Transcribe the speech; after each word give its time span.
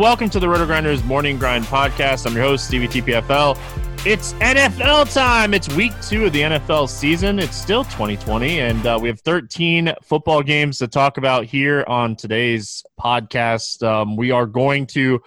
Welcome 0.00 0.30
to 0.30 0.40
the 0.40 0.48
Roto 0.48 0.64
Grinders 0.64 1.04
Morning 1.04 1.36
Grind 1.36 1.66
Podcast. 1.66 2.24
I'm 2.24 2.32
your 2.32 2.42
host, 2.42 2.64
Stevie 2.64 2.88
TPFL. 2.88 3.58
It's 4.06 4.32
NFL 4.32 5.12
time. 5.12 5.52
It's 5.52 5.68
week 5.74 5.92
two 6.00 6.24
of 6.24 6.32
the 6.32 6.40
NFL 6.40 6.88
season. 6.88 7.38
It's 7.38 7.54
still 7.54 7.84
2020, 7.84 8.60
and 8.60 8.86
uh, 8.86 8.98
we 8.98 9.10
have 9.10 9.20
13 9.20 9.92
football 10.02 10.42
games 10.42 10.78
to 10.78 10.88
talk 10.88 11.18
about 11.18 11.44
here 11.44 11.84
on 11.86 12.16
today's 12.16 12.82
podcast. 12.98 13.86
Um, 13.86 14.16
we 14.16 14.30
are 14.30 14.46
going 14.46 14.86
to 14.86 15.20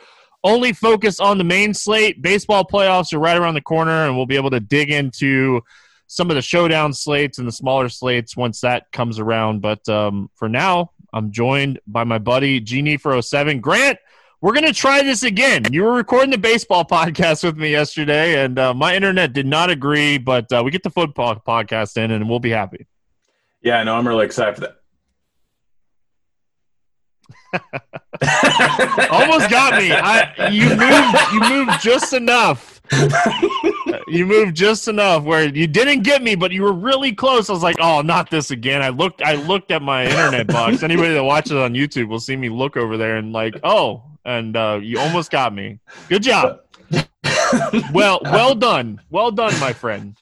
only 0.44 0.73
focus 0.73 1.20
on 1.20 1.38
the 1.38 1.44
main 1.44 1.76
slate. 1.76 2.23
Baseball 2.23 2.66
playoffs 2.66 3.14
are 3.14 3.20
right 3.20 3.38
around 3.38 3.53
the 3.53 3.62
corner, 3.62 4.08
and 4.08 4.17
we'll 4.17 4.26
be 4.26 4.38
able 4.38 4.50
to 4.50 4.59
dig 4.59 4.90
into 4.90 5.62
some 6.08 6.31
of 6.31 6.36
the 6.36 6.42
showdown 6.42 6.94
slates 6.94 7.38
and 7.38 7.48
the 7.48 7.52
smaller 7.52 7.90
slates 7.90 8.36
once 8.36 8.62
that 8.62 8.92
comes 8.92 9.20
around. 9.20 9.62
But 9.62 9.88
um, 9.88 10.31
for 10.34 10.50
now, 10.50 10.94
I'm 11.14 11.31
joined 11.31 11.80
by 11.86 12.05
my 12.05 12.17
buddy 12.17 12.59
Genie 12.59 12.98
for 12.98 13.22
07. 13.22 13.62
Grant, 13.62 14.00
we're 14.43 14.52
going 14.52 14.65
to 14.65 14.73
try 14.73 15.02
this 15.02 15.23
again. 15.23 15.63
You 15.71 15.83
were 15.83 15.93
recording 15.93 16.29
the 16.29 16.38
baseball 16.38 16.83
podcast 16.91 17.45
with 17.45 17.55
me 17.55 17.71
yesterday, 17.71 18.43
and 18.43 18.59
uh, 18.59 18.73
my 18.73 18.93
internet 18.93 19.31
did 19.31 19.47
not 19.47 19.69
agree, 19.69 20.17
but 20.17 20.52
uh, 20.52 20.61
we 20.66 20.69
get 20.69 20.83
the 20.83 20.89
football 20.89 21.35
podcast 21.35 21.95
in, 21.95 22.11
and 22.11 22.29
we'll 22.29 22.41
be 22.41 22.49
happy. 22.49 22.85
Yeah, 23.61 23.77
I 23.77 23.85
know. 23.85 23.95
I'm 23.95 24.05
really 24.05 24.25
excited 24.25 24.55
for 24.55 24.61
that. 24.61 24.75
Almost 29.11 29.50
got 29.50 29.81
me. 29.81 29.94
I, 29.94 30.50
you 30.50 30.67
moved. 30.75 31.31
You 31.31 31.39
moved 31.39 31.81
just 31.81 32.11
enough. 32.11 32.72
you 34.08 34.26
moved 34.26 34.56
just 34.56 34.88
enough 34.88 35.23
where 35.23 35.48
you 35.48 35.67
didn't 35.67 36.03
get 36.03 36.22
me, 36.22 36.36
but 36.36 36.52
you 36.52 36.64
were 36.64 36.73
really 36.73 37.14
close. 37.14 37.50
I 37.50 37.53
was 37.53 37.64
like, 37.64 37.78
"Oh, 37.80 38.02
not 38.02 38.30
this 38.30 38.52
again." 38.52 38.81
I 38.81 38.90
looked. 38.90 39.22
I 39.22 39.36
looked 39.36 39.72
at 39.72 39.81
my 39.81 40.06
internet 40.06 40.48
box. 40.48 40.84
Anybody 40.84 41.14
that 41.14 41.23
watches 41.23 41.53
on 41.53 41.73
YouTube 41.73 42.08
will 42.08 42.20
see 42.20 42.36
me 42.36 42.50
look 42.50 42.75
over 42.75 42.98
there 42.98 43.17
and 43.17 43.31
like, 43.31 43.56
"Oh, 43.64 44.03
and 44.25 44.56
uh, 44.56 44.80
you 44.81 45.00
almost 45.00 45.31
got 45.31 45.53
me. 45.53 45.80
Good 46.09 46.23
job. 46.23 46.59
well, 47.94 48.20
well 48.23 48.56
done, 48.56 49.02
well 49.09 49.31
done, 49.31 49.58
my 49.59 49.73
friend. 49.73 50.16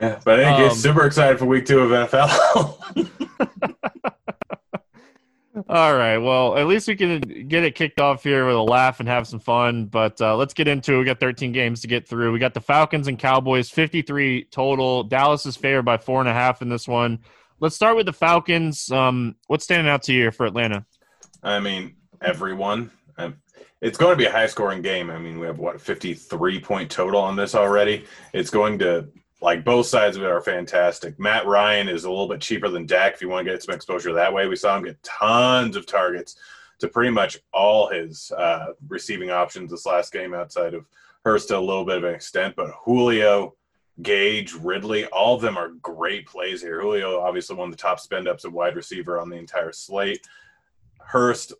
Yeah, 0.00 0.18
but 0.24 0.42
I 0.42 0.66
um, 0.66 0.74
super 0.74 1.06
excited 1.06 1.38
for 1.38 1.46
week 1.46 1.66
two 1.66 1.80
of 1.80 1.90
NFL. 1.90 3.08
All 5.68 5.94
right. 5.94 6.18
Well, 6.18 6.56
at 6.56 6.66
least 6.66 6.88
we 6.88 6.96
can 6.96 7.20
get 7.48 7.64
it 7.64 7.74
kicked 7.74 8.00
off 8.00 8.22
here 8.22 8.46
with 8.46 8.56
a 8.56 8.62
laugh 8.62 9.00
and 9.00 9.08
have 9.08 9.26
some 9.26 9.40
fun. 9.40 9.86
But 9.86 10.20
uh, 10.20 10.36
let's 10.36 10.54
get 10.54 10.68
into 10.68 10.94
it. 10.94 10.98
We 10.98 11.04
got 11.04 11.20
13 11.20 11.52
games 11.52 11.80
to 11.82 11.86
get 11.86 12.06
through. 12.08 12.32
We 12.32 12.38
got 12.38 12.54
the 12.54 12.60
Falcons 12.60 13.08
and 13.08 13.18
Cowboys, 13.18 13.70
53 13.70 14.44
total. 14.50 15.04
Dallas 15.04 15.46
is 15.46 15.56
favored 15.56 15.84
by 15.84 15.98
four 15.98 16.20
and 16.20 16.28
a 16.28 16.32
half 16.32 16.62
in 16.62 16.68
this 16.68 16.88
one. 16.88 17.20
Let's 17.60 17.76
start 17.76 17.96
with 17.96 18.06
the 18.06 18.12
Falcons. 18.12 18.90
Um, 18.90 19.36
what's 19.46 19.64
standing 19.64 19.90
out 19.90 20.02
to 20.04 20.12
you 20.12 20.30
for 20.30 20.46
Atlanta? 20.46 20.84
I 21.42 21.60
mean, 21.60 21.96
everyone. 22.20 22.90
It's 23.80 23.98
going 23.98 24.12
to 24.12 24.16
be 24.16 24.26
a 24.26 24.32
high 24.32 24.46
scoring 24.46 24.80
game. 24.80 25.10
I 25.10 25.18
mean, 25.18 25.40
we 25.40 25.46
have 25.46 25.58
what 25.58 25.80
53 25.80 26.60
point 26.60 26.90
total 26.90 27.20
on 27.20 27.36
this 27.36 27.54
already. 27.54 28.04
It's 28.32 28.50
going 28.50 28.78
to 28.78 29.08
like 29.42 29.64
both 29.64 29.86
sides 29.86 30.16
of 30.16 30.22
it 30.22 30.30
are 30.30 30.40
fantastic. 30.40 31.18
Matt 31.18 31.46
Ryan 31.46 31.88
is 31.88 32.04
a 32.04 32.10
little 32.10 32.28
bit 32.28 32.40
cheaper 32.40 32.68
than 32.68 32.86
Dak 32.86 33.14
if 33.14 33.20
you 33.20 33.28
want 33.28 33.44
to 33.44 33.52
get 33.52 33.62
some 33.62 33.74
exposure 33.74 34.12
that 34.12 34.32
way. 34.32 34.46
We 34.46 34.56
saw 34.56 34.76
him 34.76 34.84
get 34.84 35.02
tons 35.02 35.74
of 35.74 35.84
targets 35.84 36.36
to 36.78 36.88
pretty 36.88 37.10
much 37.10 37.38
all 37.52 37.88
his 37.88 38.30
uh, 38.32 38.66
receiving 38.88 39.30
options 39.30 39.70
this 39.70 39.84
last 39.84 40.12
game 40.12 40.32
outside 40.32 40.74
of 40.74 40.86
Hurst 41.24 41.48
to 41.48 41.58
a 41.58 41.60
little 41.60 41.84
bit 41.84 41.98
of 41.98 42.04
an 42.04 42.14
extent, 42.14 42.56
but 42.56 42.72
Julio, 42.84 43.54
Gage, 44.00 44.54
Ridley, 44.54 45.06
all 45.06 45.36
of 45.36 45.40
them 45.40 45.56
are 45.56 45.70
great 45.82 46.26
plays 46.26 46.60
here. 46.60 46.80
Julio, 46.80 47.20
obviously 47.20 47.54
one 47.54 47.68
of 47.68 47.76
the 47.76 47.82
top 47.82 48.00
spend 48.00 48.26
ups 48.26 48.44
of 48.44 48.52
wide 48.52 48.74
receiver 48.74 49.20
on 49.20 49.28
the 49.28 49.36
entire 49.36 49.72
slate. 49.72 50.26
Hurst 51.00 51.52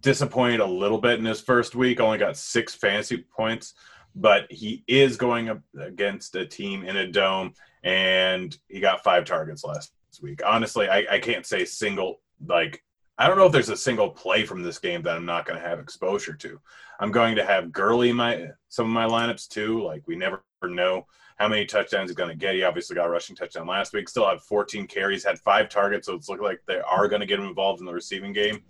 disappointed 0.00 0.60
a 0.60 0.66
little 0.66 0.98
bit 0.98 1.18
in 1.18 1.24
his 1.24 1.40
first 1.40 1.74
week, 1.74 2.00
only 2.00 2.18
got 2.18 2.36
six 2.36 2.74
fantasy 2.74 3.18
points, 3.18 3.74
but 4.16 4.50
he 4.50 4.82
is 4.88 5.18
going 5.18 5.62
against 5.78 6.34
a 6.34 6.46
team 6.46 6.84
in 6.84 6.96
a 6.96 7.06
dome, 7.06 7.52
and 7.84 8.56
he 8.68 8.80
got 8.80 9.04
five 9.04 9.26
targets 9.26 9.62
last 9.62 9.92
week. 10.22 10.40
Honestly, 10.44 10.88
I, 10.88 11.06
I 11.10 11.18
can't 11.18 11.44
say 11.44 11.66
single, 11.66 12.20
like, 12.44 12.82
I 13.18 13.28
don't 13.28 13.36
know 13.36 13.46
if 13.46 13.52
there's 13.52 13.68
a 13.68 13.76
single 13.76 14.10
play 14.10 14.44
from 14.44 14.62
this 14.62 14.78
game 14.78 15.02
that 15.02 15.16
I'm 15.16 15.26
not 15.26 15.46
going 15.46 15.60
to 15.60 15.66
have 15.66 15.78
exposure 15.78 16.34
to. 16.34 16.60
I'm 16.98 17.12
going 17.12 17.36
to 17.36 17.44
have 17.44 17.72
Gurley 17.72 18.10
in 18.10 18.16
my 18.16 18.48
some 18.68 18.86
of 18.86 18.92
my 18.92 19.06
lineups 19.06 19.48
too. 19.48 19.82
Like 19.82 20.02
we 20.06 20.16
never 20.16 20.42
know 20.62 21.06
how 21.36 21.48
many 21.48 21.64
touchdowns 21.64 22.10
he's 22.10 22.16
going 22.16 22.30
to 22.30 22.36
get. 22.36 22.54
He 22.54 22.62
obviously 22.62 22.96
got 22.96 23.06
a 23.06 23.10
rushing 23.10 23.36
touchdown 23.36 23.66
last 23.66 23.94
week. 23.94 24.08
Still 24.08 24.28
had 24.28 24.40
14 24.42 24.86
carries, 24.86 25.24
had 25.24 25.38
five 25.38 25.68
targets, 25.70 26.06
so 26.06 26.14
it's 26.14 26.28
looking 26.28 26.44
like 26.44 26.60
they 26.66 26.80
are 26.80 27.08
going 27.08 27.20
to 27.20 27.26
get 27.26 27.38
him 27.38 27.46
involved 27.46 27.80
in 27.80 27.86
the 27.86 27.92
receiving 27.92 28.32
game. 28.32 28.62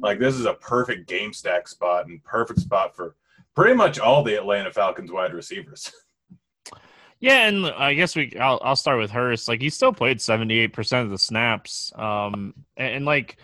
Like 0.00 0.18
this 0.18 0.34
is 0.34 0.44
a 0.44 0.54
perfect 0.54 1.08
game 1.08 1.32
stack 1.32 1.66
spot 1.66 2.06
and 2.06 2.22
perfect 2.22 2.60
spot 2.60 2.94
for 2.94 3.16
pretty 3.56 3.74
much 3.74 3.98
all 3.98 4.22
the 4.22 4.36
Atlanta 4.36 4.70
Falcons 4.70 5.10
wide 5.10 5.34
receivers. 5.34 5.90
Yeah, 7.18 7.48
and 7.48 7.66
I 7.66 7.94
guess 7.94 8.14
we 8.14 8.36
I'll, 8.38 8.60
I'll 8.62 8.76
start 8.76 8.98
with 8.98 9.10
Hurst. 9.10 9.48
Like 9.48 9.62
he 9.62 9.70
still 9.70 9.92
played 9.92 10.18
78% 10.18 11.02
of 11.02 11.08
the 11.08 11.16
snaps. 11.16 11.90
Um 11.96 12.52
and, 12.76 12.96
and 12.96 13.04
like 13.06 13.38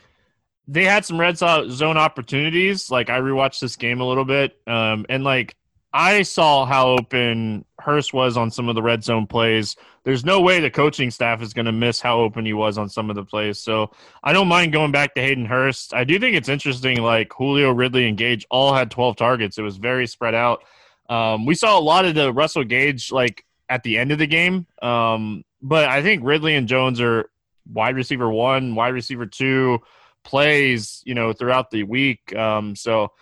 they 0.68 0.84
had 0.84 1.06
some 1.06 1.18
red 1.18 1.38
zone 1.38 1.96
opportunities. 1.96 2.90
Like 2.90 3.08
I 3.08 3.20
rewatched 3.20 3.60
this 3.60 3.76
game 3.76 4.02
a 4.02 4.06
little 4.06 4.26
bit. 4.26 4.58
Um 4.66 5.06
and 5.08 5.24
like 5.24 5.56
I 5.92 6.22
saw 6.22 6.64
how 6.64 6.90
open 6.90 7.64
Hurst 7.78 8.14
was 8.14 8.36
on 8.36 8.50
some 8.50 8.68
of 8.68 8.74
the 8.74 8.82
red 8.82 9.04
zone 9.04 9.26
plays. 9.26 9.76
There's 10.04 10.24
no 10.24 10.40
way 10.40 10.58
the 10.58 10.70
coaching 10.70 11.10
staff 11.10 11.42
is 11.42 11.52
going 11.52 11.66
to 11.66 11.72
miss 11.72 12.00
how 12.00 12.20
open 12.20 12.46
he 12.46 12.54
was 12.54 12.78
on 12.78 12.88
some 12.88 13.10
of 13.10 13.16
the 13.16 13.24
plays. 13.24 13.58
So 13.58 13.90
I 14.22 14.32
don't 14.32 14.48
mind 14.48 14.72
going 14.72 14.90
back 14.90 15.14
to 15.14 15.20
Hayden 15.20 15.44
Hurst. 15.44 15.92
I 15.92 16.04
do 16.04 16.18
think 16.18 16.34
it's 16.34 16.48
interesting. 16.48 17.02
Like 17.02 17.32
Julio, 17.32 17.72
Ridley, 17.72 18.08
and 18.08 18.16
Gage 18.16 18.46
all 18.50 18.72
had 18.74 18.90
12 18.90 19.16
targets. 19.16 19.58
It 19.58 19.62
was 19.62 19.76
very 19.76 20.06
spread 20.06 20.34
out. 20.34 20.64
Um, 21.08 21.44
we 21.44 21.54
saw 21.54 21.78
a 21.78 21.80
lot 21.80 22.04
of 22.04 22.14
the 22.14 22.32
Russell 22.32 22.64
Gage 22.64 23.12
like 23.12 23.44
at 23.68 23.82
the 23.82 23.98
end 23.98 24.12
of 24.12 24.18
the 24.18 24.26
game. 24.26 24.66
Um, 24.80 25.44
but 25.60 25.88
I 25.88 26.02
think 26.02 26.24
Ridley 26.24 26.54
and 26.54 26.68
Jones 26.68 27.00
are 27.00 27.30
wide 27.70 27.96
receiver 27.96 28.30
one, 28.30 28.74
wide 28.74 28.94
receiver 28.94 29.26
two 29.26 29.80
plays, 30.24 31.02
you 31.04 31.14
know, 31.14 31.32
throughout 31.32 31.70
the 31.70 31.82
week. 31.82 32.34
Um, 32.34 32.74
so 32.76 33.12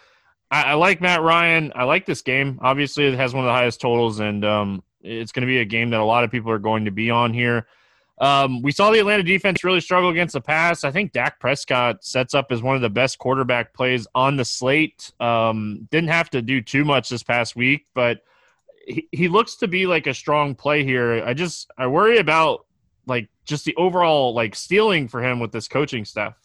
I, 0.51 0.63
I, 0.63 0.75
like 0.75 1.01
Matt 1.01 1.23
Ryan. 1.23 1.73
I 1.75 1.85
like 1.85 2.07
this 2.07 2.23
game. 2.23 2.59
Obviously, 2.63 3.07
it 3.07 3.15
has 3.15 3.33
one 3.33 3.45
of 3.45 3.49
the 3.49 3.53
highest 3.53 3.81
totals, 3.81 4.21
and 4.21 4.45
um, 4.45 4.83
it's 5.01 5.33
going 5.33 5.43
to 5.43 5.47
be 5.47 5.59
a 5.59 5.65
game 5.65 5.91
that 5.91 6.01
a 6.01 6.05
lot 6.05 6.25
of 6.25 6.31
people 6.31 6.51
are 6.51 6.59
going 6.59 6.85
to 6.87 6.91
be 6.91 7.11
on 7.11 7.33
here. 7.33 7.67
Um, 8.21 8.61
we 8.61 8.71
saw 8.71 8.91
the 8.91 8.99
Atlanta 8.99 9.23
defense 9.23 9.65
really 9.65 9.81
struggle 9.81 10.11
against 10.11 10.35
the 10.35 10.43
pass. 10.43 10.85
I 10.85 10.91
think 10.91 11.13
Dak 11.13 11.41
Prescott 11.41 12.05
sets 12.05 12.35
up 12.35 12.49
as 12.51 12.63
one 12.63 12.77
of 12.77 12.83
the 12.83 12.91
best 12.91 13.19
quarterback 13.19 13.73
plays 13.73 14.07
on 14.15 14.37
the 14.37 14.45
slate. 14.45 15.11
Um, 15.21 15.89
didn't 15.91 16.11
have 16.11 16.29
to 16.31 16.43
do 16.43 16.61
too 16.61 16.85
much 16.85 17.09
this 17.09 17.23
past 17.23 17.57
week, 17.57 17.87
but 17.95 18.21
he, 18.87 19.09
he 19.11 19.29
looks 19.29 19.57
to 19.57 19.69
be 19.69 19.87
like 19.87 20.07
a 20.07 20.13
strong 20.13 20.55
play 20.55 20.85
here. 20.85 21.25
I 21.25 21.33
just 21.33 21.71
I 21.79 21.87
worry 21.87 22.19
about 22.19 22.67
like 23.07 23.31
just 23.47 23.65
the 23.65 23.75
overall 23.77 24.35
like 24.35 24.55
stealing 24.55 25.09
for 25.09 25.23
him 25.23 25.41
with 25.41 25.53
this 25.53 25.67
coaching 25.67 26.05
staff. 26.05 26.37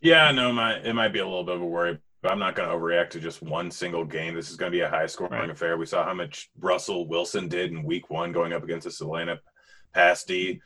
Yeah, 0.00 0.30
no, 0.30 0.50
my 0.50 0.76
it 0.76 0.94
might 0.94 1.12
be 1.12 1.18
a 1.18 1.26
little 1.26 1.44
bit 1.44 1.56
of 1.56 1.60
a 1.60 1.66
worry 1.66 1.98
I'm 2.26 2.38
not 2.38 2.54
going 2.54 2.68
to 2.68 2.74
overreact 2.74 3.10
to 3.10 3.20
just 3.20 3.42
one 3.42 3.70
single 3.70 4.04
game. 4.04 4.34
This 4.34 4.50
is 4.50 4.56
going 4.56 4.70
to 4.70 4.76
be 4.76 4.82
a 4.82 4.88
high 4.88 5.06
scoring 5.06 5.32
right. 5.32 5.50
affair. 5.50 5.76
We 5.76 5.86
saw 5.86 6.04
how 6.04 6.14
much 6.14 6.50
Russell 6.58 7.08
Wilson 7.08 7.48
did 7.48 7.70
in 7.72 7.82
week 7.82 8.10
one 8.10 8.32
going 8.32 8.52
up 8.52 8.64
against 8.64 8.86
the 8.86 9.04
Atlanta 9.04 9.40
pass 9.92 10.24
D. 10.24 10.60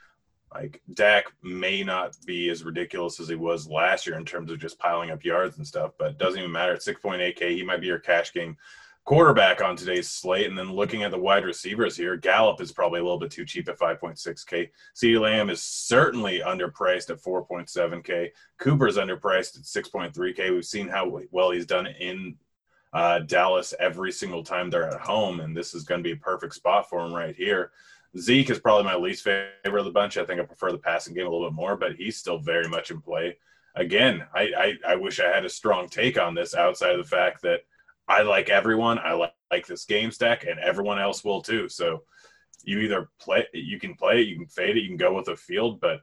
Like 0.52 0.82
Dak 0.94 1.26
may 1.42 1.84
not 1.84 2.16
be 2.26 2.50
as 2.50 2.64
ridiculous 2.64 3.20
as 3.20 3.28
he 3.28 3.36
was 3.36 3.68
last 3.68 4.06
year 4.06 4.16
in 4.16 4.24
terms 4.24 4.50
of 4.50 4.58
just 4.58 4.78
piling 4.78 5.10
up 5.10 5.24
yards 5.24 5.58
and 5.58 5.66
stuff, 5.66 5.92
but 5.98 6.12
it 6.12 6.18
doesn't 6.18 6.40
even 6.40 6.50
matter. 6.50 6.72
At 6.72 6.80
6.8K, 6.80 7.50
he 7.50 7.62
might 7.62 7.80
be 7.80 7.86
your 7.86 8.00
cash 8.00 8.32
game 8.32 8.56
quarterback 9.05 9.62
on 9.62 9.76
today's 9.76 10.08
slate. 10.08 10.47
And 10.47 10.58
then 10.58 10.73
looking 10.73 11.02
at 11.02 11.11
the 11.11 11.19
wide 11.19 11.44
receivers 11.44 11.97
here, 11.97 12.17
Gallup 12.17 12.61
is 12.61 12.73
probably 12.73 13.00
a 13.00 13.02
little 13.02 13.19
bit 13.19 13.31
too 13.31 13.44
cheap 13.44 13.69
at 13.69 13.79
5.6K. 13.79 14.70
CeeDee 14.94 15.20
Lamb 15.20 15.50
is 15.50 15.62
certainly 15.62 16.41
underpriced 16.41 17.11
at 17.11 17.23
4.7K. 17.23 18.31
Cooper's 18.58 18.97
underpriced 18.97 19.58
at 19.58 19.85
6.3K. 19.85 20.52
We've 20.52 20.64
seen 20.64 20.88
how 20.88 21.20
well 21.31 21.50
he's 21.50 21.67
done 21.67 21.87
in 21.87 22.37
uh, 22.93 23.20
Dallas 23.20 23.75
every 23.79 24.12
single 24.12 24.43
time 24.43 24.69
they're 24.70 24.88
at 24.88 25.00
home, 25.00 25.41
and 25.41 25.56
this 25.56 25.75
is 25.75 25.85
going 25.85 26.00
to 26.00 26.08
be 26.08 26.12
a 26.12 26.17
perfect 26.17 26.55
spot 26.55 26.88
for 26.88 27.05
him 27.05 27.14
right 27.14 27.35
here. 27.35 27.70
Zeke 28.19 28.50
is 28.50 28.58
probably 28.58 28.85
my 28.85 28.97
least 28.97 29.23
favorite 29.23 29.79
of 29.79 29.85
the 29.85 29.93
bunch. 29.93 30.17
I 30.17 30.25
think 30.25 30.41
I 30.41 30.44
prefer 30.44 30.73
the 30.73 30.79
passing 30.79 31.14
game 31.14 31.26
a 31.26 31.31
little 31.31 31.49
bit 31.49 31.55
more, 31.55 31.76
but 31.76 31.94
he's 31.94 32.17
still 32.17 32.38
very 32.38 32.69
much 32.69 32.91
in 32.91 33.00
play. 33.00 33.37
Again, 33.76 34.25
I, 34.35 34.50
I, 34.58 34.93
I 34.93 34.94
wish 34.97 35.20
I 35.20 35.29
had 35.29 35.44
a 35.44 35.49
strong 35.49 35.88
take 35.88 36.19
on 36.19 36.35
this 36.35 36.55
outside 36.55 36.93
of 36.93 36.99
the 36.99 37.17
fact 37.17 37.43
that 37.43 37.61
I 38.10 38.22
like 38.22 38.50
everyone. 38.50 38.98
I 38.98 39.12
like, 39.12 39.34
like 39.50 39.66
this 39.66 39.84
game 39.84 40.10
stack, 40.10 40.44
and 40.44 40.58
everyone 40.58 40.98
else 40.98 41.24
will 41.24 41.40
too. 41.40 41.68
So 41.68 42.02
you 42.64 42.80
either 42.80 43.08
play, 43.20 43.46
you 43.54 43.78
can 43.78 43.94
play 43.94 44.22
it, 44.22 44.28
you 44.28 44.36
can 44.36 44.46
fade 44.46 44.76
it, 44.76 44.80
you 44.80 44.88
can 44.88 44.96
go 44.96 45.14
with 45.14 45.28
a 45.28 45.36
field, 45.36 45.80
but 45.80 46.00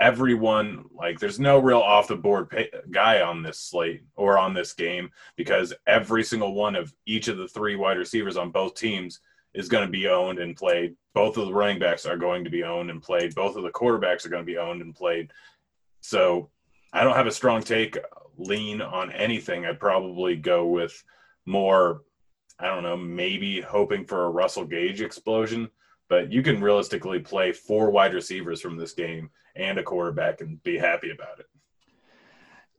everyone 0.00 0.84
like 0.94 1.18
there's 1.18 1.40
no 1.40 1.58
real 1.58 1.80
off 1.80 2.08
the 2.08 2.16
board 2.16 2.48
pay, 2.48 2.70
guy 2.90 3.20
on 3.20 3.42
this 3.42 3.58
slate 3.58 4.02
or 4.14 4.38
on 4.38 4.54
this 4.54 4.72
game 4.72 5.10
because 5.36 5.72
every 5.88 6.22
single 6.22 6.54
one 6.54 6.76
of 6.76 6.92
each 7.06 7.26
of 7.28 7.36
the 7.36 7.48
three 7.48 7.74
wide 7.74 7.98
receivers 7.98 8.36
on 8.36 8.50
both 8.50 8.74
teams 8.74 9.20
is 9.54 9.68
going 9.68 9.84
to 9.84 9.90
be 9.90 10.06
owned 10.08 10.38
and 10.38 10.56
played. 10.56 10.94
Both 11.14 11.36
of 11.36 11.46
the 11.46 11.54
running 11.54 11.80
backs 11.80 12.06
are 12.06 12.16
going 12.16 12.44
to 12.44 12.50
be 12.50 12.62
owned 12.62 12.90
and 12.90 13.02
played. 13.02 13.34
Both 13.34 13.56
of 13.56 13.62
the 13.62 13.70
quarterbacks 13.70 14.26
are 14.26 14.28
going 14.28 14.42
to 14.42 14.52
be 14.52 14.58
owned 14.58 14.82
and 14.82 14.94
played. 14.94 15.32
So 16.00 16.50
I 16.92 17.02
don't 17.02 17.16
have 17.16 17.26
a 17.26 17.32
strong 17.32 17.62
take 17.62 17.98
lean 18.38 18.80
on 18.80 19.10
anything, 19.12 19.66
I'd 19.66 19.80
probably 19.80 20.36
go 20.36 20.66
with 20.66 21.02
more. 21.48 22.02
I 22.60 22.66
don't 22.66 22.82
know, 22.82 22.96
maybe 22.96 23.60
hoping 23.60 24.04
for 24.04 24.24
a 24.24 24.30
Russell 24.30 24.64
Gage 24.64 25.00
explosion, 25.00 25.70
but 26.08 26.32
you 26.32 26.42
can 26.42 26.60
realistically 26.60 27.20
play 27.20 27.52
four 27.52 27.90
wide 27.90 28.14
receivers 28.14 28.60
from 28.60 28.76
this 28.76 28.92
game 28.92 29.30
and 29.54 29.78
a 29.78 29.82
quarterback 29.82 30.40
and 30.40 30.62
be 30.62 30.76
happy 30.76 31.10
about 31.10 31.38
it. 31.38 31.46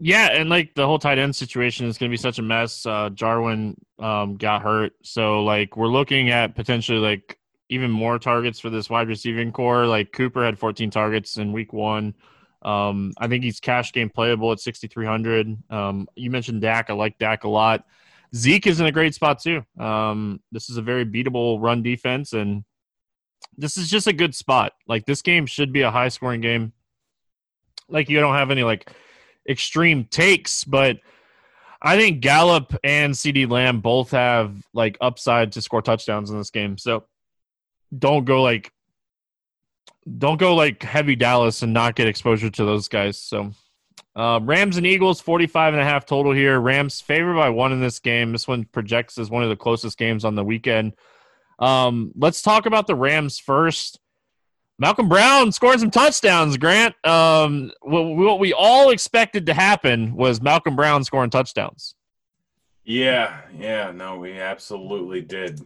Yeah, 0.02 0.30
and 0.32 0.50
like 0.50 0.76
the 0.76 0.86
whole 0.86 1.00
tight 1.00 1.18
end 1.18 1.36
situation 1.36 1.86
is 1.86 1.98
going 1.98 2.10
to 2.10 2.14
be 2.14 2.22
such 2.22 2.40
a 2.40 2.42
mess. 2.42 2.86
Uh, 2.86 3.10
Jarwin 3.10 3.76
um, 4.00 4.38
got 4.38 4.62
hurt, 4.62 4.94
so 5.04 5.44
like 5.44 5.76
we're 5.76 5.88
looking 5.88 6.30
at 6.30 6.56
potentially 6.56 7.00
like 7.00 7.38
even 7.70 7.92
more 7.92 8.18
targets 8.18 8.60
for 8.60 8.70
this 8.70 8.90
wide 8.90 9.10
receiving 9.10 9.52
corps. 9.52 9.86
Like 9.86 10.12
Cooper 10.14 10.44
had 10.44 10.58
14 10.58 10.90
targets 10.90 11.38
in 11.38 11.52
week 11.52 11.74
one. 11.74 12.16
Um, 12.62 13.14
I 13.18 13.28
think 13.28 13.44
he's 13.44 13.60
cash 13.60 13.94
game 13.94 14.10
playable 14.10 14.52
at 14.52 14.60
6,300. 14.60 15.58
Um, 15.70 16.08
you 16.16 16.32
mentioned 16.32 16.62
Dak. 16.62 16.90
I 16.90 16.94
like 16.94 17.18
Dak 17.18 17.44
a 17.44 17.50
lot. 17.50 17.86
Zeke 18.36 18.68
is 18.68 18.80
in 18.80 18.86
a 18.86 18.92
great 18.92 19.16
spot 19.16 19.42
too. 19.42 19.64
Um, 19.80 20.40
this 20.52 20.70
is 20.70 20.78
a 20.78 20.82
very 20.82 21.06
beatable 21.06 21.62
run 21.62 21.82
defense, 21.82 22.34
and 22.34 22.64
this 23.58 23.78
is 23.78 23.90
just 23.90 24.08
a 24.08 24.14
good 24.14 24.36
spot. 24.36 24.74
Like 24.88 25.06
this 25.06 25.22
game 25.22 25.46
should 25.46 25.74
be 25.74 25.82
a 25.82 25.92
high 25.92 26.10
scoring 26.10 26.42
game. 26.42 26.74
Like 27.88 28.10
you 28.10 28.20
don't 28.20 28.36
have 28.36 28.52
any 28.52 28.64
like 28.64 28.92
extreme 29.48 30.06
takes, 30.06 30.64
but 30.64 31.00
I 31.82 31.98
think 31.98 32.20
Gallup 32.20 32.76
and 32.84 33.14
CeeDee 33.14 33.50
Lamb 33.50 33.82
both 33.82 34.12
have 34.12 34.56
like 34.74 34.98
upside 35.02 35.54
to 35.54 35.62
score 35.62 35.82
touchdowns 35.82 36.30
in 36.30 36.38
this 36.38 36.52
game. 36.52 36.78
So 36.78 37.06
don't 37.98 38.26
go 38.26 38.44
like 38.44 38.72
don't 40.18 40.40
go 40.40 40.56
like 40.56 40.84
heavy 40.84 41.16
Dallas 41.16 41.62
and 41.62 41.74
not 41.74 41.96
get 41.96 42.08
exposure 42.08 42.50
to 42.50 42.66
those 42.66 42.88
guys. 42.88 43.18
So 43.18 43.52
uh, 44.16 44.40
Rams 44.42 44.78
and 44.78 44.86
Eagles 44.86 45.22
45 45.22 45.74
and 45.74 45.82
a 45.82 45.86
half 45.86 46.06
total 46.06 46.32
here. 46.32 46.60
Rams 46.60 47.02
favored 47.02 47.36
by 47.36 47.50
one 47.50 47.72
in 47.72 47.80
this 47.80 48.00
game. 48.00 48.32
This 48.32 48.48
one 48.48 48.66
projects 48.66 49.18
as 49.18 49.30
one 49.30 49.44
of 49.44 49.50
the 49.50 49.56
closest 49.56 49.98
games 49.98 50.26
on 50.26 50.36
the 50.36 50.44
weekend. 50.44 50.94
Um, 51.60 52.12
let's 52.16 52.42
talk 52.42 52.66
about 52.66 52.88
the 52.88 52.96
Rams 52.96 53.40
first. 53.40 54.00
Malcolm 54.78 55.10
Brown 55.10 55.52
scoring 55.52 55.80
some 55.80 55.92
touchdowns, 55.92 56.58
Grant. 56.58 56.96
Um, 57.06 57.72
what, 57.82 58.02
what 58.02 58.40
we 58.40 58.54
all 58.54 58.92
expected 58.92 59.46
to 59.48 59.54
happen 59.54 60.16
was 60.16 60.42
Malcolm 60.42 60.76
Brown 60.76 61.04
scoring 61.04 61.30
touchdowns. 61.30 61.96
Yeah, 62.86 63.42
yeah, 63.58 63.92
no, 63.92 64.18
we 64.18 64.40
absolutely 64.40 65.22
did 65.22 65.62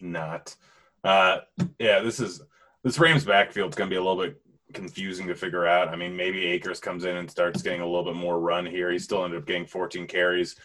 not. 0.00 0.54
Uh, 1.02 1.38
yeah, 1.78 2.00
this 2.00 2.20
is 2.20 2.42
this 2.84 2.98
Rams 2.98 3.24
backfield 3.24 3.70
is 3.70 3.74
going 3.74 3.88
to 3.88 3.94
be 3.94 3.98
a 3.98 4.02
little 4.02 4.22
bit 4.22 4.40
confusing 4.72 5.26
to 5.26 5.34
figure 5.34 5.66
out. 5.66 5.88
I 5.88 5.96
mean, 5.96 6.16
maybe 6.16 6.46
Akers 6.46 6.80
comes 6.80 7.04
in 7.04 7.16
and 7.16 7.30
starts 7.30 7.62
getting 7.62 7.80
a 7.80 7.86
little 7.86 8.04
bit 8.04 8.16
more 8.16 8.40
run 8.40 8.66
here. 8.66 8.90
He 8.90 8.98
still 8.98 9.24
ended 9.24 9.40
up 9.40 9.46
getting 9.46 9.66
14 9.66 10.06
carries. 10.06 10.56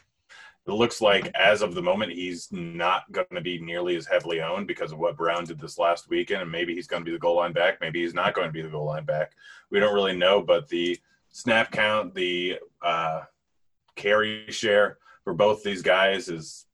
It 0.65 0.71
looks 0.71 1.01
like 1.01 1.29
as 1.35 1.61
of 1.61 1.73
the 1.73 1.81
moment, 1.81 2.13
he's 2.13 2.47
not 2.51 3.11
going 3.11 3.27
to 3.33 3.41
be 3.41 3.59
nearly 3.59 3.95
as 3.95 4.05
heavily 4.05 4.41
owned 4.41 4.67
because 4.67 4.93
of 4.93 4.99
what 4.99 5.17
Brown 5.17 5.43
did 5.43 5.59
this 5.59 5.77
last 5.77 6.09
weekend. 6.09 6.41
And 6.41 6.51
maybe 6.51 6.73
he's 6.73 6.87
going 6.87 7.01
to 7.01 7.05
be 7.05 7.11
the 7.11 7.19
goal 7.19 7.37
line 7.37 7.51
back. 7.51 7.79
Maybe 7.81 8.01
he's 8.01 8.13
not 8.13 8.33
going 8.33 8.47
to 8.47 8.53
be 8.53 8.61
the 8.61 8.69
goal 8.69 8.85
line 8.85 9.05
back. 9.05 9.33
We 9.71 9.79
don't 9.79 9.93
really 9.93 10.15
know. 10.15 10.41
But 10.41 10.69
the 10.69 10.97
snap 11.29 11.71
count, 11.71 12.13
the 12.13 12.59
uh, 12.81 13.21
carry 13.95 14.45
share 14.49 14.99
for 15.23 15.33
both 15.33 15.63
these 15.63 15.81
guys 15.81 16.29
is 16.29 16.65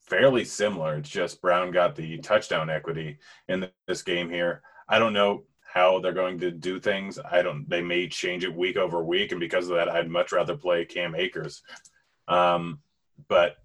fairly 0.00 0.44
similar. 0.44 0.96
It's 0.96 1.10
just 1.10 1.42
Brown 1.42 1.70
got 1.70 1.96
the 1.96 2.18
touchdown 2.18 2.70
equity 2.70 3.18
in 3.48 3.68
this 3.86 4.02
game 4.02 4.30
here. 4.30 4.62
I 4.88 4.98
don't 4.98 5.12
know 5.12 5.44
how 5.72 6.00
they're 6.00 6.12
going 6.12 6.38
to 6.40 6.50
do 6.50 6.80
things. 6.80 7.18
I 7.30 7.42
don't. 7.42 7.68
They 7.68 7.82
may 7.82 8.08
change 8.08 8.44
it 8.44 8.54
week 8.54 8.76
over 8.76 9.02
week, 9.02 9.32
and 9.32 9.40
because 9.40 9.68
of 9.68 9.76
that, 9.76 9.88
I'd 9.88 10.08
much 10.08 10.32
rather 10.32 10.56
play 10.56 10.84
Cam 10.84 11.14
Akers. 11.14 11.62
Um, 12.26 12.80
but 13.28 13.56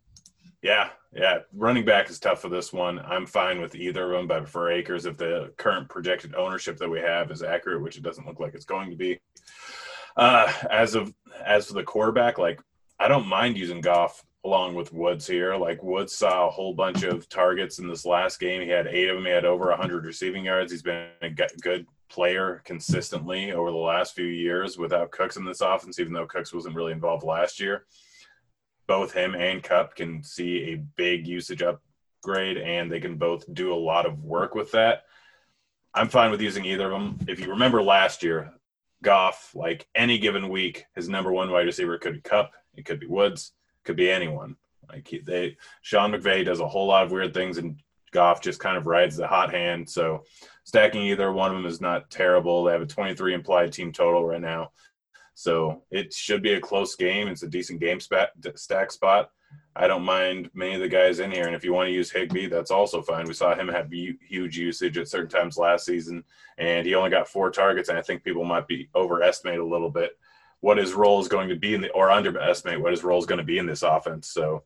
yeah, 0.61 0.89
yeah, 1.13 1.39
running 1.53 1.85
back 1.85 2.09
is 2.09 2.19
tough 2.19 2.41
for 2.41 2.49
this 2.49 2.73
one. 2.73 2.99
I'm 2.99 3.25
fine 3.25 3.61
with 3.61 3.75
either 3.75 4.11
of 4.11 4.11
them, 4.11 4.27
but 4.27 4.49
for 4.49 4.71
Akers, 4.71 5.05
if 5.05 5.17
the 5.17 5.53
current 5.57 5.89
projected 5.89 6.35
ownership 6.35 6.77
that 6.77 6.89
we 6.89 6.99
have 6.99 7.31
is 7.31 7.43
accurate, 7.43 7.81
which 7.81 7.97
it 7.97 8.03
doesn't 8.03 8.25
look 8.25 8.39
like 8.39 8.53
it's 8.53 8.65
going 8.65 8.89
to 8.89 8.95
be, 8.95 9.19
uh, 10.17 10.51
as 10.69 10.95
of 10.95 11.13
as 11.45 11.67
for 11.67 11.73
the 11.73 11.83
quarterback, 11.83 12.37
like 12.37 12.61
I 12.99 13.07
don't 13.07 13.27
mind 13.27 13.57
using 13.57 13.81
Goff 13.81 14.23
along 14.45 14.75
with 14.75 14.93
Woods 14.93 15.25
here. 15.25 15.55
Like 15.55 15.81
Woods 15.83 16.15
saw 16.15 16.47
a 16.47 16.51
whole 16.51 16.73
bunch 16.73 17.03
of 17.03 17.29
targets 17.29 17.79
in 17.79 17.87
this 17.87 18.05
last 18.05 18.39
game. 18.39 18.61
He 18.61 18.67
had 18.67 18.87
eight 18.87 19.09
of 19.09 19.15
them. 19.15 19.25
He 19.25 19.31
had 19.31 19.45
over 19.45 19.69
100 19.69 20.05
receiving 20.05 20.45
yards. 20.45 20.71
He's 20.71 20.81
been 20.81 21.07
a 21.21 21.29
good 21.29 21.85
player 22.09 22.61
consistently 22.65 23.53
over 23.53 23.71
the 23.71 23.77
last 23.77 24.15
few 24.15 24.25
years 24.25 24.77
without 24.77 25.11
Cooks 25.11 25.37
in 25.37 25.45
this 25.45 25.61
offense, 25.61 25.99
even 25.99 26.13
though 26.13 26.27
Cooks 26.27 26.53
wasn't 26.53 26.75
really 26.75 26.91
involved 26.91 27.23
last 27.23 27.59
year. 27.59 27.85
Both 28.85 29.13
him 29.13 29.33
and 29.33 29.63
Kupp 29.63 29.95
can 29.95 30.21
see 30.23 30.73
a 30.73 30.83
big 30.97 31.25
usage 31.25 31.63
upgrade, 31.63 32.57
and 32.57 32.91
they 32.91 32.99
can 32.99 33.15
both 33.15 33.51
do 33.53 33.73
a 33.73 33.75
lot 33.75 34.05
of 34.05 34.21
work 34.23 34.55
with 34.55 34.71
that. 34.71 35.03
I'm 35.93 36.09
fine 36.09 36.31
with 36.31 36.41
using 36.41 36.65
either 36.65 36.91
of 36.91 36.91
them. 36.91 37.17
If 37.29 37.39
you 37.39 37.49
remember 37.49 37.81
last 37.81 38.23
year, 38.23 38.51
Goff, 39.03 39.51
like 39.55 39.87
any 39.95 40.17
given 40.17 40.49
week, 40.49 40.85
his 40.95 41.07
number 41.07 41.31
one 41.31 41.49
wide 41.49 41.65
receiver 41.65 41.97
could 41.97 42.15
be 42.15 42.21
Kupp, 42.21 42.51
it 42.75 42.83
could 42.83 42.99
be 42.99 43.07
Woods 43.07 43.53
could 43.83 43.95
be 43.95 44.09
anyone. 44.09 44.55
Like 44.89 45.07
he, 45.07 45.19
they, 45.19 45.57
Sean 45.81 46.11
McVay 46.11 46.45
does 46.45 46.59
a 46.59 46.67
whole 46.67 46.87
lot 46.87 47.03
of 47.03 47.11
weird 47.11 47.33
things, 47.33 47.57
and 47.57 47.77
Goff 48.11 48.41
just 48.41 48.59
kind 48.59 48.77
of 48.77 48.87
rides 48.87 49.17
the 49.17 49.27
hot 49.27 49.51
hand. 49.51 49.89
So 49.89 50.23
stacking 50.63 51.01
either 51.03 51.31
one 51.31 51.51
of 51.51 51.57
them 51.57 51.65
is 51.65 51.81
not 51.81 52.09
terrible. 52.09 52.63
They 52.63 52.73
have 52.73 52.81
a 52.81 52.85
23 52.85 53.33
implied 53.33 53.73
team 53.73 53.91
total 53.91 54.25
right 54.25 54.41
now, 54.41 54.71
so 55.33 55.83
it 55.91 56.13
should 56.13 56.43
be 56.43 56.53
a 56.53 56.61
close 56.61 56.95
game. 56.95 57.27
It's 57.27 57.43
a 57.43 57.47
decent 57.47 57.79
game 57.79 57.99
stack 57.99 58.91
spot. 58.91 59.31
I 59.75 59.87
don't 59.87 60.03
mind 60.03 60.51
many 60.53 60.75
of 60.75 60.81
the 60.81 60.87
guys 60.87 61.19
in 61.19 61.31
here, 61.31 61.47
and 61.47 61.55
if 61.55 61.63
you 61.63 61.73
want 61.73 61.87
to 61.87 61.93
use 61.93 62.11
Higbee, 62.11 62.47
that's 62.47 62.71
also 62.71 63.01
fine. 63.01 63.25
We 63.25 63.33
saw 63.33 63.55
him 63.55 63.67
have 63.67 63.91
huge 63.91 64.57
usage 64.57 64.97
at 64.99 65.07
certain 65.07 65.29
times 65.29 65.57
last 65.57 65.85
season, 65.85 66.23
and 66.59 66.85
he 66.85 66.93
only 66.93 67.09
got 67.09 67.27
four 67.27 67.49
targets, 67.49 67.89
and 67.89 67.97
I 67.97 68.03
think 68.03 68.23
people 68.23 68.43
might 68.43 68.67
be 68.67 68.89
overestimate 68.93 69.59
a 69.59 69.65
little 69.65 69.89
bit 69.89 70.11
what 70.63 70.77
his 70.77 70.93
role 70.93 71.19
is 71.19 71.27
going 71.27 71.49
to 71.49 71.57
be 71.57 71.73
in 71.73 71.81
the 71.81 71.91
or 71.91 72.09
underestimate 72.09 72.79
what 72.79 72.93
his 72.93 73.03
role 73.03 73.19
is 73.19 73.25
going 73.25 73.37
to 73.37 73.43
be 73.43 73.57
in 73.57 73.65
this 73.65 73.83
offense. 73.83 74.29
So 74.29 74.63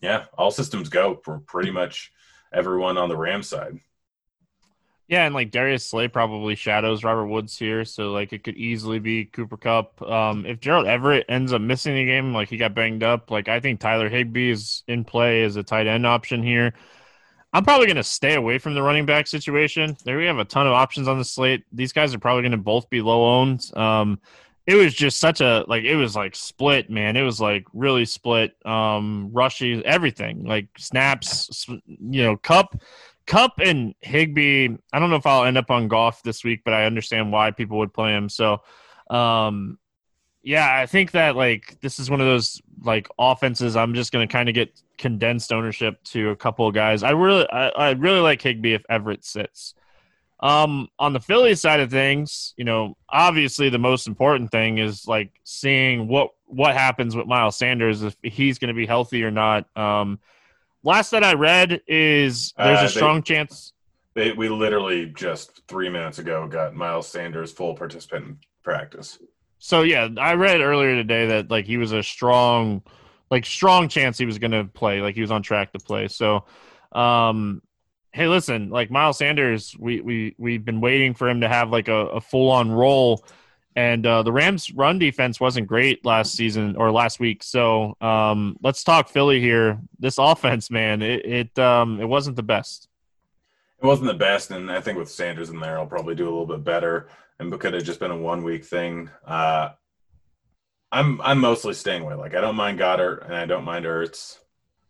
yeah, 0.00 0.24
all 0.38 0.50
systems 0.50 0.88
go 0.88 1.20
for 1.22 1.40
pretty 1.40 1.70
much 1.70 2.10
everyone 2.54 2.96
on 2.96 3.10
the 3.10 3.16
Ram 3.16 3.42
side. 3.42 3.78
Yeah, 5.08 5.26
and 5.26 5.34
like 5.34 5.50
Darius 5.50 5.84
Slay 5.84 6.08
probably 6.08 6.54
shadows 6.54 7.04
Robert 7.04 7.26
Woods 7.26 7.58
here, 7.58 7.84
so 7.84 8.12
like 8.12 8.32
it 8.32 8.44
could 8.44 8.56
easily 8.56 8.98
be 8.98 9.26
Cooper 9.26 9.58
Kupp. 9.58 10.00
Um, 10.00 10.46
if 10.46 10.58
Gerald 10.58 10.86
Everett 10.86 11.26
ends 11.28 11.52
up 11.52 11.60
missing 11.60 11.94
the 11.94 12.06
game, 12.06 12.32
like 12.32 12.48
he 12.48 12.56
got 12.56 12.74
banged 12.74 13.02
up, 13.02 13.30
like 13.30 13.50
I 13.50 13.60
think 13.60 13.78
Tyler 13.78 14.08
Higbee 14.08 14.52
is 14.52 14.84
in 14.88 15.04
play 15.04 15.42
as 15.42 15.56
a 15.56 15.62
tight 15.62 15.86
end 15.86 16.06
option 16.06 16.42
here. 16.42 16.72
I'm 17.52 17.64
probably 17.64 17.88
going 17.88 17.96
to 17.96 18.02
stay 18.02 18.36
away 18.36 18.56
from 18.56 18.74
the 18.74 18.82
running 18.82 19.04
back 19.04 19.26
situation. 19.26 19.98
There 20.06 20.16
we 20.16 20.24
have 20.24 20.38
a 20.38 20.46
ton 20.46 20.66
of 20.66 20.72
options 20.72 21.08
on 21.08 21.18
the 21.18 21.26
slate. 21.26 21.64
These 21.72 21.92
guys 21.92 22.14
are 22.14 22.18
probably 22.18 22.40
going 22.40 22.52
to 22.52 22.56
both 22.56 22.88
be 22.88 23.02
low 23.02 23.38
owned. 23.38 23.70
Um, 23.76 24.18
it 24.66 24.74
was 24.74 24.94
just 24.94 25.18
such 25.18 25.40
a 25.40 25.64
like 25.68 25.84
it 25.84 25.96
was 25.96 26.14
like 26.14 26.36
split 26.36 26.90
man. 26.90 27.16
It 27.16 27.22
was 27.22 27.40
like 27.40 27.66
really 27.72 28.04
split. 28.04 28.54
Um 28.66 29.30
rushy 29.32 29.84
everything 29.84 30.44
like 30.44 30.68
snaps 30.78 31.66
you 31.86 32.22
know 32.22 32.36
Kupp 32.36 32.80
Kupp 33.26 33.58
and 33.58 33.94
Higbee. 34.00 34.68
I 34.92 34.98
don't 34.98 35.10
know 35.10 35.16
if 35.16 35.26
i'll 35.26 35.44
end 35.44 35.58
up 35.58 35.70
on 35.70 35.88
Goff 35.88 36.22
this 36.22 36.44
week 36.44 36.62
but 36.64 36.74
i 36.74 36.84
understand 36.84 37.32
why 37.32 37.50
people 37.50 37.78
would 37.78 37.92
play 37.92 38.12
him. 38.12 38.28
So 38.28 38.62
um 39.10 39.78
yeah 40.44 40.74
i 40.74 40.86
think 40.86 41.12
that 41.12 41.36
like 41.36 41.78
this 41.82 41.98
is 42.00 42.10
one 42.10 42.20
of 42.20 42.26
those 42.26 42.60
like 42.82 43.06
offenses 43.16 43.76
i'm 43.76 43.94
just 43.94 44.10
going 44.10 44.26
to 44.26 44.32
kind 44.32 44.48
of 44.48 44.56
get 44.56 44.80
condensed 45.02 45.52
ownership 45.52 46.02
to 46.04 46.30
a 46.30 46.36
couple 46.36 46.66
of 46.66 46.74
guys. 46.74 47.02
I 47.02 47.10
really 47.10 47.46
I, 47.50 47.68
I 47.68 47.90
really 47.90 48.20
like 48.20 48.40
Higbee 48.40 48.74
if 48.74 48.84
everett 48.88 49.24
sits 49.24 49.74
um, 50.42 50.88
on 50.98 51.12
the 51.12 51.20
Philly 51.20 51.54
side 51.54 51.78
of 51.78 51.90
things, 51.90 52.52
you 52.56 52.64
know, 52.64 52.96
obviously 53.08 53.68
the 53.68 53.78
most 53.78 54.08
important 54.08 54.50
thing 54.50 54.78
is 54.78 55.06
like 55.06 55.30
seeing 55.44 56.08
what 56.08 56.30
what 56.46 56.74
happens 56.74 57.14
with 57.14 57.26
Miles 57.26 57.56
Sanders 57.56 58.02
if 58.02 58.16
he's 58.22 58.58
going 58.58 58.68
to 58.68 58.74
be 58.74 58.84
healthy 58.84 59.22
or 59.22 59.30
not. 59.30 59.66
Um, 59.76 60.18
last 60.82 61.12
that 61.12 61.22
I 61.22 61.34
read 61.34 61.80
is 61.86 62.52
there's 62.58 62.80
uh, 62.80 62.86
a 62.86 62.88
strong 62.88 63.16
they, 63.18 63.34
chance. 63.34 63.72
They, 64.14 64.32
we 64.32 64.48
literally 64.48 65.06
just 65.06 65.62
three 65.68 65.88
minutes 65.88 66.18
ago 66.18 66.48
got 66.48 66.74
Miles 66.74 67.06
Sanders 67.06 67.52
full 67.52 67.74
participant 67.74 68.26
in 68.26 68.38
practice. 68.64 69.18
So 69.58 69.82
yeah, 69.82 70.08
I 70.18 70.34
read 70.34 70.60
earlier 70.60 70.96
today 70.96 71.26
that 71.28 71.52
like 71.52 71.66
he 71.66 71.76
was 71.76 71.92
a 71.92 72.02
strong, 72.02 72.82
like 73.30 73.46
strong 73.46 73.88
chance 73.88 74.18
he 74.18 74.26
was 74.26 74.38
going 74.38 74.50
to 74.50 74.64
play, 74.64 75.00
like 75.00 75.14
he 75.14 75.20
was 75.20 75.30
on 75.30 75.40
track 75.42 75.72
to 75.72 75.78
play. 75.78 76.08
So, 76.08 76.46
um, 76.90 77.62
hey, 78.12 78.28
listen, 78.28 78.68
like 78.70 78.90
Miles 78.90 79.18
Sanders, 79.18 79.74
we 79.78 80.00
we 80.00 80.34
we've 80.38 80.64
been 80.64 80.80
waiting 80.80 81.14
for 81.14 81.28
him 81.28 81.40
to 81.40 81.48
have 81.48 81.70
like 81.70 81.88
a, 81.88 82.06
a 82.08 82.20
full 82.20 82.50
on 82.50 82.70
role, 82.70 83.24
and 83.74 84.06
uh, 84.06 84.22
the 84.22 84.32
Rams' 84.32 84.72
run 84.72 84.98
defense 84.98 85.40
wasn't 85.40 85.66
great 85.66 86.04
last 86.04 86.34
season 86.34 86.76
or 86.76 86.90
last 86.90 87.20
week. 87.20 87.42
So 87.42 87.96
um, 88.00 88.56
let's 88.62 88.84
talk 88.84 89.08
Philly 89.08 89.40
here. 89.40 89.80
This 89.98 90.18
offense, 90.18 90.70
man, 90.70 91.02
it 91.02 91.24
it 91.24 91.58
um, 91.58 92.00
it 92.00 92.06
wasn't 92.06 92.36
the 92.36 92.42
best. 92.42 92.88
It 93.82 93.86
wasn't 93.86 94.08
the 94.08 94.14
best, 94.14 94.50
and 94.50 94.70
I 94.70 94.80
think 94.80 94.98
with 94.98 95.10
Sanders 95.10 95.50
in 95.50 95.58
there, 95.58 95.78
I'll 95.78 95.86
probably 95.86 96.14
do 96.14 96.24
a 96.24 96.30
little 96.30 96.46
bit 96.46 96.64
better. 96.64 97.08
And 97.38 97.58
could 97.58 97.74
have 97.74 97.82
just 97.82 97.98
been 97.98 98.12
a 98.12 98.16
one 98.16 98.44
week 98.44 98.64
thing. 98.64 99.10
Uh, 99.26 99.70
I'm 100.92 101.20
I'm 101.22 101.40
mostly 101.40 101.74
staying 101.74 102.02
away. 102.02 102.14
Like 102.14 102.34
I 102.34 102.40
don't 102.40 102.54
mind 102.54 102.78
Goedert 102.78 103.24
and 103.24 103.34
I 103.34 103.46
don't 103.46 103.64
mind 103.64 103.86
Ertz. 103.86 104.38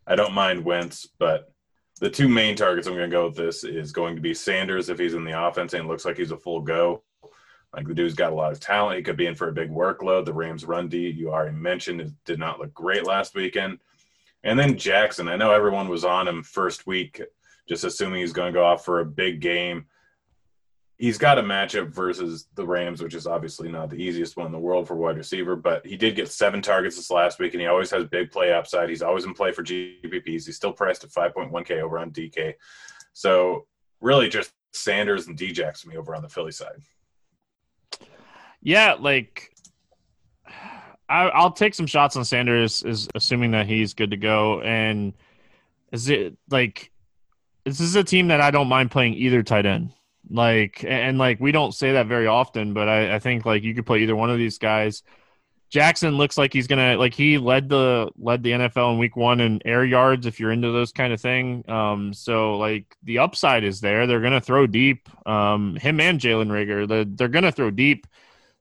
I 0.05 0.15
don't 0.15 0.33
mind 0.33 0.65
Wentz, 0.65 1.07
but 1.17 1.52
the 2.03 2.09
two 2.09 2.27
main 2.27 2.53
targets 2.53 2.85
I'm 2.85 2.95
going 2.95 3.09
to 3.09 3.15
go 3.15 3.27
with 3.27 3.37
this 3.37 3.63
is 3.63 3.93
going 3.93 4.17
to 4.17 4.21
be 4.21 4.33
Sanders 4.33 4.89
if 4.89 4.99
he's 4.99 5.13
in 5.13 5.23
the 5.23 5.41
offense 5.41 5.73
and 5.73 5.87
looks 5.87 6.03
like 6.03 6.17
he's 6.17 6.31
a 6.31 6.37
full 6.37 6.59
go. 6.59 7.01
Like 7.73 7.87
the 7.87 7.93
dude's 7.93 8.13
got 8.13 8.33
a 8.33 8.35
lot 8.35 8.51
of 8.51 8.59
talent. 8.59 8.97
He 8.97 9.03
could 9.03 9.15
be 9.15 9.25
in 9.25 9.35
for 9.35 9.47
a 9.47 9.53
big 9.53 9.69
workload. 9.69 10.25
The 10.25 10.33
Rams 10.33 10.65
run 10.65 10.89
D, 10.89 11.09
you 11.09 11.31
already 11.31 11.55
mentioned, 11.55 12.01
it 12.01 12.11
did 12.25 12.39
not 12.39 12.59
look 12.59 12.73
great 12.73 13.07
last 13.07 13.35
weekend. 13.35 13.79
And 14.43 14.59
then 14.59 14.77
Jackson, 14.77 15.29
I 15.29 15.37
know 15.37 15.53
everyone 15.53 15.87
was 15.87 16.03
on 16.03 16.27
him 16.27 16.43
first 16.43 16.85
week, 16.85 17.21
just 17.69 17.85
assuming 17.85 18.19
he's 18.19 18.33
going 18.33 18.51
to 18.51 18.59
go 18.59 18.65
off 18.65 18.83
for 18.83 18.99
a 18.99 19.05
big 19.05 19.39
game 19.39 19.85
he's 20.97 21.17
got 21.17 21.37
a 21.37 21.43
matchup 21.43 21.89
versus 21.89 22.47
the 22.55 22.65
Rams, 22.65 23.01
which 23.01 23.15
is 23.15 23.27
obviously 23.27 23.71
not 23.71 23.89
the 23.89 23.97
easiest 23.97 24.37
one 24.37 24.45
in 24.45 24.51
the 24.51 24.59
world 24.59 24.87
for 24.87 24.95
wide 24.95 25.17
receiver, 25.17 25.55
but 25.55 25.85
he 25.85 25.97
did 25.97 26.15
get 26.15 26.31
seven 26.31 26.61
targets 26.61 26.95
this 26.95 27.11
last 27.11 27.39
week, 27.39 27.53
and 27.53 27.61
he 27.61 27.67
always 27.67 27.91
has 27.91 28.05
big 28.05 28.31
play 28.31 28.53
upside. 28.53 28.89
He's 28.89 29.01
always 29.01 29.25
in 29.25 29.33
play 29.33 29.51
for 29.51 29.63
GPPs. 29.63 30.45
He's 30.45 30.55
still 30.55 30.73
priced 30.73 31.03
at 31.03 31.09
5.1K 31.09 31.81
over 31.81 31.97
on 31.97 32.11
DK. 32.11 32.53
So 33.13 33.65
really 34.01 34.29
just 34.29 34.51
Sanders 34.71 35.27
and 35.27 35.37
Djax 35.37 35.81
to 35.81 35.89
me 35.89 35.97
over 35.97 36.15
on 36.15 36.21
the 36.21 36.29
Philly 36.29 36.51
side. 36.51 36.81
Yeah, 38.61 38.95
like 38.99 39.51
I, 41.09 41.43
will 41.43 41.51
take 41.51 41.75
some 41.75 41.85
shots 41.85 42.15
on 42.15 42.25
Sanders, 42.25 42.83
is 42.83 43.07
assuming 43.13 43.51
that 43.51 43.67
he's 43.67 43.93
good 43.93 44.11
to 44.11 44.17
go. 44.17 44.61
And 44.61 45.13
is 45.91 46.09
it 46.09 46.37
like 46.49 46.91
this 47.65 47.79
is 47.79 47.95
a 47.95 48.03
team 48.03 48.27
that 48.29 48.41
I 48.41 48.51
don't 48.51 48.67
mind 48.67 48.91
playing 48.91 49.13
either 49.15 49.43
tight 49.43 49.65
end. 49.65 49.91
Like 50.33 50.83
and 50.83 51.19
like 51.19 51.39
we 51.39 51.51
don't 51.51 51.73
say 51.73 51.93
that 51.93 52.07
very 52.07 52.25
often, 52.25 52.73
but 52.73 52.89
I, 52.89 53.15
I 53.15 53.19
think 53.19 53.45
like 53.45 53.61
you 53.61 53.75
could 53.75 53.85
play 53.85 53.99
either 53.99 54.15
one 54.15 54.31
of 54.31 54.37
these 54.37 54.57
guys. 54.57 55.03
Jackson 55.69 56.17
looks 56.17 56.39
like 56.39 56.51
he's 56.51 56.65
gonna 56.65 56.97
like 56.97 57.13
he 57.13 57.37
led 57.37 57.69
the 57.69 58.09
led 58.17 58.41
the 58.41 58.51
NFL 58.51 58.93
in 58.93 58.99
week 58.99 59.15
one 59.15 59.39
in 59.39 59.61
air 59.63 59.85
yards 59.85 60.25
if 60.25 60.39
you're 60.39 60.51
into 60.51 60.71
those 60.71 60.91
kind 60.91 61.13
of 61.13 61.21
thing. 61.21 61.63
Um, 61.69 62.13
so 62.13 62.57
like 62.57 62.97
the 63.03 63.19
upside 63.19 63.63
is 63.63 63.79
there. 63.79 64.07
They're 64.07 64.21
gonna 64.21 64.41
throw 64.41 64.65
deep. 64.65 65.07
Um, 65.27 65.75
him 65.75 65.99
and 65.99 66.19
Jalen 66.19 66.49
Reagor, 66.49 66.87
the, 66.87 67.07
they're 67.15 67.27
gonna 67.27 67.51
throw 67.51 67.69
deep. 67.69 68.07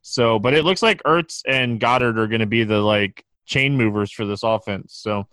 So, 0.02 0.38
but 0.38 0.52
it 0.52 0.64
looks 0.66 0.82
like 0.82 1.02
Ertz 1.04 1.40
and 1.46 1.80
Goedert 1.80 2.18
are 2.18 2.26
gonna 2.26 2.44
be 2.44 2.64
the 2.64 2.80
like 2.80 3.24
chain 3.46 3.78
movers 3.78 4.12
for 4.12 4.26
this 4.26 4.42
offense. 4.42 4.94
So 4.94 5.26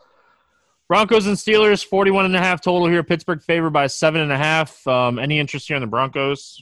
Broncos 0.89 1.27
and 1.27 1.38
Steelers, 1.38 1.86
41 1.86 2.25
and 2.25 2.36
a 2.36 2.39
half 2.39 2.62
total 2.62 2.88
here. 2.88 3.03
Pittsburgh 3.03 3.43
favored 3.43 3.69
by 3.69 3.86
seven 3.86 4.22
and 4.22 4.31
a 4.31 4.38
half. 4.38 4.86
Um, 4.88 5.19
any 5.19 5.38
interest 5.38 5.67
here 5.67 5.77
in 5.77 5.81
the 5.81 5.88
Broncos? 5.88 6.60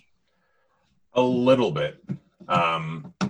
A 1.13 1.21
little 1.21 1.71
bit. 1.71 2.03
Um, 2.49 3.13
it, 3.21 3.29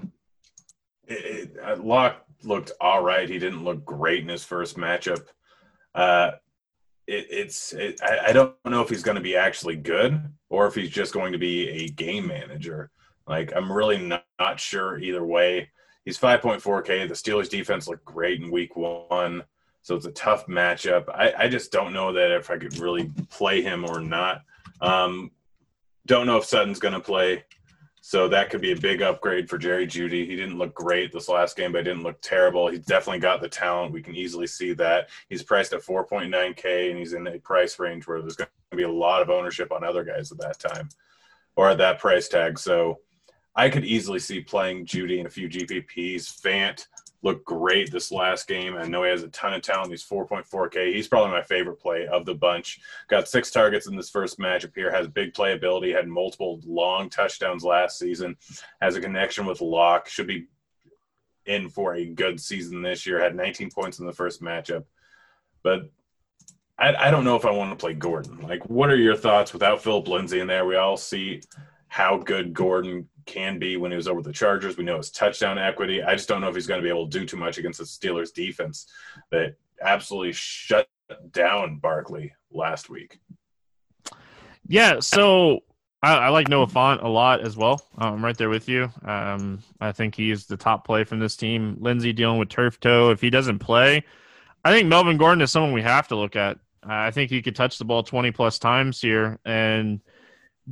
it, 1.07 1.55
uh, 1.63 1.75
Lock 1.77 2.25
looked 2.43 2.71
all 2.81 3.03
right. 3.03 3.29
He 3.29 3.37
didn't 3.37 3.63
look 3.63 3.85
great 3.85 4.23
in 4.23 4.29
his 4.29 4.43
first 4.43 4.75
matchup. 4.75 5.23
Uh, 5.93 6.31
it, 7.05 7.27
it's 7.29 7.73
it, 7.73 8.01
I, 8.01 8.29
I, 8.29 8.33
don't 8.33 8.55
know 8.65 8.81
if 8.81 8.89
he's 8.89 9.03
going 9.03 9.15
to 9.15 9.21
be 9.21 9.35
actually 9.35 9.75
good 9.75 10.19
or 10.49 10.65
if 10.65 10.75
he's 10.75 10.89
just 10.89 11.13
going 11.13 11.31
to 11.31 11.37
be 11.37 11.69
a 11.69 11.89
game 11.89 12.27
manager. 12.27 12.89
Like 13.27 13.55
I'm 13.55 13.71
really 13.71 13.99
not, 13.99 14.25
not 14.39 14.59
sure 14.59 14.97
either 14.97 15.23
way. 15.23 15.69
He's 16.05 16.17
5.4K. 16.17 17.07
The 17.07 17.13
Steelers 17.13 17.49
defense 17.49 17.87
looked 17.87 18.05
great 18.05 18.41
in 18.41 18.51
week 18.51 18.75
one. 18.75 19.43
So 19.87 19.95
it's 19.95 20.05
a 20.05 20.11
tough 20.11 20.47
matchup. 20.47 21.07
I, 21.07 21.33
I 21.37 21.47
just 21.47 21.71
don't 21.71 21.93
know 21.93 22.11
that 22.11 22.31
if 22.31 22.51
I 22.51 22.57
could 22.57 22.77
really 22.77 23.09
play 23.29 23.61
him 23.61 23.85
or 23.85 24.01
not. 24.01 24.41
Um, 24.81 25.31
don't 26.05 26.25
know 26.25 26.35
if 26.35 26.43
Sutton's 26.43 26.77
going 26.77 26.93
to 26.93 26.99
play. 26.99 27.45
So 28.01 28.27
that 28.27 28.49
could 28.49 28.59
be 28.59 28.73
a 28.73 28.75
big 28.75 29.01
upgrade 29.01 29.49
for 29.49 29.57
Jerry 29.57 29.87
Jeudy. 29.87 30.27
He 30.27 30.35
didn't 30.35 30.57
look 30.57 30.75
great 30.75 31.13
this 31.13 31.29
last 31.29 31.55
game, 31.55 31.71
but 31.71 31.77
he 31.77 31.83
didn't 31.85 32.03
look 32.03 32.19
terrible. 32.19 32.67
He's 32.67 32.83
definitely 32.83 33.19
got 33.19 33.39
the 33.39 33.47
talent. 33.47 33.93
We 33.93 34.01
can 34.01 34.13
easily 34.13 34.45
see 34.45 34.73
that. 34.73 35.07
He's 35.29 35.41
priced 35.41 35.71
at 35.71 35.83
4.9K, 35.83 36.89
and 36.89 36.99
he's 36.99 37.13
in 37.13 37.25
a 37.25 37.39
price 37.39 37.79
range 37.79 38.07
where 38.07 38.19
there's 38.19 38.35
going 38.35 38.49
to 38.71 38.77
be 38.77 38.83
a 38.83 38.91
lot 38.91 39.21
of 39.21 39.29
ownership 39.29 39.71
on 39.71 39.85
other 39.85 40.03
guys 40.03 40.33
at 40.33 40.37
that 40.39 40.59
time 40.59 40.89
or 41.55 41.69
at 41.69 41.77
that 41.77 41.99
price 41.99 42.27
tag. 42.27 42.59
So 42.59 42.99
I 43.55 43.69
could 43.69 43.85
easily 43.85 44.19
see 44.19 44.41
playing 44.41 44.85
Jeudy 44.85 45.19
in 45.19 45.27
a 45.27 45.29
few 45.29 45.47
GPPs. 45.47 46.41
Fant, 46.41 46.87
looked 47.23 47.45
great 47.45 47.91
this 47.91 48.11
last 48.11 48.47
game. 48.47 48.75
I 48.75 48.85
know 48.85 49.03
he 49.03 49.09
has 49.09 49.23
a 49.23 49.29
ton 49.29 49.53
of 49.53 49.61
talent. 49.61 49.89
He's 49.89 50.05
4.4K. 50.05 50.93
He's 50.93 51.07
probably 51.07 51.31
my 51.31 51.41
favorite 51.41 51.79
play 51.79 52.07
of 52.07 52.25
the 52.25 52.35
bunch. 52.35 52.79
Got 53.07 53.27
six 53.27 53.51
targets 53.51 53.87
in 53.87 53.95
this 53.95 54.09
first 54.09 54.39
matchup 54.39 54.75
here. 54.75 54.91
Has 54.91 55.07
big 55.07 55.33
playability. 55.33 55.95
Had 55.95 56.07
multiple 56.07 56.61
long 56.65 57.09
touchdowns 57.09 57.63
last 57.63 57.97
season. 57.97 58.37
Has 58.81 58.95
a 58.95 59.01
connection 59.01 59.45
with 59.45 59.61
Lock. 59.61 60.07
Should 60.07 60.27
be 60.27 60.47
in 61.45 61.69
for 61.69 61.95
a 61.95 62.05
good 62.05 62.39
season 62.39 62.81
this 62.81 63.05
year. 63.05 63.19
Had 63.19 63.35
19 63.35 63.71
points 63.71 63.99
in 63.99 64.05
the 64.05 64.13
first 64.13 64.41
matchup. 64.41 64.83
But 65.63 65.89
I, 66.77 66.93
I 66.95 67.11
don't 67.11 67.23
know 67.23 67.35
if 67.35 67.45
I 67.45 67.51
want 67.51 67.71
to 67.71 67.75
play 67.75 67.93
Gordon. 67.93 68.39
Like, 68.41 68.69
what 68.69 68.89
are 68.91 68.97
your 68.97 69.15
thoughts 69.15 69.53
without 69.53 69.81
Philip 69.81 70.07
Lindsay 70.07 70.39
in 70.39 70.47
there? 70.47 70.65
We 70.65 70.75
all 70.75 70.97
see 70.97 71.41
how 71.97 72.15
good 72.15 72.53
Gordon 72.53 73.09
can 73.25 73.57
be 73.57 73.75
when 73.75 73.89
he 73.89 73.97
was 73.97 74.07
over 74.07 74.21
the 74.21 74.31
Chargers. 74.31 74.77
We 74.77 74.83
know 74.83 74.97
his 74.97 75.09
touchdown 75.09 75.57
equity. 75.57 76.03
I 76.03 76.13
just 76.13 76.29
don't 76.29 76.41
know 76.41 76.47
if 76.47 76.53
he's 76.53 76.67
going 76.67 76.79
to 76.79 76.83
be 76.83 76.91
able 76.91 77.09
to 77.09 77.19
do 77.19 77.25
too 77.25 77.37
much 77.37 77.57
against 77.57 77.79
the 77.79 77.85
Steelers 77.85 78.31
defense 78.31 78.85
that 79.31 79.55
absolutely 79.81 80.33
shut 80.33 80.87
down 81.31 81.79
Barkley 81.79 82.35
last 82.51 82.91
week. 82.91 83.19
Yeah, 84.67 84.99
so 84.99 85.61
I, 86.03 86.17
I 86.17 86.29
like 86.29 86.49
Noah 86.49 86.67
Fant 86.67 87.03
a 87.03 87.07
lot 87.07 87.41
as 87.41 87.57
well. 87.57 87.81
I'm 87.97 88.23
right 88.23 88.37
there 88.37 88.49
with 88.49 88.69
you. 88.69 88.91
Um, 89.03 89.63
I 89.81 89.91
think 89.91 90.13
he's 90.13 90.45
the 90.45 90.55
top 90.55 90.85
play 90.85 91.03
from 91.03 91.17
this 91.17 91.35
team. 91.35 91.77
Lindsay 91.79 92.13
dealing 92.13 92.37
with 92.37 92.49
turf 92.49 92.79
toe. 92.79 93.09
If 93.09 93.21
he 93.21 93.31
doesn't 93.31 93.57
play, 93.57 94.03
I 94.63 94.71
think 94.71 94.87
Melvin 94.87 95.17
Gordon 95.17 95.41
is 95.41 95.51
someone 95.51 95.73
we 95.73 95.81
have 95.81 96.07
to 96.09 96.15
look 96.15 96.35
at. 96.35 96.59
I 96.83 97.09
think 97.09 97.31
he 97.31 97.41
could 97.41 97.55
touch 97.55 97.79
the 97.79 97.85
ball 97.85 98.03
20 98.03 98.29
plus 98.33 98.59
times 98.59 99.01
here 99.01 99.39
and– 99.45 99.99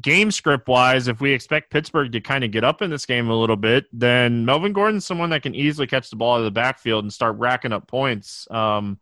game 0.01 0.31
script 0.31 0.67
wise, 0.67 1.07
if 1.07 1.21
we 1.21 1.31
expect 1.31 1.71
Pittsburgh 1.71 2.11
to 2.11 2.21
kind 2.21 2.43
of 2.43 2.51
get 2.51 2.63
up 2.63 2.81
in 2.81 2.89
this 2.89 3.05
game 3.05 3.29
a 3.29 3.35
little 3.35 3.55
bit, 3.55 3.85
then 3.93 4.45
Melvin 4.45 4.73
Gordon's 4.73 5.05
someone 5.05 5.29
that 5.29 5.43
can 5.43 5.55
easily 5.55 5.87
catch 5.87 6.09
the 6.09 6.15
ball 6.15 6.35
out 6.35 6.39
of 6.39 6.45
the 6.45 6.51
backfield 6.51 7.03
and 7.03 7.13
start 7.13 7.37
racking 7.37 7.71
up 7.73 7.87
points. 7.87 8.47
Um, 8.51 8.99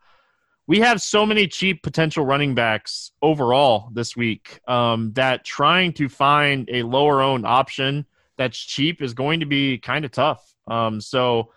we 0.67 0.79
have 0.79 1.01
so 1.01 1.25
many 1.25 1.47
cheap 1.47 1.83
potential 1.83 2.25
running 2.25 2.55
backs 2.55 3.11
overall 3.21 3.89
this 3.91 4.15
week 4.15 4.59
um, 4.67 5.11
that 5.13 5.43
trying 5.43 5.93
to 5.93 6.07
find 6.07 6.69
a 6.71 6.83
lower 6.83 7.21
owned 7.21 7.45
option 7.45 8.05
that's 8.37 8.57
cheap 8.57 9.01
is 9.01 9.13
going 9.13 9.41
to 9.41 9.45
be 9.45 9.77
kind 9.77 10.05
of 10.05 10.11
tough. 10.11 10.55
Um, 10.67 11.01
so 11.01 11.51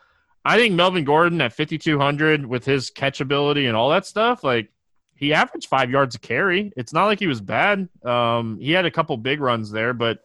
I 0.44 0.56
think 0.56 0.74
Melvin 0.74 1.04
Gordon 1.04 1.40
at 1.40 1.52
5,200 1.52 2.46
with 2.46 2.64
his 2.64 2.90
catchability 2.90 3.68
and 3.68 3.76
all 3.76 3.90
that 3.90 4.06
stuff, 4.06 4.42
like 4.42 4.70
he 5.16 5.32
averaged 5.32 5.68
five 5.68 5.90
yards 5.90 6.14
a 6.14 6.18
carry. 6.18 6.72
It's 6.76 6.92
not 6.92 7.06
like 7.06 7.18
he 7.18 7.26
was 7.26 7.40
bad. 7.40 7.88
Um, 8.04 8.58
he 8.60 8.72
had 8.72 8.84
a 8.84 8.90
couple 8.90 9.16
big 9.16 9.40
runs 9.40 9.70
there, 9.70 9.94
but 9.94 10.20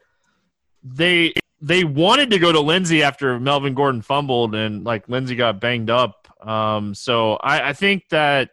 they 0.84 1.34
they 1.62 1.84
wanted 1.84 2.32
to 2.32 2.40
go 2.40 2.52
to 2.52 2.60
Lindsay 2.60 3.04
after 3.04 3.40
Melvin 3.40 3.74
Gordon 3.74 4.02
fumbled 4.02 4.56
and 4.56 4.84
like 4.84 5.08
Lindsay 5.08 5.36
got 5.36 5.62
banged 5.62 5.90
up. 5.90 6.28
Um, 6.46 6.96
so 6.96 7.34
I, 7.36 7.70
I 7.70 7.74
think 7.74 8.10
that 8.10 8.50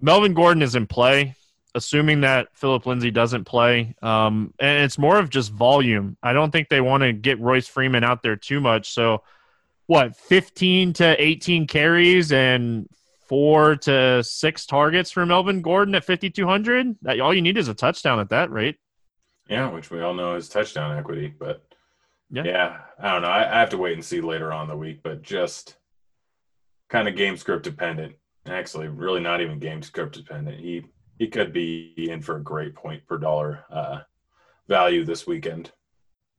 Melvin 0.00 0.32
Gordon 0.32 0.62
is 0.62 0.76
in 0.76 0.86
play, 0.86 1.34
assuming 1.74 2.20
that 2.20 2.48
Philip 2.54 2.86
Lindsay 2.86 3.10
doesn't 3.10 3.44
play. 3.44 3.94
Um, 4.02 4.54
and 4.60 4.84
it's 4.84 4.98
more 4.98 5.18
of 5.18 5.30
just 5.30 5.50
volume. 5.50 6.16
I 6.22 6.32
don't 6.32 6.52
think 6.52 6.68
they 6.68 6.80
want 6.80 7.02
to 7.02 7.12
get 7.12 7.40
Royce 7.40 7.66
Freeman 7.66 8.04
out 8.04 8.22
there 8.22 8.36
too 8.36 8.60
much. 8.60 8.92
So 8.92 9.22
what, 9.86 10.16
15 10.16 10.92
to 10.94 11.20
18 11.20 11.66
carries 11.66 12.32
and 12.32 12.88
four 13.32 13.76
to 13.76 14.22
six 14.22 14.66
targets 14.66 15.10
for 15.10 15.24
Melvin 15.24 15.62
Gordon 15.62 15.94
at 15.94 16.04
5,200. 16.04 16.96
That 17.00 17.18
all 17.18 17.32
you 17.32 17.40
need 17.40 17.56
is 17.56 17.66
a 17.66 17.72
touchdown 17.72 18.20
at 18.20 18.28
that 18.28 18.50
rate. 18.50 18.76
Yeah, 19.48 19.70
which 19.70 19.90
we 19.90 20.02
all 20.02 20.12
know 20.12 20.34
is 20.36 20.50
touchdown 20.50 20.98
equity. 20.98 21.32
But 21.40 21.64
yeah, 22.30 22.42
yeah 22.44 22.76
I 22.98 23.10
don't 23.10 23.22
know. 23.22 23.28
I, 23.28 23.50
I 23.50 23.58
have 23.58 23.70
to 23.70 23.78
wait 23.78 23.94
and 23.94 24.04
see 24.04 24.20
later 24.20 24.52
on 24.52 24.68
the 24.68 24.76
week, 24.76 25.00
but 25.02 25.22
just 25.22 25.76
kind 26.90 27.08
of 27.08 27.16
game 27.16 27.38
script 27.38 27.64
dependent. 27.64 28.16
Actually, 28.44 28.88
really 28.88 29.20
not 29.20 29.40
even 29.40 29.58
game 29.58 29.82
script 29.82 30.14
dependent. 30.14 30.60
He 30.60 30.84
he 31.18 31.26
could 31.26 31.54
be 31.54 31.94
in 31.96 32.20
for 32.20 32.36
a 32.36 32.42
great 32.42 32.74
point 32.74 33.06
per 33.06 33.16
dollar 33.16 33.64
uh, 33.70 34.00
value 34.68 35.06
this 35.06 35.26
weekend. 35.26 35.72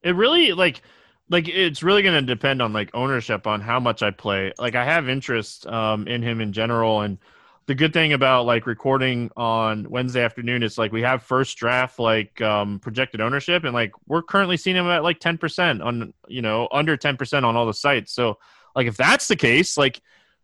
It 0.03 0.15
really 0.15 0.51
like 0.51 0.83
like 1.29 1.47
it's 1.47 1.83
really 1.83 2.01
going 2.01 2.19
to 2.25 2.35
depend 2.35 2.61
on 2.61 2.73
like 2.73 2.91
ownership 2.93 3.47
on 3.47 3.61
how 3.61 3.79
much 3.79 4.03
I 4.03 4.11
play. 4.11 4.53
Like 4.59 4.75
I 4.75 4.85
have 4.85 5.09
interest 5.09 5.65
um, 5.67 6.07
in 6.07 6.21
him 6.21 6.41
in 6.41 6.53
general, 6.53 7.01
and 7.01 7.17
the 7.65 7.75
good 7.75 7.93
thing 7.93 8.13
about 8.13 8.45
like 8.45 8.67
recording 8.67 9.31
on 9.37 9.89
Wednesday 9.89 10.23
afternoon 10.23 10.63
is 10.63 10.77
like 10.77 10.91
we 10.91 11.01
have 11.01 11.23
first 11.23 11.57
draft 11.57 11.97
like 11.97 12.41
um, 12.41 12.79
projected 12.79 13.21
ownership, 13.21 13.63
and 13.63 13.73
like 13.73 13.93
we're 14.05 14.21
currently 14.21 14.57
seeing 14.57 14.75
him 14.75 14.87
at 14.87 15.03
like 15.03 15.19
ten 15.19 15.37
percent 15.37 15.81
on 15.81 16.13
you 16.27 16.41
know 16.41 16.67
under 16.71 16.97
ten 16.97 17.15
percent 17.17 17.45
on 17.45 17.55
all 17.55 17.65
the 17.65 17.73
sites. 17.73 18.11
So 18.11 18.37
like 18.75 18.87
if 18.87 18.97
that's 18.97 19.27
the 19.27 19.35
case, 19.35 19.77
like 19.77 20.01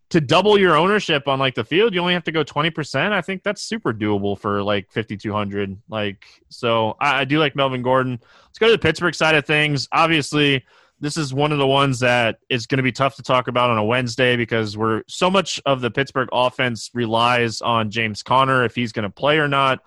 to 0.09 0.19
double 0.19 0.59
your 0.59 0.75
ownership 0.75 1.27
on 1.27 1.37
like 1.37 1.55
the 1.55 1.63
field, 1.63 1.93
you 1.93 2.01
only 2.01 2.13
have 2.13 2.23
to 2.23 2.31
go 2.31 2.43
20%. 2.43 3.11
I 3.11 3.21
think 3.21 3.43
that's 3.43 3.61
super 3.61 3.93
doable 3.93 4.37
for 4.37 4.63
like 4.63 4.91
5,200. 4.91 5.77
Like, 5.87 6.25
so 6.49 6.97
I, 6.99 7.21
I, 7.21 7.25
do 7.25 7.37
like 7.37 7.55
Melvin 7.55 7.83
Gordon. 7.83 8.19
Let's 8.47 8.57
go 8.57 8.65
to 8.65 8.71
the 8.71 8.79
Pittsburgh 8.79 9.13
side 9.13 9.35
of 9.35 9.45
things. 9.45 9.87
Obviously, 9.91 10.65
this 10.99 11.15
is 11.15 11.33
one 11.33 11.51
of 11.51 11.59
the 11.59 11.67
ones 11.67 11.99
that 11.99 12.39
is 12.49 12.65
going 12.65 12.77
to 12.77 12.83
be 12.83 12.91
tough 12.91 13.15
to 13.17 13.21
talk 13.21 13.47
about 13.47 13.69
on 13.69 13.77
a 13.77 13.83
Wednesday 13.83 14.35
because 14.35 14.75
we're 14.75 15.03
so 15.07 15.29
much 15.29 15.61
of 15.65 15.79
the 15.79 15.91
Pittsburgh 15.91 16.29
offense 16.31 16.89
relies 16.93 17.61
on 17.61 17.91
James 17.91 18.23
Conner 18.23 18.65
if 18.65 18.75
he's 18.75 18.91
going 18.91 19.03
to 19.03 19.09
play 19.09 19.37
or 19.37 19.47
not. 19.47 19.79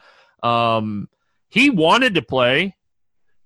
Um, 0.43 1.09
he 1.49 1.69
wanted 1.69 2.15
to 2.15 2.23
play, 2.23 2.77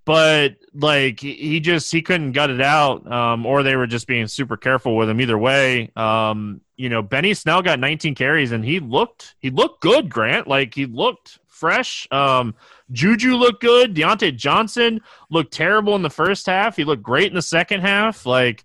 but 0.04 0.56
like 0.74 1.20
he 1.20 1.58
just 1.58 1.90
he 1.90 2.02
couldn't 2.02 2.32
gut 2.32 2.50
it 2.50 2.60
out, 2.60 3.10
um, 3.10 3.44
or 3.44 3.62
they 3.62 3.76
were 3.76 3.88
just 3.88 4.06
being 4.06 4.28
super 4.28 4.56
careful 4.56 4.96
with 4.96 5.08
him. 5.08 5.20
Either 5.20 5.36
way, 5.36 5.90
um, 5.96 6.60
you 6.76 6.88
know, 6.88 7.02
Benny 7.02 7.34
Snell 7.34 7.62
got 7.62 7.80
19 7.80 8.14
carries 8.14 8.52
and 8.52 8.64
he 8.64 8.80
looked 8.80 9.34
he 9.38 9.50
looked 9.50 9.80
good. 9.80 10.10
Grant 10.10 10.46
like 10.46 10.74
he 10.74 10.86
looked 10.86 11.38
fresh. 11.46 12.06
Um, 12.10 12.54
Juju 12.92 13.34
looked 13.34 13.62
good. 13.62 13.94
Diontae 13.94 14.36
Johnson 14.36 15.00
looked 15.30 15.52
terrible 15.52 15.96
in 15.96 16.02
the 16.02 16.10
first 16.10 16.46
half. 16.46 16.76
He 16.76 16.84
looked 16.84 17.02
great 17.02 17.28
in 17.28 17.34
the 17.34 17.42
second 17.42 17.80
half. 17.80 18.26
Like 18.26 18.64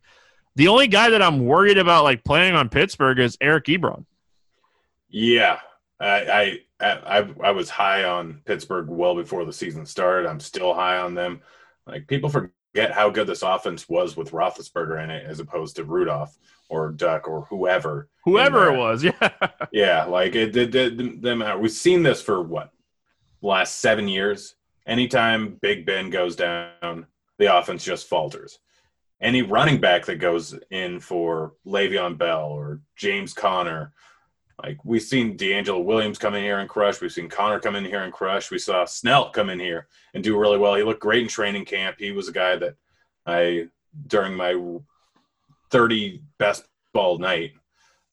the 0.56 0.68
only 0.68 0.88
guy 0.88 1.10
that 1.10 1.22
I'm 1.22 1.46
worried 1.46 1.78
about 1.78 2.04
like 2.04 2.24
playing 2.24 2.56
on 2.56 2.70
Pittsburgh 2.70 3.20
is 3.20 3.38
Eric 3.40 3.66
Ebron. 3.66 4.06
Yeah, 5.10 5.60
I, 6.00 6.60
I 6.80 6.96
I 7.10 7.30
I 7.44 7.52
was 7.52 7.70
high 7.70 8.04
on 8.04 8.42
Pittsburgh 8.46 8.88
well 8.90 9.16
before 9.16 9.46
the 9.46 9.54
season 9.54 9.86
started. 9.86 10.28
I'm 10.28 10.40
still 10.40 10.74
high 10.74 10.98
on 10.98 11.14
them. 11.14 11.42
Like 11.86 12.08
people 12.08 12.30
forget 12.30 12.52
how 12.76 13.10
good 13.10 13.28
this 13.28 13.44
offense 13.44 13.90
was 13.90 14.16
with 14.16 14.32
Roethlisberger 14.32 15.04
in 15.04 15.10
it, 15.10 15.26
as 15.26 15.40
opposed 15.40 15.76
to 15.76 15.84
Rudolph 15.84 16.38
or 16.70 16.92
Duck 16.92 17.28
or 17.28 17.46
whoever. 17.50 18.08
Whoever 18.24 18.68
it 18.70 18.76
uh, 18.76 18.80
was, 18.80 19.04
yeah, 19.22 19.30
yeah. 19.72 20.04
Like 20.06 20.36
it 20.36 20.52
did. 20.52 21.22
Them 21.22 21.44
we've 21.60 21.72
seen 21.72 22.04
this 22.04 22.22
for 22.22 22.42
what 22.42 22.72
last 23.42 23.80
seven 23.80 24.08
years. 24.08 24.56
Anytime 24.88 25.58
Big 25.62 25.86
Ben 25.86 26.10
goes 26.10 26.36
down, 26.36 27.06
the 27.38 27.56
offense 27.56 27.84
just 27.84 28.08
falters. 28.08 28.60
Any 29.22 29.44
running 29.44 29.80
back 29.80 30.06
that 30.06 30.16
goes 30.16 30.58
in 30.72 31.00
for 31.00 31.54
Le'Veon 31.68 32.18
Bell 32.18 32.46
or 32.50 32.82
James 32.96 33.34
Conner 33.34 33.94
like 34.64 34.84
we've 34.84 35.02
seen 35.02 35.38
D'Angelo 35.38 35.80
Williams 35.80 36.18
come 36.18 36.36
in 36.36 36.44
here 36.44 36.60
and 36.60 36.70
crush. 36.70 37.02
We've 37.02 37.12
seen 37.12 37.30
Conner 37.30 37.60
come 37.60 37.76
in 37.76 37.86
here 37.86 38.04
and 38.04 38.14
crush. 38.14 38.52
We 38.52 38.60
saw 38.60 38.86
Snell 38.86 39.30
come 39.32 39.50
in 39.50 39.60
here 39.60 39.88
and 40.14 40.24
do 40.24 40.38
really 40.38 40.58
well. 40.58 40.76
He 40.76 40.84
looked 40.84 41.02
great 41.02 41.24
in 41.24 41.28
training 41.28 41.66
camp. 41.66 41.98
He 42.00 42.12
was 42.12 42.28
a 42.28 42.34
guy 42.34 42.56
that 42.58 42.76
I 43.26 43.68
during 44.08 44.36
my 44.36 44.80
30 45.72 46.22
best 46.38 46.66
ball 46.94 47.18
night, 47.18 47.54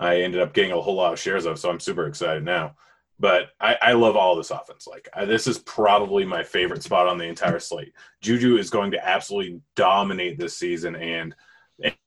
I 0.01 0.21
ended 0.21 0.41
up 0.41 0.55
getting 0.55 0.73
a 0.73 0.81
whole 0.81 0.95
lot 0.95 1.13
of 1.13 1.19
shares 1.19 1.45
of. 1.45 1.59
So 1.59 1.71
I'm 1.71 1.81
super 1.81 2.07
excited 2.07 2.45
now. 2.45 2.77
But 3.21 3.51
I, 3.61 3.77
I 3.83 3.93
love 3.95 4.15
all 4.15 4.37
this 4.37 4.53
offense. 4.53 4.87
Like 4.87 5.09
I, 5.13 5.25
this 5.25 5.49
is 5.49 5.59
probably 5.59 6.25
my 6.25 6.45
favorite 6.45 6.85
spot 6.85 7.09
on 7.09 7.19
the 7.19 7.25
entire 7.25 7.59
slate. 7.59 7.93
Juju 8.21 8.57
is 8.57 8.71
going 8.71 8.93
to 8.93 9.07
absolutely 9.07 9.61
dominate 9.75 10.39
this 10.39 10.57
season, 10.57 10.95
and 10.95 11.35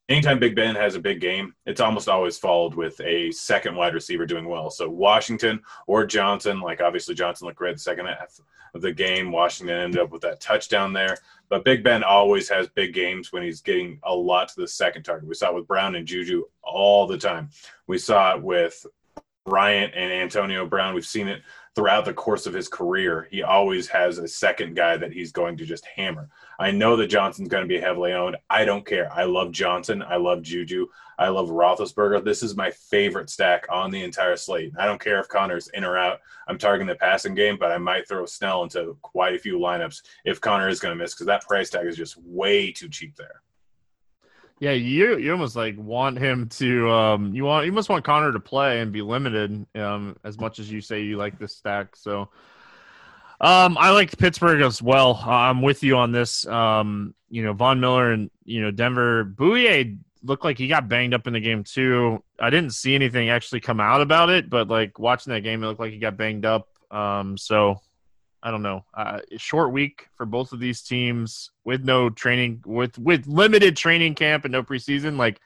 anytime 0.10 0.40
Big 0.40 0.56
Ben 0.56 0.75
has 0.75 0.96
a 0.96 1.00
big 1.00 1.22
game, 1.22 1.56
it's 1.66 1.82
almost 1.82 2.10
always 2.10 2.38
followed 2.38 2.75
with 2.75 3.00
a 3.01 3.32
second 3.32 3.75
wide 3.75 3.94
receiver 3.94 4.25
doing 4.25 4.48
well. 4.48 4.70
So 4.70 4.90
Washington 4.90 5.62
or 5.88 6.06
Johnson, 6.06 6.60
like 6.60 6.82
obviously 6.82 7.16
Johnson 7.16 7.48
looked 7.48 7.58
great 7.58 7.75
the 7.75 7.80
second 7.80 8.08
half 8.08 8.40
of 8.74 8.82
the 8.82 8.92
game. 8.92 9.32
Washington 9.32 9.75
ended 9.75 10.01
up 10.01 10.12
with 10.12 10.22
that 10.22 10.42
touchdown 10.42 10.94
there. 10.94 11.18
But 11.50 11.66
Big 11.66 11.84
Ben 11.84 12.04
always 12.04 12.50
has 12.50 12.68
big 12.70 12.94
games 12.94 13.32
when 13.32 13.44
he's 13.44 13.62
getting 13.62 14.00
a 14.03 14.14
lot 14.14 14.50
to 14.50 14.62
the 14.62 14.68
second 14.68 15.03
target. 15.03 15.27
We 15.27 15.36
saw 15.36 15.50
it 15.50 15.55
with 15.55 15.68
Brown 15.68 15.96
and 15.96 16.07
Juju 16.07 16.46
all 16.64 17.07
the 17.07 17.18
time. 17.18 17.50
We 17.88 17.98
saw 17.98 18.36
it 18.36 18.42
with 18.42 18.86
Bryant 19.46 19.94
and 19.96 20.12
Antonio 20.12 20.66
Brown. 20.66 20.94
We've 20.94 21.05
seen 21.05 21.27
it 21.27 21.42
throughout 21.75 22.05
the 22.05 22.14
course 22.14 22.46
of 22.46 22.53
his 22.53 22.68
career. 22.68 23.27
He 23.31 23.44
always 23.44 23.88
has 23.88 24.18
a 24.18 24.27
second 24.27 24.75
guy 24.75 24.98
that 24.98 25.14
he's 25.14 25.31
going 25.31 25.57
to 25.57 25.66
just 25.66 25.86
hammer. 25.86 26.29
I 26.59 26.72
know 26.72 26.96
that 26.98 27.07
Johnson's 27.07 27.50
going 27.50 27.64
to 27.64 27.68
be 27.68 27.79
heavily 27.79 28.14
owned. 28.14 28.37
I 28.50 28.66
don't 28.66 28.85
care. 28.85 29.11
I 29.11 29.24
love 29.24 29.51
Johnson. 29.51 30.03
I 30.03 30.18
love 30.18 30.42
Juju. 30.42 30.87
I 31.18 31.27
love 31.27 31.50
Roethlisberger. 31.50 32.24
This 32.24 32.42
is 32.42 32.55
my 32.55 32.72
favorite 32.72 33.29
stack 33.29 33.66
on 33.70 33.92
the 33.92 34.03
entire 34.03 34.35
slate. 34.35 34.74
I 34.79 34.85
don't 34.85 35.01
care 35.01 35.20
if 35.20 35.27
Conner's 35.27 35.68
in 35.70 35.83
or 35.83 35.98
out. 35.98 36.20
I'm 36.48 36.57
targeting 36.57 36.87
the 36.87 36.96
passing 36.96 37.35
game, 37.35 37.57
but 37.59 37.72
I 37.72 37.77
might 37.77 38.07
throw 38.07 38.25
Snell 38.25 38.64
into 38.64 38.98
quite 39.01 39.35
a 39.35 39.40
few 39.40 39.59
lineups 39.59 40.01
if 40.25 40.42
Conner 40.42 40.68
is 40.68 40.79
going 40.79 40.98
to 40.98 41.01
miss 41.01 41.14
because 41.14 41.27
that 41.27 41.48
price 41.48 41.70
tag 41.70 41.85
is 41.85 41.96
just 41.96 42.18
way 42.18 42.72
too 42.72 42.90
cheap 42.90 43.16
there. 43.16 43.42
Yeah, 44.59 44.74
you 44.74 45.18
you 45.18 45.31
almost 45.31 45.55
like 45.55 45.75
want 45.75 46.20
him 46.20 46.48
to 46.50 46.92
um 46.92 47.33
you 47.33 47.46
want 47.46 47.66
you 47.66 47.72
must 47.72 47.90
want 47.90 48.05
Conner 48.05 48.31
to 48.31 48.40
play 48.40 48.79
and 48.79 48.92
be 48.92 49.01
limited 49.01 49.66
um 49.75 50.16
as 50.24 50.40
much 50.40 50.59
as 50.59 50.72
you 50.72 50.81
say 50.81 51.01
you 51.01 51.18
like 51.18 51.40
this 51.40 51.55
stack. 51.55 51.96
So 51.96 52.29
um, 53.42 53.75
I 53.80 53.90
liked 53.90 54.20
Pittsburgh 54.20 54.62
as 54.62 54.84
well. 54.84 55.16
I'm 55.25 55.64
with 55.64 55.82
you 55.82 55.98
on 55.98 56.12
this. 56.12 56.46
Um, 56.46 57.16
you 57.27 57.44
know, 57.44 57.54
Von 57.54 57.80
Miller 57.80 58.12
and 58.12 58.30
you 58.46 58.62
know 58.62 58.70
Denver 58.70 59.25
Bouye 59.25 59.98
looked 60.24 60.44
like 60.44 60.60
he 60.60 60.68
got 60.68 60.88
banged 60.88 61.16
up 61.16 61.25
in 61.25 61.34
the 61.34 61.40
game 61.40 61.64
too. 61.64 62.24
I 62.40 62.51
didn't 62.51 62.74
see 62.75 62.94
anything 62.94 63.30
actually 63.30 63.62
come 63.62 63.80
out 63.80 64.01
about 64.01 64.30
it, 64.30 64.48
but 64.48 64.68
like 64.68 65.00
watching 65.00 65.34
that 65.34 65.42
game, 65.42 65.64
it 65.64 65.68
looked 65.68 65.80
like 65.80 65.92
he 65.92 65.98
got 65.98 66.18
banged 66.18 66.46
up. 66.46 66.68
Um, 66.92 67.36
so 67.36 67.82
I 68.44 68.51
don't 68.51 68.62
know. 68.62 68.86
Uh, 68.94 69.22
short 69.38 69.72
week 69.72 70.08
for 70.16 70.27
both 70.27 70.51
of 70.51 70.60
these 70.60 70.84
teams 70.84 71.50
with 71.64 71.84
no 71.84 72.12
training, 72.12 72.64
with 72.66 73.00
with 73.00 73.25
limited 73.25 73.75
training 73.75 74.14
camp 74.14 74.46
and 74.46 74.51
no 74.51 74.62
preseason. 74.62 75.18
Like 75.18 75.40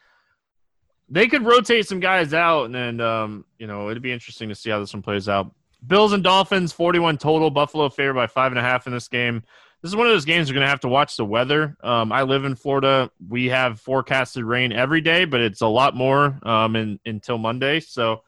they 1.07 1.27
could 1.27 1.45
rotate 1.45 1.87
some 1.87 2.01
guys 2.01 2.33
out, 2.33 2.65
and 2.65 2.75
then 2.75 2.99
um, 2.99 3.45
you 3.57 3.67
know 3.67 3.89
it'd 3.89 4.03
be 4.03 4.11
interesting 4.11 4.49
to 4.49 4.55
see 4.55 4.69
how 4.69 4.79
this 4.79 4.93
one 4.93 5.01
plays 5.01 5.29
out. 5.29 5.53
Bills 5.87 6.13
and 6.13 6.23
Dolphins, 6.23 6.71
41 6.71 7.17
total. 7.17 7.49
Buffalo 7.49 7.89
favored 7.89 8.13
by 8.13 8.27
five 8.27 8.51
and 8.51 8.59
a 8.59 8.61
half 8.61 8.87
in 8.87 8.93
this 8.93 9.07
game. 9.07 9.43
This 9.81 9.91
is 9.91 9.95
one 9.95 10.07
of 10.07 10.13
those 10.13 10.25
games 10.25 10.49
you're 10.49 10.55
going 10.55 10.65
to 10.65 10.69
have 10.69 10.79
to 10.81 10.87
watch 10.87 11.15
the 11.15 11.25
weather. 11.25 11.75
Um, 11.83 12.11
I 12.11 12.23
live 12.23 12.45
in 12.45 12.55
Florida. 12.55 13.11
We 13.29 13.47
have 13.47 13.79
forecasted 13.79 14.43
rain 14.43 14.71
every 14.71 15.01
day, 15.01 15.25
but 15.25 15.41
it's 15.41 15.61
a 15.61 15.67
lot 15.67 15.95
more 15.95 16.39
um, 16.43 16.75
in, 16.75 16.99
until 17.05 17.37
Monday. 17.37 17.79
So 17.81 18.23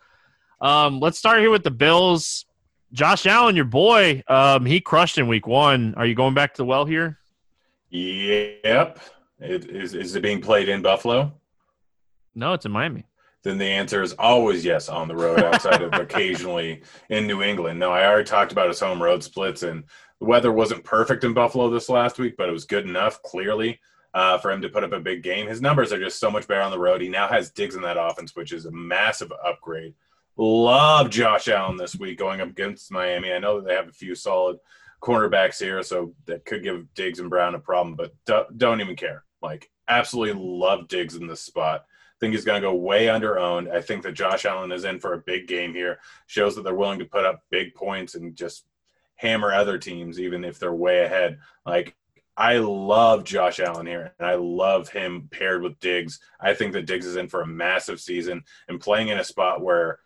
um, 0.62 1.00
let's 1.00 1.18
start 1.18 1.40
here 1.40 1.50
with 1.50 1.64
the 1.64 1.72
Bills. 1.72 2.46
Josh 2.94 3.26
Allen, 3.26 3.56
your 3.56 3.66
boy, 3.66 4.24
um, 4.28 4.66
he 4.66 4.80
crushed 4.80 5.18
in 5.18 5.28
week 5.28 5.48
one. 5.48 5.96
Are 5.96 6.06
you 6.06 6.16
going 6.16 6.34
back 6.34 6.54
to 6.54 6.58
the 6.58 6.66
well 6.66 6.86
here? 6.86 7.18
Yep. 7.90 9.00
It, 9.40 9.70
is, 9.70 9.94
is 9.94 10.16
it 10.16 10.22
being 10.22 10.42
played 10.42 10.70
in 10.70 10.82
Buffalo? 10.82 11.34
No, 12.36 12.54
it's 12.54 12.66
in 12.66 12.72
Miami 12.72 13.06
then 13.48 13.58
the 13.58 13.66
answer 13.66 14.02
is 14.02 14.14
always 14.14 14.66
yes 14.66 14.90
on 14.90 15.08
the 15.08 15.16
road 15.16 15.42
outside 15.42 15.82
of 15.82 15.94
occasionally 16.00 16.82
in 17.10 17.26
New 17.26 17.42
England. 17.42 17.80
No, 17.80 17.92
I 17.92 18.06
already 18.06 18.26
talked 18.26 18.52
about 18.52 18.68
his 18.68 18.80
home 18.80 19.02
road 19.02 19.24
splits, 19.24 19.64
and 19.64 19.86
the 20.20 20.26
weather 20.26 20.52
wasn't 20.52 20.84
perfect 20.84 21.24
in 21.24 21.34
Buffalo 21.34 21.70
this 21.70 21.88
last 21.88 22.20
week, 22.20 22.36
but 22.38 22.50
it 22.50 22.52
was 22.52 22.66
good 22.66 22.88
enough, 22.88 23.22
clearly, 23.24 23.80
uh, 24.14 24.38
for 24.40 24.52
him 24.52 24.62
to 24.62 24.70
put 24.70 24.84
up 24.84 24.92
a 24.92 25.00
big 25.00 25.24
game. 25.24 25.48
His 25.48 25.62
numbers 25.62 25.94
are 25.94 26.00
just 26.00 26.20
so 26.20 26.30
much 26.30 26.48
better 26.48 26.62
on 26.62 26.72
the 26.72 26.80
road. 26.80 27.00
He 27.00 27.08
now 27.08 27.28
has 27.28 27.52
Diggs 27.52 27.76
in 27.76 27.82
that 27.84 27.98
offense, 27.98 28.36
which 28.36 28.52
is 28.52 28.66
a 28.66 28.72
massive 28.72 29.32
upgrade. 29.46 29.94
Love 30.36 31.10
Josh 31.10 31.48
Allen 31.48 31.78
this 31.78 31.96
week 31.96 32.20
going 32.20 32.42
up 32.42 32.50
against 32.50 32.92
Miami. 32.92 33.32
I 33.32 33.40
know 33.40 33.58
that 33.58 33.68
they 33.68 33.76
have 33.76 33.88
a 33.88 33.94
few 33.94 34.14
solid 34.14 34.58
cornerbacks 35.02 35.60
here, 35.60 35.82
so 35.84 36.14
that 36.26 36.46
could 36.46 36.64
give 36.64 36.94
Diggs 36.96 37.20
and 37.20 37.30
Brown 37.30 37.56
a 37.56 37.60
problem, 37.60 37.96
but 37.96 38.14
don't 38.58 38.82
even 38.82 38.96
care. 38.96 39.24
Like, 39.42 39.70
absolutely 39.88 40.42
love 40.44 40.90
Diggs 40.90 41.16
in 41.16 41.28
this 41.28 41.42
spot 41.42 41.86
think 42.20 42.34
he's 42.34 42.46
going 42.46 42.62
to 42.62 42.68
go 42.68 42.74
way 42.74 43.10
under 43.10 43.38
owned. 43.38 43.70
I 43.70 43.82
think 43.82 44.04
that 44.04 44.14
Josh 44.14 44.46
Allen 44.46 44.72
is 44.72 44.86
in 44.86 45.00
for 45.00 45.14
a 45.14 45.20
big 45.20 45.48
game 45.48 45.74
here. 45.74 46.00
Shows 46.26 46.56
that 46.56 46.64
they're 46.64 46.74
willing 46.74 47.00
to 47.00 47.06
put 47.06 47.26
up 47.26 47.44
big 47.50 47.74
points 47.76 48.16
and 48.16 48.36
just 48.36 48.66
hammer 49.16 49.54
other 49.54 49.78
teams, 49.78 50.20
even 50.20 50.44
if 50.44 50.60
they're 50.60 50.74
way 50.74 51.04
ahead. 51.04 51.40
Like 51.66 51.96
I 52.36 52.58
love 52.58 53.24
Josh 53.24 53.60
Allen 53.60 53.88
here, 53.88 54.14
and 54.20 54.28
I 54.28 54.36
love 54.36 54.90
him 54.90 55.28
paired 55.32 55.64
with 55.64 55.80
Diggs. 55.80 56.20
I 56.40 56.54
think 56.54 56.74
that 56.74 56.86
Diggs 56.86 57.06
is 57.06 57.16
in 57.16 57.28
for 57.28 57.42
a 57.42 57.48
massive 57.48 58.00
season 58.00 58.44
and 58.68 58.80
playing 58.80 59.08
in 59.08 59.18
a 59.18 59.24
spot 59.24 59.62
where 59.62 60.00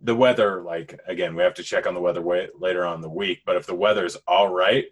the 0.00 0.14
weather, 0.14 0.62
like 0.62 0.98
again, 1.06 1.34
we 1.34 1.42
have 1.42 1.54
to 1.54 1.62
check 1.62 1.86
on 1.86 1.94
the 1.94 2.00
weather 2.00 2.22
way, 2.22 2.48
later 2.58 2.86
on 2.86 3.02
the 3.02 3.08
week. 3.08 3.42
But 3.44 3.56
if 3.56 3.66
the 3.66 3.74
weather's 3.74 4.16
all 4.26 4.48
right, 4.48 4.86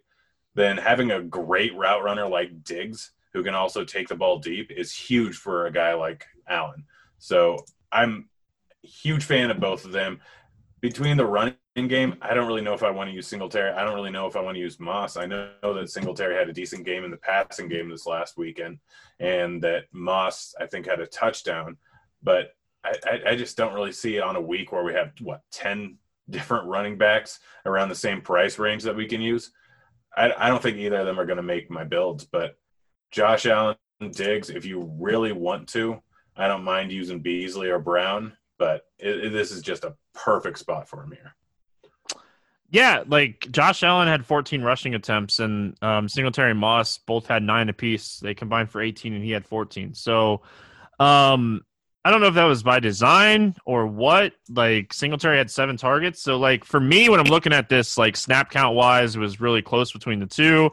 then 0.55 0.77
having 0.77 1.11
a 1.11 1.23
great 1.23 1.75
route 1.75 2.05
runner 2.05 2.29
like 2.29 2.63
Diggs 2.63 3.13
who 3.33 3.43
can 3.43 3.55
also 3.55 3.85
take 3.85 4.09
the 4.09 4.15
ball 4.15 4.39
deep 4.39 4.71
is 4.71 4.93
huge 4.93 5.37
for 5.37 5.67
a 5.67 5.73
guy 5.73 5.95
like 5.95 6.27
Allen. 6.49 6.85
So 7.19 7.59
I'm 7.93 8.29
huge 8.83 9.25
fan 9.25 9.51
of 9.51 9.61
both 9.61 9.85
of 9.85 9.93
them. 9.93 10.21
Between 10.81 11.17
the 11.17 11.27
running 11.27 11.57
game, 11.77 12.17
I 12.23 12.33
don't 12.33 12.47
really 12.47 12.63
know 12.63 12.73
if 12.73 12.83
I 12.83 12.91
want 12.91 13.11
to 13.11 13.15
use 13.15 13.27
Singletary. 13.27 13.73
I 13.73 13.85
don't 13.85 13.95
really 13.95 14.11
know 14.11 14.27
if 14.27 14.35
I 14.35 14.41
want 14.41 14.57
to 14.57 14.61
use 14.61 14.81
Moss. 14.81 15.17
I 15.17 15.27
know 15.27 15.51
that 15.63 15.91
Singletary 15.91 16.35
had 16.35 16.49
a 16.49 16.55
decent 16.55 16.87
game 16.87 17.05
in 17.05 17.11
the 17.11 17.19
passing 17.19 17.69
game 17.69 17.91
this 17.91 18.07
last 18.07 18.39
weekend, 18.39 18.79
and 19.19 19.63
that 19.63 19.85
Moss, 19.93 20.55
I 20.59 20.67
think, 20.67 20.87
had 20.87 21.01
a 21.01 21.07
touchdown. 21.07 21.77
But 22.23 22.55
I, 22.83 23.21
I, 23.29 23.37
just 23.37 23.59
don't 23.59 23.75
really 23.75 23.93
see 23.93 24.17
it 24.17 24.23
on 24.23 24.37
a 24.37 24.41
week 24.41 24.73
where 24.73 24.85
we 24.85 24.95
have, 24.95 25.13
what, 25.21 25.43
10 25.53 25.99
different 26.31 26.67
running 26.67 26.97
backs 26.97 27.41
around 27.67 27.91
the 27.91 27.95
same 27.95 28.23
price 28.23 28.59
range 28.59 28.83
that 28.85 28.97
we 28.97 29.07
can 29.07 29.21
use. 29.21 29.53
I, 30.17 30.33
I 30.37 30.49
don't 30.49 30.63
think 30.63 30.79
either 30.79 30.97
of 30.97 31.07
them 31.07 31.21
are 31.21 31.27
going 31.27 31.37
to 31.37 31.43
make 31.43 31.71
my 31.71 31.85
builds, 31.85 32.25
but 32.25 32.57
Josh 33.11 33.47
Allen, 33.47 33.77
Diggs, 34.13 34.51
if 34.51 34.65
you 34.65 34.91
really 34.99 35.33
want 35.33 35.69
to, 35.71 36.01
I 36.37 36.49
don't 36.49 36.65
mind 36.65 36.93
using 36.93 37.21
Beasley 37.21 37.69
or 37.69 37.79
Brown, 37.79 38.33
but 38.59 38.87
it, 38.99 39.27
it, 39.27 39.33
this 39.33 39.51
is 39.51 39.63
just 39.63 39.85
a 39.85 39.95
perfect 40.15 40.59
spot 40.59 40.89
for 40.89 41.03
him 41.03 41.13
here. 41.13 41.35
Yeah, 42.71 43.03
like 43.07 43.49
Josh 43.51 43.83
Allen 43.83 44.07
had 44.07 44.25
14 44.25 44.63
rushing 44.63 44.95
attempts, 44.95 45.41
and 45.41 45.77
um, 45.83 46.09
Singletary 46.09 46.53
and 46.53 46.61
Moss 46.61 46.99
both 46.99 47.27
had 47.27 47.43
nine 47.43 47.69
apiece. 47.69 48.21
They 48.21 48.33
combined 48.33 48.71
for 48.71 48.81
18, 48.81 49.13
and 49.13 49.25
he 49.25 49.33
had 49.33 49.45
14. 49.45 49.95
So, 49.95 50.43
um, 51.01 51.65
I 52.05 52.11
don't 52.11 52.21
know 52.21 52.29
if 52.29 52.35
that 52.35 52.45
was 52.45 52.63
by 52.63 52.79
design 52.79 53.57
or 53.67 53.87
what. 53.87 54.35
Like 54.49 54.93
Singletary 54.93 55.37
had 55.37 55.51
seven 55.51 55.77
targets, 55.77 56.23
so 56.23 56.39
like 56.39 56.65
for 56.65 56.81
me, 56.81 57.09
when 57.09 57.19
I'm 57.19 57.27
looking 57.27 57.53
at 57.53 57.69
this, 57.69 57.99
like 57.99 58.17
snap 58.17 58.51
count 58.51 58.77
wise, 58.77 59.17
it 59.17 59.21
was 59.21 59.41
really 59.41 59.63
close 59.63 59.93
between 59.93 60.21
the 60.21 60.27
two. 60.27 60.71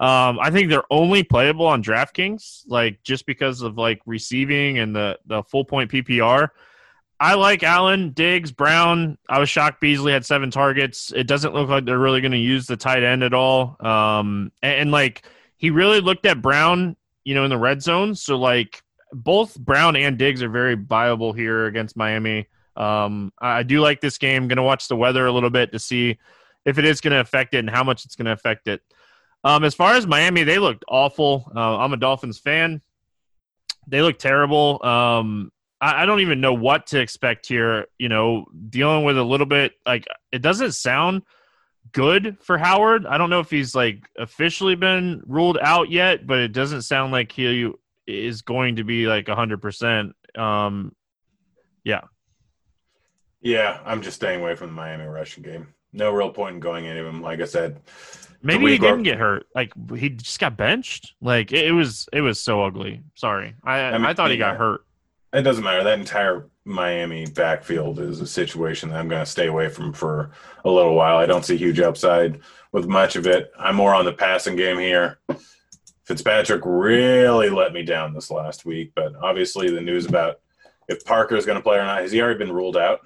Um, 0.00 0.38
I 0.40 0.50
think 0.50 0.70
they're 0.70 0.84
only 0.90 1.24
playable 1.24 1.66
on 1.66 1.82
DraftKings, 1.82 2.62
like 2.68 3.02
just 3.02 3.26
because 3.26 3.62
of 3.62 3.76
like 3.76 4.00
receiving 4.06 4.78
and 4.78 4.94
the 4.94 5.18
the 5.26 5.42
full 5.42 5.64
point 5.64 5.90
PPR. 5.90 6.50
I 7.20 7.34
like 7.34 7.64
Allen, 7.64 8.10
Diggs, 8.10 8.52
Brown. 8.52 9.18
I 9.28 9.40
was 9.40 9.50
shocked 9.50 9.80
Beasley 9.80 10.12
had 10.12 10.24
seven 10.24 10.52
targets. 10.52 11.12
It 11.14 11.26
doesn't 11.26 11.52
look 11.52 11.68
like 11.68 11.84
they're 11.84 11.98
really 11.98 12.20
going 12.20 12.32
to 12.32 12.38
use 12.38 12.66
the 12.66 12.76
tight 12.76 13.02
end 13.02 13.24
at 13.24 13.34
all. 13.34 13.76
Um, 13.80 14.52
and, 14.62 14.74
and, 14.74 14.90
like 14.92 15.24
he 15.56 15.70
really 15.70 16.00
looked 16.00 16.26
at 16.26 16.40
Brown, 16.40 16.96
you 17.24 17.34
know, 17.34 17.42
in 17.42 17.50
the 17.50 17.58
red 17.58 17.82
zone. 17.82 18.14
So 18.14 18.38
like 18.38 18.82
both 19.12 19.58
Brown 19.58 19.96
and 19.96 20.16
Diggs 20.16 20.44
are 20.44 20.48
very 20.48 20.76
viable 20.76 21.32
here 21.32 21.66
against 21.66 21.96
Miami. 21.96 22.46
Um, 22.76 23.32
I 23.40 23.64
do 23.64 23.80
like 23.80 24.00
this 24.00 24.18
game. 24.18 24.46
Going 24.46 24.56
to 24.56 24.62
watch 24.62 24.86
the 24.86 24.94
weather 24.94 25.26
a 25.26 25.32
little 25.32 25.50
bit 25.50 25.72
to 25.72 25.80
see 25.80 26.18
if 26.64 26.78
it 26.78 26.84
is 26.84 27.00
going 27.00 27.14
to 27.14 27.20
affect 27.20 27.54
it 27.54 27.58
and 27.58 27.70
how 27.70 27.82
much 27.82 28.04
it's 28.04 28.14
going 28.14 28.26
to 28.26 28.32
affect 28.32 28.68
it. 28.68 28.80
Um, 29.44 29.64
as 29.64 29.74
far 29.74 29.94
as 29.94 30.06
Miami, 30.06 30.42
they 30.44 30.58
looked 30.58 30.84
awful. 30.88 31.50
Uh, 31.54 31.78
I'm 31.78 31.92
a 31.92 31.96
Dolphins 31.96 32.38
fan. 32.38 32.80
They 33.86 34.02
look 34.02 34.18
terrible. 34.18 34.84
Um, 34.84 35.52
I, 35.80 36.02
I 36.02 36.06
don't 36.06 36.20
even 36.20 36.40
know 36.40 36.54
what 36.54 36.88
to 36.88 37.00
expect 37.00 37.46
here. 37.46 37.86
You 37.98 38.08
know, 38.08 38.46
dealing 38.68 39.04
with 39.04 39.16
a 39.16 39.22
little 39.22 39.46
bit 39.46 39.72
like 39.86 40.06
it 40.32 40.42
doesn't 40.42 40.72
sound 40.72 41.22
good 41.92 42.36
for 42.40 42.58
Howard. 42.58 43.06
I 43.06 43.18
don't 43.18 43.30
know 43.30 43.40
if 43.40 43.50
he's 43.50 43.74
like 43.74 44.08
officially 44.18 44.74
been 44.74 45.22
ruled 45.26 45.58
out 45.60 45.90
yet, 45.90 46.26
but 46.26 46.38
it 46.38 46.52
doesn't 46.52 46.82
sound 46.82 47.12
like 47.12 47.32
he 47.32 47.72
is 48.06 48.42
going 48.42 48.76
to 48.76 48.84
be 48.84 49.06
like 49.06 49.28
hundred 49.28 49.62
percent. 49.62 50.14
Um, 50.36 50.94
yeah, 51.84 52.02
yeah. 53.40 53.80
I'm 53.84 54.02
just 54.02 54.16
staying 54.16 54.40
away 54.40 54.54
from 54.56 54.68
the 54.68 54.74
Miami 54.74 55.04
rushing 55.04 55.42
game. 55.42 55.68
No 55.92 56.10
real 56.12 56.30
point 56.30 56.56
in 56.56 56.60
going 56.60 56.84
into 56.84 57.06
him. 57.06 57.22
Like 57.22 57.40
I 57.40 57.46
said, 57.46 57.80
maybe 58.42 58.72
he 58.72 58.78
didn't 58.78 59.02
get 59.02 59.18
hurt. 59.18 59.46
Like 59.54 59.72
he 59.96 60.10
just 60.10 60.38
got 60.38 60.56
benched. 60.56 61.14
Like 61.20 61.52
it, 61.52 61.66
it 61.66 61.72
was, 61.72 62.08
it 62.12 62.20
was 62.20 62.40
so 62.40 62.62
ugly. 62.62 63.02
Sorry, 63.14 63.54
I 63.64 63.80
I, 63.80 63.98
mean, 63.98 64.06
I 64.06 64.14
thought 64.14 64.30
he 64.30 64.36
got 64.36 64.56
hurt. 64.56 64.82
It 65.32 65.42
doesn't 65.42 65.64
matter. 65.64 65.84
That 65.84 65.98
entire 65.98 66.48
Miami 66.64 67.26
backfield 67.26 67.98
is 67.98 68.20
a 68.20 68.26
situation 68.26 68.90
that 68.90 68.98
I'm 68.98 69.08
going 69.08 69.24
to 69.24 69.30
stay 69.30 69.46
away 69.46 69.68
from 69.68 69.92
for 69.92 70.30
a 70.64 70.70
little 70.70 70.94
while. 70.94 71.16
I 71.16 71.26
don't 71.26 71.44
see 71.44 71.56
huge 71.56 71.80
upside 71.80 72.40
with 72.72 72.86
much 72.86 73.16
of 73.16 73.26
it. 73.26 73.52
I'm 73.58 73.76
more 73.76 73.94
on 73.94 74.04
the 74.04 74.12
passing 74.12 74.56
game 74.56 74.78
here. 74.78 75.18
Fitzpatrick 76.04 76.62
really 76.64 77.50
let 77.50 77.72
me 77.72 77.82
down 77.82 78.14
this 78.14 78.30
last 78.30 78.64
week, 78.64 78.92
but 78.94 79.14
obviously 79.16 79.70
the 79.70 79.80
news 79.80 80.06
about 80.06 80.40
if 80.88 81.04
Parker 81.04 81.36
is 81.36 81.44
going 81.44 81.58
to 81.58 81.62
play 81.62 81.76
or 81.76 81.84
not 81.84 82.00
has 82.00 82.12
he 82.12 82.22
already 82.22 82.38
been 82.38 82.52
ruled 82.52 82.76
out? 82.76 83.00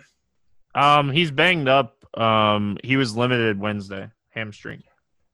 Um, 0.75 1.11
he's 1.11 1.31
banged 1.31 1.69
up. 1.69 2.05
Um, 2.17 2.79
he 2.85 2.97
was 2.97 3.17
limited 3.17 3.59
Wednesday, 3.59 4.11
hamstring. 4.31 4.83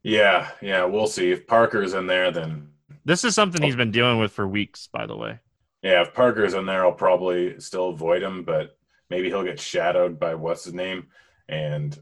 Yeah, 0.03 0.51
yeah, 0.63 0.85
we'll 0.85 1.07
see. 1.07 1.31
If 1.31 1.47
Parker's 1.47 1.95
in 1.95 2.07
there, 2.07 2.31
then 2.31 2.71
this 3.05 3.25
is 3.25 3.35
something 3.35 3.63
he's 3.63 3.77
been 3.77 3.91
dealing 3.91 4.19
with 4.19 4.33
for 4.33 4.47
weeks. 4.47 4.89
By 4.93 5.07
the 5.07 5.17
way. 5.17 5.39
Yeah, 5.83 6.03
if 6.03 6.15
Parker's 6.15 6.55
in 6.55 6.67
there, 6.67 6.85
I'll 6.85 6.93
probably 6.93 7.59
still 7.61 7.91
avoid 7.91 8.23
him, 8.23 8.43
but 8.43 8.77
maybe 9.11 9.29
he'll 9.29 9.45
get 9.45 9.61
shadowed 9.61 10.19
by 10.19 10.35
what's 10.35 10.65
his 10.65 10.75
name, 10.75 11.07
and 11.49 12.01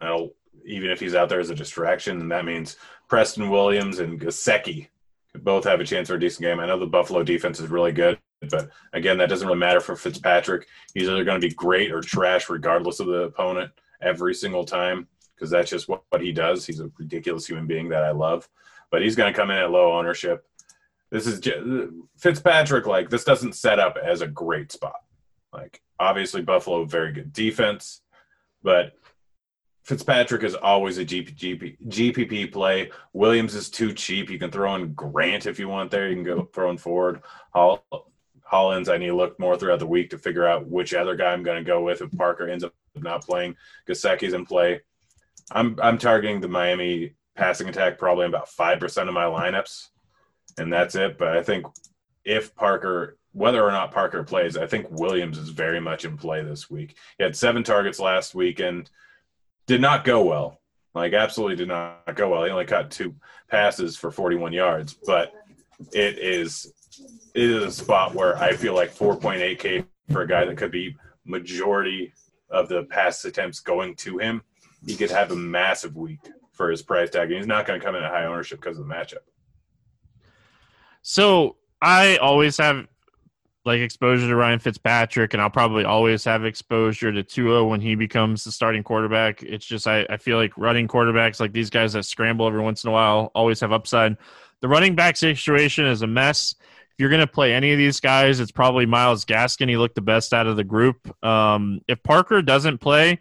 I'll 0.00 0.30
even 0.66 0.90
if 0.90 1.00
he's 1.00 1.14
out 1.14 1.28
there 1.28 1.40
as 1.40 1.50
a 1.50 1.54
distraction, 1.54 2.20
and 2.20 2.30
that 2.32 2.44
means 2.44 2.76
Preston 3.08 3.50
Williams 3.50 4.00
and 4.00 4.20
Gesicki 4.20 4.88
both 5.34 5.64
have 5.64 5.80
a 5.80 5.84
chance 5.84 6.08
for 6.08 6.14
a 6.14 6.20
decent 6.20 6.42
game. 6.42 6.60
I 6.60 6.66
know 6.66 6.78
the 6.78 6.86
Buffalo 6.86 7.22
defense 7.22 7.60
is 7.60 7.70
really 7.70 7.92
good, 7.92 8.18
but 8.50 8.70
again, 8.92 9.18
that 9.18 9.28
doesn't 9.28 9.46
really 9.46 9.60
matter 9.60 9.80
for 9.80 9.96
Fitzpatrick. 9.96 10.66
He's 10.94 11.08
either 11.08 11.24
going 11.24 11.40
to 11.40 11.46
be 11.46 11.54
great 11.54 11.92
or 11.92 12.00
trash, 12.00 12.48
regardless 12.48 13.00
of 13.00 13.06
the 13.06 13.24
opponent, 13.24 13.70
every 14.00 14.34
single 14.34 14.64
time, 14.64 15.06
because 15.36 15.50
that's 15.50 15.70
just 15.70 15.88
what, 15.88 16.02
what 16.08 16.22
he 16.22 16.32
does. 16.32 16.66
He's 16.66 16.80
a 16.80 16.90
ridiculous 16.98 17.46
human 17.46 17.66
being 17.66 17.90
that 17.90 18.02
I 18.02 18.10
love, 18.10 18.48
but 18.90 19.02
he's 19.02 19.14
going 19.14 19.32
to 19.32 19.38
come 19.38 19.50
in 19.50 19.58
at 19.58 19.70
low 19.70 19.92
ownership 19.96 20.46
this 21.10 21.26
is 21.26 21.40
just, 21.40 21.58
Fitzpatrick. 22.18 22.86
Like 22.86 23.10
this 23.10 23.24
doesn't 23.24 23.54
set 23.54 23.78
up 23.78 23.96
as 24.02 24.20
a 24.20 24.26
great 24.26 24.72
spot. 24.72 25.02
Like 25.52 25.82
obviously 25.98 26.42
Buffalo 26.42 26.84
very 26.84 27.12
good 27.12 27.32
defense, 27.32 28.02
but 28.62 28.92
Fitzpatrick 29.84 30.42
is 30.42 30.54
always 30.54 30.98
a 30.98 31.04
GP, 31.04 31.36
GP, 31.36 31.76
GPP 31.88 32.52
play. 32.52 32.90
Williams 33.12 33.54
is 33.54 33.70
too 33.70 33.92
cheap. 33.92 34.28
You 34.28 34.38
can 34.38 34.50
throw 34.50 34.74
in 34.74 34.94
Grant 34.94 35.46
if 35.46 35.60
you 35.60 35.68
want 35.68 35.92
there. 35.92 36.08
You 36.08 36.16
can 36.16 36.24
go 36.24 36.48
throw 36.52 36.70
in 36.70 36.78
Ford. 36.78 37.22
Hall, 37.54 37.84
Hollins, 38.42 38.88
I 38.88 38.98
need 38.98 39.06
to 39.06 39.16
look 39.16 39.38
more 39.38 39.56
throughout 39.56 39.78
the 39.78 39.86
week 39.86 40.10
to 40.10 40.18
figure 40.18 40.46
out 40.46 40.66
which 40.66 40.92
other 40.92 41.14
guy 41.14 41.32
I'm 41.32 41.44
going 41.44 41.58
to 41.58 41.64
go 41.64 41.82
with 41.82 42.02
if 42.02 42.10
Parker 42.12 42.48
ends 42.48 42.64
up 42.64 42.74
not 42.96 43.24
playing. 43.24 43.54
Gesicki's 43.88 44.34
in 44.34 44.44
play. 44.44 44.80
I'm 45.50 45.78
I'm 45.82 45.98
targeting 45.98 46.40
the 46.40 46.48
Miami 46.48 47.14
passing 47.36 47.68
attack 47.68 47.98
probably 47.98 48.24
in 48.24 48.30
about 48.30 48.48
five 48.48 48.80
percent 48.80 49.08
of 49.08 49.14
my 49.14 49.24
lineups 49.24 49.88
and 50.58 50.72
that's 50.72 50.94
it. 50.94 51.18
But 51.18 51.36
I 51.36 51.42
think 51.42 51.66
if 52.24 52.54
Parker, 52.54 53.18
whether 53.32 53.62
or 53.62 53.70
not 53.70 53.92
Parker 53.92 54.22
plays, 54.24 54.56
I 54.56 54.66
think 54.66 54.86
Williams 54.90 55.38
is 55.38 55.50
very 55.50 55.80
much 55.80 56.04
in 56.04 56.16
play 56.16 56.42
this 56.42 56.70
week. 56.70 56.96
He 57.18 57.24
had 57.24 57.36
seven 57.36 57.62
targets 57.62 58.00
last 58.00 58.34
week 58.34 58.60
and 58.60 58.88
did 59.66 59.80
not 59.80 60.04
go 60.04 60.24
well. 60.24 60.60
Like 60.94 61.12
absolutely 61.12 61.56
did 61.56 61.68
not 61.68 62.14
go 62.14 62.30
well. 62.30 62.44
He 62.44 62.50
only 62.50 62.64
caught 62.64 62.90
two 62.90 63.14
passes 63.48 63.96
for 63.96 64.10
41 64.10 64.52
yards, 64.52 64.94
but 65.06 65.32
it 65.92 66.18
is 66.18 66.72
it 67.34 67.50
is 67.50 67.62
a 67.64 67.70
spot 67.70 68.14
where 68.14 68.38
I 68.38 68.54
feel 68.54 68.74
like 68.74 68.94
4.8k 68.94 69.84
for 70.10 70.22
a 70.22 70.28
guy 70.28 70.46
that 70.46 70.56
could 70.56 70.70
be 70.70 70.96
majority 71.26 72.14
of 72.48 72.68
the 72.68 72.84
pass 72.84 73.24
attempts 73.26 73.60
going 73.60 73.94
to 73.96 74.18
him. 74.18 74.40
He 74.86 74.96
could 74.96 75.10
have 75.10 75.32
a 75.32 75.36
massive 75.36 75.96
week 75.96 76.20
for 76.52 76.70
his 76.70 76.82
price 76.82 77.10
tag, 77.10 77.30
and 77.30 77.38
he's 77.38 77.46
not 77.46 77.66
going 77.66 77.78
to 77.78 77.84
come 77.84 77.94
in 77.96 78.02
at 78.02 78.10
high 78.10 78.24
ownership 78.24 78.60
because 78.60 78.78
of 78.78 78.86
the 78.86 78.94
matchup. 78.94 79.24
So 81.02 81.56
I 81.82 82.16
always 82.16 82.56
have 82.58 82.86
like 83.66 83.80
exposure 83.80 84.28
to 84.28 84.36
Ryan 84.36 84.60
Fitzpatrick, 84.60 85.34
and 85.34 85.42
I'll 85.42 85.50
probably 85.50 85.84
always 85.84 86.24
have 86.24 86.44
exposure 86.44 87.12
to 87.12 87.22
Tua 87.22 87.64
when 87.64 87.80
he 87.80 87.96
becomes 87.96 88.44
the 88.44 88.52
starting 88.52 88.82
quarterback. 88.82 89.42
It's 89.42 89.66
just 89.66 89.88
I, 89.88 90.06
I 90.08 90.16
feel 90.16 90.38
like 90.38 90.56
running 90.56 90.86
quarterbacks 90.88 91.40
like 91.40 91.52
these 91.52 91.68
guys 91.68 91.92
that 91.92 92.04
scramble 92.04 92.46
every 92.46 92.62
once 92.62 92.84
in 92.84 92.88
a 92.88 92.92
while 92.92 93.32
always 93.34 93.60
have 93.60 93.72
upside. 93.72 94.16
The 94.60 94.68
running 94.68 94.94
back 94.94 95.16
situation 95.16 95.84
is 95.84 96.02
a 96.02 96.06
mess. 96.06 96.54
If 96.60 97.00
you're 97.00 97.10
going 97.10 97.20
to 97.20 97.26
play 97.26 97.52
any 97.52 97.72
of 97.72 97.78
these 97.78 98.00
guys, 98.00 98.40
it's 98.40 98.52
probably 98.52 98.86
Myles 98.86 99.24
Gaskin. 99.24 99.68
He 99.68 99.76
looked 99.76 99.96
the 99.96 100.00
best 100.00 100.32
out 100.32 100.46
of 100.46 100.56
the 100.56 100.64
group. 100.64 101.12
Um, 101.22 101.82
if 101.88 102.02
Parker 102.02 102.40
doesn't 102.40 102.78
play, 102.78 103.20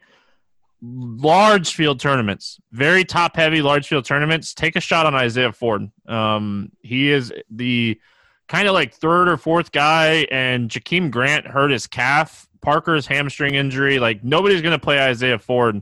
large 0.82 1.74
field 1.74 2.00
tournaments, 2.00 2.60
very 2.72 3.04
top 3.04 3.36
heavy 3.36 3.62
large 3.62 3.88
field 3.88 4.06
tournaments, 4.06 4.54
take 4.54 4.76
a 4.76 4.82
shot 4.82 5.06
on 5.06 5.16
Isaiah 5.16 5.52
Ford. 5.52 5.90
Um, 6.08 6.72
he 6.82 7.12
is 7.12 7.34
the 7.50 8.00
kind 8.48 8.68
of 8.68 8.74
like 8.74 8.94
third 8.94 9.28
or 9.28 9.38
fourth 9.38 9.72
guy, 9.72 10.28
and 10.32 10.70
Jakeem 10.70 11.12
Grant 11.12 11.48
hurt 11.48 11.72
his 11.72 11.88
calf. 11.88 12.48
Parker's 12.62 13.06
hamstring 13.06 13.56
injury. 13.56 14.00
Like 14.00 14.24
nobody's 14.24 14.62
going 14.62 14.78
to 14.78 14.84
play 14.84 15.00
Isaiah 15.00 15.40
Ford. 15.40 15.82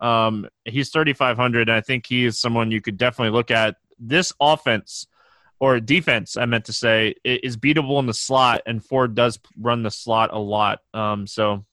Um, 0.00 0.48
he's 0.64 0.90
3,500. 0.90 1.68
And 1.68 1.76
I 1.76 1.80
think 1.80 2.06
he 2.06 2.24
is 2.24 2.38
someone 2.38 2.70
you 2.70 2.80
could 2.80 2.98
definitely 2.98 3.36
look 3.36 3.50
at. 3.50 3.76
This 3.98 4.32
offense 4.40 5.06
or 5.60 5.80
defense, 5.80 6.36
I 6.36 6.46
meant 6.46 6.66
to 6.66 6.72
say, 6.72 7.14
is 7.24 7.56
beatable 7.56 7.98
in 8.00 8.06
the 8.06 8.14
slot, 8.14 8.62
and 8.66 8.84
Ford 8.84 9.14
does 9.14 9.38
run 9.56 9.82
the 9.82 9.90
slot 9.90 10.30
a 10.32 10.38
lot. 10.38 10.80
Um, 10.92 11.26
so 11.26 11.64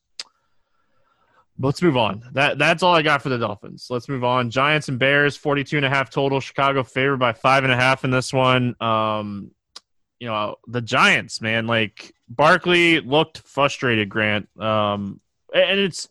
Let's 1.58 1.82
move 1.82 1.96
on. 1.96 2.24
That 2.32 2.58
that's 2.58 2.82
all 2.82 2.94
I 2.94 3.02
got 3.02 3.22
for 3.22 3.28
the 3.28 3.38
Dolphins. 3.38 3.86
Let's 3.90 4.08
move 4.08 4.24
on. 4.24 4.50
Giants 4.50 4.88
and 4.88 4.98
Bears, 4.98 5.36
42 5.36 5.76
and 5.76 5.86
a 5.86 5.88
half 5.88 6.10
total. 6.10 6.40
Chicago 6.40 6.82
favored 6.82 7.18
by 7.18 7.32
five 7.32 7.64
and 7.64 7.72
a 7.72 7.76
half 7.76 8.04
in 8.04 8.10
this 8.10 8.32
one. 8.32 8.74
Um, 8.80 9.50
you 10.18 10.28
know, 10.28 10.56
the 10.66 10.80
Giants, 10.80 11.40
man, 11.40 11.66
like 11.66 12.14
Barkley 12.28 13.00
looked 13.00 13.38
frustrated, 13.38 14.08
Grant. 14.08 14.48
Um, 14.58 15.20
and 15.54 15.78
it's 15.78 16.08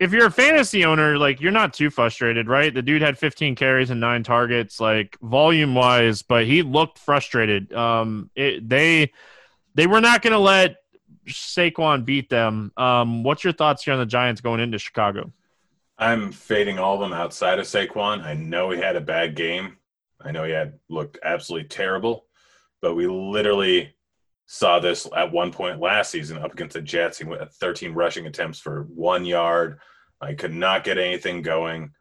if 0.00 0.12
you're 0.12 0.26
a 0.26 0.30
fantasy 0.30 0.84
owner, 0.84 1.18
like 1.18 1.40
you're 1.40 1.52
not 1.52 1.72
too 1.72 1.90
frustrated, 1.90 2.48
right? 2.48 2.74
The 2.74 2.82
dude 2.82 3.02
had 3.02 3.18
15 3.18 3.54
carries 3.54 3.90
and 3.90 4.00
nine 4.00 4.22
targets, 4.22 4.80
like 4.80 5.16
volume 5.22 5.74
wise, 5.74 6.22
but 6.22 6.46
he 6.46 6.62
looked 6.62 6.98
frustrated. 6.98 7.72
Um, 7.72 8.30
it, 8.34 8.68
they 8.68 9.12
they 9.74 9.86
were 9.86 10.00
not 10.00 10.22
going 10.22 10.32
to 10.32 10.38
let 10.38 10.76
Saquon 11.26 12.04
beat 12.04 12.28
them. 12.28 12.72
Um, 12.76 13.22
what's 13.22 13.44
your 13.44 13.52
thoughts 13.52 13.84
here 13.84 13.94
on 13.94 14.00
the 14.00 14.06
Giants 14.06 14.40
going 14.40 14.60
into 14.60 14.78
Chicago? 14.78 15.32
I'm 15.98 16.32
fading 16.32 16.78
all 16.78 16.94
of 16.94 17.00
them 17.00 17.12
outside 17.12 17.58
of 17.58 17.66
Saquon. 17.66 18.24
I 18.24 18.34
know 18.34 18.70
he 18.70 18.80
had 18.80 18.96
a 18.96 19.00
bad 19.00 19.36
game. 19.36 19.76
I 20.20 20.32
know 20.32 20.44
he 20.44 20.52
had 20.52 20.78
looked 20.88 21.18
absolutely 21.22 21.68
terrible, 21.68 22.26
but 22.80 22.94
we 22.94 23.06
literally 23.06 23.94
saw 24.46 24.78
this 24.78 25.06
at 25.16 25.32
one 25.32 25.52
point 25.52 25.80
last 25.80 26.10
season 26.10 26.38
up 26.38 26.52
against 26.52 26.74
the 26.74 26.82
Jets. 26.82 27.18
He 27.18 27.24
went 27.24 27.52
13 27.52 27.92
rushing 27.92 28.26
attempts 28.26 28.58
for 28.58 28.84
one 28.84 29.24
yard. 29.24 29.78
I 30.20 30.34
could 30.34 30.54
not 30.54 30.84
get 30.84 30.98
anything 30.98 31.42
going. 31.42 31.92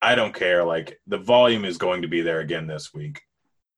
I 0.00 0.14
don't 0.14 0.34
care. 0.34 0.64
Like 0.64 1.00
the 1.06 1.18
volume 1.18 1.64
is 1.64 1.78
going 1.78 2.02
to 2.02 2.08
be 2.08 2.20
there 2.20 2.40
again 2.40 2.66
this 2.66 2.94
week. 2.94 3.22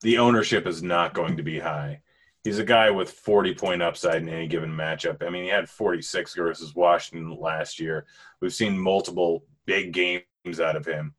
The 0.02 0.18
ownership 0.18 0.66
is 0.66 0.82
not 0.82 1.14
going 1.14 1.36
to 1.38 1.42
be 1.42 1.58
high. 1.58 2.02
He's 2.44 2.58
a 2.58 2.64
guy 2.64 2.90
with 2.90 3.10
40 3.10 3.54
point 3.54 3.82
upside 3.82 4.22
in 4.22 4.28
any 4.28 4.46
given 4.46 4.70
matchup. 4.70 5.26
I 5.26 5.30
mean, 5.30 5.44
he 5.44 5.50
had 5.50 5.68
46 5.68 6.34
versus 6.34 6.74
Washington 6.74 7.36
last 7.38 7.78
year. 7.78 8.06
We've 8.40 8.54
seen 8.54 8.78
multiple 8.78 9.44
big 9.66 9.92
games 9.92 10.60
out 10.60 10.76
of 10.76 10.86
him. 10.86 11.14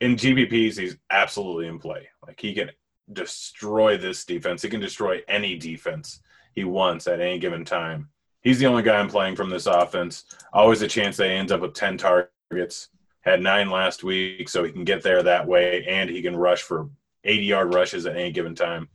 In 0.00 0.16
GPPs, 0.16 0.78
he's 0.78 0.96
absolutely 1.10 1.68
in 1.68 1.78
play. 1.78 2.08
Like 2.26 2.40
he 2.40 2.54
can 2.54 2.70
destroy 3.12 3.96
this 3.96 4.24
defense. 4.24 4.62
He 4.62 4.68
can 4.68 4.80
destroy 4.80 5.20
any 5.28 5.56
defense 5.56 6.20
he 6.54 6.64
wants 6.64 7.06
at 7.06 7.20
any 7.20 7.38
given 7.38 7.64
time. 7.64 8.08
He's 8.42 8.58
the 8.58 8.66
only 8.66 8.82
guy 8.82 8.98
I'm 8.98 9.08
playing 9.08 9.36
from 9.36 9.50
this 9.50 9.66
offense. 9.66 10.24
Always 10.52 10.82
a 10.82 10.88
chance 10.88 11.16
that 11.16 11.28
he 11.28 11.34
ends 11.34 11.52
up 11.52 11.60
with 11.60 11.74
10 11.74 11.98
targets. 11.98 12.88
Had 13.20 13.42
nine 13.42 13.70
last 13.70 14.04
week, 14.04 14.48
so 14.48 14.64
he 14.64 14.72
can 14.72 14.84
get 14.84 15.02
there 15.02 15.22
that 15.22 15.46
way, 15.46 15.84
and 15.84 16.08
he 16.08 16.22
can 16.22 16.36
rush 16.36 16.62
for 16.62 16.88
80 17.24 17.44
yard 17.44 17.74
rushes 17.74 18.06
at 18.06 18.16
any 18.16 18.30
given 18.30 18.54
time. 18.54 18.88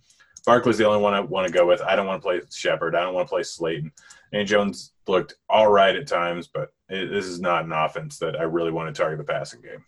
Barkley's 0.45 0.77
the 0.77 0.87
only 0.87 1.01
one 1.01 1.13
I 1.13 1.19
want 1.19 1.47
to 1.47 1.53
go 1.53 1.67
with. 1.67 1.81
I 1.81 1.95
don't 1.95 2.07
want 2.07 2.21
to 2.21 2.25
play 2.25 2.41
Shepard. 2.51 2.95
I 2.95 3.01
don't 3.01 3.13
want 3.13 3.27
to 3.27 3.31
play 3.31 3.43
Slayton. 3.43 3.91
And 4.33 4.47
Jones 4.47 4.93
looked 5.07 5.35
all 5.49 5.71
right 5.71 5.95
at 5.95 6.07
times, 6.07 6.47
but 6.47 6.69
it, 6.89 7.11
this 7.11 7.25
is 7.25 7.39
not 7.39 7.65
an 7.65 7.71
offense 7.71 8.17
that 8.19 8.39
I 8.39 8.43
really 8.43 8.71
want 8.71 8.93
to 8.93 8.99
target 8.99 9.19
the 9.19 9.31
passing 9.31 9.61
game. 9.61 9.83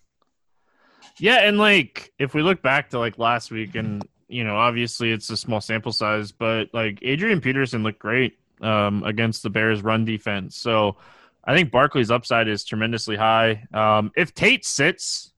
Yeah, 1.20 1.48
and 1.48 1.58
like 1.58 2.12
if 2.20 2.34
we 2.34 2.42
look 2.42 2.62
back 2.62 2.90
to 2.92 3.00
like 3.00 3.18
last 3.18 3.52
week, 3.52 3.76
and 3.76 4.08
you 4.28 4.44
know, 4.44 4.56
obviously 4.56 5.12
it's 5.12 5.30
a 5.30 5.38
small 5.38 5.62
sample 5.62 5.92
size, 5.92 6.32
but 6.32 6.70
like 6.74 7.00
Adrian 7.02 7.42
Peterson 7.42 7.84
looked 7.84 8.00
great 8.00 8.38
um, 8.62 9.04
against 9.04 9.44
the 9.44 9.50
Bears' 9.50 9.84
run 9.84 10.06
defense. 10.06 10.56
So 10.56 10.98
I 11.44 11.56
think 11.56 11.72
Barkley's 11.72 12.12
upside 12.12 12.48
is 12.48 12.64
tremendously 12.64 13.16
high. 13.16 13.66
Um, 13.74 14.12
if 14.16 14.34
Tate 14.34 14.66
sits, 14.66 15.34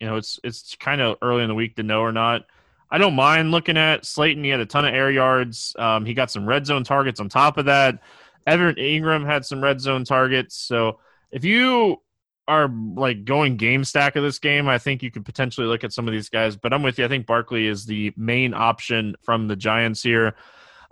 you 0.00 0.06
know, 0.06 0.16
it's 0.16 0.38
it's 0.44 0.76
kind 0.76 1.00
of 1.00 1.16
early 1.22 1.42
in 1.42 1.48
the 1.48 1.54
week 1.54 1.76
to 1.76 1.82
know 1.82 2.00
or 2.00 2.12
not. 2.12 2.46
I 2.90 2.98
don't 2.98 3.14
mind 3.14 3.50
looking 3.50 3.76
at 3.76 4.04
Slayton. 4.04 4.44
He 4.44 4.50
had 4.50 4.60
a 4.60 4.66
ton 4.66 4.84
of 4.84 4.94
air 4.94 5.10
yards. 5.10 5.74
Um, 5.78 6.04
he 6.04 6.14
got 6.14 6.30
some 6.30 6.46
red 6.46 6.66
zone 6.66 6.84
targets 6.84 7.20
on 7.20 7.28
top 7.28 7.58
of 7.58 7.66
that. 7.66 8.00
Evan 8.46 8.76
Engram 8.76 9.26
had 9.26 9.44
some 9.44 9.62
red 9.62 9.80
zone 9.80 10.04
targets. 10.04 10.56
So 10.56 11.00
if 11.32 11.44
you 11.44 12.00
are 12.48 12.70
like 12.94 13.24
going 13.24 13.56
game 13.56 13.82
stack 13.82 14.14
of 14.14 14.22
this 14.22 14.38
game, 14.38 14.68
I 14.68 14.78
think 14.78 15.02
you 15.02 15.10
could 15.10 15.24
potentially 15.24 15.66
look 15.66 15.82
at 15.82 15.92
some 15.92 16.06
of 16.06 16.12
these 16.12 16.28
guys. 16.28 16.56
But 16.56 16.72
I'm 16.72 16.82
with 16.82 16.98
you. 16.98 17.04
I 17.04 17.08
think 17.08 17.26
Barkley 17.26 17.66
is 17.66 17.86
the 17.86 18.12
main 18.16 18.54
option 18.54 19.16
from 19.22 19.48
the 19.48 19.56
Giants 19.56 20.02
here. 20.02 20.36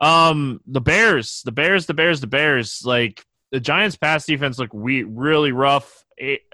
Um, 0.00 0.60
the 0.66 0.80
Bears, 0.80 1.42
the 1.44 1.52
Bears, 1.52 1.86
the 1.86 1.94
Bears, 1.94 2.20
the 2.20 2.26
Bears. 2.26 2.82
Like 2.84 3.24
the 3.52 3.60
Giants' 3.60 3.96
pass 3.96 4.26
defense 4.26 4.58
looked 4.58 4.74
really 4.74 5.52
rough. 5.52 6.04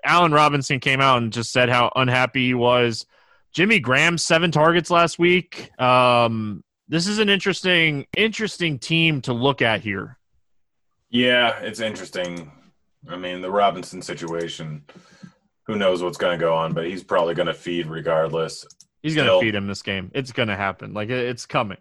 Allen 0.05 0.33
Robinson 0.33 0.81
came 0.81 1.01
out 1.01 1.23
and 1.23 1.33
just 1.33 1.53
said 1.53 1.71
how 1.71 1.91
unhappy 1.97 2.49
he 2.49 2.55
was. 2.55 3.07
Jimmy 3.53 3.81
Graham 3.81 4.17
seven 4.17 4.51
targets 4.51 4.91
last 4.91 5.19
week. 5.19 5.71
Um, 5.81 6.63
this 6.89 7.07
is 7.07 7.19
an 7.19 7.29
interesting, 7.29 8.07
interesting 8.17 8.79
team 8.79 9.21
to 9.23 9.33
look 9.33 9.63
at 9.63 9.81
here. 9.81 10.19
Yeah, 11.09 11.59
it's 11.61 11.81
interesting. 11.81 12.53
I 13.09 13.17
mean, 13.17 13.41
the 13.41 13.51
Robinson 13.51 14.03
situation, 14.03 14.85
who 15.65 15.77
knows 15.77 16.03
what's 16.03 16.19
going 16.19 16.39
to 16.39 16.45
go 16.45 16.55
on, 16.55 16.73
but 16.73 16.87
he's 16.87 17.03
probably 17.03 17.35
going 17.35 17.47
to 17.47 17.55
feed 17.55 17.87
regardless. 17.87 18.65
He's 19.03 19.15
going 19.15 19.27
to 19.27 19.41
feed 19.41 19.55
him 19.55 19.67
this 19.67 19.83
game. 19.83 20.11
It's 20.15 20.33
going 20.33 20.49
to 20.49 20.57
happen. 20.57 20.93
Like 20.93 21.09
it's 21.09 21.47
coming. 21.47 21.79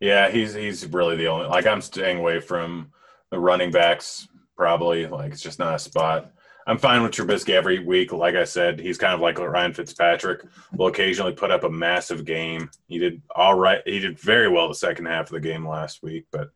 Yeah, 0.00 0.28
he's 0.28 0.52
he's 0.52 0.86
really 0.86 1.16
the 1.16 1.28
only. 1.28 1.46
Like 1.46 1.66
I'm 1.66 1.80
staying 1.80 2.18
away 2.18 2.40
from 2.40 2.90
the 3.30 3.38
running 3.38 3.70
backs. 3.70 4.28
Probably 4.56 5.06
like 5.06 5.32
it's 5.32 5.42
just 5.42 5.58
not 5.58 5.74
a 5.74 5.78
spot. 5.78 6.32
I'm 6.68 6.78
fine 6.78 7.02
with 7.02 7.12
Trubisky 7.12 7.50
every 7.50 7.78
week. 7.78 8.12
Like 8.12 8.34
I 8.34 8.42
said, 8.42 8.80
he's 8.80 8.98
kind 8.98 9.14
of 9.14 9.20
like 9.20 9.38
Ryan 9.38 9.72
Fitzpatrick. 9.72 10.44
Will 10.72 10.88
occasionally 10.88 11.32
put 11.32 11.52
up 11.52 11.62
a 11.62 11.70
massive 11.70 12.24
game. 12.24 12.70
He 12.88 12.98
did 12.98 13.22
all 13.36 13.54
right. 13.54 13.82
He 13.86 14.00
did 14.00 14.18
very 14.18 14.48
well 14.48 14.66
the 14.68 14.74
second 14.74 15.06
half 15.06 15.26
of 15.26 15.32
the 15.32 15.40
game 15.40 15.66
last 15.66 16.02
week, 16.02 16.26
but 16.32 16.50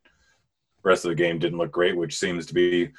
rest 0.83 1.05
of 1.05 1.09
the 1.09 1.15
game 1.15 1.39
didn't 1.39 1.57
look 1.57 1.71
great, 1.71 1.95
which 1.95 2.17
seems 2.17 2.45
to 2.47 2.53
be 2.53 2.91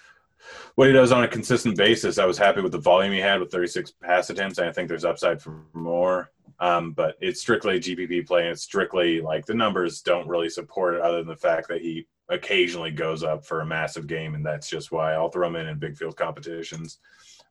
what 0.75 0.87
he 0.87 0.93
does 0.95 1.13
on 1.13 1.23
a 1.23 1.29
consistent 1.29 1.77
basis. 1.77 2.19
I 2.19 2.25
was 2.25 2.39
happy 2.39 2.63
with 2.63 2.73
the 2.73 2.79
volume 2.79 3.13
he 3.13 3.21
had 3.21 3.41
with 3.41 3.53
36 3.53 3.93
pass 4.03 4.31
attempts, 4.31 4.59
and 4.59 4.69
I 4.69 4.73
think 4.73 4.89
there's 4.89 5.05
upside 5.05 5.43
for 5.43 5.67
more. 5.75 6.31
Um, 6.61 6.93
but 6.93 7.17
it's 7.21 7.41
strictly 7.41 7.79
GPP 7.79 8.27
play, 8.27 8.43
and 8.43 8.53
it's 8.53 8.63
strictly 8.63 9.21
like 9.21 9.45
the 9.45 9.55
numbers 9.55 10.01
don't 10.01 10.29
really 10.29 10.49
support 10.49 10.95
it, 10.95 11.01
other 11.01 11.19
than 11.19 11.29
the 11.29 11.37
fact 11.37 11.69
that 11.69 11.83
he 11.83 12.07
occasionally 12.33 12.91
goes 12.91 13.23
up 13.23 13.45
for 13.45 13.61
a 13.61 13.67
massive 13.67 14.07
game, 14.07 14.35
and 14.35 14.45
that's 14.45 14.69
just 14.69 14.91
why 14.91 15.13
I'll 15.13 15.29
throw 15.29 15.47
him 15.47 15.57
in 15.57 15.69
in 15.69 15.79
big 15.79 15.97
field 15.97 16.17
competitions. 16.17 16.99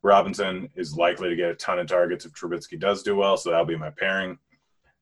Robinson 0.03 0.69
is 0.75 0.97
likely 0.97 1.29
to 1.29 1.35
get 1.35 1.51
a 1.51 1.55
ton 1.55 1.79
of 1.79 1.87
targets 1.87 2.25
if 2.25 2.33
Trubisky 2.33 2.79
does 2.79 3.03
do 3.03 3.15
well, 3.15 3.37
so 3.37 3.51
that'll 3.51 3.65
be 3.65 3.77
my 3.77 3.91
pairing. 3.91 4.31
And 4.31 4.37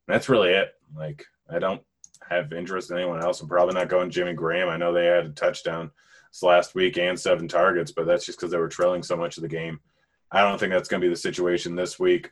that's 0.07 0.29
really 0.29 0.49
it. 0.49 0.73
Like 0.95 1.25
I 1.49 1.59
don't 1.59 1.81
have 2.29 2.51
interest 2.51 2.91
in 2.91 2.97
anyone 2.97 3.23
else. 3.23 3.41
I'm 3.41 3.47
probably 3.47 3.75
not 3.75 3.89
going 3.89 4.09
Jimmy 4.09 4.33
Graham. 4.33 4.69
I 4.69 4.77
know 4.77 4.93
they 4.93 5.05
had 5.05 5.25
a 5.25 5.29
touchdown 5.29 5.89
this 6.31 6.43
last 6.43 6.75
week 6.75 6.97
and 6.97 7.17
seven 7.17 7.47
targets, 7.47 7.91
but 7.91 8.05
that's 8.05 8.25
just 8.25 8.37
because 8.37 8.51
they 8.51 8.57
were 8.57 8.67
trailing 8.67 9.01
so 9.01 9.15
much 9.15 9.37
of 9.37 9.41
the 9.41 9.47
game. 9.47 9.79
I 10.31 10.41
don't 10.41 10.59
think 10.59 10.71
that's 10.71 10.89
going 10.89 11.01
to 11.01 11.07
be 11.07 11.11
the 11.13 11.19
situation 11.19 11.75
this 11.75 11.97
week. 11.97 12.31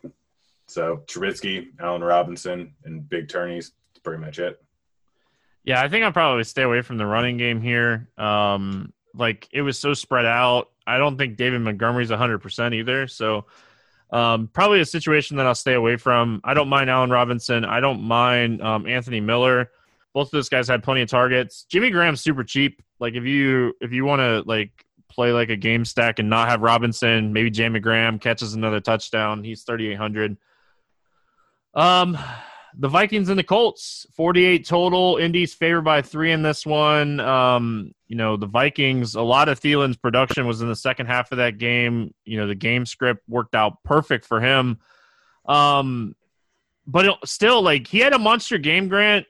So 0.68 1.04
Trubisky, 1.08 1.70
Allen 1.80 2.04
Robinson, 2.04 2.74
and 2.84 3.08
big 3.08 3.30
turnies. 3.30 3.72
That's 3.94 4.04
pretty 4.04 4.22
much 4.22 4.38
it. 4.38 4.62
Yeah, 5.68 5.82
I 5.82 5.90
think 5.90 6.04
I'll 6.04 6.12
probably 6.12 6.44
stay 6.46 6.64
away 6.64 6.82
from 6.82 6.98
the 6.98 7.06
running 7.06 7.38
game 7.38 7.62
here. 7.62 8.10
Um, 8.18 8.94
like 9.14 9.48
it 9.52 9.62
was 9.62 9.78
so 9.78 9.94
spread 9.94 10.26
out. 10.26 10.72
I 10.88 10.98
don't 10.98 11.18
think 11.18 11.38
David 11.38 11.62
Montgomery's 11.62 12.10
100% 12.10 12.74
either. 12.74 13.08
So 13.08 13.46
um, 14.12 14.50
probably 14.54 14.80
a 14.80 14.86
situation 14.86 15.38
that 15.38 15.46
I'll 15.46 15.54
stay 15.54 15.74
away 15.74 15.98
from. 15.98 16.42
I 16.44 16.54
don't 16.54 16.70
mind 16.70 16.90
Allen 16.90 17.10
Robinson. 17.10 17.66
I 17.66 17.82
don't 17.82 18.02
mind 18.02 18.62
um, 18.62 18.88
Anthony 18.88 19.20
Miller 19.20 19.70
both 20.18 20.30
of 20.30 20.32
those 20.32 20.50
guys 20.50 20.68
had 20.68 20.82
plenty 20.82 21.02
of 21.02 21.10
targets. 21.10 21.68
Jimmy 21.70 21.92
Graham's 21.92 22.22
super 22.22 22.44
cheap. 22.44 22.82
Like 23.00 23.14
if 23.14 23.24
you 23.24 23.76
if 23.82 23.92
you 23.92 24.04
want 24.04 24.20
to 24.20 24.42
like 24.48 24.72
play 25.08 25.32
like 25.32 25.50
a 25.50 25.56
game 25.56 25.86
stack 25.86 26.18
and 26.18 26.28
not 26.28 26.50
have 26.50 26.64
Robinson, 26.64 27.34
maybe 27.34 27.52
Jimmy 27.52 27.80
Graham 27.80 28.18
catches 28.18 28.56
another 28.56 28.80
touchdown. 28.80 29.44
He's 29.44 29.62
thirty 29.62 29.92
eight 29.92 29.98
hundred. 29.98 30.38
Um, 31.76 32.18
the 32.76 32.88
Vikings 32.88 33.30
and 33.30 33.38
the 33.38 33.44
Colts, 33.44 34.06
forty 34.16 34.46
eight 34.46 34.66
total. 34.66 35.18
Indies 35.18 35.54
favored 35.54 35.84
by 35.84 36.02
three 36.02 36.32
in 36.32 36.42
this 36.42 36.66
one. 36.66 37.20
Um, 37.20 37.94
you 38.08 38.16
know 38.16 38.38
the 38.38 38.48
Vikings. 38.48 39.16
A 39.16 39.22
lot 39.22 39.50
of 39.50 39.60
Thielen's 39.60 39.98
production 39.98 40.48
was 40.48 40.62
in 40.62 40.68
the 40.68 40.76
second 40.76 41.08
half 41.08 41.32
of 41.32 41.38
that 41.38 41.58
game. 41.58 42.14
You 42.26 42.40
know 42.40 42.48
the 42.48 42.56
game 42.56 42.86
script 42.86 43.24
worked 43.28 43.56
out 43.56 43.84
perfect 43.84 44.26
for 44.26 44.42
him. 44.42 44.80
Um, 45.46 46.16
but 46.86 47.06
it, 47.06 47.16
still, 47.26 47.62
like 47.62 47.88
he 47.88 48.00
had 48.00 48.14
a 48.14 48.20
monster 48.20 48.58
game. 48.58 48.88
Grant 48.88 49.26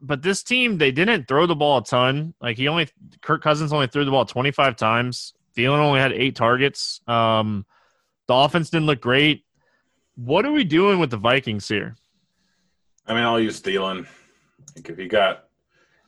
but 0.00 0.22
this 0.22 0.42
team 0.42 0.78
they 0.78 0.90
didn't 0.90 1.28
throw 1.28 1.46
the 1.46 1.54
ball 1.54 1.78
a 1.78 1.84
ton. 1.84 2.34
Like 2.40 2.56
he 2.56 2.68
only 2.68 2.88
Kirk 3.20 3.42
Cousins 3.42 3.72
only 3.72 3.86
threw 3.86 4.04
the 4.04 4.10
ball 4.10 4.24
25 4.24 4.76
times. 4.76 5.34
Thielen 5.56 5.78
only 5.78 6.00
had 6.00 6.12
eight 6.12 6.36
targets. 6.36 7.00
Um, 7.06 7.66
the 8.26 8.34
offense 8.34 8.70
didn't 8.70 8.86
look 8.86 9.00
great. 9.00 9.44
What 10.14 10.46
are 10.46 10.52
we 10.52 10.64
doing 10.64 10.98
with 10.98 11.10
the 11.10 11.16
Vikings 11.16 11.68
here? 11.68 11.96
I 13.10 13.14
mean, 13.14 13.24
I'll 13.24 13.40
use 13.40 13.60
Thielen. 13.60 14.06
Like 14.76 14.88
if 14.88 14.96
he 14.96 15.08
got 15.08 15.44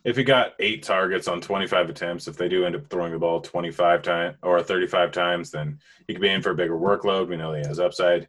if 0.04 0.16
he 0.16 0.24
got 0.24 0.54
eight 0.58 0.82
targets 0.82 1.28
on 1.28 1.40
25 1.40 1.90
attempts, 1.90 2.26
if 2.26 2.36
they 2.36 2.48
do 2.48 2.64
end 2.64 2.74
up 2.74 2.88
throwing 2.88 3.12
the 3.12 3.18
ball 3.18 3.40
25 3.40 4.02
times 4.02 4.36
or 4.42 4.62
35 4.62 5.12
times, 5.12 5.50
then 5.50 5.78
he 6.06 6.14
could 6.14 6.22
be 6.22 6.28
in 6.28 6.42
for 6.42 6.50
a 6.50 6.54
bigger 6.54 6.76
workload. 6.76 7.28
We 7.28 7.36
know 7.36 7.52
he 7.52 7.66
has 7.66 7.78
upside. 7.78 8.28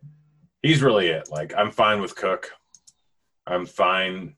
He's 0.62 0.84
really 0.84 1.08
it. 1.08 1.30
Like 1.32 1.54
I'm 1.58 1.72
fine 1.72 2.02
with 2.02 2.16
Cook. 2.16 2.52
I'm 3.48 3.66
fine 3.66 4.36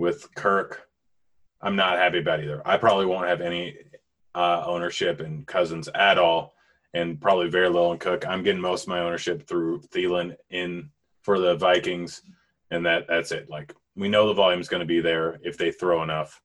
with 0.00 0.34
Kirk, 0.34 0.88
I'm 1.60 1.76
not 1.76 1.98
happy 1.98 2.18
about 2.18 2.42
either. 2.42 2.62
I 2.64 2.78
probably 2.78 3.04
won't 3.04 3.28
have 3.28 3.42
any 3.42 3.76
uh, 4.34 4.64
ownership 4.66 5.20
in 5.20 5.44
Cousins 5.44 5.88
at 5.94 6.16
all, 6.16 6.54
and 6.94 7.20
probably 7.20 7.50
very 7.50 7.68
little 7.68 7.92
in 7.92 7.98
Cook. 7.98 8.26
I'm 8.26 8.42
getting 8.42 8.62
most 8.62 8.84
of 8.84 8.88
my 8.88 9.00
ownership 9.00 9.46
through 9.46 9.80
Thielen 9.82 10.36
in 10.48 10.90
for 11.22 11.38
the 11.38 11.54
Vikings, 11.56 12.22
and 12.70 12.86
that 12.86 13.06
that's 13.08 13.32
it. 13.32 13.48
Like 13.48 13.74
we 13.96 14.08
know 14.08 14.28
the 14.28 14.34
volume 14.34 14.60
is 14.60 14.68
going 14.68 14.80
to 14.80 14.86
be 14.86 15.00
there 15.00 15.38
if 15.42 15.56
they 15.56 15.72
throw 15.72 16.02
enough, 16.02 16.40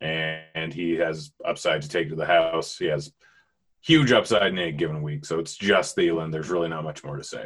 and, 0.00 0.42
and 0.54 0.74
he 0.74 0.94
has 0.94 1.32
upside 1.44 1.82
to 1.82 1.88
take 1.88 2.08
to 2.08 2.16
the 2.16 2.26
house. 2.26 2.76
He 2.76 2.86
has 2.86 3.12
huge 3.80 4.12
upside 4.12 4.52
in 4.52 4.58
a 4.58 4.72
given 4.72 5.02
week, 5.02 5.24
so 5.24 5.38
it's 5.38 5.56
just 5.56 5.96
Thielen. 5.96 6.32
There's 6.32 6.50
really 6.50 6.68
not 6.68 6.84
much 6.84 7.04
more 7.04 7.16
to 7.16 7.24
say. 7.24 7.44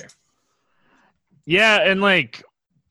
Yeah, 1.44 1.80
and 1.82 2.00
like 2.00 2.42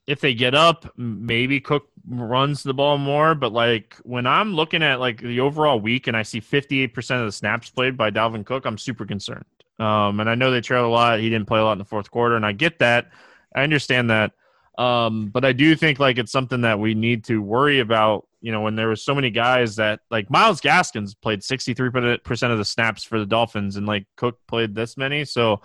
if 0.07 0.21
they 0.21 0.33
get 0.33 0.53
up, 0.53 0.91
maybe 0.97 1.59
Cook 1.59 1.89
runs 2.07 2.63
the 2.63 2.73
ball 2.73 2.97
more. 2.97 3.35
But 3.35 3.51
like 3.51 3.95
when 4.03 4.27
I'm 4.27 4.53
looking 4.53 4.83
at 4.83 4.99
like 4.99 5.21
the 5.21 5.39
overall 5.39 5.79
week 5.79 6.07
and 6.07 6.15
I 6.15 6.23
see 6.23 6.41
58% 6.41 7.19
of 7.19 7.25
the 7.25 7.31
snaps 7.31 7.69
played 7.69 7.97
by 7.97 8.11
Dalvin 8.11 8.45
Cook, 8.45 8.65
I'm 8.65 8.77
super 8.77 9.05
concerned. 9.05 9.45
Um, 9.79 10.19
and 10.19 10.29
I 10.29 10.35
know 10.35 10.51
they 10.51 10.61
trailed 10.61 10.85
a 10.85 10.89
lot. 10.89 11.19
He 11.19 11.29
didn't 11.29 11.47
play 11.47 11.59
a 11.59 11.63
lot 11.63 11.73
in 11.73 11.79
the 11.79 11.85
fourth 11.85 12.09
quarter, 12.09 12.35
and 12.35 12.45
I 12.45 12.53
get 12.53 12.79
that. 12.79 13.11
I 13.55 13.63
understand 13.63 14.09
that. 14.09 14.31
Um, 14.77 15.27
but 15.27 15.45
I 15.45 15.53
do 15.53 15.75
think 15.75 15.99
like 15.99 16.17
it's 16.17 16.31
something 16.31 16.61
that 16.61 16.79
we 16.79 16.93
need 16.93 17.25
to 17.25 17.41
worry 17.41 17.79
about. 17.79 18.27
You 18.41 18.51
know, 18.51 18.61
when 18.61 18.75
there 18.75 18.89
was 18.89 19.03
so 19.03 19.15
many 19.15 19.31
guys 19.31 19.77
that 19.77 20.01
like 20.11 20.29
Myles 20.29 20.61
Gaskins 20.61 21.15
played 21.15 21.39
63% 21.39 22.51
of 22.51 22.57
the 22.57 22.65
snaps 22.65 23.03
for 23.03 23.19
the 23.19 23.25
Dolphins, 23.25 23.75
and 23.75 23.87
like 23.87 24.05
Cook 24.15 24.39
played 24.47 24.75
this 24.75 24.97
many, 24.97 25.25
so 25.25 25.61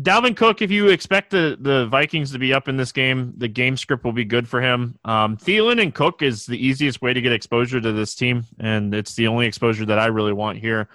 Dalvin 0.00 0.36
Cook, 0.36 0.60
if 0.60 0.70
you 0.70 0.88
expect 0.88 1.30
the, 1.30 1.56
the 1.58 1.86
Vikings 1.86 2.32
to 2.32 2.38
be 2.38 2.52
up 2.52 2.68
in 2.68 2.76
this 2.76 2.92
game, 2.92 3.32
the 3.38 3.48
game 3.48 3.78
script 3.78 4.04
will 4.04 4.12
be 4.12 4.26
good 4.26 4.46
for 4.46 4.60
him. 4.60 4.98
Um, 5.06 5.38
Thielen 5.38 5.80
and 5.80 5.94
Cook 5.94 6.20
is 6.20 6.44
the 6.44 6.64
easiest 6.64 7.00
way 7.00 7.14
to 7.14 7.20
get 7.22 7.32
exposure 7.32 7.80
to 7.80 7.92
this 7.92 8.14
team, 8.14 8.44
and 8.60 8.94
it's 8.94 9.14
the 9.14 9.28
only 9.28 9.46
exposure 9.46 9.86
that 9.86 9.98
I 9.98 10.06
really 10.06 10.34
want 10.34 10.58
here. 10.58 10.88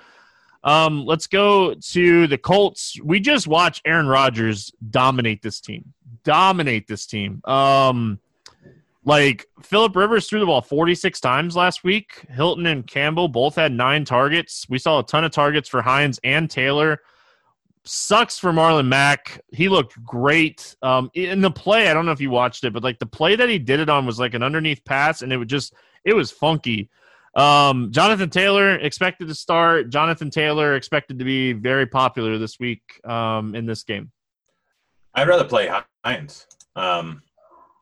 Um, 0.63 1.05
let's 1.05 1.27
go 1.27 1.73
to 1.73 2.27
the 2.27 2.37
Colts. 2.37 2.99
We 3.03 3.19
just 3.19 3.47
watched 3.47 3.81
Aaron 3.85 4.07
Rodgers 4.07 4.71
dominate 4.89 5.41
this 5.41 5.59
team. 5.59 5.93
Dominate 6.23 6.87
this 6.87 7.05
team. 7.05 7.41
Um, 7.45 8.19
like 9.03 9.47
Philip 9.63 9.95
Rivers 9.95 10.27
threw 10.27 10.39
the 10.39 10.45
ball 10.45 10.61
46 10.61 11.19
times 11.19 11.55
last 11.55 11.83
week. 11.83 12.23
Hilton 12.29 12.67
and 12.67 12.85
Campbell 12.85 13.27
both 13.27 13.55
had 13.55 13.71
nine 13.71 14.05
targets. 14.05 14.67
We 14.69 14.77
saw 14.77 14.99
a 14.99 15.03
ton 15.03 15.23
of 15.23 15.31
targets 15.31 15.67
for 15.67 15.81
Hines 15.81 16.19
and 16.23 16.49
Taylor. 16.49 17.01
Sucks 17.83 18.37
for 18.37 18.51
Marlon 18.51 18.87
Mack. 18.87 19.41
He 19.51 19.67
looked 19.67 20.01
great. 20.03 20.75
Um, 20.83 21.09
in 21.15 21.41
the 21.41 21.49
play, 21.49 21.89
I 21.89 21.95
don't 21.95 22.05
know 22.05 22.11
if 22.11 22.21
you 22.21 22.29
watched 22.29 22.63
it, 22.63 22.73
but 22.73 22.83
like 22.83 22.99
the 22.99 23.07
play 23.07 23.35
that 23.35 23.49
he 23.49 23.57
did 23.57 23.79
it 23.79 23.89
on 23.89 24.05
was 24.05 24.19
like 24.19 24.35
an 24.35 24.43
underneath 24.43 24.85
pass, 24.85 25.23
and 25.23 25.33
it 25.33 25.37
would 25.37 25.49
just 25.49 25.73
it 26.05 26.13
was 26.13 26.29
funky. 26.29 26.91
Um, 27.33 27.91
Jonathan 27.91 28.29
Taylor 28.29 28.75
expected 28.75 29.27
to 29.27 29.35
start. 29.35 29.89
Jonathan 29.89 30.29
Taylor 30.29 30.75
expected 30.75 31.19
to 31.19 31.25
be 31.25 31.53
very 31.53 31.85
popular 31.85 32.37
this 32.37 32.59
week 32.59 32.81
um, 33.05 33.55
in 33.55 33.65
this 33.65 33.83
game. 33.83 34.11
I'd 35.13 35.27
rather 35.27 35.45
play 35.45 35.71
Hines. 36.03 36.47
Um, 36.75 37.21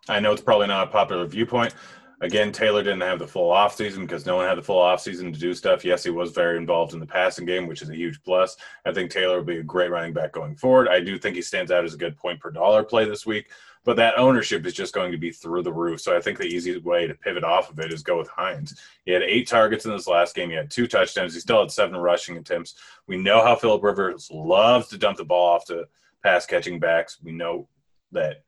I 0.07 0.19
know 0.19 0.31
it's 0.31 0.41
probably 0.41 0.67
not 0.67 0.87
a 0.87 0.91
popular 0.91 1.25
viewpoint. 1.25 1.73
Again, 2.21 2.51
Taylor 2.51 2.83
didn't 2.83 3.01
have 3.01 3.19
the 3.19 3.27
full 3.27 3.51
offseason 3.51 4.01
because 4.01 4.25
no 4.25 4.35
one 4.35 4.45
had 4.45 4.57
the 4.57 4.61
full 4.61 4.81
offseason 4.81 5.33
to 5.33 5.39
do 5.39 5.53
stuff. 5.53 5.85
Yes, 5.85 6.03
he 6.03 6.09
was 6.09 6.31
very 6.31 6.57
involved 6.57 6.93
in 6.93 6.99
the 6.99 7.05
passing 7.05 7.45
game, 7.45 7.65
which 7.65 7.81
is 7.81 7.89
a 7.89 7.95
huge 7.95 8.21
plus. 8.23 8.57
I 8.85 8.91
think 8.91 9.09
Taylor 9.09 9.37
will 9.37 9.45
be 9.45 9.59
a 9.59 9.63
great 9.63 9.89
running 9.89 10.11
back 10.11 10.33
going 10.33 10.57
forward. 10.57 10.89
I 10.89 10.99
do 10.99 11.17
think 11.17 11.37
he 11.37 11.41
stands 11.41 11.71
out 11.71 11.85
as 11.85 11.93
a 11.93 11.97
good 11.97 12.17
point 12.17 12.41
per 12.41 12.51
dollar 12.51 12.83
play 12.83 13.05
this 13.05 13.25
week, 13.25 13.51
but 13.85 13.95
that 13.95 14.17
ownership 14.17 14.65
is 14.65 14.73
just 14.73 14.93
going 14.93 15.13
to 15.13 15.17
be 15.17 15.31
through 15.31 15.63
the 15.63 15.71
roof. 15.71 16.01
So 16.01 16.15
I 16.15 16.19
think 16.19 16.37
the 16.37 16.43
easiest 16.43 16.83
way 16.83 17.07
to 17.07 17.13
pivot 17.13 17.45
off 17.45 17.69
of 17.69 17.79
it 17.79 17.93
is 17.93 18.03
go 18.03 18.17
with 18.17 18.27
Hines. 18.27 18.77
He 19.05 19.11
had 19.11 19.23
eight 19.23 19.47
targets 19.47 19.85
in 19.85 19.91
this 19.91 20.07
last 20.07 20.35
game. 20.35 20.49
He 20.49 20.55
had 20.57 20.69
two 20.69 20.87
touchdowns. 20.87 21.33
He 21.33 21.39
still 21.39 21.61
had 21.61 21.71
seven 21.71 21.95
rushing 21.95 22.35
attempts. 22.35 22.75
We 23.07 23.15
know 23.15 23.41
how 23.41 23.55
Philip 23.55 23.81
Rivers 23.81 24.29
loves 24.29 24.89
to 24.89 24.97
dump 24.97 25.17
the 25.17 25.23
ball 25.23 25.55
off 25.55 25.65
to 25.67 25.87
pass 26.21 26.45
catching 26.45 26.79
backs. 26.79 27.17
We 27.23 27.31
know 27.31 27.69
that 28.11 28.43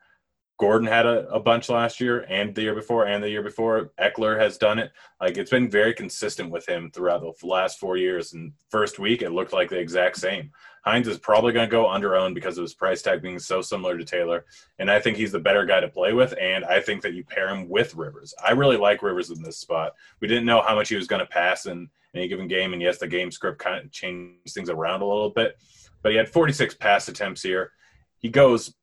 Gordon 0.62 0.88
had 0.88 1.08
a, 1.08 1.28
a, 1.30 1.39
bunch 1.39 1.69
last 1.69 2.00
year 2.00 2.24
and 2.30 2.54
the 2.54 2.62
year 2.62 2.76
before 2.76 3.08
and 3.08 3.24
the 3.24 3.30
year 3.32 3.41
before. 3.41 3.89
Ekeler 4.00 4.39
has 4.39 4.60
done 4.60 4.78
it. 4.78 4.91
Like 5.19 5.36
it's 5.38 5.50
been 5.50 5.67
very 5.67 5.91
consistent 5.91 6.52
with 6.52 6.69
him 6.69 6.91
throughout 6.91 7.24
the 7.24 7.47
last 7.47 7.80
four 7.80 7.97
years. 7.97 8.34
And 8.34 8.54
first 8.69 9.00
week, 9.00 9.24
it 9.24 9.32
looked 9.32 9.54
like 9.54 9.71
the 9.71 9.80
exact 9.80 10.17
same. 10.17 10.52
Hines 10.86 11.08
is 11.08 11.17
probably 11.17 11.52
going 11.52 11.67
to 11.67 11.71
go 11.71 11.89
under 11.89 12.15
owned 12.15 12.36
because 12.36 12.60
of 12.60 12.62
his 12.62 12.76
price 12.76 13.02
tag 13.02 13.24
being 13.24 13.39
so 13.39 13.63
similar 13.63 13.97
to 13.97 14.06
Taylor. 14.06 14.45
And 14.78 14.91
I 14.91 15.00
think 15.00 15.17
he's 15.17 15.32
the 15.32 15.39
better 15.39 15.65
guy 15.65 15.80
to 15.80 15.88
play 15.88 16.13
with. 16.13 16.36
And 16.39 16.63
I 16.63 16.80
think 16.80 17.02
that 17.02 17.15
you 17.15 17.24
pair 17.24 17.50
him 17.50 17.67
with 17.67 17.95
Rivers. 17.95 18.32
I 18.45 18.52
really 18.52 18.78
like 18.78 19.02
Rivers 19.02 19.32
in 19.32 19.41
this 19.41 19.58
spot. 19.58 19.93
We 20.19 20.28
didn't 20.28 20.45
know 20.45 20.62
how 20.62 20.76
much 20.76 20.89
he 20.89 20.95
was 20.95 21.08
going 21.08 21.21
to 21.21 21.26
pass 21.26 21.65
in 21.65 21.89
any 22.13 22.28
given 22.28 22.47
game. 22.47 22.74
And 22.74 22.82
yes, 22.84 23.00
the 23.00 23.08
game 23.08 23.32
script 23.32 23.58
kind 23.58 23.84
of 23.84 23.91
changed 23.91 24.54
things 24.54 24.69
around 24.69 25.02
a 25.02 25.08
little 25.08 25.32
bit. 25.32 25.58
But 26.04 26.12
he 26.12 26.19
had 26.19 26.30
46 26.30 26.76
pass 26.76 27.08
attempts 27.08 27.41
here. 27.41 27.71
He 28.19 28.30
goes 28.30 28.76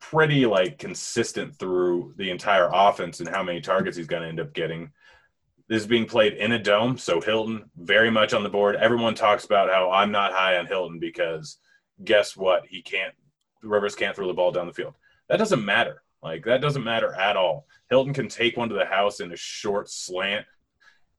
pretty 0.00 0.46
like 0.46 0.78
consistent 0.78 1.56
through 1.58 2.14
the 2.16 2.30
entire 2.30 2.68
offense 2.72 3.20
and 3.20 3.28
how 3.28 3.42
many 3.42 3.60
targets 3.60 3.96
he's 3.96 4.06
going 4.06 4.22
to 4.22 4.28
end 4.28 4.40
up 4.40 4.52
getting. 4.52 4.90
This 5.68 5.82
is 5.82 5.88
being 5.88 6.06
played 6.06 6.34
in 6.34 6.52
a 6.52 6.62
dome, 6.62 6.96
so 6.96 7.20
Hilton 7.20 7.68
very 7.76 8.10
much 8.10 8.32
on 8.32 8.44
the 8.44 8.48
board. 8.48 8.76
Everyone 8.76 9.14
talks 9.14 9.44
about 9.44 9.68
how 9.68 9.90
I'm 9.90 10.12
not 10.12 10.32
high 10.32 10.58
on 10.58 10.66
Hilton 10.66 11.00
because 11.00 11.58
guess 12.04 12.36
what? 12.36 12.66
He 12.66 12.82
can't. 12.82 13.14
The 13.62 13.68
Rivers 13.68 13.96
can't 13.96 14.14
throw 14.14 14.28
the 14.28 14.34
ball 14.34 14.52
down 14.52 14.66
the 14.66 14.72
field. 14.72 14.94
That 15.28 15.38
doesn't 15.38 15.64
matter. 15.64 16.02
Like 16.22 16.44
that 16.44 16.60
doesn't 16.60 16.84
matter 16.84 17.14
at 17.14 17.36
all. 17.36 17.66
Hilton 17.90 18.14
can 18.14 18.28
take 18.28 18.56
one 18.56 18.68
to 18.68 18.74
the 18.74 18.84
house 18.84 19.20
in 19.20 19.32
a 19.32 19.36
short 19.36 19.88
slant. 19.90 20.46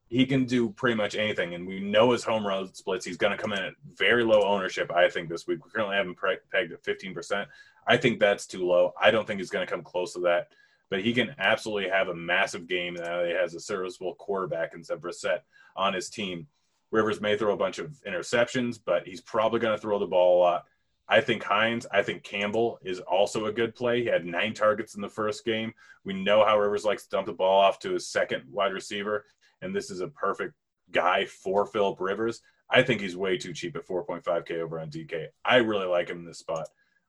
He 0.10 0.26
can 0.26 0.46
do 0.46 0.70
pretty 0.70 0.96
much 0.96 1.16
anything, 1.16 1.54
and 1.54 1.68
we 1.68 1.82
know 1.82 2.12
his 2.12 2.24
home 2.24 2.48
run 2.48 2.74
splits. 2.74 3.06
He's 3.06 3.18
going 3.18 3.36
to 3.36 3.42
come 3.42 3.52
in 3.52 3.60
at 3.60 3.74
very 3.96 4.24
low 4.24 4.42
ownership. 4.44 4.90
I 4.92 5.10
think 5.10 5.28
this 5.28 5.48
week 5.48 5.64
we 5.66 5.72
currently 5.72 5.98
have 5.98 6.06
him 6.06 6.16
pegged 6.52 6.72
at 6.72 6.84
15 6.84 7.14
percent. 7.14 7.50
I 7.88 7.98
think 7.98 8.20
that's 8.20 8.46
too 8.46 8.66
low. 8.66 8.94
I 9.02 9.12
don't 9.12 9.26
think 9.26 9.40
he's 9.40 9.50
going 9.50 9.66
to 9.66 9.72
come 9.72 9.84
close 9.84 10.14
to 10.14 10.20
that. 10.22 10.50
But 10.90 11.02
he 11.02 11.14
can 11.14 11.36
absolutely 11.38 11.90
have 11.90 12.08
a 12.08 12.16
massive 12.16 12.68
game. 12.68 12.94
Now 12.94 13.24
he 13.24 13.32
has 13.32 13.54
a 13.54 13.60
serviceable 13.60 14.16
quarterback 14.16 14.72
instead 14.74 14.96
of 14.96 15.02
Brissett 15.02 15.40
on 15.76 15.94
his 15.94 16.10
team. 16.10 16.48
Rivers 16.92 17.20
may 17.20 17.38
throw 17.38 17.54
a 17.54 17.58
bunch 17.58 17.80
of 17.80 18.00
interceptions, 18.08 18.80
but 18.84 19.06
he's 19.06 19.20
probably 19.20 19.60
going 19.60 19.76
to 19.76 19.82
throw 19.82 20.00
the 20.00 20.06
ball 20.06 20.38
a 20.38 20.42
lot. 20.42 20.66
I 21.10 21.22
think 21.22 21.44
Hines, 21.44 21.86
I 21.92 22.04
think 22.04 22.24
Campbell 22.24 22.80
is 22.84 23.00
also 23.00 23.46
a 23.46 23.52
good 23.52 23.76
play. 23.76 24.02
He 24.02 24.08
had 24.08 24.26
nine 24.26 24.54
targets 24.54 24.96
in 24.96 25.02
the 25.02 25.10
first 25.10 25.46
game. 25.46 25.74
We 26.04 26.14
know 26.14 26.44
how 26.46 26.60
Rivers 26.60 26.84
likes 26.86 27.04
to 27.04 27.10
dump 27.10 27.28
the 27.28 27.34
ball 27.34 27.62
off 27.62 27.80
to 27.80 27.94
his 27.94 28.08
second 28.08 28.44
wide 28.52 28.74
receiver, 28.74 29.26
and 29.62 29.74
this 29.74 29.90
is 29.90 30.02
a 30.02 30.10
perfect 30.10 30.54
guy 30.92 31.26
for 31.26 31.66
Philip 31.66 32.00
Rivers. 32.00 32.42
I 32.70 32.82
think 32.84 33.00
he's 33.00 33.16
way 33.16 33.38
too 33.38 33.54
cheap 33.54 33.78
at 33.78 33.88
4.5K 33.88 34.60
over 34.60 34.80
on 34.80 34.90
DK. 34.90 35.28
I 35.46 35.58
really 35.58 35.86
like 35.86 36.10
him 36.10 36.20
in 36.20 36.26
this 36.26 36.40
spot. 36.40 36.68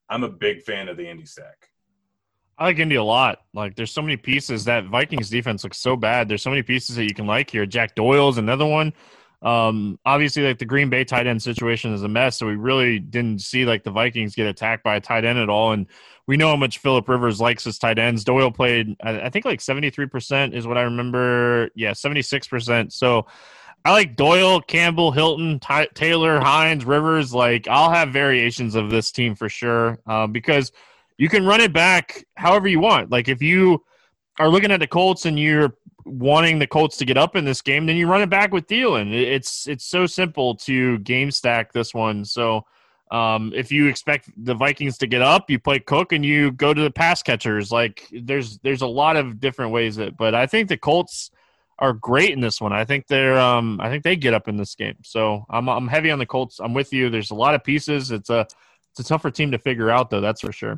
I'm 0.08 0.24
a 0.24 0.28
big 0.28 0.62
fan 0.62 0.88
of 0.88 0.96
the 0.96 1.08
Indy 1.08 1.26
stack. 1.26 1.68
I 2.56 2.64
like 2.64 2.78
Indy 2.78 2.96
a 2.96 3.04
lot. 3.04 3.42
Like, 3.54 3.76
there's 3.76 3.92
so 3.92 4.02
many 4.02 4.16
pieces 4.16 4.64
that 4.64 4.86
Vikings 4.86 5.30
defense 5.30 5.62
looks 5.62 5.78
so 5.78 5.94
bad. 5.94 6.28
There's 6.28 6.42
so 6.42 6.50
many 6.50 6.62
pieces 6.62 6.96
that 6.96 7.04
you 7.04 7.14
can 7.14 7.26
like 7.26 7.50
here. 7.50 7.66
Jack 7.66 7.94
Doyle's 7.94 8.38
another 8.38 8.66
one. 8.66 8.92
Um, 9.42 10.00
obviously, 10.04 10.44
like 10.44 10.58
the 10.58 10.64
Green 10.64 10.90
Bay 10.90 11.04
tight 11.04 11.28
end 11.28 11.40
situation 11.40 11.92
is 11.92 12.02
a 12.02 12.08
mess, 12.08 12.36
so 12.36 12.46
we 12.46 12.56
really 12.56 12.98
didn't 12.98 13.40
see 13.40 13.64
like 13.64 13.84
the 13.84 13.92
Vikings 13.92 14.34
get 14.34 14.48
attacked 14.48 14.82
by 14.82 14.96
a 14.96 15.00
tight 15.00 15.24
end 15.24 15.38
at 15.38 15.48
all. 15.48 15.72
And 15.72 15.86
we 16.26 16.36
know 16.36 16.48
how 16.48 16.56
much 16.56 16.78
Philip 16.78 17.08
Rivers 17.08 17.40
likes 17.40 17.62
his 17.62 17.78
tight 17.78 17.98
ends. 17.98 18.24
Doyle 18.24 18.50
played, 18.50 18.96
I 19.00 19.30
think, 19.30 19.44
like 19.44 19.60
73% 19.60 20.52
is 20.52 20.66
what 20.66 20.76
I 20.76 20.82
remember. 20.82 21.70
Yeah, 21.76 21.92
76%. 21.92 22.92
So 22.92 23.26
I 23.84 23.92
like 23.92 24.16
Doyle, 24.16 24.60
Campbell, 24.60 25.12
Hilton, 25.12 25.58
Ty- 25.60 25.88
Taylor, 25.94 26.40
Hines, 26.40 26.84
Rivers. 26.84 27.32
Like 27.32 27.68
I'll 27.68 27.90
have 27.90 28.10
variations 28.10 28.74
of 28.74 28.90
this 28.90 29.10
team 29.12 29.34
for 29.34 29.48
sure 29.48 29.98
uh, 30.06 30.26
because 30.26 30.72
you 31.16 31.28
can 31.28 31.46
run 31.46 31.60
it 31.60 31.72
back 31.72 32.26
however 32.36 32.68
you 32.68 32.80
want. 32.80 33.10
Like 33.10 33.28
if 33.28 33.40
you 33.42 33.82
are 34.38 34.48
looking 34.48 34.70
at 34.70 34.80
the 34.80 34.86
Colts 34.86 35.26
and 35.26 35.38
you're 35.38 35.74
wanting 36.04 36.58
the 36.58 36.66
Colts 36.66 36.96
to 36.98 37.04
get 37.04 37.16
up 37.16 37.36
in 37.36 37.44
this 37.44 37.60
game, 37.60 37.86
then 37.86 37.96
you 37.96 38.06
run 38.06 38.22
it 38.22 38.30
back 38.30 38.52
with 38.52 38.66
Thielen. 38.66 39.12
It's 39.12 39.66
it's 39.68 39.84
so 39.84 40.06
simple 40.06 40.54
to 40.56 40.98
game 40.98 41.30
stack 41.30 41.72
this 41.72 41.94
one. 41.94 42.24
So 42.24 42.64
um, 43.10 43.52
if 43.54 43.72
you 43.72 43.86
expect 43.86 44.30
the 44.44 44.54
Vikings 44.54 44.98
to 44.98 45.06
get 45.06 45.22
up, 45.22 45.50
you 45.50 45.58
play 45.58 45.78
Cook 45.78 46.12
and 46.12 46.24
you 46.24 46.52
go 46.52 46.74
to 46.74 46.82
the 46.82 46.90
pass 46.90 47.22
catchers. 47.22 47.72
Like 47.72 48.06
there's 48.12 48.58
there's 48.58 48.82
a 48.82 48.86
lot 48.86 49.16
of 49.16 49.40
different 49.40 49.72
ways 49.72 49.96
that, 49.96 50.16
but 50.16 50.34
I 50.34 50.46
think 50.46 50.68
the 50.68 50.76
Colts 50.76 51.30
are 51.78 51.92
great 51.92 52.30
in 52.30 52.40
this 52.40 52.60
one. 52.60 52.72
I 52.72 52.84
think 52.84 53.06
they're 53.06 53.38
um 53.38 53.80
I 53.80 53.88
think 53.88 54.04
they 54.04 54.16
get 54.16 54.34
up 54.34 54.48
in 54.48 54.56
this 54.56 54.74
game. 54.74 54.96
So 55.02 55.44
I'm 55.48 55.68
I'm 55.68 55.88
heavy 55.88 56.10
on 56.10 56.18
the 56.18 56.26
Colts. 56.26 56.60
I'm 56.60 56.74
with 56.74 56.92
you. 56.92 57.10
There's 57.10 57.30
a 57.30 57.36
lot 57.36 57.54
of 57.54 57.64
pieces. 57.64 58.10
It's 58.10 58.30
a 58.30 58.46
it's 58.92 59.00
a 59.00 59.04
tougher 59.04 59.30
team 59.30 59.50
to 59.52 59.58
figure 59.58 59.90
out 59.90 60.10
though, 60.10 60.20
that's 60.20 60.40
for 60.40 60.52
sure. 60.52 60.76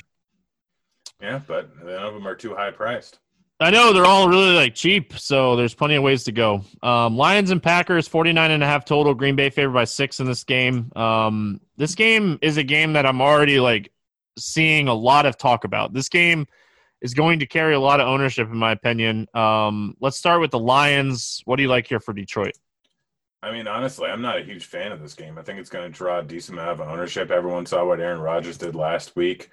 Yeah, 1.21 1.41
but 1.47 1.71
none 1.85 2.03
of 2.03 2.15
them 2.15 2.27
are 2.27 2.35
too 2.35 2.55
high 2.55 2.71
priced. 2.71 3.19
I 3.63 3.71
know 3.71 3.93
they're 3.93 4.07
all 4.07 4.27
really 4.27 4.55
like 4.55 4.75
cheap, 4.75 5.19
so 5.19 5.55
there's 5.55 5.75
plenty 5.75 5.95
of 5.97 6.03
ways 6.03 6.25
to 6.25 6.33
go. 6.33 6.65
Um, 6.83 7.19
Lions 7.19 7.51
and 7.51 7.63
Packers, 7.63 8.09
49 8.09 8.51
and 8.51 8.63
a 8.63 8.67
half 8.67 8.87
total. 8.87 9.15
Green 9.15 9.37
Bay 9.37 9.51
favored 9.51 9.75
by 9.75 9.85
six 9.85 10.19
in 10.19 10.27
this 10.27 10.45
game. 10.45 10.91
Um, 10.97 11.61
this 11.77 11.95
game 11.95 12.39
is 12.41 12.57
a 12.57 12.63
game 12.63 12.95
that 12.95 13.05
I'm 13.05 13.21
already 13.21 13.61
like 13.61 13.93
seeing 14.39 14.89
a 14.89 14.95
lot 14.95 15.27
of 15.27 15.37
talk 15.37 15.65
about. 15.65 15.93
This 15.93 16.09
game 16.09 16.47
is 17.01 17.15
going 17.15 17.39
to 17.39 17.47
carry 17.47 17.75
a 17.75 17.81
lot 17.81 18.01
of 18.01 18.09
ownership, 18.09 18.49
in 18.49 18.57
my 18.57 18.73
opinion. 18.73 19.27
Um, 19.35 19.97
let's 20.01 20.17
start 20.17 20.41
with 20.41 20.51
the 20.51 20.59
Lions. 20.59 21.43
What 21.45 21.57
do 21.57 21.63
you 21.63 21.69
like 21.69 21.87
here 21.87 22.01
for 22.01 22.13
Detroit? 22.13 22.53
I 23.43 23.53
mean, 23.53 23.67
honestly, 23.67 24.09
I'm 24.09 24.21
not 24.21 24.39
a 24.39 24.45
huge 24.45 24.67
fan 24.67 24.93
of 24.93 25.01
this 25.01 25.15
game. 25.15 25.39
I 25.39 25.43
think 25.43 25.59
it's 25.59 25.71
going 25.71 25.91
to 25.91 25.97
draw 25.97 26.19
a 26.19 26.23
decent 26.23 26.59
amount 26.59 26.79
of 26.79 26.87
ownership. 26.87 27.31
Everyone 27.31 27.65
saw 27.65 27.87
what 27.87 28.01
Aaron 28.01 28.21
Rodgers 28.21 28.59
did 28.59 28.75
last 28.75 29.17
week. 29.17 29.51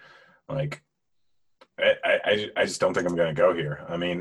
Like, 0.50 0.82
I, 1.80 1.94
I, 2.04 2.50
I 2.58 2.66
just 2.66 2.82
don't 2.82 2.94
think 2.94 3.08
I'm 3.08 3.16
going 3.16 3.34
to 3.34 3.42
go 3.42 3.54
here. 3.54 3.86
I 3.88 3.96
mean, 3.96 4.20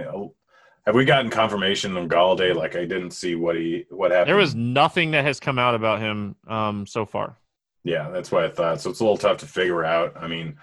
have 0.86 0.94
we 0.94 1.04
gotten 1.04 1.30
confirmation 1.30 1.96
on 1.96 2.08
Golladay? 2.08 2.54
Like, 2.54 2.76
I 2.76 2.84
didn't 2.84 3.10
see 3.10 3.34
what 3.34 3.56
he 3.56 3.86
what 3.90 4.12
happened. 4.12 4.28
There 4.28 4.36
was 4.36 4.54
nothing 4.54 5.10
that 5.12 5.24
has 5.24 5.40
come 5.40 5.58
out 5.58 5.74
about 5.74 6.00
him 6.00 6.36
um, 6.46 6.86
so 6.86 7.04
far. 7.04 7.36
Yeah, 7.82 8.10
that's 8.10 8.30
what 8.30 8.44
I 8.44 8.48
thought. 8.48 8.80
So 8.80 8.90
it's 8.90 9.00
a 9.00 9.02
little 9.02 9.16
tough 9.16 9.38
to 9.38 9.46
figure 9.46 9.84
out. 9.84 10.16
I 10.16 10.28
mean, 10.28 10.58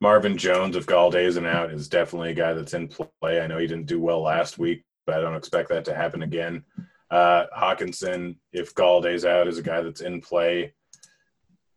Marvin 0.00 0.36
Jones, 0.36 0.76
if 0.76 0.86
Golladay 0.86 1.24
isn't 1.24 1.46
out, 1.46 1.72
is 1.72 1.88
definitely 1.88 2.30
a 2.30 2.34
guy 2.34 2.52
that's 2.52 2.74
in 2.74 2.88
play. 2.88 3.40
I 3.40 3.46
know 3.46 3.58
he 3.58 3.66
didn't 3.66 3.86
do 3.86 4.00
well 4.00 4.20
last 4.22 4.58
week, 4.58 4.84
but 5.06 5.16
I 5.16 5.20
don't 5.20 5.36
expect 5.36 5.70
that 5.70 5.84
to 5.86 5.94
happen 5.94 6.22
again. 6.22 6.64
Uh, 7.10 7.46
Hockenson, 7.56 8.36
if 8.52 8.74
Golladay's 8.74 9.24
out, 9.24 9.48
is 9.48 9.58
a 9.58 9.62
guy 9.62 9.80
that's 9.80 10.02
in 10.02 10.20
play. 10.20 10.74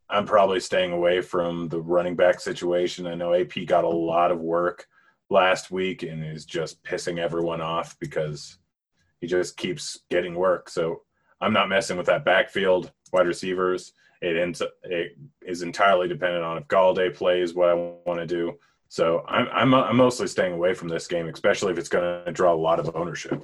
I'm 0.09 0.25
probably 0.25 0.59
staying 0.59 0.91
away 0.91 1.21
from 1.21 1.69
the 1.69 1.81
running 1.81 2.15
back 2.15 2.39
situation. 2.39 3.07
I 3.07 3.15
know 3.15 3.33
AP 3.33 3.65
got 3.67 3.83
a 3.83 3.89
lot 3.89 4.31
of 4.31 4.39
work 4.39 4.87
last 5.29 5.69
week 5.69 6.03
and 6.03 6.25
is 6.25 6.45
just 6.45 6.83
pissing 6.83 7.19
everyone 7.19 7.61
off 7.61 7.95
because 7.99 8.57
he 9.21 9.27
just 9.27 9.55
keeps 9.55 9.99
getting 10.09 10.33
work. 10.33 10.69
So 10.69 11.03
I'm 11.39 11.53
not 11.53 11.69
messing 11.69 11.95
with 11.95 12.07
that 12.07 12.25
backfield, 12.25 12.91
wide 13.13 13.27
receivers. 13.27 13.93
It 14.21 14.37
ends 14.37 14.61
it 14.83 15.17
is 15.41 15.61
entirely 15.61 16.07
dependent 16.07 16.43
on 16.43 16.57
if 16.57 16.67
Golladay 16.67 17.13
plays 17.13 17.53
what 17.53 17.69
I 17.69 17.73
want 17.73 18.19
to 18.19 18.25
do. 18.25 18.57
So 18.89 19.23
I'm, 19.27 19.47
I'm 19.53 19.73
I'm 19.73 19.97
mostly 19.97 20.27
staying 20.27 20.53
away 20.53 20.73
from 20.73 20.87
this 20.87 21.07
game, 21.07 21.27
especially 21.27 21.71
if 21.71 21.77
it's 21.77 21.89
going 21.89 22.25
to 22.25 22.31
draw 22.31 22.53
a 22.53 22.55
lot 22.55 22.79
of 22.79 22.95
ownership. 22.95 23.43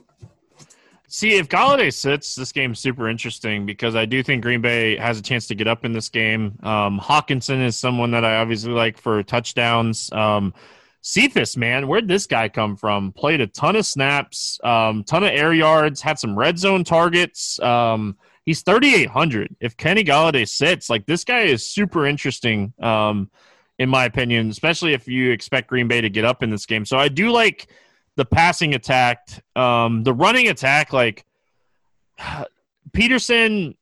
See, 1.08 1.36
if 1.36 1.48
Golladay 1.48 1.94
sits, 1.94 2.34
this 2.34 2.52
game's 2.52 2.80
super 2.80 3.08
interesting 3.08 3.66
because 3.66 3.96
I 3.96 4.06
do 4.06 4.24
think 4.24 4.42
Green 4.42 4.62
Bay 4.62 4.98
has 4.98 5.20
a 5.20 5.22
chance 5.22 5.46
to 5.48 5.56
get 5.56 5.68
up 5.68 5.86
in 5.86 5.94
this 5.94 6.10
game. 6.10 6.58
Um, 6.64 7.00
Hockenson 7.00 7.64
is 7.64 7.78
someone 7.78 8.12
that 8.12 8.26
I 8.26 8.38
obviously 8.38 8.74
like 8.74 8.98
for 8.98 9.22
touchdowns. 9.22 10.12
Um, 10.12 10.54
Cephus, 11.02 11.56
man, 11.56 11.88
where'd 11.88 12.08
this 12.08 12.26
guy 12.26 12.50
come 12.50 12.76
from? 12.76 13.12
Played 13.12 13.40
a 13.40 13.48
ton 13.48 13.76
of 13.76 13.86
snaps, 13.86 14.60
um, 14.64 15.04
ton 15.04 15.24
of 15.24 15.30
air 15.30 15.54
yards, 15.54 16.02
had 16.02 16.18
some 16.18 16.38
red 16.38 16.58
zone 16.58 16.84
targets. 16.84 17.60
Um, 17.60 18.18
he's 18.46 18.62
3,800. 18.62 19.56
If 19.60 19.76
Kenny 19.76 20.04
Golladay 20.04 20.48
sits, 20.48 20.90
like 20.90 21.06
this 21.06 21.24
guy 21.24 21.42
is 21.42 21.68
super 21.68 22.06
interesting, 22.06 22.74
um, 22.80 23.30
in 23.78 23.90
my 23.90 24.06
opinion, 24.06 24.50
especially 24.50 24.94
if 24.94 25.08
you 25.08 25.32
expect 25.32 25.68
Green 25.68 25.88
Bay 25.88 26.02
to 26.02 26.10
get 26.10 26.24
up 26.24 26.44
in 26.44 26.50
this 26.50 26.66
game. 26.66 26.86
So 26.86 26.98
I 26.98 27.10
do 27.10 27.32
like 27.32 27.68
the 28.16 28.26
passing 28.26 28.76
attack, 28.76 29.28
um, 29.56 30.04
the 30.04 30.14
running 30.14 30.48
attack. 30.48 30.94
Like 30.94 31.26
Peterson 32.94 33.76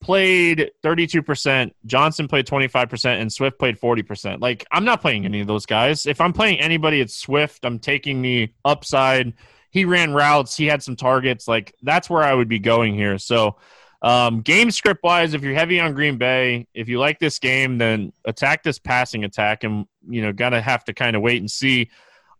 played 0.00 0.70
32%, 0.82 1.72
Johnson 1.86 2.28
played 2.28 2.46
25%, 2.46 3.20
and 3.20 3.32
Swift 3.32 3.58
played 3.58 3.80
40%. 3.80 4.40
Like, 4.40 4.64
I'm 4.70 4.84
not 4.84 5.00
playing 5.00 5.24
any 5.24 5.40
of 5.40 5.46
those 5.46 5.66
guys. 5.66 6.06
If 6.06 6.20
I'm 6.20 6.32
playing 6.32 6.60
anybody, 6.60 7.00
it's 7.00 7.16
Swift. 7.16 7.64
I'm 7.64 7.78
taking 7.78 8.22
the 8.22 8.52
upside. 8.64 9.32
He 9.70 9.84
ran 9.84 10.12
routes, 10.12 10.56
he 10.56 10.66
had 10.66 10.82
some 10.82 10.96
targets. 10.96 11.48
Like, 11.48 11.74
that's 11.82 12.08
where 12.08 12.22
I 12.22 12.32
would 12.34 12.48
be 12.48 12.58
going 12.58 12.94
here. 12.94 13.18
So, 13.18 13.56
um, 14.02 14.42
game 14.42 14.70
script 14.70 15.02
wise, 15.02 15.34
if 15.34 15.42
you're 15.42 15.54
heavy 15.54 15.80
on 15.80 15.92
Green 15.94 16.18
Bay, 16.18 16.66
if 16.72 16.88
you 16.88 16.98
like 16.98 17.18
this 17.18 17.38
game, 17.38 17.78
then 17.78 18.12
attack 18.24 18.62
this 18.62 18.78
passing 18.78 19.24
attack, 19.24 19.64
and 19.64 19.86
you 20.08 20.22
know, 20.22 20.32
gotta 20.32 20.60
have 20.60 20.84
to 20.84 20.94
kind 20.94 21.16
of 21.16 21.22
wait 21.22 21.40
and 21.40 21.50
see 21.50 21.90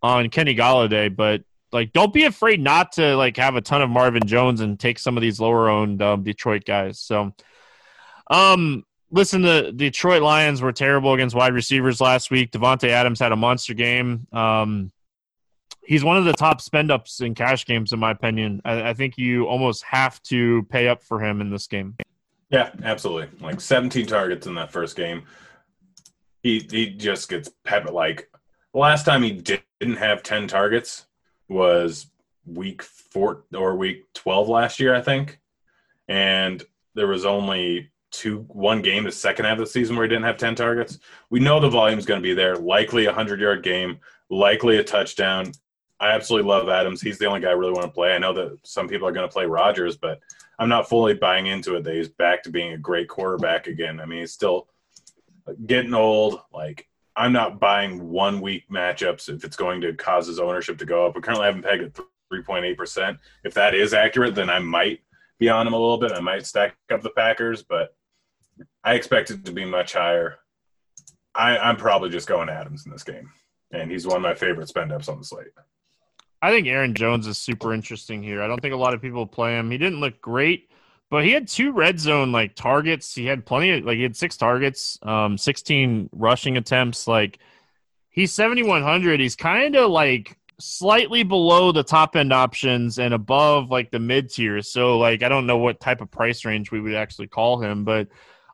on 0.03 0.31
Kenny 0.31 0.55
Golladay. 0.55 1.15
But 1.15 1.43
like, 1.73 1.93
don't 1.93 2.13
be 2.13 2.25
afraid 2.25 2.61
not 2.61 2.93
to 2.93 3.17
like 3.17 3.37
have 3.37 3.57
a 3.57 3.61
ton 3.61 3.83
of 3.83 3.91
Marvin 3.91 4.27
Jones 4.27 4.61
and 4.61 4.79
take 4.79 4.99
some 4.99 5.17
of 5.17 5.21
these 5.21 5.41
lower 5.41 5.69
owned 5.69 6.01
um, 6.01 6.23
Detroit 6.23 6.65
guys. 6.65 7.01
So, 7.01 7.35
um, 8.31 8.85
listen, 9.11 9.43
the 9.43 9.73
Detroit 9.75 10.23
Lions 10.23 10.63
were 10.63 10.73
terrible 10.73 11.13
against 11.13 11.35
wide 11.35 11.55
receivers 11.55 12.01
last 12.01 12.31
week. 12.31 12.53
Davante 12.53 12.89
Adams 12.89 13.19
had 13.19 13.33
a 13.33 13.37
monster 13.37 13.75
game. 13.75 14.27
Um, 14.33 14.93
he's 15.89 16.05
one 16.05 16.19
of 16.19 16.27
the 16.27 16.35
top 16.35 16.61
spend 16.61 16.91
ups 16.91 17.23
in 17.23 17.35
cash 17.35 17.65
games, 17.65 17.93
in 17.93 17.99
my 17.99 18.11
opinion. 18.11 18.61
I, 18.65 18.91
I, 18.91 18.95
think 18.95 19.17
you 19.17 19.47
almost 19.47 19.83
have 19.85 20.23
to 20.25 20.63
pay 20.65 20.87
up 20.87 21.03
for 21.03 21.19
him 21.19 21.41
in 21.41 21.51
this 21.51 21.67
game. 21.67 21.97
Yeah, 22.51 22.71
absolutely. 22.85 23.29
Like 23.41 23.61
17 23.61 24.07
targets 24.07 24.47
in 24.47 24.55
that 24.55 24.71
first 24.71 24.97
game. 24.97 25.23
He 26.43 26.67
he 26.71 26.91
just 26.91 27.29
gets 27.29 27.51
pep 27.65 27.91
like 27.91 28.31
last 28.73 29.05
time 29.05 29.23
he 29.23 29.33
didn't 29.33 29.97
have 29.97 30.23
10 30.23 30.47
targets 30.47 31.07
was 31.49 32.07
week 32.47 32.83
four 32.83 33.45
or 33.55 33.75
week 33.75 34.05
12 34.15 34.49
last 34.49 34.79
year, 34.79 34.95
I 34.95 35.01
think. 35.01 35.41
And 36.07 36.63
there 36.95 37.09
was 37.09 37.25
only 37.25 37.91
two 38.11 38.47
one 38.49 38.81
game 38.83 39.05
the 39.05 39.13
second 39.13 39.45
half 39.45 39.59
of 39.59 39.65
the 39.65 39.67
season 39.67 39.97
where 39.97 40.05
he 40.05 40.09
didn't 40.09 40.25
have 40.25 40.37
10 40.37 40.55
targets. 40.55 40.99
We 41.29 41.41
know 41.41 41.61
the 41.61 41.69
volume 41.69 41.99
is 41.99 42.07
going 42.07 42.21
to 42.21 42.27
be 42.27 42.35
there, 42.35 42.57
likely 42.57 43.05
a 43.05 43.09
100 43.09 43.41
yard 43.41 43.63
game, 43.63 43.99
likely 44.31 44.77
a 44.79 44.85
touchdown. 44.85 45.53
I 46.01 46.11
absolutely 46.11 46.49
love 46.49 46.69
Adams. 46.69 47.01
He's 47.01 47.19
the 47.19 47.27
only 47.27 47.41
guy 47.41 47.49
I 47.49 47.55
really 47.55 47.73
want 47.73 47.87
to 47.87 47.93
play. 47.93 48.15
I 48.15 48.19
know 48.19 48.33
that 48.33 48.59
some 48.65 48.89
people 48.89 49.09
are 49.09 49.13
going 49.13 49.29
to 49.29 49.33
play 49.33 49.47
Rodgers, 49.47 49.97
but 49.97 50.21
I'm 50.59 50.69
not 50.69 50.89
fully 50.89 51.15
buying 51.15 51.47
into 51.47 51.77
it 51.77 51.85
that 51.85 51.95
he's 51.95 52.09
back 52.09 52.43
to 52.45 52.51
being 52.51 52.73
a 52.73 52.79
great 52.79 53.09
quarterback 53.09 53.67
again. 53.67 54.01
I 54.01 54.07
mean, 54.07 54.21
he's 54.21 54.33
still 54.33 54.69
getting 55.67 55.95
old. 55.95 56.41
Like, 56.53 56.89
I'm 57.17 57.33
not 57.33 57.59
buying 57.59 58.11
one 58.11 58.41
week 58.41 58.65
matchups 58.71 59.29
if 59.29 59.45
it's 59.45 59.57
going 59.57 59.81
to 59.81 59.93
cause 59.93 60.27
his 60.27 60.39
ownership 60.39 60.79
to 60.79 60.87
go 60.87 61.07
up. 61.07 61.17
We 61.17 61.21
currently 61.21 61.47
have 61.47 61.57
him 61.57 61.63
pegged 61.63 61.83
at 61.83 62.05
3.8%. 62.33 63.19
If 63.45 63.55
that 63.55 63.75
is 63.75 63.93
accurate, 63.93 64.35
then 64.35 64.51
I 64.51 64.61
might 64.61 65.01
be 65.39 65.49
on 65.49 65.67
him 65.67 65.73
a 65.73 65.79
little 65.79 65.99
bit. 65.99 66.13
I 66.13 66.21
might 66.21 66.47
stack 66.47 66.77
up 66.93 67.03
the 67.03 67.11
Packers, 67.11 67.63
but 67.63 67.95
I 68.85 68.95
expect 68.95 69.31
it 69.31 69.45
to 69.45 69.53
be 69.53 69.65
much 69.65 69.95
higher. 69.95 70.39
I, 71.35 71.59
I'm 71.59 71.77
probably 71.77 72.11
just 72.11 72.29
going 72.29 72.49
Adams 72.49 72.87
in 72.87 72.93
this 72.93 73.05
game, 73.05 73.31
and 73.73 73.91
he's 73.91 74.07
one 74.07 74.17
of 74.17 74.23
my 74.23 74.35
favorite 74.35 74.69
spend 74.69 74.93
ups 74.93 75.09
on 75.09 75.19
the 75.19 75.25
slate. 75.25 75.49
I 76.41 76.51
think 76.51 76.67
Aaron 76.67 76.95
Jones 76.95 77.27
is 77.27 77.39
super 77.39 77.75
interesting 77.75 78.23
here. 78.23 78.43
I 78.43 78.47
don't 78.47 78.61
think 78.61 78.75
a 78.75 78.79
lot 78.79 78.95
of 78.95 79.03
people 79.03 79.27
play 79.27 79.57
him. 79.59 79.71
He 79.71 79.79
didn't 79.79 80.01
look 80.01 80.21
great, 80.21 80.71
but 81.11 81.25
he 81.25 81.33
had 81.33 81.49
two 81.49 81.73
red 81.73 81.99
zone 81.99 82.31
like 82.31 82.55
targets. 82.55 83.15
He 83.15 83.27
had 83.27 83.45
plenty 83.45 83.71
of 83.73 83.85
like 83.85 83.97
he 83.97 84.03
had 84.03 84.17
six 84.17 84.37
targets, 84.37 84.99
um, 85.03 85.37
16 85.37 86.11
rushing 86.13 86.57
attempts. 86.57 87.09
Like 87.09 87.39
he's 88.11 88.33
7100. 88.33 89.19
He's 89.19 89.35
kind 89.37 89.75
of 89.75 89.91
like 89.91 90.37
slightly 90.61 91.23
below 91.23 91.73
the 91.73 91.85
top 91.85 92.17
end 92.17 92.33
options 92.33 92.99
and 92.99 93.15
above 93.15 93.71
like 93.71 93.91
the 93.91 93.99
mid 93.99 94.31
tier. 94.31 94.63
So 94.63 94.99
like 94.99 95.23
I 95.23 95.29
don't 95.29 95.47
know 95.47 95.59
what 95.59 95.81
type 95.81 96.01
of 96.01 96.11
price 96.11 96.45
range 96.45 96.71
we 96.71 96.81
would 96.81 96.95
actually 96.95 97.29
call 97.29 97.61
him, 97.61 97.85
but 97.85 98.09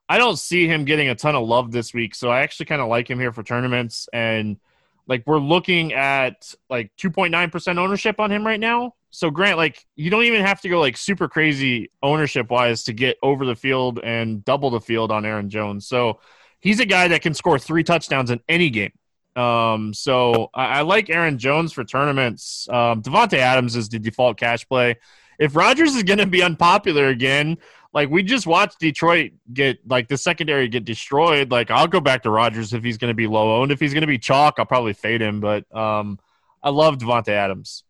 I 0.09 0.19
don't 0.19 0.39
see 0.39 0.67
him 0.67 0.85
getting 0.85 1.09
a 1.09 1.15
ton 1.15 1.35
of 1.35 1.47
love 1.47 1.73
this 1.73 1.93
week. 1.93 2.15
So 2.15 2.31
I 2.31 2.41
actually 2.41 2.67
kind 2.67 2.83
of 2.83 2.89
like 2.89 3.09
him 3.09 3.19
here 3.19 3.33
for 3.33 3.43
tournaments 3.43 4.09
and 4.13 4.59
like 5.07 5.23
we're 5.27 5.39
looking 5.39 5.93
at 5.93 6.55
like 6.71 6.91
2.9% 6.97 7.79
ownership 7.79 8.21
on 8.21 8.31
him 8.31 8.47
right 8.47 8.61
now. 8.61 8.95
So 9.11 9.31
Grant, 9.31 9.59
like 9.59 9.85
you 9.97 10.11
don't 10.11 10.25
even 10.25 10.45
have 10.45 10.61
to 10.63 10.69
go 10.69 10.81
like 10.81 10.97
super 10.97 11.29
crazy 11.29 11.91
ownership 12.03 12.51
wise 12.51 12.85
to 12.85 12.93
get 12.93 13.17
over 13.23 13.45
the 13.45 13.55
field 13.55 14.01
and 14.03 14.45
double 14.45 14.71
the 14.71 14.81
field 14.81 15.13
on 15.13 15.25
Aaron 15.25 15.51
Jones. 15.51 15.87
So 15.87 16.21
he's 16.61 16.81
a 16.81 16.87
guy 16.87 17.09
that 17.09 17.23
can 17.23 17.35
score 17.35 17.59
three 17.59 17.85
touchdowns 17.85 18.31
in 18.31 18.41
any 18.49 18.71
game. 18.71 18.93
Um, 19.37 19.93
so 19.95 20.51
I, 20.55 20.67
I 20.67 20.81
like 20.83 21.11
Aaron 21.11 21.39
Jones 21.39 21.73
for 21.73 21.85
tournaments. 21.85 22.69
Um, 22.69 23.03
Davante 23.03 23.39
Adams 23.39 23.77
is 23.77 23.89
the 23.89 23.99
default 23.99 24.37
cash 24.37 24.67
play. 24.67 24.97
If 25.39 25.57
Rodgers 25.57 25.95
is 25.95 26.05
going 26.05 26.21
to 26.21 26.27
be 26.27 26.43
unpopular 26.43 27.09
again, 27.09 27.59
like 27.95 28.11
we 28.11 28.25
just 28.25 28.47
watched 28.47 28.81
Detroit 28.81 29.33
get 29.53 29.79
like 29.89 30.09
the 30.09 30.19
secondary 30.19 30.69
get 30.69 30.85
destroyed. 30.85 31.53
Like 31.53 31.71
I'll 31.71 31.87
go 31.87 32.01
back 32.01 32.25
to 32.25 32.31
Rodgers 32.31 32.75
if 32.75 32.83
he's 32.83 32.99
going 32.99 33.11
to 33.11 33.15
be 33.15 33.29
low 33.29 33.61
owned. 33.61 33.71
If 33.71 33.79
he's 33.79 33.95
going 33.95 34.03
to 34.03 34.09
be 34.09 34.19
chalk, 34.19 34.57
I'll 34.59 34.67
probably 34.67 34.93
fade 34.93 35.23
him. 35.23 35.41
But 35.41 35.65
um, 35.75 36.19
I 36.63 36.71
love 36.71 36.99
Davante 36.99 37.29
Adams. 37.29 37.85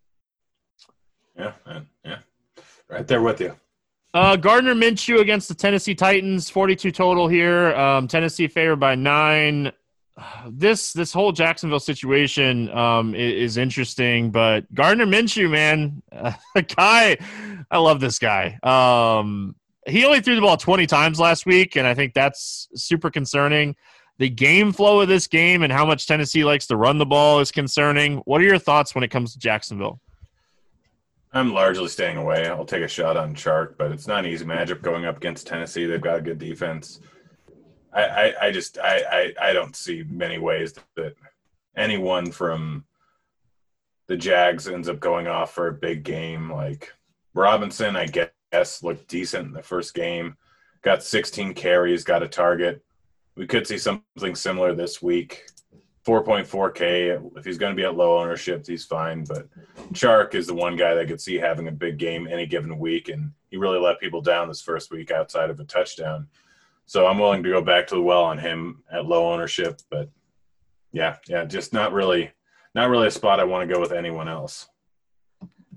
Yeah, 1.37 1.53
man. 1.67 1.89
yeah, 2.05 2.19
right 2.89 3.09
there 3.09 3.23
with 3.23 3.41
you. 3.41 3.57
Uh, 4.13 4.37
Gardner 4.37 4.75
Minshew 4.75 5.21
against 5.21 5.49
the 5.49 5.55
Tennessee 5.55 5.95
Titans, 5.95 6.51
forty-two 6.51 6.93
total 6.93 7.27
here. 7.27 7.75
Um, 7.75 8.07
Tennessee 8.07 8.47
favored 8.47 8.77
by 8.77 8.95
nine. 8.95 9.73
This 10.47 10.93
this 10.93 11.13
whole 11.13 11.33
Jacksonville 11.33 11.81
situation 11.81 12.71
um, 12.71 13.17
is, 13.17 13.33
is, 13.33 13.57
interesting, 13.57 14.31
but 14.31 14.73
Gardner 14.73 15.07
Minshew, 15.07 15.51
man, 15.51 16.03
uh, 16.13 16.33
guy, 16.77 17.17
I 17.69 17.79
love 17.79 17.99
this 17.99 18.21
guy. 18.21 18.59
Um, 18.63 19.57
he 19.87 20.05
only 20.05 20.21
threw 20.21 20.35
the 20.35 20.41
ball 20.41 20.57
20 20.57 20.87
times 20.87 21.21
last 21.21 21.47
week, 21.47 21.77
and 21.77 21.87
I 21.87 21.95
think 21.95 22.15
that's 22.15 22.69
super 22.75 23.11
concerning. 23.11 23.77
The 24.19 24.31
game 24.31 24.73
flow 24.73 25.01
of 25.01 25.09
this 25.09 25.27
game 25.27 25.63
and 25.63 25.73
how 25.73 25.85
much 25.85 26.07
Tennessee 26.07 26.45
likes 26.45 26.67
to 26.69 26.77
run 26.77 26.99
the 26.99 27.07
ball 27.07 27.41
is 27.41 27.51
concerning. 27.51 28.19
What 28.19 28.41
are 28.41 28.45
your 28.45 28.59
thoughts 28.59 28.95
when 28.95 29.03
it 29.03 29.09
comes 29.09 29.33
to 29.33 29.39
Jacksonville? 29.39 30.01
I'm 31.33 31.53
largely 31.53 31.89
staying 31.89 32.17
away. 32.17 32.47
I'll 32.47 32.65
take 32.65 32.85
a 32.85 32.89
shot 32.89 33.17
on 33.17 33.35
Chark, 33.35 33.77
but 33.77 33.91
it's 33.91 34.07
not 34.07 34.25
an 34.25 34.31
easy 34.31 34.45
matchup 34.45 34.83
going 34.83 35.05
up 35.05 35.17
against 35.17 35.49
Tennessee. 35.49 35.85
They've 35.85 36.01
got 36.01 36.19
a 36.19 36.23
good 36.23 36.39
defense. 36.39 37.01
I, 37.93 38.03
I, 38.03 38.47
I 38.47 38.51
just 38.53 38.79
I, 38.79 39.03
I, 39.11 39.49
I 39.49 39.53
don't 39.53 39.75
see 39.75 40.05
many 40.09 40.39
ways 40.39 40.75
that 40.95 41.17
anyone 41.77 42.31
from 42.31 42.85
the 44.07 44.17
Jags 44.17 44.69
ends 44.69 44.89
up 44.89 45.01
going 45.01 45.27
off 45.27 45.53
for 45.53 45.67
a 45.67 45.73
big 45.73 46.05
game. 46.05 46.53
Like 46.53 46.93
Robinson, 47.35 47.97
I 47.97 48.07
get 48.07 48.33
looked 48.83 49.09
decent 49.09 49.49
in 49.49 49.53
the 49.53 49.63
first 49.63 49.95
game. 49.95 50.37
Got 50.83 51.03
16 51.03 51.55
carries, 51.55 52.05
got 52.05 52.23
a 52.23 52.29
target. 52.29 52.85
We 53.37 53.47
could 53.47 53.67
see 53.67 53.79
something 53.79 54.35
similar 54.35 54.75
this 54.75 55.03
week. 55.03 55.47
4.4K. 56.07 57.37
If 57.37 57.45
he's 57.45 57.59
going 57.59 57.73
to 57.73 57.77
be 57.77 57.85
at 57.85 57.97
low 57.97 58.19
ownership, 58.19 58.67
he's 58.67 58.85
fine. 58.85 59.25
But 59.25 59.49
Chark 59.93 60.35
is 60.35 60.47
the 60.47 60.55
one 60.55 60.77
guy 60.77 60.95
that 60.95 61.09
could 61.09 61.21
see 61.21 61.37
having 61.37 61.69
a 61.69 61.73
big 61.73 61.99
game 61.99 62.29
any 62.31 62.47
given 62.47 62.79
week, 62.79 63.09
and 63.09 63.33
he 63.51 63.57
really 63.57 63.79
let 63.79 64.01
people 64.01 64.21
down 64.21 64.49
this 64.49 64.61
first 64.61 64.91
week 64.91 65.11
outside 65.11 65.51
of 65.51 65.61
a 65.61 65.65
touchdown. 65.65 66.29
So 66.87 67.07
I'm 67.07 67.19
willing 67.19 67.43
to 67.43 67.49
go 67.49 67.63
back 67.63 67.87
to 67.89 67.95
the 67.95 68.03
well 68.03 68.25
on 68.25 68.39
him 68.39 68.83
at 68.93 69.07
low 69.07 69.33
ownership. 69.33 69.81
But 69.91 70.11
yeah, 70.93 71.17
yeah, 71.27 71.45
just 71.47 71.73
not 71.73 71.93
really, 71.93 72.31
not 72.75 72.91
really 72.91 73.07
a 73.07 73.11
spot 73.11 73.41
I 73.41 73.45
want 73.45 73.67
to 73.67 73.75
go 73.75 73.81
with 73.81 73.93
anyone 73.93 74.29
else. 74.29 74.69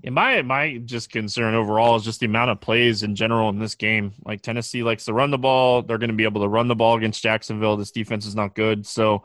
Yeah, 0.02 0.10
my 0.10 0.42
my 0.42 0.78
just 0.78 1.10
concern 1.10 1.54
overall 1.54 1.96
is 1.96 2.04
just 2.04 2.20
the 2.20 2.26
amount 2.26 2.50
of 2.50 2.60
plays 2.60 3.02
in 3.02 3.14
general 3.16 3.48
in 3.48 3.58
this 3.58 3.74
game. 3.74 4.12
Like 4.24 4.42
Tennessee 4.42 4.82
likes 4.82 5.06
to 5.06 5.12
run 5.12 5.30
the 5.30 5.38
ball, 5.38 5.82
they're 5.82 5.98
going 5.98 6.10
to 6.10 6.16
be 6.16 6.24
able 6.24 6.42
to 6.42 6.48
run 6.48 6.68
the 6.68 6.76
ball 6.76 6.96
against 6.96 7.22
Jacksonville. 7.22 7.76
This 7.76 7.90
defense 7.90 8.26
is 8.26 8.34
not 8.34 8.54
good, 8.54 8.86
so 8.86 9.24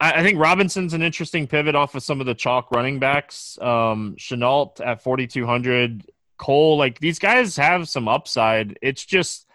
I, 0.00 0.20
I 0.20 0.22
think 0.22 0.38
Robinson's 0.38 0.94
an 0.94 1.02
interesting 1.02 1.46
pivot 1.46 1.74
off 1.74 1.94
of 1.94 2.02
some 2.02 2.20
of 2.20 2.26
the 2.26 2.34
chalk 2.34 2.70
running 2.72 2.98
backs. 2.98 3.58
Um, 3.60 4.16
Shenault 4.18 4.80
at 4.84 5.02
forty 5.02 5.26
two 5.26 5.46
hundred, 5.46 6.10
Cole. 6.38 6.76
Like 6.76 6.98
these 6.98 7.18
guys 7.18 7.56
have 7.56 7.88
some 7.88 8.08
upside. 8.08 8.78
It's 8.82 9.04
just 9.04 9.46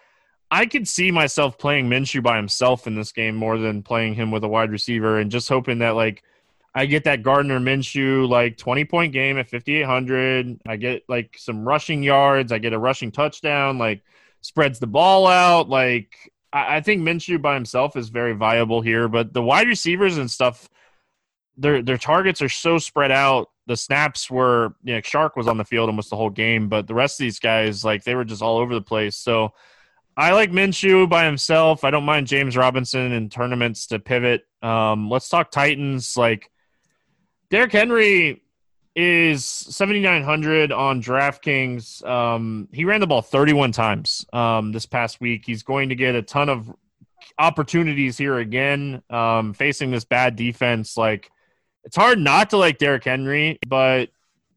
I 0.50 0.66
could 0.66 0.86
see 0.86 1.10
myself 1.10 1.58
playing 1.58 1.88
Minshew 1.88 2.22
by 2.22 2.36
himself 2.36 2.86
in 2.86 2.94
this 2.94 3.12
game 3.12 3.34
more 3.34 3.58
than 3.58 3.82
playing 3.82 4.14
him 4.14 4.30
with 4.30 4.44
a 4.44 4.48
wide 4.48 4.70
receiver 4.70 5.18
and 5.18 5.30
just 5.30 5.48
hoping 5.48 5.80
that 5.80 5.96
like 5.96 6.22
I 6.76 6.84
get 6.84 7.04
that 7.04 7.22
Gardner 7.22 7.58
Minshew 7.58 8.28
like 8.28 8.58
20 8.58 8.84
point 8.84 9.12
game 9.14 9.38
at 9.38 9.48
5800. 9.48 10.60
I 10.68 10.76
get 10.76 11.04
like 11.08 11.34
some 11.38 11.66
rushing 11.66 12.02
yards, 12.02 12.52
I 12.52 12.58
get 12.58 12.74
a 12.74 12.78
rushing 12.78 13.10
touchdown, 13.10 13.78
like 13.78 14.02
spreads 14.42 14.78
the 14.78 14.86
ball 14.86 15.26
out. 15.26 15.70
Like 15.70 16.30
I, 16.52 16.76
I 16.76 16.80
think 16.82 17.00
Minshew 17.00 17.40
by 17.40 17.54
himself 17.54 17.96
is 17.96 18.10
very 18.10 18.34
viable 18.34 18.82
here, 18.82 19.08
but 19.08 19.32
the 19.32 19.42
wide 19.42 19.68
receivers 19.68 20.18
and 20.18 20.30
stuff 20.30 20.68
their 21.56 21.80
their 21.80 21.96
targets 21.96 22.42
are 22.42 22.50
so 22.50 22.76
spread 22.76 23.10
out. 23.10 23.48
The 23.66 23.76
snaps 23.78 24.30
were 24.30 24.74
you 24.84 24.96
know 24.96 25.00
Chark 25.00 25.30
was 25.34 25.48
on 25.48 25.56
the 25.56 25.64
field 25.64 25.88
almost 25.88 26.10
the 26.10 26.16
whole 26.16 26.28
game, 26.28 26.68
but 26.68 26.86
the 26.86 26.94
rest 26.94 27.18
of 27.18 27.24
these 27.24 27.40
guys 27.40 27.86
like 27.86 28.04
they 28.04 28.14
were 28.14 28.26
just 28.26 28.42
all 28.42 28.58
over 28.58 28.74
the 28.74 28.82
place. 28.82 29.16
So 29.16 29.54
I 30.14 30.32
like 30.32 30.50
Minshew 30.50 31.08
by 31.08 31.24
himself. 31.24 31.84
I 31.84 31.90
don't 31.90 32.04
mind 32.04 32.26
James 32.26 32.54
Robinson 32.54 33.12
in 33.12 33.30
tournaments 33.30 33.86
to 33.86 33.98
pivot. 33.98 34.42
Um, 34.60 35.08
let's 35.08 35.30
talk 35.30 35.50
Titans. 35.50 36.18
Like 36.18 36.50
Derrick 37.50 37.72
Henry 37.72 38.42
is 38.94 39.44
7,900 39.44 40.72
on 40.72 41.02
DraftKings. 41.02 42.04
Um, 42.06 42.68
he 42.72 42.84
ran 42.84 43.00
the 43.00 43.06
ball 43.06 43.22
31 43.22 43.72
times 43.72 44.24
um, 44.32 44.72
this 44.72 44.86
past 44.86 45.20
week. 45.20 45.44
He's 45.44 45.62
going 45.62 45.90
to 45.90 45.94
get 45.94 46.14
a 46.14 46.22
ton 46.22 46.48
of 46.48 46.74
opportunities 47.38 48.16
here 48.16 48.38
again, 48.38 49.02
um, 49.10 49.52
facing 49.52 49.90
this 49.90 50.04
bad 50.04 50.36
defense. 50.36 50.96
Like 50.96 51.30
it's 51.84 51.96
hard 51.96 52.18
not 52.18 52.50
to 52.50 52.56
like 52.56 52.78
Derrick 52.78 53.04
Henry, 53.04 53.58
but 53.68 54.08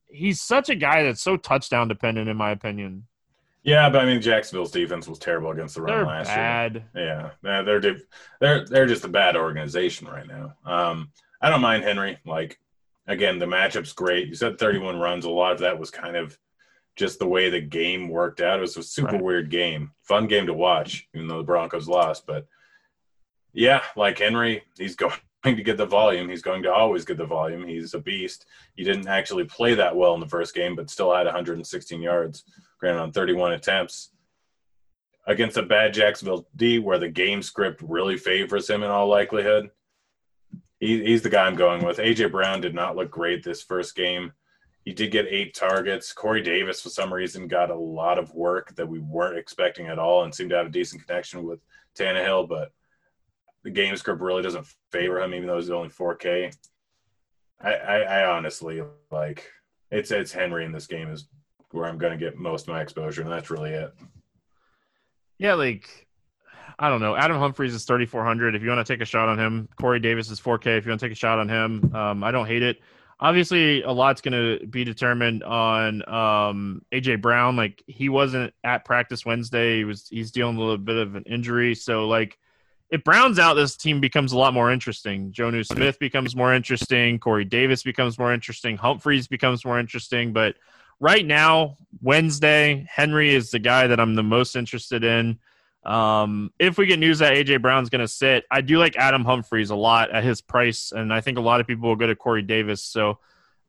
he's 0.08 0.42
such 0.42 0.70
a 0.70 0.76
guy 0.76 1.04
that's 1.04 1.22
so 1.22 1.38
touchdown 1.38 1.88
dependent, 1.88 2.30
in 2.30 2.38
my 2.38 2.52
opinion. 2.52 3.06
Yeah, 3.64 3.90
but 3.90 4.02
I 4.02 4.06
mean 4.06 4.22
Jacksonville's 4.22 4.72
defense 4.72 5.08
was 5.08 5.20
terrible 5.20 5.52
against 5.52 5.76
the 5.76 5.82
run 5.82 5.98
They're 5.98 6.06
last 6.06 6.28
bad. 6.28 6.86
year. 6.96 7.34
Yeah, 7.44 7.62
they're 7.62 7.82
they're 7.82 7.98
they're 8.40 8.66
they're 8.66 8.86
just 8.88 9.04
a 9.04 9.10
bad 9.10 9.36
organization 9.36 10.08
right 10.08 10.26
now. 10.26 10.56
Um, 10.66 11.12
I 11.42 11.50
don't 11.50 11.62
mind 11.62 11.84
Henry. 11.84 12.18
Like 12.26 12.58
again, 13.10 13.40
the 13.40 13.46
matchup's 13.46 13.92
great. 13.92 14.28
You 14.30 14.36
said 14.36 14.58
31 14.58 15.00
runs. 15.00 15.26
A 15.26 15.30
lot 15.30 15.52
of 15.52 15.60
that 15.60 15.78
was 15.78 15.92
kind 15.92 16.16
of 16.16 16.38
just 16.96 17.20
the 17.20 17.28
way 17.28 17.50
the 17.50 17.60
game 17.62 18.08
worked 18.08 18.40
out. 18.40 18.60
It 18.60 18.62
was 18.62 18.78
a 18.78 18.84
super 18.84 19.14
Right. 19.14 19.22
weird 19.24 19.50
game, 19.50 19.92
fun 20.04 20.28
game 20.28 20.46
to 20.46 20.54
watch, 20.54 21.08
even 21.14 21.28
though 21.28 21.38
the 21.40 21.44
Broncos 21.44 21.88
lost. 21.88 22.26
But 22.28 22.46
yeah, 23.54 23.82
like 23.98 24.20
Henry, 24.20 24.64
he's 24.78 24.96
going 24.96 25.14
to 25.44 25.54
get 25.64 25.78
the 25.78 25.86
volume. 25.86 26.30
He's 26.30 26.42
going 26.42 26.64
to 26.64 26.72
always 26.72 27.04
get 27.06 27.18
the 27.18 27.26
volume. 27.26 27.66
He's 27.68 27.94
a 27.94 28.00
beast. 28.00 28.46
He 28.76 28.84
didn't 28.84 29.08
actually 29.08 29.46
play 29.46 29.74
that 29.76 29.96
well 29.96 30.14
in 30.14 30.20
the 30.20 30.28
first 30.28 30.54
game, 30.54 30.76
but 30.76 30.90
still 30.90 31.14
had 31.14 31.26
116 31.26 32.02
yards, 32.02 32.44
granted 32.80 33.00
on 33.02 33.12
31 33.12 33.54
attempts. 33.54 34.12
Against 35.28 35.58
a 35.58 35.64
bad 35.64 35.94
Jacksonville 35.94 36.48
D, 36.56 36.80
where 36.80 36.98
the 36.98 37.08
game 37.10 37.42
script 37.44 37.82
really 37.84 38.18
favors 38.18 38.68
him 38.70 38.82
in 38.84 38.90
all 38.90 39.08
likelihood, 39.08 39.70
he, 40.80 41.04
he's 41.04 41.22
the 41.22 41.30
guy 41.30 41.46
I'm 41.46 41.56
going 41.56 41.84
with. 41.84 41.98
AJ 41.98 42.32
Brown 42.32 42.62
did 42.62 42.74
not 42.74 42.96
look 42.96 43.12
great 43.12 43.44
this 43.44 43.62
first 43.62 43.96
game. 43.96 44.32
He 44.86 44.94
did 44.94 45.12
get 45.12 45.28
eight 45.30 45.54
targets. 45.54 46.14
Corey 46.14 46.42
Davis, 46.42 46.82
for 46.82 46.90
some 46.90 47.14
reason, 47.14 47.48
got 47.48 47.70
a 47.70 47.76
lot 47.76 48.18
of 48.18 48.34
work 48.34 48.76
that 48.76 48.88
we 48.88 49.00
weren't 49.00 49.38
expecting 49.38 49.88
at 49.88 50.00
all 50.00 50.24
and 50.24 50.34
seemed 50.34 50.50
to 50.52 50.58
have 50.58 50.68
a 50.68 50.72
decent 50.72 51.06
connection 51.06 51.44
with 51.44 51.60
Tannehill, 51.98 52.48
but 52.48 52.72
the 53.64 53.70
game 53.70 53.96
script 53.98 54.22
really 54.22 54.42
doesn't 54.42 54.68
favor 54.92 55.20
him, 55.20 55.34
even 55.34 55.48
though 55.48 55.58
he's 55.58 55.70
only 55.70 55.90
4K. 55.90 56.56
I, 57.62 57.74
I, 57.74 57.98
I 58.00 58.32
honestly 58.32 58.82
like 59.12 59.46
it's 59.92 60.12
it's 60.12 60.32
Henry 60.32 60.66
in 60.66 60.72
this 60.72 60.88
game 60.88 61.10
is 61.10 61.28
where 61.72 61.86
I'm 61.86 61.98
going 61.98 62.18
to 62.18 62.26
get 62.26 62.38
most 62.38 62.64
of 62.64 62.74
my 62.74 62.82
exposure, 62.82 63.22
and 63.22 63.32
that's 63.32 63.50
really 63.50 63.72
it. 63.72 63.94
Yeah, 65.38 65.56
like 65.56 66.08
I 66.78 66.90
don't 66.90 67.02
know. 67.02 67.16
Adam 67.16 67.38
Humphries 67.38 67.74
is 67.74 67.86
3,400. 67.86 68.56
If 68.56 68.62
you 68.62 68.70
want 68.70 68.86
to 68.86 68.94
take 68.94 69.02
a 69.02 69.06
shot 69.06 69.30
on 69.30 69.40
him, 69.40 69.68
Corey 69.80 70.00
Davis 70.00 70.30
is 70.30 70.40
4K. 70.40 70.78
If 70.78 70.86
you 70.86 70.92
want 70.92 71.00
to 71.00 71.06
take 71.08 71.14
a 71.14 71.16
shot 71.16 71.40
on 71.40 71.50
him, 71.50 71.96
um, 71.96 72.24
I 72.24 72.32
don't 72.32 72.46
hate 72.46 72.64
it. 72.64 72.80
Obviously, 73.22 73.82
a 73.84 73.92
lot's 73.92 74.22
going 74.22 74.60
to 74.60 74.66
be 74.68 74.86
determined 74.86 75.44
on 75.44 76.08
um, 76.08 76.82
AJ 76.94 77.22
Brown. 77.22 77.58
Like 77.58 77.84
he 77.86 78.08
wasn't 78.08 78.54
at 78.64 78.86
practice 78.86 79.26
Wednesday. 79.26 79.78
He 79.78 79.84
was 79.84 80.08
he's 80.08 80.32
dealing 80.32 80.56
with 80.56 80.64
a 80.64 80.70
little 80.70 80.86
bit 80.86 80.96
of 80.96 81.16
an 81.16 81.24
injury. 81.24 81.76
So 81.76 82.08
like 82.08 82.38
if 82.90 83.04
Brown's 83.04 83.38
out, 83.38 83.56
this 83.56 83.76
team 83.76 84.00
becomes 84.00 84.32
a 84.32 84.38
lot 84.38 84.54
more 84.54 84.72
interesting. 84.72 85.32
Jonnu 85.32 85.66
Smith 85.66 86.00
becomes 86.00 86.36
more 86.36 86.54
interesting. 86.54 87.20
Corey 87.20 87.46
Davis 87.46 87.84
becomes 87.84 88.18
more 88.18 88.34
interesting. 88.34 88.78
Humphries 88.78 89.28
becomes 89.28 89.66
more 89.66 89.80
interesting. 89.80 90.32
But 90.32 90.56
right 91.00 91.26
now, 91.26 91.78
Wednesday, 92.02 92.88
Henry 92.90 93.36
is 93.36 93.52
the 93.52 93.60
guy 93.60 93.88
that 93.88 94.00
I'm 94.00 94.16
the 94.16 94.24
most 94.24 94.56
interested 94.56 95.04
in. 95.04 95.40
Um, 95.84 96.52
if 96.60 96.78
we 96.78 96.86
get 96.86 97.00
news 97.00 97.20
that 97.20 97.34
AJ 97.34 97.62
Brown's 97.62 97.90
going 97.90 98.02
to 98.02 98.08
sit, 98.08 98.46
I 98.52 98.62
do 98.62 98.78
like 98.78 98.98
Adam 98.98 99.24
Humphries 99.24 99.70
a 99.70 99.76
lot 99.76 100.12
at 100.12 100.24
his 100.24 100.42
price, 100.42 100.92
and 100.92 101.14
I 101.14 101.22
think 101.22 101.38
a 101.38 101.42
lot 101.42 101.62
of 101.62 101.68
people 101.68 101.90
will 101.90 101.96
go 101.96 102.08
to 102.08 102.16
Corey 102.16 102.42
Davis. 102.42 102.84
So, 102.84 103.20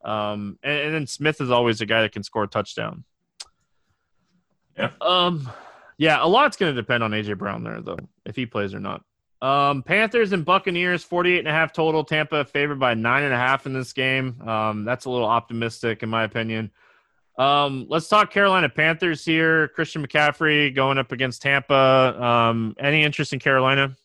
um, 0.03 0.59
and, 0.63 0.79
and 0.79 0.93
then 0.93 1.07
Smith 1.07 1.39
is 1.41 1.51
always 1.51 1.81
a 1.81 1.85
guy 1.85 2.01
that 2.01 2.11
can 2.11 2.23
score 2.23 2.43
a 2.43 2.47
touchdown. 2.47 3.03
Yeah. 4.77 4.91
Um, 4.99 5.49
yeah, 5.97 6.17
a 6.21 6.27
lot's 6.27 6.57
going 6.57 6.73
to 6.73 6.81
depend 6.81 7.03
on 7.03 7.11
AJ 7.11 7.37
Brown 7.37 7.63
there, 7.63 7.81
though, 7.81 7.99
if 8.25 8.35
he 8.35 8.45
plays 8.45 8.73
or 8.73 8.79
not. 8.79 9.03
Um, 9.41 9.81
Panthers 9.81 10.33
and 10.33 10.45
Buccaneers, 10.45 11.03
48 11.03 11.39
and 11.39 11.47
a 11.47 11.51
half 11.51 11.73
total. 11.73 12.03
Tampa 12.03 12.45
favored 12.45 12.79
by 12.79 12.93
nine 12.93 13.23
and 13.23 13.33
a 13.33 13.37
half 13.37 13.65
in 13.65 13.73
this 13.73 13.91
game. 13.91 14.39
Um, 14.47 14.85
that's 14.85 15.05
a 15.05 15.09
little 15.09 15.27
optimistic 15.27 16.03
in 16.03 16.09
my 16.09 16.23
opinion. 16.23 16.71
Um, 17.41 17.87
let's 17.89 18.07
talk 18.07 18.29
Carolina 18.29 18.69
Panthers 18.69 19.25
here. 19.25 19.69
Christian 19.69 20.05
McCaffrey 20.05 20.75
going 20.75 20.99
up 20.99 21.11
against 21.11 21.41
Tampa. 21.41 22.15
Um, 22.23 22.75
any 22.77 23.01
interest 23.01 23.33
in 23.33 23.39
Carolina? 23.39 23.97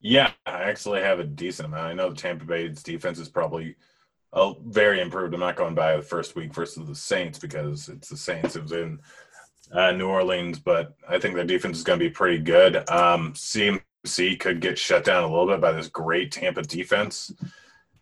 Yeah, 0.00 0.32
I 0.46 0.62
actually 0.64 1.00
have 1.00 1.20
a 1.20 1.24
decent 1.24 1.66
amount. 1.68 1.86
I 1.86 1.92
know 1.92 2.10
the 2.10 2.16
Tampa 2.16 2.44
Bay's 2.44 2.82
defense 2.82 3.20
is 3.20 3.28
probably 3.28 3.76
uh, 4.32 4.54
very 4.64 5.00
improved. 5.00 5.32
I'm 5.32 5.38
not 5.38 5.54
going 5.54 5.76
by 5.76 5.94
the 5.94 6.02
first 6.02 6.34
week 6.34 6.52
versus 6.52 6.88
the 6.88 6.94
Saints 6.94 7.38
because 7.38 7.88
it's 7.88 8.08
the 8.08 8.16
Saints. 8.16 8.58
Was 8.58 8.72
in 8.72 8.98
uh, 9.70 9.92
New 9.92 10.08
Orleans, 10.08 10.58
but 10.58 10.96
I 11.08 11.20
think 11.20 11.36
their 11.36 11.44
defense 11.44 11.78
is 11.78 11.84
going 11.84 12.00
to 12.00 12.04
be 12.04 12.10
pretty 12.10 12.38
good. 12.38 12.78
Um, 12.90 13.32
CMC 13.34 14.40
could 14.40 14.60
get 14.60 14.76
shut 14.76 15.04
down 15.04 15.22
a 15.22 15.28
little 15.28 15.46
bit 15.46 15.60
by 15.60 15.70
this 15.70 15.86
great 15.86 16.32
Tampa 16.32 16.62
defense. 16.62 17.32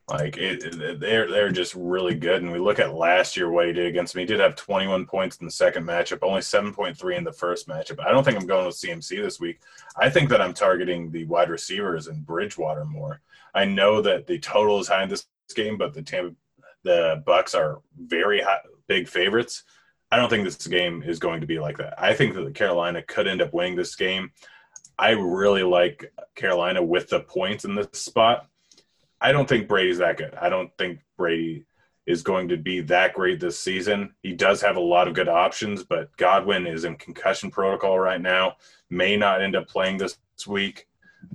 Like 0.09 0.39
it, 0.39 1.01
they're 1.01 1.31
they're 1.31 1.51
just 1.51 1.75
really 1.75 2.15
good. 2.15 2.43
And 2.43 2.51
we 2.51 2.59
look 2.59 2.79
at 2.79 2.95
last 2.95 3.37
year 3.37 3.51
what 3.51 3.67
he 3.67 3.75
did 3.75 3.87
against 3.87 4.15
me. 4.15 4.23
He 4.23 4.27
did 4.27 4.41
have 4.41 4.57
21 4.57 5.05
points 5.05 5.37
in 5.37 5.45
the 5.45 5.53
second 5.53 5.85
matchup, 5.85 6.21
only 6.23 6.41
7.3 6.41 7.17
in 7.19 7.25
the 7.25 7.33
first 7.33 7.69
matchup. 7.69 8.05
I 8.05 8.11
don't 8.11 8.25
think 8.25 8.39
I'm 8.39 8.47
going 8.47 8.65
with 8.65 8.77
CMC 8.77 9.23
this 9.23 9.39
week. 9.39 9.61
I 9.97 10.09
think 10.09 10.31
that 10.31 10.41
I'm 10.41 10.55
targeting 10.55 11.11
the 11.11 11.27
wide 11.27 11.51
receivers 11.51 12.07
and 12.07 12.25
Bridgewater 12.25 12.87
more. 12.87 13.21
I 13.55 13.67
know 13.67 14.01
that 14.01 14.27
the 14.27 14.39
total 14.39 14.81
is 14.81 14.89
high 14.89 15.03
in 15.03 15.11
this 15.11 15.27
game, 15.55 15.77
but 15.77 15.93
the 15.93 16.03
Tampa, 16.03 16.35
the 16.85 17.23
Bucs 17.27 17.55
are 17.55 17.81
very 17.99 18.41
high, 18.41 18.61
big 18.87 19.09
favorites. 19.09 19.65
I 20.11 20.17
don't 20.17 20.31
think 20.31 20.45
this 20.45 20.67
game 20.67 21.03
is 21.03 21.19
going 21.19 21.43
to 21.43 21.47
be 21.47 21.59
like 21.59 21.77
that. 21.79 22.01
I 22.01 22.15
think 22.15 22.35
that 22.35 22.55
Carolina 22.55 23.03
could 23.03 23.27
end 23.27 23.43
up 23.43 23.53
winning 23.53 23.77
this 23.77 23.95
game. 23.95 24.33
I 24.99 25.11
really 25.11 25.63
like 25.63 26.11
Carolina 26.35 26.83
with 26.83 27.11
the 27.11 27.21
points 27.21 27.67
in 27.67 27.75
this 27.75 27.89
spot. 27.93 28.49
I 29.21 29.33
don't 29.33 29.49
think 29.49 29.69
Brady's 29.69 29.99
that 29.99 30.17
good. 30.17 30.35
I 30.35 30.49
don't 30.49 30.71
think 30.79 31.01
Brady 31.17 31.65
is 32.07 32.23
going 32.23 32.49
to 32.49 32.57
be 32.57 32.81
that 32.81 33.13
great 33.13 33.39
this 33.41 33.59
season. 33.59 34.15
He 34.23 34.33
does 34.33 34.63
have 34.63 34.77
a 34.77 34.81
lot 34.81 35.09
of 35.09 35.15
good 35.15 35.29
options, 35.29 35.85
but 35.85 36.17
Godwin 36.17 36.67
is 36.67 36.85
in 36.85 36.97
concussion 36.97 37.51
protocol 37.51 37.99
right 37.99 38.21
now, 38.21 38.57
may 38.89 39.17
not 39.17 39.43
end 39.43 39.57
up 39.57 39.69
playing 39.69 39.99
this 39.99 40.19
week. 40.47 40.87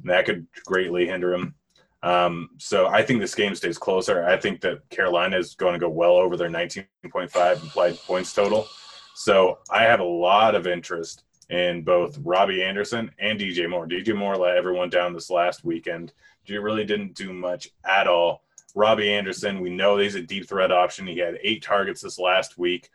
That 0.04 0.26
could 0.26 0.48
greatly 0.66 1.06
hinder 1.06 1.34
him. 1.34 1.56
Um, 2.02 2.50
so 2.58 2.88
I 2.88 3.04
think 3.04 3.22
this 3.22 3.36
game 3.36 3.56
stays 3.56 3.78
closer. 3.78 4.26
I 4.26 4.38
think 4.38 4.62
that 4.62 4.90
Carolina 4.90 5.38
is 5.38 5.56
going 5.56 5.74
to 5.74 5.80
go 5.80 5.90
well 5.90 6.16
over 6.16 6.36
their 6.36 6.50
19.5 6.50 7.62
implied 7.62 7.98
points 8.00 8.34
total. 8.34 8.68
So 9.16 9.60
I 9.70 9.84
have 9.84 10.00
a 10.00 10.06
lot 10.06 10.56
of 10.56 10.66
interest 10.68 11.24
in 11.54 11.84
both 11.84 12.18
Robbie 12.24 12.64
Anderson 12.64 13.12
and 13.20 13.40
DJ 13.40 13.70
Moore. 13.70 13.88
DJ 13.88 14.16
Moore 14.16 14.36
let 14.36 14.58
everyone 14.58 14.90
down 14.90 15.14
this 15.14 15.30
last 15.30 15.64
weekend. 15.64 16.12
He 16.42 16.58
really 16.58 16.84
didn't 16.84 17.14
do 17.14 17.32
much 17.32 17.70
at 17.86 18.08
all. 18.08 18.42
Robbie 18.74 19.14
Anderson, 19.14 19.62
we 19.62 19.70
know 19.70 19.98
he's 19.98 20.16
a 20.16 20.22
deep 20.22 20.50
threat 20.50 20.72
option. 20.72 21.06
He 21.06 21.20
had 21.20 21.38
eight 21.44 21.62
targets 21.62 22.02
this 22.02 22.18
last 22.18 22.58
week. 22.58 22.90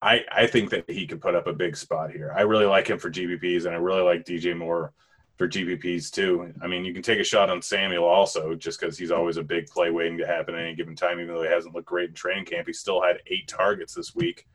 I, 0.00 0.24
I 0.32 0.46
think 0.46 0.70
that 0.70 0.88
he 0.88 1.06
could 1.06 1.20
put 1.20 1.34
up 1.34 1.46
a 1.46 1.52
big 1.52 1.76
spot 1.76 2.10
here. 2.10 2.32
I 2.34 2.40
really 2.42 2.64
like 2.64 2.88
him 2.88 2.98
for 2.98 3.10
GPPs, 3.10 3.66
and 3.66 3.74
I 3.74 3.78
really 3.78 4.00
like 4.00 4.24
DJ 4.24 4.56
Moore 4.56 4.94
for 5.36 5.46
GPPs 5.46 6.10
too. 6.10 6.54
I 6.62 6.66
mean, 6.66 6.86
you 6.86 6.94
can 6.94 7.02
take 7.02 7.20
a 7.20 7.24
shot 7.24 7.50
on 7.50 7.60
Samuel 7.60 8.04
also, 8.04 8.54
just 8.54 8.80
because 8.80 8.96
he's 8.96 9.10
always 9.10 9.36
a 9.36 9.42
big 9.42 9.66
play 9.66 9.90
waiting 9.90 10.16
to 10.18 10.26
happen 10.26 10.54
at 10.54 10.62
any 10.62 10.74
given 10.74 10.96
time. 10.96 11.20
Even 11.20 11.34
though 11.34 11.42
he 11.42 11.48
hasn't 11.48 11.74
looked 11.74 11.88
great 11.88 12.08
in 12.08 12.14
training 12.14 12.46
camp, 12.46 12.66
he 12.66 12.72
still 12.72 13.02
had 13.02 13.20
eight 13.26 13.46
targets 13.46 13.92
this 13.92 14.14
week. 14.14 14.46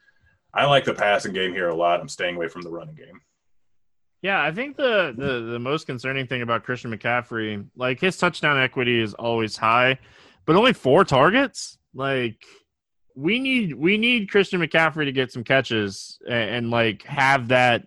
I 0.54 0.66
like 0.66 0.86
the 0.86 0.94
passing 0.94 1.34
game 1.34 1.54
here 1.54 1.70
a 1.70 1.76
lot. 1.76 2.00
I'm 2.00 2.10
staying 2.10 2.36
away 2.36 2.48
from 2.48 2.62
the 2.62 2.72
running 2.72 2.96
game. 2.96 3.22
Yeah, 4.22 4.44
I 4.44 4.52
think 4.52 4.76
the, 4.76 5.14
the 5.16 5.52
the 5.52 5.60
most 5.60 5.86
concerning 5.86 6.28
thing 6.28 6.42
about 6.42 6.64
Christian 6.64 6.92
McCaffrey, 6.92 7.66
like 7.78 8.02
his 8.02 8.18
touchdown 8.18 8.60
equity 8.60 9.02
is 9.02 9.14
always 9.14 9.56
high, 9.56 9.98
but 10.46 10.58
only 10.58 10.74
four 10.74 11.06
targets. 11.06 11.78
Like 11.94 12.44
we 13.16 13.40
need 13.40 13.74
we 13.74 13.98
need 13.98 14.30
Christian 14.30 14.60
McCaffrey 14.60 15.06
to 15.06 15.12
get 15.14 15.32
some 15.32 15.44
catches 15.44 16.20
and, 16.28 16.50
and 16.50 16.72
like 16.72 17.04
have 17.04 17.48
that 17.50 17.86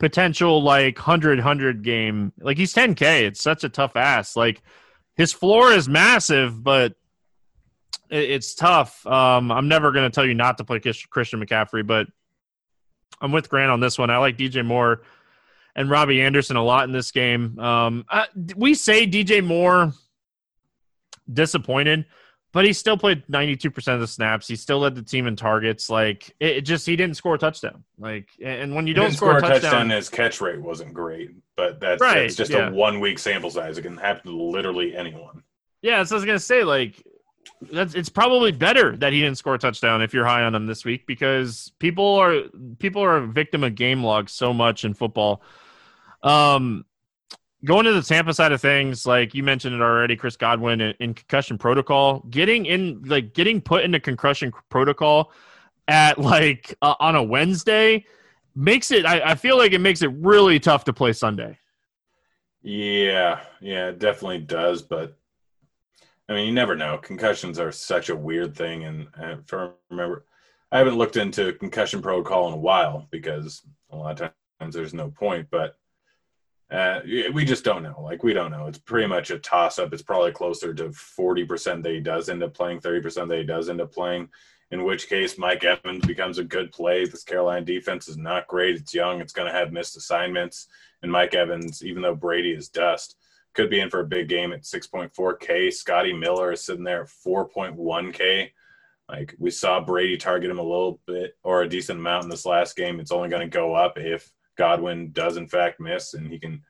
potential 0.00 0.62
like 0.62 0.96
100 0.96 1.38
100 1.38 1.82
game. 1.82 2.32
Like 2.40 2.56
he's 2.56 2.74
10K. 2.74 3.22
It's 3.22 3.42
such 3.42 3.62
a 3.62 3.68
tough 3.68 3.94
ass. 3.94 4.34
Like 4.34 4.62
his 5.16 5.32
floor 5.32 5.72
is 5.72 5.88
massive, 5.88 6.62
but 6.62 6.94
it, 8.10 8.30
it's 8.30 8.54
tough. 8.54 9.06
Um, 9.06 9.50
I'm 9.50 9.68
never 9.68 9.92
going 9.92 10.10
to 10.10 10.14
tell 10.14 10.26
you 10.26 10.34
not 10.34 10.58
to 10.58 10.64
play 10.64 10.80
Christian 10.80 11.44
McCaffrey, 11.44 11.86
but 11.86 12.06
I'm 13.20 13.32
with 13.32 13.48
Grant 13.48 13.70
on 13.70 13.80
this 13.80 13.98
one. 13.98 14.10
I 14.10 14.18
like 14.18 14.36
DJ 14.36 14.64
Moore 14.64 15.02
and 15.74 15.90
Robbie 15.90 16.20
Anderson 16.22 16.56
a 16.56 16.64
lot 16.64 16.84
in 16.84 16.92
this 16.92 17.10
game. 17.10 17.58
Um, 17.58 18.04
we 18.56 18.74
say 18.74 19.06
DJ 19.06 19.44
Moore 19.44 19.92
disappointed, 21.32 22.06
but 22.52 22.64
he 22.64 22.72
still 22.72 22.96
played 22.96 23.26
92% 23.26 23.94
of 23.94 24.00
the 24.00 24.06
snaps. 24.06 24.48
He 24.48 24.56
still 24.56 24.80
led 24.80 24.94
the 24.94 25.02
team 25.02 25.26
in 25.26 25.36
targets. 25.36 25.90
Like 25.90 26.34
it, 26.40 26.58
it 26.58 26.60
just 26.62 26.86
he 26.86 26.96
didn't 26.96 27.16
score 27.16 27.34
a 27.34 27.38
touchdown. 27.38 27.84
Like 27.98 28.28
and 28.42 28.74
when 28.74 28.86
you 28.86 28.94
don't 28.94 29.12
score, 29.12 29.30
score, 29.30 29.38
a 29.38 29.40
touchdown, 29.40 29.70
touchdown, 29.70 29.90
his 29.90 30.08
catch 30.08 30.40
rate 30.40 30.60
wasn't 30.60 30.94
great. 30.94 31.30
But 31.56 31.80
that's, 31.80 32.00
right, 32.00 32.22
that's 32.22 32.36
just 32.36 32.50
yeah. 32.50 32.68
a 32.68 32.72
one 32.72 33.00
week 33.00 33.18
sample 33.18 33.50
size. 33.50 33.78
It 33.78 33.82
can 33.82 33.96
happen 33.96 34.32
to 34.32 34.42
literally 34.42 34.96
anyone. 34.96 35.42
Yeah, 35.82 36.02
so 36.04 36.14
I 36.14 36.16
was 36.16 36.24
gonna 36.24 36.38
say 36.38 36.64
like 36.64 37.02
that's 37.72 37.94
it's 37.94 38.08
probably 38.08 38.52
better 38.52 38.96
that 38.96 39.12
he 39.12 39.20
didn't 39.20 39.38
score 39.38 39.54
a 39.54 39.58
touchdown 39.58 40.02
if 40.02 40.14
you're 40.14 40.24
high 40.24 40.42
on 40.42 40.54
him 40.54 40.66
this 40.66 40.84
week 40.84 41.06
because 41.06 41.72
people 41.78 42.14
are 42.14 42.42
people 42.78 43.02
are 43.02 43.16
a 43.16 43.26
victim 43.26 43.64
of 43.64 43.74
game 43.74 44.02
logs 44.02 44.32
so 44.32 44.52
much 44.52 44.84
in 44.84 44.94
football. 44.94 45.42
Um, 46.22 46.84
going 47.64 47.84
to 47.84 47.92
the 47.92 48.02
Tampa 48.02 48.34
side 48.34 48.52
of 48.52 48.60
things, 48.60 49.06
like 49.06 49.34
you 49.34 49.42
mentioned 49.42 49.74
it 49.74 49.80
already, 49.80 50.16
Chris 50.16 50.36
Godwin 50.36 50.80
in, 50.80 50.94
in, 51.00 51.14
concussion 51.14 51.58
protocol, 51.58 52.20
getting 52.30 52.66
in 52.66 53.02
like 53.04 53.34
getting 53.34 53.60
put 53.60 53.84
into 53.84 54.00
concussion 54.00 54.52
protocol 54.68 55.32
at 55.86 56.18
like 56.18 56.74
uh, 56.82 56.94
on 57.00 57.16
a 57.16 57.22
Wednesday 57.22 58.04
makes 58.54 58.90
it. 58.90 59.06
I, 59.06 59.32
I 59.32 59.34
feel 59.34 59.56
like 59.56 59.72
it 59.72 59.80
makes 59.80 60.02
it 60.02 60.10
really 60.14 60.60
tough 60.60 60.84
to 60.84 60.92
play 60.92 61.12
Sunday. 61.12 61.58
Yeah, 62.62 63.40
yeah, 63.60 63.88
it 63.88 63.98
definitely 63.98 64.40
does. 64.40 64.82
But 64.82 65.16
I 66.28 66.34
mean, 66.34 66.46
you 66.46 66.52
never 66.52 66.76
know. 66.76 66.98
Concussions 66.98 67.58
are 67.58 67.72
such 67.72 68.10
a 68.10 68.16
weird 68.16 68.54
thing, 68.54 68.84
and, 68.84 69.08
and 69.14 69.42
remember, 69.90 70.26
I 70.70 70.78
haven't 70.78 70.98
looked 70.98 71.16
into 71.16 71.54
concussion 71.54 72.02
protocol 72.02 72.48
in 72.48 72.54
a 72.54 72.58
while 72.58 73.06
because 73.10 73.62
a 73.90 73.96
lot 73.96 74.20
of 74.20 74.32
times 74.60 74.74
there's 74.74 74.92
no 74.92 75.10
point, 75.10 75.48
but 75.50 75.78
uh, 76.70 77.00
we 77.32 77.46
just 77.46 77.64
don't 77.64 77.82
know. 77.82 77.98
Like 78.02 78.22
we 78.22 78.34
don't 78.34 78.50
know. 78.50 78.66
It's 78.66 78.78
pretty 78.78 79.08
much 79.08 79.30
a 79.30 79.38
toss 79.38 79.78
up. 79.78 79.94
It's 79.94 80.02
probably 80.02 80.32
closer 80.32 80.74
to 80.74 80.92
forty 80.92 81.44
percent 81.44 81.82
that 81.82 81.92
he 81.92 82.00
does 82.00 82.28
end 82.28 82.42
up 82.42 82.52
playing, 82.52 82.80
thirty 82.80 83.00
percent 83.00 83.30
that 83.30 83.38
he 83.38 83.44
does 83.44 83.70
end 83.70 83.80
up 83.80 83.92
playing. 83.92 84.28
In 84.70 84.84
which 84.84 85.08
case, 85.08 85.38
Mike 85.38 85.64
Evans 85.64 86.04
becomes 86.04 86.36
a 86.36 86.44
good 86.44 86.70
play. 86.72 87.06
This 87.06 87.24
Carolina 87.24 87.64
defense 87.64 88.06
is 88.06 88.18
not 88.18 88.46
great. 88.48 88.76
It's 88.76 88.92
young. 88.92 89.22
It's 89.22 89.32
going 89.32 89.50
to 89.50 89.58
have 89.58 89.72
missed 89.72 89.96
assignments. 89.96 90.68
And 91.02 91.10
Mike 91.10 91.32
Evans, 91.32 91.82
even 91.82 92.02
though 92.02 92.14
Brady 92.14 92.52
is 92.52 92.68
dust, 92.68 93.16
could 93.54 93.70
be 93.70 93.80
in 93.80 93.90
for 93.90 94.00
a 94.00 94.06
big 94.06 94.28
game 94.28 94.52
at 94.52 94.62
6.4K. 94.62 95.72
Scotty 95.72 96.12
Miller 96.12 96.52
is 96.52 96.64
sitting 96.64 96.84
there 96.84 97.02
at 97.02 97.08
4.1K. 97.26 98.50
Like 99.08 99.34
we 99.38 99.50
saw 99.50 99.80
Brady 99.80 100.16
target 100.16 100.50
him 100.50 100.58
a 100.58 100.62
little 100.62 101.00
bit 101.06 101.36
or 101.42 101.62
a 101.62 101.68
decent 101.68 101.98
amount 101.98 102.24
in 102.24 102.30
this 102.30 102.46
last 102.46 102.76
game. 102.76 103.00
It's 103.00 103.12
only 103.12 103.28
going 103.28 103.48
to 103.48 103.48
go 103.48 103.74
up 103.74 103.96
if 103.96 104.30
Godwin 104.56 105.12
does 105.12 105.36
in 105.36 105.48
fact 105.48 105.80
miss, 105.80 106.14
and 106.14 106.30
he 106.30 106.38
can. 106.38 106.62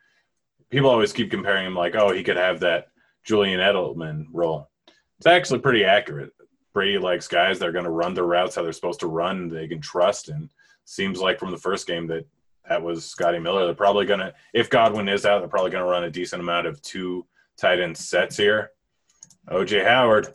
People 0.70 0.90
always 0.90 1.12
keep 1.12 1.30
comparing 1.30 1.66
him 1.66 1.74
like, 1.74 1.94
oh, 1.94 2.12
he 2.12 2.22
could 2.22 2.36
have 2.36 2.60
that 2.60 2.88
Julian 3.24 3.58
Edelman 3.58 4.26
role. 4.32 4.70
It's 5.16 5.26
actually 5.26 5.60
pretty 5.60 5.84
accurate. 5.84 6.30
Brady 6.74 6.98
likes 6.98 7.26
guys 7.26 7.58
that 7.58 7.68
are 7.68 7.72
going 7.72 7.86
to 7.86 7.90
run 7.90 8.14
their 8.14 8.24
routes 8.24 8.54
how 8.54 8.62
they're 8.62 8.72
supposed 8.72 9.00
to 9.00 9.06
run, 9.06 9.48
they 9.48 9.66
can 9.66 9.80
trust, 9.80 10.28
and 10.28 10.50
seems 10.84 11.20
like 11.20 11.38
from 11.38 11.50
the 11.50 11.56
first 11.56 11.86
game 11.86 12.06
that 12.06 12.26
that 12.68 12.82
was 12.82 13.04
Scotty 13.04 13.38
Miller. 13.38 13.64
They're 13.64 13.74
probably 13.74 14.06
going 14.06 14.20
to, 14.20 14.34
if 14.52 14.70
Godwin 14.70 15.08
is 15.08 15.24
out, 15.24 15.40
they're 15.40 15.48
probably 15.48 15.70
going 15.70 15.84
to 15.84 15.90
run 15.90 16.04
a 16.04 16.10
decent 16.10 16.42
amount 16.42 16.66
of 16.66 16.80
two 16.82 17.26
tight 17.56 17.80
end 17.80 17.96
sets 17.96 18.36
here. 18.36 18.70
OJ 19.50 19.84
Howard 19.84 20.28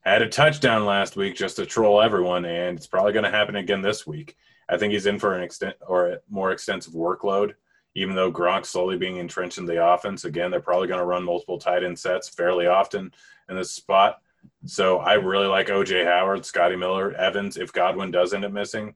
had 0.00 0.22
a 0.22 0.28
touchdown 0.28 0.86
last 0.86 1.16
week 1.16 1.36
just 1.36 1.56
to 1.56 1.66
troll 1.66 2.00
everyone, 2.00 2.44
and 2.44 2.78
it's 2.78 2.86
probably 2.86 3.12
going 3.12 3.24
to 3.24 3.30
happen 3.30 3.56
again 3.56 3.82
this 3.82 4.06
week. 4.06 4.36
I 4.68 4.76
think 4.76 4.92
he's 4.92 5.06
in 5.06 5.18
for 5.18 5.34
an 5.34 5.42
extent 5.42 5.76
or 5.86 6.08
a 6.08 6.18
more 6.28 6.52
extensive 6.52 6.94
workload. 6.94 7.54
Even 7.94 8.14
though 8.14 8.32
Gronk's 8.32 8.68
slowly 8.68 8.98
being 8.98 9.16
entrenched 9.16 9.58
in 9.58 9.64
the 9.64 9.84
offense, 9.84 10.24
again, 10.24 10.50
they're 10.50 10.60
probably 10.60 10.88
going 10.88 11.00
to 11.00 11.06
run 11.06 11.24
multiple 11.24 11.58
tight 11.58 11.82
end 11.82 11.98
sets 11.98 12.28
fairly 12.28 12.66
often 12.66 13.12
in 13.48 13.56
this 13.56 13.72
spot. 13.72 14.20
So 14.64 14.98
I 14.98 15.14
really 15.14 15.46
like 15.46 15.68
OJ 15.68 16.04
Howard, 16.04 16.44
Scotty 16.44 16.76
Miller, 16.76 17.12
Evans. 17.14 17.56
If 17.56 17.72
Godwin 17.72 18.10
does 18.10 18.34
end 18.34 18.44
up 18.44 18.52
missing, 18.52 18.94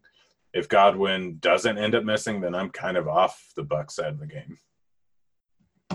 if 0.53 0.68
Godwin 0.68 1.38
doesn't 1.38 1.78
end 1.78 1.94
up 1.94 2.05
missing, 2.05 2.40
then 2.40 2.55
I'm 2.55 2.70
kind 2.70 2.96
of 2.96 3.09
off 3.09 3.53
the 3.57 3.62
Buck 3.62 3.90
side 3.90 4.12
of 4.12 4.18
the 4.18 4.26
game. 4.26 4.59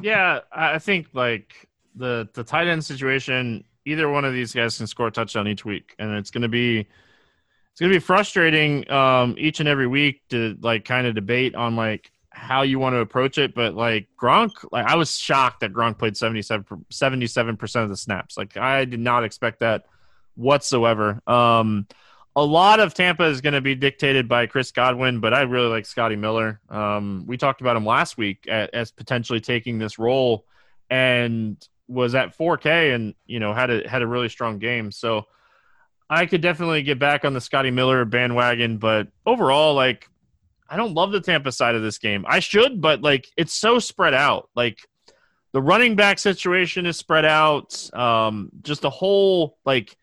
Yeah, 0.02 0.40
I 0.52 0.80
think 0.80 1.08
like 1.14 1.68
the 1.96 2.28
the 2.34 2.44
tight 2.44 2.68
end 2.68 2.84
situation, 2.84 3.64
either 3.86 4.10
one 4.10 4.26
of 4.26 4.34
these 4.34 4.54
guys 4.54 4.78
can 4.78 4.88
score 4.88 5.08
a 5.08 5.12
touchdown 5.12 5.48
each 5.48 5.66
week, 5.66 5.96
and 6.00 6.16
it's 6.16 6.32
going 6.32 6.42
to 6.42 6.50
be 6.50 6.80
it's 6.80 7.82
gonna 7.82 7.92
be 7.92 8.00
frustrating 8.00 8.90
um, 8.90 9.36
each 9.38 9.60
and 9.60 9.68
every 9.68 9.88
week 9.88 10.22
to 10.30 10.58
like 10.62 10.86
kind 10.86 11.08
of 11.08 11.14
debate 11.14 11.56
on 11.56 11.76
like 11.76 12.10
how 12.30 12.62
you 12.62 12.80
want 12.80 12.94
to 12.94 13.00
approach 13.00 13.38
it. 13.38 13.54
But 13.54 13.74
like 13.74 14.08
Gronk, 14.18 14.52
like 14.72 14.86
I 14.86 14.96
was 14.96 15.18
shocked 15.18 15.60
that 15.60 15.74
Gronk 15.74 15.98
played 15.98 16.16
77 16.16 17.58
percent 17.58 17.84
of 17.84 17.90
the 17.90 17.98
snaps. 17.98 18.38
Like 18.38 18.56
I 18.56 18.86
did 18.86 19.02
not 19.02 19.26
expect 19.26 19.60
that 19.60 19.88
whatsoever. 20.36 21.22
Um, 21.28 21.88
a 22.36 22.44
lot 22.44 22.80
of 22.80 22.94
Tampa 22.94 23.24
is 23.24 23.42
going 23.42 23.54
to 23.54 23.62
be 23.62 23.76
dictated 23.76 24.28
by 24.28 24.46
Chris 24.46 24.72
Godwin, 24.72 25.20
but 25.20 25.34
I 25.34 25.42
really 25.42 25.68
like 25.68 25.86
Scotty 25.86 26.16
Miller. 26.16 26.60
Um, 26.70 27.24
we 27.28 27.38
talked 27.38 27.62
about 27.62 27.78
him 27.78 27.86
last 27.86 28.18
week 28.18 28.46
at, 28.50 28.74
as 28.74 28.92
potentially 28.92 29.40
taking 29.40 29.78
this 29.78 29.98
role, 29.98 30.46
and 30.90 31.58
was 31.88 32.16
at 32.16 32.38
4K 32.38 32.96
and 32.96 33.14
you 33.26 33.40
know 33.40 33.54
had 33.54 33.70
a 33.70 33.88
had 33.88 34.02
a 34.02 34.08
really 34.08 34.30
strong 34.30 34.60
game. 34.60 34.92
So 34.92 35.28
I 36.10 36.26
could 36.26 36.42
definitely 36.42 36.84
get 36.84 37.00
back 37.00 37.26
on 37.26 37.34
the 37.34 37.42
Scotty 37.42 37.72
Miller 37.72 38.06
bandwagon, 38.06 38.78
but 38.78 39.08
overall, 39.26 39.74
like, 39.74 40.08
I 40.70 40.78
don't 40.78 40.94
love 40.94 41.12
the 41.12 41.22
Tampa 41.22 41.52
side 41.52 41.76
of 41.76 41.82
this 41.82 41.98
game. 41.98 42.26
I 42.28 42.40
should, 42.40 42.82
but 42.82 43.02
like, 43.02 43.28
it's 43.38 43.54
so 43.54 43.80
spread 43.80 44.14
out. 44.14 44.50
Like, 44.56 44.80
the 45.52 45.62
running 45.62 45.96
back 45.96 46.20
situation 46.20 46.86
is 46.86 46.98
spread 46.98 47.26
out. 47.26 47.90
Um, 47.94 48.50
just 48.62 48.82
the 48.82 48.90
whole 48.90 49.58
like, 49.66 49.98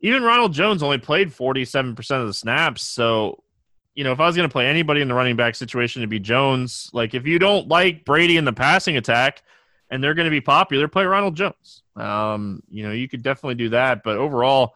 even 0.00 0.22
Ronald 0.22 0.52
Jones 0.52 0.82
only 0.82 0.98
played 0.98 1.32
forty 1.32 1.64
seven 1.64 1.94
percent 1.94 2.20
of 2.20 2.26
the 2.26 2.34
snaps. 2.34 2.82
So, 2.82 3.42
you 3.94 4.04
know, 4.04 4.12
if 4.12 4.20
I 4.20 4.26
was 4.26 4.36
going 4.36 4.48
to 4.48 4.52
play 4.52 4.66
anybody 4.66 5.00
in 5.00 5.08
the 5.08 5.14
running 5.14 5.36
back 5.36 5.54
situation, 5.54 6.00
it'd 6.00 6.10
be 6.10 6.20
Jones. 6.20 6.90
Like, 6.92 7.14
if 7.14 7.26
you 7.26 7.38
don't 7.38 7.68
like 7.68 8.04
Brady 8.04 8.36
in 8.36 8.44
the 8.44 8.52
passing 8.52 8.96
attack, 8.96 9.42
and 9.90 10.02
they're 10.02 10.14
going 10.14 10.26
to 10.26 10.30
be 10.30 10.40
popular, 10.40 10.88
play 10.88 11.04
Ronald 11.04 11.36
Jones. 11.36 11.82
Um, 11.96 12.62
you 12.70 12.84
know, 12.84 12.92
you 12.92 13.08
could 13.08 13.22
definitely 13.22 13.56
do 13.56 13.70
that, 13.70 14.02
but 14.02 14.16
overall 14.16 14.74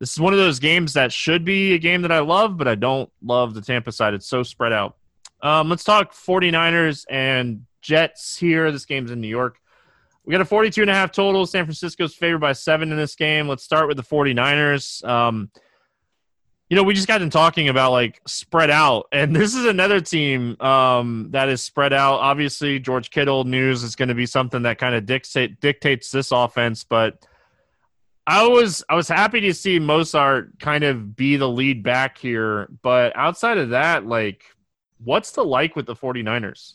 this 0.00 0.12
is 0.12 0.20
one 0.20 0.32
of 0.32 0.38
those 0.38 0.60
games 0.60 0.92
that 0.92 1.12
should 1.12 1.44
be 1.44 1.74
a 1.74 1.78
game 1.78 2.02
that 2.02 2.12
I 2.12 2.20
love, 2.20 2.56
but 2.56 2.68
I 2.68 2.76
don't 2.76 3.10
love 3.22 3.54
the 3.54 3.60
Tampa 3.60 3.90
side. 3.90 4.14
It's 4.14 4.26
so 4.26 4.42
spread 4.42 4.72
out. 4.72 4.96
Um, 5.42 5.68
let's 5.68 5.84
talk 5.84 6.12
49ers 6.12 7.04
and 7.10 7.64
Jets 7.80 8.36
here. 8.36 8.70
This 8.70 8.84
game's 8.84 9.10
in 9.10 9.20
New 9.20 9.28
York. 9.28 9.60
We 10.28 10.32
got 10.32 10.42
a 10.42 10.44
42 10.44 10.82
and 10.82 10.90
a 10.90 10.94
half 10.94 11.10
total. 11.10 11.46
San 11.46 11.64
Francisco's 11.64 12.14
favored 12.14 12.40
by 12.40 12.52
seven 12.52 12.92
in 12.92 12.98
this 12.98 13.14
game. 13.14 13.48
Let's 13.48 13.64
start 13.64 13.88
with 13.88 13.96
the 13.96 14.02
49ers. 14.02 15.02
Um, 15.02 15.50
you 16.68 16.76
know, 16.76 16.82
we 16.82 16.92
just 16.92 17.08
got 17.08 17.22
in 17.22 17.30
talking 17.30 17.70
about 17.70 17.92
like 17.92 18.20
spread 18.26 18.68
out, 18.68 19.06
and 19.10 19.34
this 19.34 19.54
is 19.54 19.64
another 19.64 20.02
team 20.02 20.60
um, 20.60 21.28
that 21.30 21.48
is 21.48 21.62
spread 21.62 21.94
out. 21.94 22.20
Obviously, 22.20 22.78
George 22.78 23.08
Kittle 23.08 23.44
news 23.44 23.82
is 23.82 23.96
going 23.96 24.10
to 24.10 24.14
be 24.14 24.26
something 24.26 24.62
that 24.64 24.76
kind 24.76 24.94
of 24.94 25.06
dictate, 25.06 25.60
dictates 25.60 26.10
this 26.10 26.30
offense, 26.30 26.84
but– 26.84 27.26
I 28.28 28.46
was 28.46 28.84
I 28.90 28.94
was 28.94 29.08
happy 29.08 29.40
to 29.40 29.54
see 29.54 29.80
Mostert 29.80 30.60
kind 30.60 30.84
of 30.84 31.16
be 31.16 31.38
the 31.38 31.48
lead 31.48 31.82
back 31.82 32.18
here, 32.18 32.68
but 32.82 33.16
outside 33.16 33.56
of 33.56 33.70
that, 33.70 34.04
like 34.04 34.44
what's 35.02 35.30
the 35.30 35.42
like 35.42 35.74
with 35.74 35.86
the 35.86 35.94
49ers? 35.94 36.74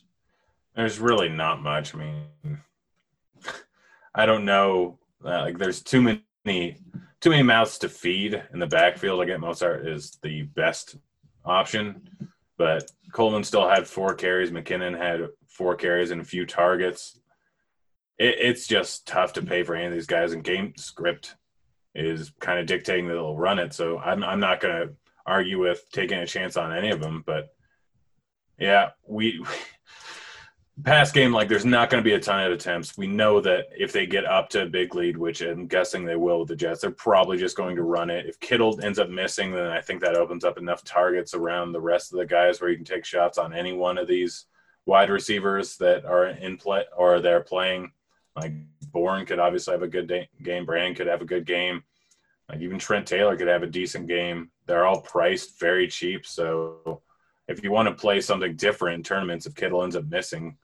There's 0.75 0.97
really 0.97 1.29
not 1.29 1.61
much. 1.61 1.93
I 1.93 1.99
mean, 1.99 2.59
I 4.15 4.25
don't 4.25 4.45
know. 4.45 4.99
Uh, 5.23 5.41
like, 5.41 5.57
there's 5.57 5.81
too 5.81 6.01
many 6.01 6.77
too 7.23 7.29
many 7.29 7.43
mouths 7.43 7.77
to 7.77 7.87
feed 7.87 8.43
in 8.53 8.59
the 8.59 8.67
backfield. 8.67 9.21
I 9.21 9.25
get 9.25 9.39
Mostert 9.39 9.87
is 9.87 10.17
the 10.21 10.41
best 10.41 10.97
option, 11.45 12.09
but 12.57 12.91
Coleman 13.13 13.45
still 13.45 13.67
had 13.67 13.87
four 13.87 14.13
carries. 14.13 14.51
McKinnon 14.51 14.97
had 14.97 15.29
four 15.47 15.75
carries 15.75 16.11
and 16.11 16.19
a 16.19 16.25
few 16.25 16.45
targets. 16.45 17.17
It, 18.19 18.35
it's 18.39 18.67
just 18.67 19.07
tough 19.07 19.31
to 19.33 19.41
pay 19.41 19.63
for 19.63 19.73
any 19.73 19.85
of 19.85 19.93
these 19.93 20.05
guys. 20.05 20.33
And 20.33 20.43
game 20.43 20.73
script 20.75 21.35
is 21.95 22.33
kind 22.41 22.59
of 22.59 22.65
dictating 22.65 23.07
that 23.07 23.13
they'll 23.13 23.37
run 23.37 23.59
it. 23.59 23.73
So 23.73 23.99
I'm 23.99 24.21
I'm 24.23 24.41
not 24.41 24.59
going 24.59 24.75
to 24.75 24.93
argue 25.25 25.59
with 25.59 25.85
taking 25.93 26.17
a 26.17 26.27
chance 26.27 26.57
on 26.57 26.75
any 26.75 26.89
of 26.89 26.99
them. 26.99 27.23
But 27.25 27.55
yeah, 28.59 28.89
we 29.07 29.45
past 30.81 31.13
game 31.13 31.31
like 31.31 31.47
there's 31.47 31.65
not 31.65 31.89
going 31.89 32.03
to 32.03 32.07
be 32.07 32.15
a 32.15 32.19
ton 32.19 32.43
of 32.43 32.51
attempts. 32.51 32.97
We 32.97 33.05
know 33.05 33.39
that 33.41 33.65
if 33.77 33.91
they 33.91 34.07
get 34.07 34.25
up 34.25 34.49
to 34.49 34.63
a 34.63 34.69
big 34.69 34.95
lead, 34.95 35.17
which 35.17 35.41
I'm 35.41 35.67
guessing 35.67 36.03
they 36.03 36.15
will 36.15 36.39
with 36.39 36.47
the 36.47 36.55
Jets, 36.55 36.81
they're 36.81 36.91
probably 36.91 37.37
just 37.37 37.55
going 37.55 37.75
to 37.75 37.83
run 37.83 38.09
it. 38.09 38.25
If 38.25 38.39
Kittle 38.39 38.79
ends 38.83 38.97
up 38.97 39.09
missing, 39.09 39.51
then 39.51 39.67
I 39.67 39.81
think 39.81 40.01
that 40.01 40.15
opens 40.15 40.43
up 40.43 40.57
enough 40.57 40.83
targets 40.83 41.35
around 41.35 41.71
the 41.71 41.81
rest 41.81 42.11
of 42.11 42.17
the 42.17 42.25
guys 42.25 42.59
where 42.59 42.71
you 42.71 42.75
can 42.75 42.85
take 42.85 43.05
shots 43.05 43.37
on 43.37 43.53
any 43.53 43.73
one 43.73 43.99
of 43.99 44.07
these 44.07 44.45
wide 44.85 45.09
receivers 45.09 45.77
that 45.77 46.05
are 46.05 46.27
in 46.27 46.57
play 46.57 46.85
or 46.97 47.19
they're 47.19 47.41
playing. 47.41 47.91
Like 48.35 48.53
Bourne 48.91 49.27
could 49.27 49.39
obviously 49.39 49.73
have 49.73 49.83
a 49.83 49.87
good 49.87 50.07
day, 50.07 50.27
game. 50.41 50.65
Brand 50.65 50.95
could 50.95 51.07
have 51.07 51.21
a 51.21 51.25
good 51.25 51.45
game. 51.45 51.83
Like 52.49 52.61
even 52.61 52.79
Trent 52.79 53.07
Taylor 53.07 53.37
could 53.37 53.47
have 53.47 53.63
a 53.63 53.67
decent 53.67 54.07
game. 54.07 54.49
They're 54.65 54.85
all 54.85 55.01
priced 55.01 55.59
very 55.59 55.87
cheap. 55.87 56.25
So 56.25 57.01
if 57.47 57.63
you 57.63 57.71
want 57.71 57.89
to 57.89 57.93
play 57.93 58.21
something 58.21 58.55
different 58.55 58.95
in 58.95 59.03
tournaments, 59.03 59.45
if 59.45 59.55
Kittle 59.55 59.83
ends 59.83 59.95
up 59.95 60.05
missing, 60.05 60.57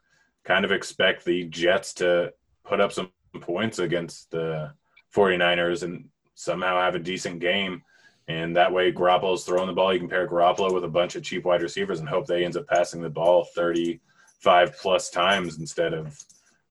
kind 0.44 0.66
of 0.66 0.72
expect 0.72 1.26
the 1.26 1.46
Jets 1.46 1.94
to 1.96 2.34
put 2.66 2.80
up 2.80 2.92
some 2.92 3.12
points 3.42 3.80
against 3.80 4.32
the 4.32 4.74
49ers 5.16 5.84
and 5.84 6.10
somehow 6.36 6.80
have 6.80 6.96
a 6.96 7.00
decent 7.00 7.40
game. 7.40 7.84
And 8.28 8.56
that 8.56 8.72
way, 8.72 8.92
Garoppolo's 8.92 9.44
throwing 9.44 9.68
the 9.68 9.74
ball. 9.74 9.92
You 9.94 10.00
can 10.00 10.08
pair 10.08 10.28
Garoppolo 10.28 10.74
with 10.74 10.84
a 10.84 10.90
bunch 10.90 11.16
of 11.16 11.24
cheap 11.24 11.46
wide 11.46 11.64
receivers 11.64 12.00
and 12.00 12.08
hope 12.08 12.28
they 12.28 12.46
ends 12.46 12.58
up 12.58 12.68
passing 12.68 13.02
the 13.02 13.10
ball 13.10 13.46
35 13.56 14.78
plus 14.78 15.10
times 15.10 15.58
instead 15.58 15.94
of 15.94 16.18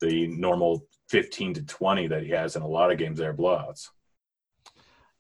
the 0.01 0.29
normal 0.29 0.87
15 1.09 1.55
to 1.55 1.63
20 1.63 2.07
that 2.09 2.23
he 2.23 2.31
has 2.31 2.55
in 2.55 2.63
a 2.63 2.69
lot 2.69 2.93
of 2.93 2.99
games 2.99 3.19
that 3.19 3.27
are 3.27 3.35
blowouts. 3.35 3.89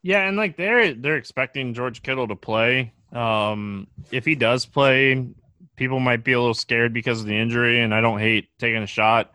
Yeah, 0.02 0.28
and 0.28 0.36
like 0.36 0.56
they're 0.56 0.94
they're 0.94 1.16
expecting 1.16 1.74
George 1.74 2.02
Kittle 2.02 2.28
to 2.28 2.36
play. 2.36 2.92
Um, 3.12 3.88
if 4.12 4.24
he 4.24 4.36
does 4.36 4.64
play, 4.64 5.26
people 5.78 6.00
might 6.00 6.24
be 6.24 6.32
a 6.32 6.38
little 6.38 6.54
scared 6.54 6.92
because 6.92 7.20
of 7.20 7.26
the 7.26 7.36
injury, 7.36 7.80
and 7.80 7.94
I 7.94 8.00
don't 8.00 8.18
hate 8.18 8.48
taking 8.58 8.82
a 8.82 8.86
shot. 8.86 9.32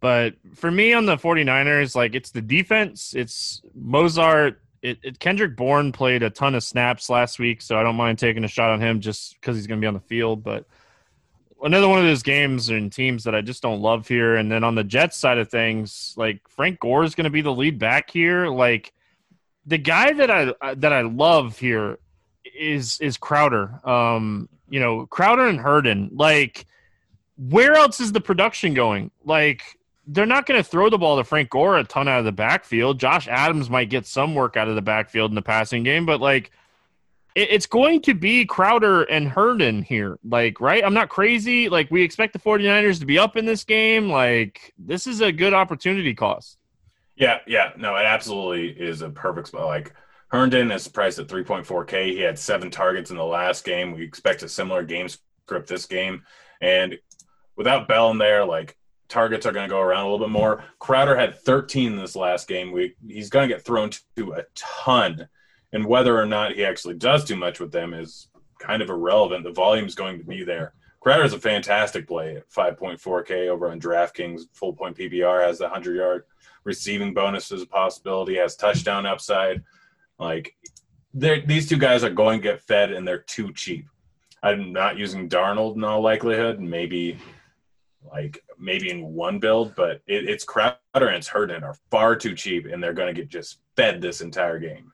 But 0.00 0.34
for 0.54 0.70
me 0.70 0.92
on 0.92 1.06
the 1.06 1.16
49ers, 1.16 1.94
like 1.94 2.14
it's 2.14 2.30
the 2.30 2.42
defense, 2.42 3.14
it's 3.14 3.62
Mostert. 3.78 4.56
It, 4.82 4.98
it, 5.02 5.18
Kendrick 5.18 5.56
Bourne 5.56 5.90
played 5.90 6.22
a 6.22 6.30
ton 6.30 6.54
of 6.54 6.62
snaps 6.62 7.08
last 7.10 7.38
week, 7.38 7.62
so 7.62 7.78
I 7.78 7.82
don't 7.82 7.96
mind 7.96 8.18
taking 8.18 8.44
a 8.44 8.48
shot 8.48 8.70
on 8.70 8.80
him 8.80 9.00
just 9.00 9.34
because 9.34 9.56
he's 9.56 9.66
going 9.66 9.80
to 9.80 9.84
be 9.84 9.88
on 9.88 9.94
the 9.94 10.00
field. 10.00 10.44
But 10.44 10.66
another 11.62 11.88
one 11.88 11.98
of 11.98 12.04
those 12.04 12.22
games 12.22 12.68
and 12.68 12.92
teams 12.92 13.24
that 13.24 13.34
I 13.34 13.40
just 13.40 13.62
don't 13.62 13.80
love 13.80 14.06
here. 14.06 14.36
And 14.36 14.50
then 14.52 14.64
on 14.64 14.74
the 14.74 14.84
Jets 14.84 15.16
side 15.16 15.38
of 15.38 15.50
things, 15.50 16.14
like 16.16 16.40
Frank 16.48 16.80
Gore 16.80 17.04
is 17.04 17.14
going 17.14 17.24
to 17.24 17.30
be 17.30 17.40
the 17.40 17.52
lead 17.52 17.78
back 17.78 18.10
here. 18.10 18.48
Like 18.48 18.92
the 19.64 19.78
guy 19.78 20.12
that 20.12 20.30
I 20.30 20.74
that 20.74 20.92
I 20.92 21.00
love 21.02 21.58
here 21.58 21.98
is 22.56 23.00
is 23.00 23.16
Crowder. 23.16 23.80
Um, 23.88 24.48
you 24.68 24.80
know, 24.80 25.06
Crowder 25.06 25.46
and 25.46 25.60
Herndon. 25.60 26.10
Like, 26.12 26.66
where 27.36 27.74
else 27.74 28.00
is 28.00 28.12
the 28.12 28.20
production 28.20 28.74
going? 28.74 29.10
Like, 29.24 29.62
they're 30.06 30.26
not 30.26 30.46
going 30.46 30.62
to 30.62 30.68
throw 30.68 30.88
the 30.88 30.98
ball 30.98 31.16
to 31.16 31.24
Frank 31.24 31.50
Gore 31.50 31.78
a 31.78 31.84
ton 31.84 32.08
out 32.08 32.20
of 32.20 32.24
the 32.24 32.32
backfield. 32.32 33.00
Josh 33.00 33.28
Adams 33.28 33.68
might 33.68 33.90
get 33.90 34.06
some 34.06 34.34
work 34.34 34.56
out 34.56 34.68
of 34.68 34.74
the 34.74 34.82
backfield 34.82 35.30
in 35.30 35.34
the 35.34 35.42
passing 35.42 35.82
game, 35.82 36.06
but 36.06 36.20
like 36.20 36.52
it's 37.36 37.66
going 37.66 38.00
to 38.00 38.14
be 38.14 38.46
Crowder 38.46 39.02
and 39.02 39.28
Herndon 39.28 39.82
here. 39.82 40.18
Like, 40.24 40.58
right? 40.58 40.82
I'm 40.82 40.94
not 40.94 41.10
crazy. 41.10 41.68
Like, 41.68 41.90
we 41.90 42.02
expect 42.02 42.32
the 42.32 42.38
49ers 42.38 42.98
to 43.00 43.04
be 43.04 43.18
up 43.18 43.36
in 43.36 43.44
this 43.44 43.62
game. 43.62 44.08
Like, 44.08 44.72
this 44.78 45.06
is 45.06 45.20
a 45.20 45.30
good 45.30 45.52
opportunity 45.52 46.14
cost. 46.14 46.56
Yeah, 47.14 47.40
yeah. 47.46 47.72
No, 47.76 47.94
it 47.96 48.06
absolutely 48.06 48.68
is 48.70 49.02
a 49.02 49.10
perfect 49.10 49.48
spot. 49.48 49.66
Like, 49.66 49.92
Herndon 50.28 50.70
is 50.72 50.88
priced 50.88 51.18
at 51.18 51.28
3.4K. 51.28 52.12
He 52.12 52.20
had 52.20 52.38
seven 52.38 52.70
targets 52.70 53.10
in 53.10 53.16
the 53.16 53.24
last 53.24 53.64
game. 53.64 53.92
We 53.92 54.02
expect 54.02 54.42
a 54.42 54.48
similar 54.48 54.82
game 54.82 55.08
script 55.08 55.68
this 55.68 55.86
game. 55.86 56.22
And 56.60 56.98
without 57.56 57.88
Bell 57.88 58.10
in 58.10 58.18
there, 58.18 58.44
like, 58.44 58.76
targets 59.08 59.46
are 59.46 59.52
going 59.52 59.68
to 59.68 59.72
go 59.72 59.80
around 59.80 60.06
a 60.06 60.10
little 60.10 60.26
bit 60.26 60.32
more. 60.32 60.64
Crowder 60.78 61.16
had 61.16 61.38
13 61.40 61.96
this 61.96 62.16
last 62.16 62.48
game 62.48 62.72
week. 62.72 62.96
He's 63.06 63.30
going 63.30 63.48
to 63.48 63.54
get 63.54 63.64
thrown 63.64 63.90
to 64.16 64.32
a 64.32 64.44
ton, 64.54 65.28
and 65.72 65.86
whether 65.86 66.18
or 66.18 66.26
not 66.26 66.52
he 66.52 66.64
actually 66.64 66.94
does 66.94 67.24
too 67.24 67.36
much 67.36 67.60
with 67.60 67.72
them 67.72 67.94
is 67.94 68.28
kind 68.58 68.82
of 68.82 68.90
irrelevant. 68.90 69.44
The 69.44 69.52
volume 69.52 69.86
is 69.86 69.94
going 69.94 70.18
to 70.18 70.24
be 70.24 70.44
there. 70.44 70.74
Crowder 71.00 71.24
is 71.24 71.34
a 71.34 71.38
fantastic 71.38 72.08
play 72.08 72.36
at 72.36 72.50
5.4K 72.50 73.48
over 73.48 73.70
on 73.70 73.80
DraftKings. 73.80 74.42
Full 74.54 74.72
point 74.72 74.96
PBR 74.96 75.46
has 75.46 75.58
the 75.58 75.64
100 75.64 75.94
yard 75.94 76.24
receiving 76.64 77.14
bonus 77.14 77.52
as 77.52 77.62
a 77.62 77.66
possibility, 77.66 78.36
has 78.36 78.56
touchdown 78.56 79.06
upside. 79.06 79.62
Like, 80.18 80.54
these 81.14 81.68
two 81.68 81.78
guys 81.78 82.04
are 82.04 82.10
going 82.10 82.40
to 82.40 82.42
get 82.42 82.62
fed, 82.62 82.92
and 82.92 83.06
they're 83.06 83.18
too 83.18 83.52
cheap. 83.52 83.86
I'm 84.42 84.72
not 84.72 84.98
using 84.98 85.28
Darnold 85.28 85.76
in 85.76 85.84
all 85.84 86.00
likelihood. 86.02 86.60
Maybe 86.60 87.18
like 88.12 88.42
maybe 88.58 88.90
in 88.90 89.14
one 89.14 89.38
build, 89.38 89.74
but 89.74 90.02
it, 90.06 90.28
it's 90.28 90.44
Crowder 90.44 90.78
and 90.94 91.16
it's 91.16 91.28
Herndon 91.28 91.64
are 91.64 91.76
far 91.90 92.16
too 92.16 92.34
cheap, 92.34 92.66
and 92.66 92.82
they're 92.82 92.92
going 92.92 93.12
to 93.12 93.20
get 93.20 93.28
just 93.28 93.58
fed 93.76 94.00
this 94.00 94.20
entire 94.20 94.58
game. 94.58 94.92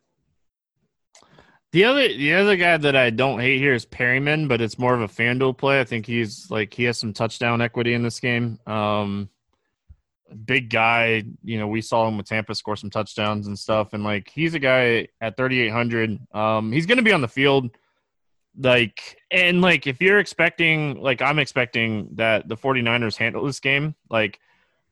The 1.73 1.85
other 1.85 2.09
the 2.09 2.35
other 2.35 2.57
guy 2.57 2.77
that 2.77 2.97
I 2.97 3.11
don't 3.11 3.41
hate 3.41 3.59
here 3.59 3.75
is 3.75 3.87
Perriman, 3.87 4.47
but 4.49 4.61
it's 4.61 4.79
more 4.79 4.95
of 4.95 5.01
a 5.01 5.09
FanDuel 5.09 5.57
play. 5.57 5.81
I 5.81 5.85
think 5.85 6.07
he's 6.07 6.51
like 6.51 6.75
he 6.75 6.85
has 6.85 6.99
some 6.99 7.12
touchdown 7.12 7.62
equity 7.62 7.95
in 7.95 8.03
this 8.03 8.20
game. 8.20 8.59
Um, 8.66 9.31
big 10.33 10.70
guy, 10.70 11.22
you 11.45 11.59
know, 11.59 11.68
we 11.68 11.80
saw 11.80 12.09
him 12.09 12.16
with 12.16 12.26
Tampa 12.26 12.55
score 12.55 12.76
some 12.76 12.91
touchdowns 12.91 13.47
and 13.47 13.59
stuff, 13.59 13.93
and 13.93 14.05
like 14.05 14.30
he's 14.30 14.55
a 14.55 14.59
guy 14.59 15.09
at 15.20 15.37
3800. 15.37 16.18
Um, 16.35 16.72
he's 16.72 16.87
going 16.87 16.99
to 16.99 17.05
be 17.05 17.12
on 17.12 17.20
the 17.20 17.28
field 17.28 17.70
like 18.59 19.16
and 19.30 19.62
like 19.62 19.87
if 19.87 19.99
you're 20.03 20.18
expecting 20.18 21.01
like 21.01 21.22
i'm 21.22 21.39
expecting 21.39 22.07
that 22.12 22.47
the 22.49 22.55
49ers 22.55 23.16
handle 23.16 23.47
this 23.47 23.61
game 23.61 23.95
like 24.11 24.39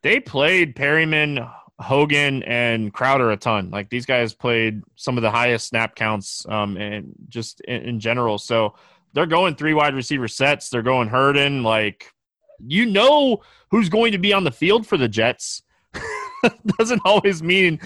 they 0.03 0.21
played 0.21 0.77
Perriman, 0.77 1.51
hogan 1.79 2.43
and 2.45 2.93
crowder 2.93 3.31
a 3.31 3.37
ton. 3.37 3.71
Like 3.71 3.91
these 3.91 4.07
guys 4.07 4.35
played 4.35 4.83
some 4.97 5.17
of 5.17 5.23
the 5.23 5.31
highest 5.31 5.69
snap 5.69 5.95
counts 5.95 6.47
um 6.49 6.77
and 6.77 7.15
just 7.29 7.61
in, 7.63 7.83
in 7.83 8.01
general. 8.01 8.39
So 8.39 8.75
they're 9.13 9.27
going 9.27 9.57
three 9.57 9.75
wide 9.75 9.95
receiver 9.95 10.29
sets. 10.29 10.69
They're 10.69 10.83
going 10.83 11.09
Herndon 11.09 11.63
like 11.63 12.13
you 12.67 12.87
know 12.87 13.41
who's 13.71 13.89
going 13.89 14.13
to 14.13 14.19
be 14.19 14.33
on 14.33 14.45
the 14.45 14.51
field 14.51 14.87
for 14.87 14.97
the 14.97 15.09
jets 15.09 15.63
doesn't 16.79 17.03
always 17.05 17.43
mean 17.43 17.81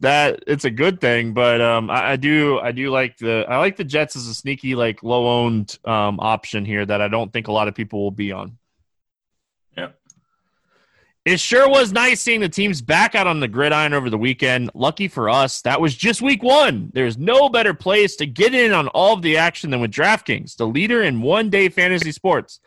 that 0.00 0.42
it's 0.46 0.64
a 0.64 0.70
good 0.70 1.00
thing, 1.00 1.32
but 1.32 1.60
um, 1.60 1.90
I, 1.90 2.12
I, 2.12 2.16
do 2.16 2.58
I 2.58 2.72
do 2.72 2.90
like 2.90 3.16
the 3.18 3.44
I 3.48 3.58
like 3.58 3.76
the 3.76 3.84
Jets 3.84 4.16
as 4.16 4.26
a 4.26 4.34
sneaky 4.34 4.74
like 4.74 5.02
low 5.02 5.28
owned 5.28 5.78
um, 5.84 6.18
option 6.20 6.64
here 6.64 6.84
that 6.84 7.00
I 7.00 7.08
don't 7.08 7.32
think 7.32 7.48
a 7.48 7.52
lot 7.52 7.68
of 7.68 7.74
people 7.74 8.02
will 8.02 8.10
be 8.10 8.32
on. 8.32 8.58
Yeah. 9.76 9.88
It 11.24 11.38
sure 11.38 11.68
was 11.68 11.92
nice 11.92 12.20
seeing 12.20 12.40
the 12.40 12.48
teams 12.48 12.80
back 12.80 13.14
out 13.14 13.26
on 13.26 13.40
the 13.40 13.48
gridiron 13.48 13.92
over 13.92 14.10
the 14.10 14.18
weekend. 14.18 14.70
Lucky 14.74 15.06
for 15.06 15.28
us, 15.28 15.60
that 15.62 15.80
was 15.80 15.94
just 15.94 16.22
week 16.22 16.42
one. 16.42 16.90
There's 16.94 17.18
no 17.18 17.48
better 17.48 17.74
place 17.74 18.16
to 18.16 18.26
get 18.26 18.54
in 18.54 18.72
on 18.72 18.88
all 18.88 19.14
of 19.14 19.22
the 19.22 19.36
action 19.36 19.70
than 19.70 19.80
with 19.80 19.92
DraftKings, 19.92 20.56
the 20.56 20.66
leader 20.66 21.02
in 21.02 21.20
one 21.20 21.50
day 21.50 21.68
fantasy 21.68 22.12
sports. 22.12 22.60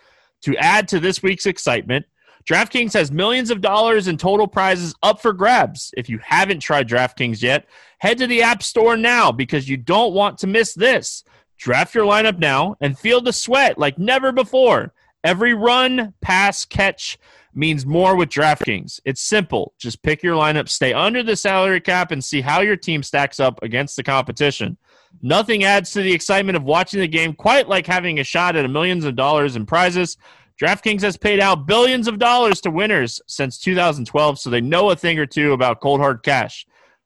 To 0.44 0.58
add 0.58 0.88
to 0.89 1.00
this 1.00 1.24
week's 1.24 1.46
excitement, 1.46 2.06
DraftKings 2.46 2.94
has 2.94 3.12
millions 3.12 3.50
of 3.50 3.62
dollars 3.62 4.08
in 4.08 4.18
total 4.18 4.48
prizes 4.48 4.94
up 5.02 5.22
for 5.22 5.32
grabs. 5.32 5.94
If 5.96 6.10
you 6.10 6.20
haven't 6.22 6.60
tried 6.60 6.89
DraftKings 6.89 7.41
yet, 7.41 7.66
head 8.00 8.18
to 8.18 8.28
the 8.28 8.44
App 8.44 8.62
Store 8.62 8.98
now 8.98 9.32
because 9.32 9.70
you 9.70 9.78
don't 9.78 10.14
want 10.14 10.38
to 10.39 10.48
miss 10.48 10.74
this. 10.74 11.24
Draft 11.58 11.96
your 11.96 12.06
lineup 12.06 12.39
now 12.39 12.76
and 12.82 13.00
feel 13.00 13.22
the 13.22 13.32
sweat 13.32 13.78
like 13.78 13.98
never 13.98 14.34
before. 14.34 14.94
Every 15.24 15.54
run, 15.54 16.14
pass, 16.20 16.66
catch 16.66 17.18
means 17.54 17.86
more 17.86 18.18
with 18.18 18.28
DraftKings. 18.28 19.00
It's 19.06 19.22
simple. 19.22 19.74
Just 19.78 20.02
pick 20.02 20.22
your 20.22 20.36
lineup, 20.36 20.68
stay 20.68 20.91
under 20.91 21.24
the 21.24 21.38
salary 21.38 21.80
cap, 21.80 22.12
and 22.12 22.22
see 22.22 22.41
how 22.41 22.60
your 22.60 22.76
team 22.76 23.04
stacks 23.04 23.39
up 23.39 23.64
against 23.64 23.96
the 23.96 24.04
competition. 24.04 24.78
Nothing 25.22 25.64
adds 25.64 25.91
to 25.91 26.01
the 26.01 26.14
excitement 26.14 26.57
of 26.57 26.64
watching 26.64 26.99
the 26.99 27.07
game 27.07 27.34
quite 27.34 27.70
like 27.70 27.86
having 27.86 28.20
a 28.20 28.24
shot 28.24 28.55
at 28.55 28.70
millions 28.70 29.05
of 29.05 29.16
dollars 29.16 29.55
in 29.55 29.66
prizes. 29.66 30.18
DraftKings 30.61 31.01
has 31.01 31.18
paid 31.18 31.39
out 31.39 31.66
billions 31.66 32.07
of 32.07 32.20
dollars 32.20 32.61
to 32.61 32.70
winners 32.70 33.22
since 33.28 33.57
2012, 33.57 34.39
so 34.39 34.49
they 34.49 34.61
know 34.61 34.91
a 34.91 34.95
thing 34.95 35.18
or 35.18 35.26
two 35.26 35.53
about 35.53 35.82
cold 35.82 35.99
hard 35.99 36.24
cash. 36.24 36.66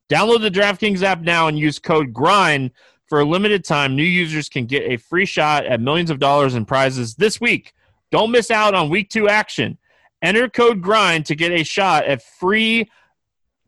Download 0.10 0.42
the 0.42 0.52
DraftKings 0.52 1.04
app 1.04 1.22
now 1.22 1.48
and 1.48 1.60
use 1.60 1.80
code 1.80 2.14
GRIND 2.14 2.72
for 3.08 3.22
a 3.22 3.26
limited 3.26 3.64
time. 3.64 3.96
New 3.96 4.04
users 4.04 4.50
can 4.50 4.66
get 4.66 4.84
a 4.84 4.98
free 4.98 5.26
shot 5.26 5.66
at 5.66 5.82
millions 5.82 6.10
of 6.10 6.20
dollars 6.20 6.56
in 6.56 6.66
prizes 6.66 7.16
this 7.16 7.40
week. 7.40 7.74
Don't 8.12 8.32
miss 8.32 8.52
out 8.52 8.74
on 8.74 8.90
week 8.90 9.10
two 9.10 9.28
action. 9.30 9.78
Enter 10.22 10.50
code 10.50 10.82
GRIND 10.82 11.26
to 11.28 11.36
get 11.36 11.52
a 11.52 11.64
shot 11.64 12.06
at 12.06 12.24
free 12.24 12.90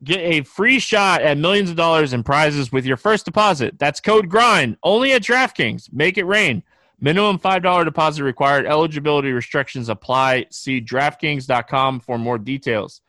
get 0.02 0.18
a 0.18 0.42
free 0.42 0.78
shot 0.78 1.22
at 1.22 1.36
millions 1.36 1.70
of 1.70 1.76
dollars 1.76 2.12
in 2.12 2.22
prizes 2.22 2.72
with 2.72 2.86
your 2.86 2.96
first 2.96 3.24
deposit. 3.24 3.78
That's 3.78 4.00
code 4.00 4.28
GRIND 4.28 4.76
only 4.82 5.12
at 5.12 5.22
DraftKings. 5.22 5.92
Make 5.92 6.18
it 6.18 6.24
rain. 6.24 6.62
Minimum 7.00 7.38
$5 7.38 7.84
deposit 7.84 8.24
required. 8.24 8.66
Eligibility 8.66 9.32
restrictions 9.32 9.88
apply. 9.88 10.46
See 10.50 10.80
DraftKings.com 10.80 12.00
for 12.00 12.18
more 12.18 12.38
details. 12.38 13.00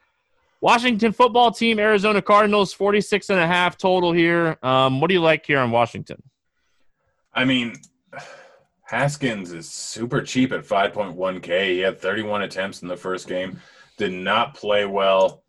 Washington 0.61 1.11
football 1.11 1.51
team, 1.51 1.79
Arizona 1.79 2.21
Cardinals, 2.21 2.71
46 2.71 3.31
and 3.31 3.39
a 3.39 3.47
half 3.47 3.77
total 3.77 4.11
here. 4.11 4.57
Um, 4.61 5.01
what 5.01 5.07
do 5.07 5.15
you 5.15 5.21
like 5.21 5.45
here 5.45 5.59
on 5.59 5.71
Washington? 5.71 6.21
I 7.33 7.45
mean, 7.45 7.75
Haskins 8.83 9.51
is 9.51 9.69
super 9.69 10.21
cheap 10.21 10.51
at 10.51 10.63
5.1K. 10.63 11.69
He 11.71 11.79
had 11.79 11.99
31 11.99 12.43
attempts 12.43 12.81
in 12.83 12.87
the 12.87 12.97
first 12.97 13.27
game, 13.27 13.59
did 13.97 14.13
not 14.13 14.53
play 14.53 14.85
well, 14.85 15.40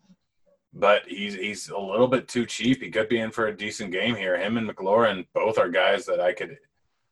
but 0.72 1.02
he's 1.06 1.34
he's 1.34 1.68
a 1.68 1.78
little 1.78 2.08
bit 2.08 2.28
too 2.28 2.46
cheap. 2.46 2.82
He 2.82 2.90
could 2.90 3.08
be 3.08 3.20
in 3.20 3.30
for 3.30 3.46
a 3.46 3.56
decent 3.56 3.92
game 3.92 4.14
here. 4.14 4.38
Him 4.38 4.56
and 4.56 4.68
McLaurin 4.68 5.26
both 5.34 5.58
are 5.58 5.68
guys 5.68 6.06
that 6.06 6.20
I 6.20 6.32
could 6.32 6.58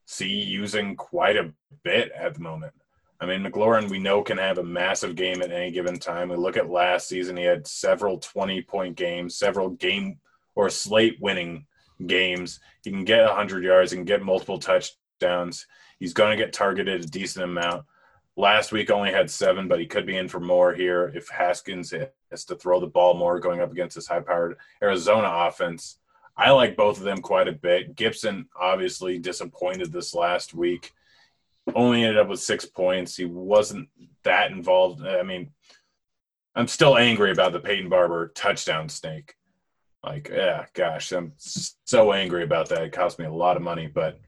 see 0.06 0.28
using 0.28 0.96
quite 0.96 1.36
a 1.36 1.52
bit 1.84 2.10
at 2.12 2.34
the 2.34 2.40
moment. 2.40 2.72
I 3.20 3.26
mean, 3.26 3.44
McLaurin, 3.44 3.90
we 3.90 3.98
know 3.98 4.22
can 4.22 4.38
have 4.38 4.56
a 4.56 4.64
massive 4.64 5.14
game 5.14 5.42
at 5.42 5.52
any 5.52 5.70
given 5.70 5.98
time. 5.98 6.30
We 6.30 6.36
look 6.36 6.56
at 6.56 6.70
last 6.70 7.08
season; 7.08 7.36
he 7.36 7.44
had 7.44 7.66
several 7.66 8.18
twenty-point 8.18 8.96
games, 8.96 9.36
several 9.36 9.70
game 9.70 10.18
or 10.54 10.70
slate 10.70 11.18
winning 11.20 11.66
games. 12.06 12.60
He 12.82 12.90
can 12.90 13.04
get 13.04 13.26
100 13.26 13.62
yards 13.62 13.92
and 13.92 14.06
get 14.06 14.22
multiple 14.22 14.58
touchdowns. 14.58 15.66
He's 15.98 16.14
going 16.14 16.36
to 16.36 16.42
get 16.42 16.52
targeted 16.52 17.04
a 17.04 17.06
decent 17.06 17.44
amount. 17.44 17.84
Last 18.40 18.72
week 18.72 18.90
only 18.90 19.12
had 19.12 19.30
seven, 19.30 19.68
but 19.68 19.80
he 19.80 19.86
could 19.86 20.06
be 20.06 20.16
in 20.16 20.26
for 20.26 20.40
more 20.40 20.72
here 20.72 21.12
if 21.14 21.28
Haskins 21.28 21.92
has 22.30 22.44
to 22.46 22.56
throw 22.56 22.80
the 22.80 22.86
ball 22.86 23.12
more 23.12 23.38
going 23.38 23.60
up 23.60 23.70
against 23.70 23.96
this 23.96 24.06
high 24.06 24.20
powered 24.20 24.56
Arizona 24.82 25.28
offense. 25.30 25.98
I 26.38 26.50
like 26.52 26.74
both 26.74 26.96
of 26.96 27.04
them 27.04 27.20
quite 27.20 27.48
a 27.48 27.52
bit. 27.52 27.96
Gibson 27.96 28.48
obviously 28.58 29.18
disappointed 29.18 29.92
this 29.92 30.14
last 30.14 30.54
week. 30.54 30.92
Only 31.74 32.02
ended 32.02 32.16
up 32.16 32.28
with 32.28 32.40
six 32.40 32.64
points. 32.64 33.14
He 33.14 33.26
wasn't 33.26 33.90
that 34.22 34.52
involved. 34.52 35.06
I 35.06 35.22
mean, 35.22 35.50
I'm 36.54 36.66
still 36.66 36.96
angry 36.96 37.32
about 37.32 37.52
the 37.52 37.60
Peyton 37.60 37.90
Barber 37.90 38.28
touchdown 38.28 38.88
snake. 38.88 39.34
Like, 40.02 40.30
yeah, 40.32 40.64
gosh, 40.72 41.12
I'm 41.12 41.34
so 41.36 42.14
angry 42.14 42.42
about 42.42 42.70
that. 42.70 42.84
It 42.84 42.92
cost 42.92 43.18
me 43.18 43.26
a 43.26 43.30
lot 43.30 43.58
of 43.58 43.62
money, 43.62 43.86
but 43.86 44.18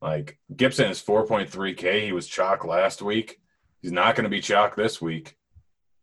like 0.00 0.38
Gibson 0.54 0.90
is 0.90 1.02
4.3K. 1.02 2.04
He 2.04 2.12
was 2.12 2.26
chalk 2.26 2.64
last 2.64 3.02
week. 3.02 3.40
He's 3.82 3.92
not 3.92 4.14
going 4.14 4.24
to 4.24 4.30
be 4.30 4.40
chalk 4.40 4.76
this 4.76 5.00
week. 5.00 5.36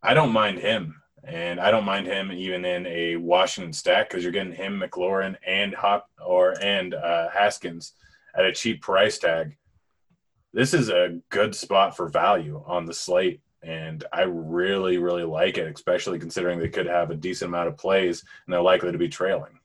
I 0.02 0.14
don't 0.14 0.32
mind 0.32 0.58
him, 0.58 1.00
and 1.24 1.58
I 1.60 1.70
don't 1.70 1.84
mind 1.84 2.06
him 2.06 2.30
even 2.32 2.64
in 2.64 2.86
a 2.86 3.16
Washington 3.16 3.72
stack 3.72 4.08
because 4.08 4.22
you're 4.22 4.32
getting 4.32 4.52
him, 4.52 4.80
McLaurin, 4.80 5.36
and 5.46 5.74
Hop 5.74 6.08
or 6.24 6.54
and 6.62 6.94
uh, 6.94 7.28
Haskins 7.30 7.92
at 8.36 8.44
a 8.44 8.52
cheap 8.52 8.82
price 8.82 9.18
tag. 9.18 9.56
This 10.52 10.72
is 10.72 10.88
a 10.88 11.20
good 11.30 11.54
spot 11.54 11.96
for 11.96 12.08
value 12.08 12.62
on 12.66 12.86
the 12.86 12.94
slate 12.94 13.40
and 13.66 14.04
I 14.12 14.22
really, 14.22 14.98
really 14.98 15.24
like 15.24 15.58
it, 15.58 15.72
especially 15.74 16.20
considering 16.20 16.58
they 16.58 16.68
could 16.68 16.86
have 16.86 17.10
a 17.10 17.16
decent 17.16 17.48
amount 17.48 17.68
of 17.68 17.76
plays 17.76 18.22
and 18.46 18.52
they're 18.52 18.62
likely 18.62 18.92
to 18.92 18.98
be 18.98 19.08
trailing. 19.08 19.58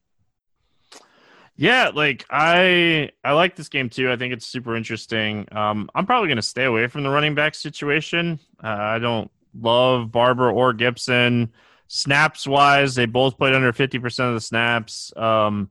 Yeah, 1.62 1.92
like 1.94 2.26
I 2.32 3.12
I 3.24 3.34
like 3.34 3.56
this 3.56 3.70
game 3.70 3.88
too. 3.88 4.12
I 4.12 4.16
think 4.16 4.34
it's 4.34 4.48
super 4.48 4.76
interesting. 4.76 5.48
Um, 5.52 5.92
I'm 5.94 6.08
probably 6.08 6.28
going 6.28 6.38
to 6.38 6.42
stay 6.42 6.64
away 6.64 6.88
from 6.88 7.04
the 7.04 7.12
running 7.12 7.36
back 7.36 7.54
situation. 7.54 8.40
Uh, 8.64 8.70
I 8.80 8.98
don't 8.98 9.30
love 9.54 10.12
Barber 10.12 10.50
or 10.50 10.74
Gibson. 10.74 11.52
Snaps 11.88 12.48
wise, 12.48 12.96
they 12.96 13.06
both 13.06 13.38
played 13.38 13.54
under 13.54 13.72
50% 13.72 14.28
of 14.28 14.34
the 14.34 14.42
snaps. 14.42 15.14
Um, 15.16 15.70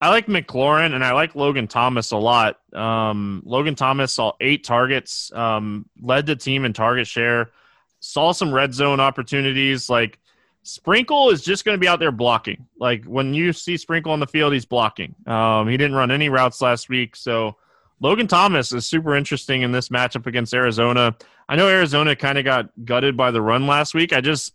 I 0.00 0.08
like 0.08 0.26
McLaurin 0.26 0.94
and 0.94 1.04
I 1.04 1.12
like 1.12 1.34
Logan 1.34 1.68
Thomas 1.68 2.12
a 2.12 2.16
lot. 2.16 2.58
Um, 2.72 3.42
Logan 3.44 3.74
Thomas 3.74 4.14
saw 4.14 4.32
eight 4.40 4.64
targets, 4.64 5.30
um, 5.34 5.84
led 6.00 6.24
the 6.24 6.36
team 6.36 6.64
in 6.64 6.72
target 6.72 7.06
share 7.06 7.50
saw 8.00 8.32
some 8.32 8.52
red 8.52 8.74
zone 8.74 9.00
opportunities. 9.00 9.90
Like 9.90 10.18
Sprinkle 10.66 11.30
is 11.30 11.42
just 11.42 11.64
going 11.64 11.76
to 11.76 11.80
be 11.80 11.86
out 11.86 12.00
there 12.00 12.10
blocking. 12.10 12.66
Like 12.78 13.04
when 13.04 13.34
you 13.34 13.52
see 13.52 13.76
Sprinkle 13.76 14.10
on 14.10 14.18
the 14.18 14.26
field, 14.26 14.52
he's 14.52 14.64
blocking. 14.64 15.14
Um, 15.24 15.68
he 15.68 15.76
didn't 15.76 15.96
run 15.96 16.10
any 16.10 16.28
routes 16.28 16.60
last 16.60 16.88
week, 16.88 17.14
so 17.14 17.56
Logan 18.00 18.26
Thomas 18.26 18.72
is 18.72 18.84
super 18.84 19.14
interesting 19.14 19.62
in 19.62 19.70
this 19.70 19.90
matchup 19.90 20.26
against 20.26 20.52
Arizona. 20.52 21.16
I 21.48 21.54
know 21.54 21.68
Arizona 21.68 22.16
kind 22.16 22.36
of 22.36 22.44
got 22.44 22.70
gutted 22.84 23.16
by 23.16 23.30
the 23.30 23.40
run 23.40 23.68
last 23.68 23.94
week. 23.94 24.12
I 24.12 24.20
just, 24.20 24.54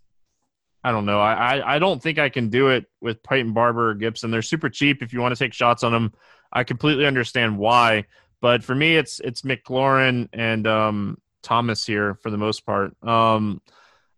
I 0.83 0.91
don't 0.91 1.05
know. 1.05 1.21
I, 1.21 1.59
I, 1.59 1.75
I 1.75 1.79
don't 1.79 2.03
think 2.03 2.19
I 2.19 2.27
can 2.27 2.49
do 2.49 2.67
it 2.67 2.87
with 2.99 3.23
Peyton 3.23 3.53
Barber 3.53 3.91
or 3.91 3.93
Gibson. 3.93 4.31
They're 4.31 4.41
super 4.41 4.69
cheap 4.69 5.01
if 5.01 5.13
you 5.13 5.21
want 5.21 5.33
to 5.33 5.39
take 5.41 5.53
shots 5.53 5.81
on 5.81 5.93
them. 5.93 6.13
I 6.51 6.65
completely 6.65 7.05
understand 7.05 7.57
why, 7.57 8.05
but 8.41 8.65
for 8.65 8.75
me, 8.75 8.97
it's 8.97 9.21
it's 9.21 9.43
McLaurin 9.43 10.27
and 10.33 10.67
um, 10.67 11.21
Thomas 11.41 11.85
here 11.85 12.15
for 12.15 12.29
the 12.29 12.37
most 12.37 12.65
part. 12.65 13.01
Um, 13.01 13.61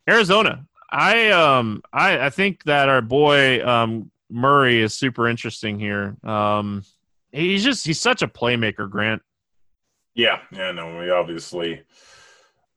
Arizona, 0.10 0.66
I 0.94 1.32
um 1.32 1.82
I 1.92 2.28
I 2.28 2.30
think 2.30 2.64
that 2.66 2.88
our 2.88 3.02
boy 3.02 3.66
um 3.68 4.12
Murray 4.30 4.82
is 4.82 4.94
super 4.94 5.28
interesting 5.28 5.80
here. 5.80 6.16
Um, 6.24 6.84
he's 7.32 7.64
just 7.64 7.86
he's 7.86 8.00
such 8.00 8.22
a 8.22 8.28
playmaker, 8.28 8.90
Grant. 8.90 9.22
Yeah, 10.16 10.40
yeah, 10.52 10.72
no, 10.72 11.00
we 11.00 11.10
obviously 11.10 11.82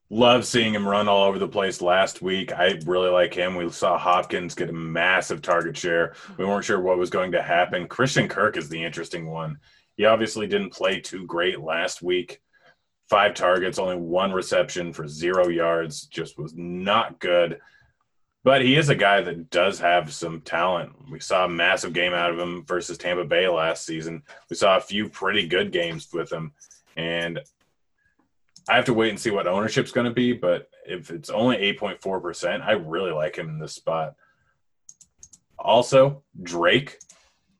love 0.09 0.47
seeing 0.47 0.75
him 0.75 0.89
run 0.89 1.09
all 1.09 1.25
over 1.25 1.39
the 1.39 1.49
place 1.49 1.83
last 1.83 2.23
week. 2.23 2.53
I 2.53 2.79
really 2.87 3.11
like 3.11 3.35
him. 3.35 3.55
We 3.55 3.69
saw 3.71 3.99
Hopkins 3.99 4.55
get 4.55 4.71
a 4.71 4.73
massive 4.73 5.43
target 5.43 5.77
share. 5.77 6.15
We 6.39 6.47
weren't 6.47 6.65
sure 6.65 6.81
what 6.81 6.99
was 6.99 7.11
going 7.11 7.33
to 7.33 7.43
happen. 7.43 7.89
Christian 7.89 8.29
Kirk 8.29 8.57
is 8.57 8.69
the 8.69 8.83
interesting 8.83 9.27
one. 9.27 9.59
He 9.97 10.05
obviously 10.05 10.47
didn't 10.47 10.73
play 10.73 11.01
too 11.01 11.27
great 11.27 11.61
last 11.61 12.03
week 12.03 12.41
five 13.09 13.35
targets, 13.35 13.79
only 13.79 13.97
one 13.97 14.33
reception 14.33 14.93
for 14.93 15.07
zero 15.07 15.49
yards, 15.49 16.07
just 16.07 16.39
was 16.39 16.55
not 16.57 17.19
good. 17.21 17.61
But 18.47 18.63
he 18.63 18.77
is 18.77 18.91
a 18.91 18.95
guy 18.95 19.23
that 19.23 19.51
does 19.51 19.81
have 19.81 20.13
some 20.13 20.41
talent. 20.41 20.93
We 21.11 21.19
saw 21.19 21.47
a 21.47 21.49
massive 21.49 21.93
game 21.93 22.15
out 22.15 22.31
of 22.31 22.39
him 22.39 22.65
versus 22.65 22.97
Tampa 22.97 23.25
Bay 23.25 23.49
last 23.49 23.85
season. 23.85 24.23
We 24.49 24.55
saw 24.55 24.77
a 24.77 24.81
few 24.81 25.09
pretty 25.09 25.49
good 25.49 25.73
games 25.73 26.13
with 26.13 26.33
him. 26.33 26.53
And 26.97 27.41
I 28.69 28.77
have 28.77 28.85
to 28.85 28.95
wait 28.95 29.09
and 29.11 29.19
see 29.19 29.33
what 29.33 29.49
ownership's 29.49 29.91
going 29.91 30.07
to 30.07 30.15
be. 30.15 30.33
But 30.33 30.69
if 30.87 31.11
it's 31.11 31.29
only 31.29 31.57
8.4%, 31.57 32.65
I 32.65 32.71
really 32.75 33.11
like 33.11 33.35
him 33.35 33.49
in 33.49 33.59
this 33.59 33.73
spot. 33.73 34.15
Also, 35.59 36.23
Drake 36.41 37.01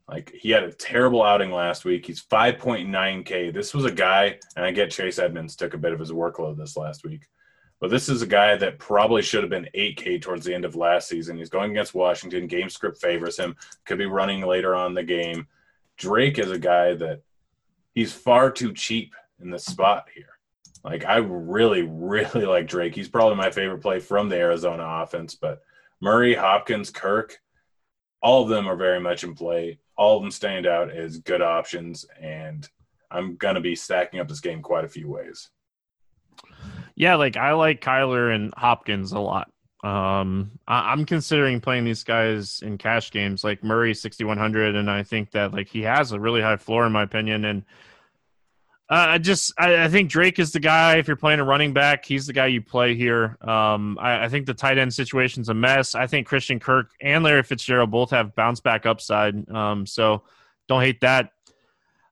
like 0.07 0.31
he 0.31 0.51
had 0.51 0.63
a 0.63 0.73
terrible 0.73 1.25
outing 1.25 1.51
last 1.51 1.85
week. 1.85 2.07
He's 2.07 2.23
5.9K. 2.23 3.53
This 3.53 3.75
was 3.75 3.87
a 3.87 3.91
guy, 3.91 4.39
and 4.55 4.65
I 4.65 4.71
get 4.71 4.93
Chase 4.93 5.19
Edmonds 5.19 5.57
took 5.57 5.75
a 5.75 5.79
bit 5.79 5.93
of 5.93 5.99
his 5.99 6.13
workload 6.13 6.57
this 6.57 6.77
last 6.77 7.05
week. 7.05 7.27
But 7.81 7.91
this 7.91 8.09
is 8.09 8.23
a 8.23 8.27
guy 8.27 8.57
that 8.57 8.79
probably 8.79 9.23
should 9.23 9.43
have 9.43 9.51
been 9.51 9.69
8K 9.75 10.23
towards 10.23 10.45
the 10.45 10.55
end 10.55 10.65
of 10.65 10.77
last 10.77 11.09
season. 11.09 11.37
He's 11.37 11.51
going 11.51 11.73
against 11.73 11.95
Washington. 11.95 12.47
Game 12.47 12.71
script 12.71 13.01
favors 13.01 13.39
him. 13.39 13.55
Could 13.85 13.99
be 13.99 14.07
running 14.07 14.41
later 14.43 14.75
on 14.75 14.95
the 14.95 15.03
game. 15.03 15.47
Drake 15.99 16.39
is 16.39 16.51
a 16.51 16.59
guy 16.59 16.95
that 16.95 17.23
he's 17.95 18.13
far 18.13 18.51
too 18.51 18.73
cheap 18.73 19.15
in 19.41 19.51
the 19.51 19.59
spot 19.59 20.07
here. 20.15 20.39
Like 20.85 21.05
I 21.05 21.17
really, 21.19 21.83
really 21.83 22.47
like 22.47 22.67
Drake. 22.67 22.95
He's 22.95 23.09
probably 23.09 23.37
my 23.37 23.51
favorite 23.51 23.83
play 23.83 24.01
from 24.01 24.29
the 24.29 24.37
Arizona 24.37 25.03
offense. 25.03 25.35
But 25.35 25.63
Murray, 26.01 26.35
Hopkins, 26.35 26.91
Kirk, 26.91 27.39
all 28.23 28.43
of 28.43 28.49
them 28.49 28.67
are 28.67 28.77
very 28.77 29.01
much 29.01 29.23
in 29.23 29.35
play 29.35 29.79
all 29.97 30.17
of 30.17 30.23
them 30.23 30.31
stand 30.31 30.67
out 30.67 30.91
as 30.91 31.19
good 31.19 31.43
options, 31.43 32.05
and 32.21 32.69
I'm 33.11 33.37
gonna 33.37 33.61
be 33.61 33.75
stacking 33.75 34.21
up 34.21 34.29
this 34.29 34.41
game 34.41 34.63
quite 34.63 34.85
a 34.85 34.89
few 34.89 35.09
ways. 35.09 35.51
Yeah, 36.97 37.17
like 37.17 37.37
I 37.37 37.53
like 37.53 37.83
Kyler 37.83 38.35
and 38.35 38.53
Hopkins 38.57 39.13
a 39.13 39.21
lot. 39.21 39.51
Um, 39.85 40.53
I, 40.67 40.93
am 40.95 41.05
considering 41.05 41.61
playing 41.61 41.85
these 41.85 42.03
guys 42.03 42.61
in 42.65 42.79
cash 42.79 43.11
games, 43.11 43.45
like 43.45 43.63
Murray 43.63 43.95
6100, 43.95 44.75
and 44.75 44.91
I 44.91 45.03
think 45.03 45.31
that 45.33 45.53
like 45.53 45.69
he 45.69 45.83
has 45.83 46.13
a 46.13 46.19
really 46.19 46.41
high 46.41 46.57
floor 46.57 46.87
in 46.87 46.93
my 46.93 47.03
opinion, 47.03 47.45
and 47.45 47.63
uh, 48.89 48.95
I 49.11 49.19
just 49.19 49.53
I, 49.59 49.85
I, 49.85 49.89
think 49.89 50.11
Drake 50.11 50.39
is 50.39 50.53
the 50.53 50.61
guy. 50.61 50.97
If 50.97 51.07
you're 51.07 51.17
playing 51.17 51.41
a 51.41 51.45
running 51.45 51.75
back, 51.75 52.07
he's 52.07 52.27
the 52.27 52.33
guy 52.33 52.47
you 52.47 52.63
play 52.63 52.95
here. 52.95 53.37
Um, 53.43 53.99
I, 54.01 54.25
I, 54.25 54.29
think 54.29 54.47
the 54.47 54.55
tight 54.55 54.79
end 54.79 54.95
situation's 54.95 55.51
a 55.51 55.55
mess. 55.55 55.95
I 55.95 56.07
think 56.07 56.27
Christian 56.27 56.59
Kirk 56.59 56.93
and 57.03 57.23
Larry 57.23 57.43
Fitzgerald 57.43 57.91
both 57.91 58.11
have 58.11 58.35
bounce 58.35 58.61
back 58.61 58.87
upside. 58.87 59.49
Um, 59.51 59.87
so 59.87 60.23
don't 60.67 60.83
hate 60.83 61.03
that. 61.03 61.31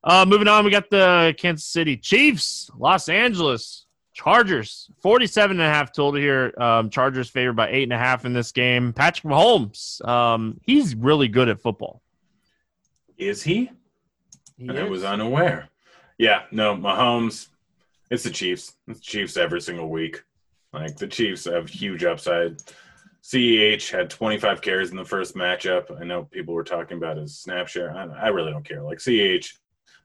Uh, 0.02 0.26
moving 0.28 0.48
on, 0.48 0.64
we 0.64 0.70
got 0.70 0.90
the 0.90 1.34
Kansas 1.38 1.66
City 1.66 1.96
Chiefs, 1.96 2.70
Los 2.76 3.08
Angeles 3.08 3.86
Chargers, 4.14 4.88
47 5.02 5.60
and 5.60 5.68
a 5.68 5.72
half 5.72 5.92
total 5.92 6.20
here. 6.20 6.54
Um, 6.56 6.88
Chargers 6.88 7.28
favored 7.28 7.56
by 7.56 7.68
eight 7.70 7.82
and 7.82 7.92
a 7.92 7.98
half 7.98 8.24
in 8.24 8.32
this 8.32 8.52
game. 8.52 8.92
Patrick 8.92 9.30
Mahomes, 9.30 10.06
um, 10.06 10.60
he's 10.62 10.94
really 10.94 11.26
good 11.26 11.48
at 11.48 11.60
football. 11.60 12.00
Is 13.18 13.42
he? 13.42 13.70
he 14.56 14.70
I 14.70 14.84
is. 14.84 14.90
was 14.90 15.04
unaware. 15.04 15.68
Yeah, 16.16 16.42
no, 16.52 16.76
Mahomes. 16.76 17.48
It's 18.08 18.22
the 18.22 18.30
Chiefs. 18.30 18.74
It's 18.86 19.00
the 19.00 19.04
Chiefs 19.04 19.36
every 19.36 19.60
single 19.60 19.90
week. 19.90 20.22
Like 20.72 20.96
the 20.96 21.08
Chiefs 21.08 21.46
have 21.46 21.68
huge 21.68 22.04
upside. 22.04 22.58
CEH 23.24 23.90
had 23.90 24.10
25 24.10 24.60
carries 24.60 24.90
in 24.90 24.96
the 24.96 25.04
first 25.04 25.34
matchup. 25.34 26.00
I 26.00 26.04
know 26.04 26.24
people 26.24 26.54
were 26.54 26.62
talking 26.62 26.98
about 26.98 27.16
his 27.16 27.36
snap 27.36 27.66
share. 27.66 27.96
I, 27.96 28.04
I 28.04 28.28
really 28.28 28.52
don't 28.52 28.68
care. 28.68 28.82
Like 28.82 28.98
CEH, 28.98 29.54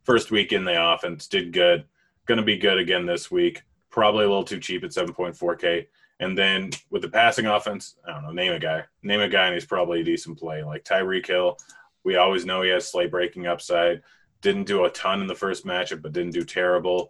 first 0.04 0.32
week 0.32 0.52
in 0.52 0.66
the 0.66 0.94
offense, 0.94 1.28
did 1.28 1.52
good. 1.54 1.84
Going 2.26 2.40
to 2.40 2.44
be 2.44 2.58
good 2.58 2.80
again 2.80 3.06
this 3.06 3.30
week. 3.30 3.62
Probably 3.92 4.26
a 4.26 4.28
little 4.28 4.44
too 4.44 4.60
cheap 4.60 4.84
at 4.84 4.92
7.4K. 4.92 5.88
And 6.20 6.38
then 6.38 6.72
with 6.90 7.02
the 7.02 7.10
passing 7.10 7.46
offense, 7.46 7.96
I 8.06 8.12
don't 8.12 8.24
know, 8.24 8.32
name 8.32 8.54
a 8.54 8.60
guy. 8.60 8.84
Name 9.04 9.22
a 9.22 9.30
guy, 9.30 9.46
and 9.46 9.54
he's 9.54 9.66
probably 9.66 10.02
a 10.02 10.04
decent 10.04 10.38
play. 10.38 10.64
Like 10.64 10.84
Tyreek 10.84 11.26
Hill, 11.26 11.58
we 12.04 12.18
always 12.18 12.46
know 12.46 12.62
he 12.62 12.70
has 12.70 12.88
slate 12.88 13.12
breaking 13.12 13.48
upside. 13.48 14.02
Didn't 14.42 14.68
do 14.68 14.86
a 14.86 14.90
ton 14.90 15.22
in 15.22 15.28
the 15.28 15.36
first 15.36 15.66
matchup, 15.66 16.02
but 16.02 16.14
didn't 16.14 16.34
do 16.34 16.44
terrible. 16.44 17.10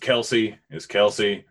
Kelce 0.00 0.56
is 0.70 0.86
Kelce, 0.86 1.44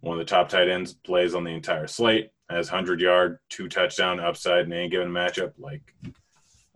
one 0.00 0.18
of 0.18 0.26
the 0.26 0.30
top 0.30 0.48
tight 0.48 0.68
ends, 0.68 0.94
plays 0.94 1.34
on 1.34 1.44
the 1.44 1.50
entire 1.50 1.86
slate, 1.86 2.30
has 2.48 2.70
100 2.70 3.00
yard, 3.00 3.38
two 3.48 3.68
touchdown 3.68 4.20
upside 4.20 4.66
in 4.66 4.72
any 4.72 4.88
given 4.88 5.10
matchup. 5.10 5.52
Like, 5.58 5.94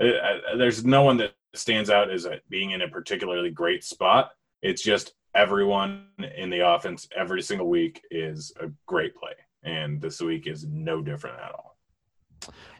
uh, 0.00 0.04
uh, 0.04 0.56
there's 0.56 0.84
no 0.84 1.02
one 1.02 1.16
that 1.18 1.32
stands 1.54 1.88
out 1.88 2.10
as 2.10 2.26
being 2.48 2.72
in 2.72 2.82
a 2.82 2.88
particularly 2.88 3.50
great 3.50 3.84
spot. 3.84 4.32
It's 4.62 4.82
just 4.82 5.14
everyone 5.34 6.06
in 6.36 6.50
the 6.50 6.60
offense 6.60 7.08
every 7.16 7.42
single 7.42 7.68
week 7.68 8.02
is 8.10 8.52
a 8.60 8.68
great 8.86 9.14
play. 9.16 9.32
And 9.62 10.00
this 10.00 10.20
week 10.20 10.46
is 10.46 10.66
no 10.66 11.02
different 11.02 11.38
at 11.40 11.52
all. 11.52 11.76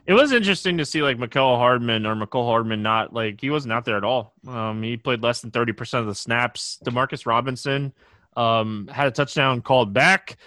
It 0.05 0.13
was 0.13 0.31
interesting 0.31 0.77
to 0.77 0.85
see 0.85 1.01
like 1.01 1.17
Mecole 1.17 1.57
Hardman 1.57 2.05
or 2.05 2.15
Mecole 2.15 2.45
Hardman 2.45 2.83
not 2.83 3.11
like 3.11 3.41
he 3.41 3.49
wasn't 3.49 3.73
out 3.73 3.85
there 3.85 3.97
at 3.97 4.03
all. 4.03 4.33
Um, 4.47 4.83
he 4.83 4.97
played 4.97 5.23
less 5.23 5.41
than 5.41 5.49
30% 5.49 5.99
of 5.99 6.05
the 6.05 6.13
snaps. 6.13 6.77
Demarcus 6.85 7.25
Robinson 7.25 7.91
um, 8.37 8.87
had 8.91 9.07
a 9.07 9.11
touchdown 9.11 9.61
called 9.61 9.93
back 9.93 10.37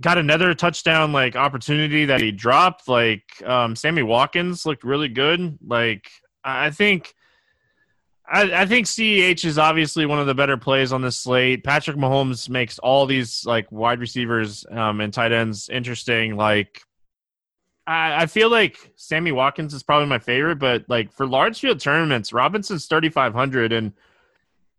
got 0.00 0.18
another 0.18 0.54
touchdown 0.54 1.12
like 1.12 1.36
opportunity 1.36 2.06
that 2.06 2.20
he 2.20 2.32
dropped. 2.32 2.88
Like 2.88 3.42
um, 3.44 3.76
Sammy 3.76 4.02
Watkins 4.02 4.64
looked 4.64 4.84
really 4.84 5.08
good. 5.08 5.58
Like 5.64 6.10
I 6.42 6.70
think. 6.70 7.14
I, 8.30 8.62
I 8.62 8.66
think 8.66 8.86
CEH 8.86 9.44
is 9.44 9.58
obviously 9.58 10.06
one 10.06 10.20
of 10.20 10.26
the 10.26 10.34
better 10.34 10.56
plays 10.56 10.92
on 10.92 11.02
this 11.02 11.16
slate. 11.16 11.64
Patrick 11.64 11.96
Mahomes 11.96 12.48
makes 12.48 12.78
all 12.78 13.04
these 13.04 13.44
like 13.44 13.70
wide 13.72 13.98
receivers 13.98 14.64
um, 14.70 15.00
and 15.00 15.12
tight 15.12 15.32
ends 15.32 15.68
interesting. 15.68 16.36
Like 16.36 16.82
I, 17.88 18.22
I 18.22 18.26
feel 18.26 18.48
like 18.48 18.92
Sammy 18.94 19.32
Watkins 19.32 19.74
is 19.74 19.82
probably 19.82 20.06
my 20.06 20.20
favorite, 20.20 20.60
but 20.60 20.84
like 20.88 21.12
for 21.12 21.26
large 21.26 21.58
field 21.58 21.80
tournaments, 21.80 22.32
Robinson's 22.32 22.86
thirty 22.86 23.08
five 23.08 23.34
hundred 23.34 23.72
and 23.72 23.92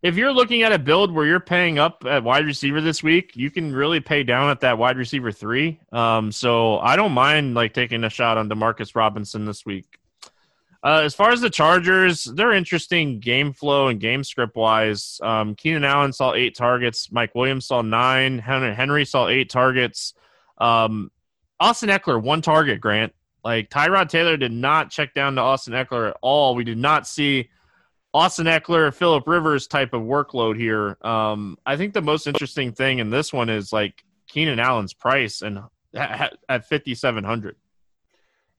if 0.01 0.15
you're 0.15 0.33
looking 0.33 0.63
at 0.63 0.71
a 0.71 0.79
build 0.79 1.11
where 1.11 1.27
you're 1.27 1.39
paying 1.39 1.77
up 1.77 2.03
at 2.07 2.23
wide 2.23 2.45
receiver 2.45 2.81
this 2.81 3.03
week, 3.03 3.35
you 3.35 3.51
can 3.51 3.75
really 3.75 3.99
pay 3.99 4.23
down 4.23 4.49
at 4.49 4.61
that 4.61 4.77
wide 4.77 4.97
receiver 4.97 5.31
three. 5.31 5.79
Um, 5.91 6.31
so 6.31 6.79
I 6.79 6.95
don't 6.95 7.11
mind 7.11 7.53
like 7.53 7.73
taking 7.73 8.03
a 8.03 8.09
shot 8.09 8.37
on 8.37 8.49
Demarcus 8.49 8.95
Robinson 8.95 9.45
this 9.45 9.65
week. 9.65 9.99
Uh, 10.83 11.01
as 11.03 11.13
far 11.13 11.31
as 11.31 11.41
the 11.41 11.49
Chargers, 11.49 12.23
they're 12.23 12.53
interesting 12.53 13.19
game 13.19 13.53
flow 13.53 13.87
and 13.87 13.99
game 13.99 14.23
script 14.23 14.55
wise. 14.55 15.19
Um, 15.21 15.53
Keenan 15.53 15.83
Allen 15.83 16.11
saw 16.11 16.33
eight 16.33 16.55
targets. 16.55 17.11
Mike 17.11 17.35
Williams 17.35 17.67
saw 17.67 17.83
nine. 17.83 18.39
Henry, 18.39 18.73
Henry 18.73 19.05
saw 19.05 19.27
eight 19.27 19.49
targets. 19.49 20.15
Um, 20.57 21.11
Austin 21.59 21.89
Ekeler, 21.89 22.21
one 22.21 22.41
target, 22.41 22.81
Grant. 22.81 23.13
Like 23.43 23.69
Tyrod 23.69 24.09
Taylor 24.09 24.37
did 24.37 24.51
not 24.51 24.89
check 24.89 25.13
down 25.13 25.35
to 25.35 25.41
Austin 25.41 25.73
Ekeler 25.73 26.09
at 26.09 26.17
all. 26.21 26.55
We 26.55 26.63
did 26.63 26.77
not 26.77 27.07
see 27.07 27.49
Austin 28.13 28.47
Ekeler, 28.47 28.93
Philip 28.93 29.27
Rivers 29.27 29.67
type 29.67 29.93
of 29.93 30.01
workload 30.01 30.57
here. 30.57 30.97
Um, 31.01 31.57
I 31.65 31.77
think 31.77 31.93
the 31.93 32.01
most 32.01 32.27
interesting 32.27 32.71
thing 32.71 32.99
in 32.99 33.09
this 33.09 33.31
one 33.31 33.49
is 33.49 33.71
like 33.71 34.03
Keenan 34.27 34.59
Allen's 34.59 34.93
price 34.93 35.41
and 35.41 35.59
at 35.95 36.67
fifty 36.67 36.95
seven 36.95 37.23
hundred. 37.23 37.55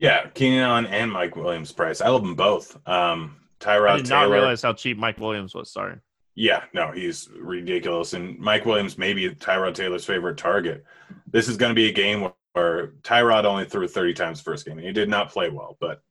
Yeah, 0.03 0.27
Keenan 0.35 0.59
Allen 0.59 0.87
and 0.87 1.13
Mike 1.13 1.37
Williams' 1.37 1.71
price. 1.71 2.01
I 2.01 2.09
love 2.09 2.23
them 2.23 2.35
both. 2.35 2.77
Um, 2.89 3.37
Tyrod 3.61 3.77
Taylor. 3.77 3.89
I 3.89 3.97
did 3.99 4.07
Taylor, 4.07 4.21
not 4.21 4.33
realize 4.33 4.61
how 4.61 4.73
cheap 4.73 4.99
Mike 4.99 5.19
Williams 5.19 5.55
was. 5.55 5.71
Sorry. 5.71 5.95
Yeah, 6.35 6.65
no, 6.75 6.91
he's 6.91 7.29
ridiculous. 7.39 8.13
And 8.13 8.37
Mike 8.37 8.67
Williams 8.67 8.99
may 8.99 9.13
be 9.13 9.31
Tyrod 9.31 9.75
Taylor's 9.75 10.05
favorite 10.05 10.39
target. 10.39 10.85
This 11.31 11.47
is 11.47 11.57
going 11.57 11.71
to 11.71 11.75
be 11.75 11.89
a 11.89 11.93
game 11.93 12.21
where, 12.21 12.33
where 12.53 12.89
Tyrod 13.03 13.45
only 13.45 13.65
threw 13.65 13.87
30 13.87 14.13
times 14.15 14.41
first 14.41 14.67
game. 14.67 14.77
And 14.77 14.85
he 14.85 14.93
did 14.93 15.09
not 15.09 15.31
play 15.31 15.51
well, 15.51 15.77
but 15.79 16.03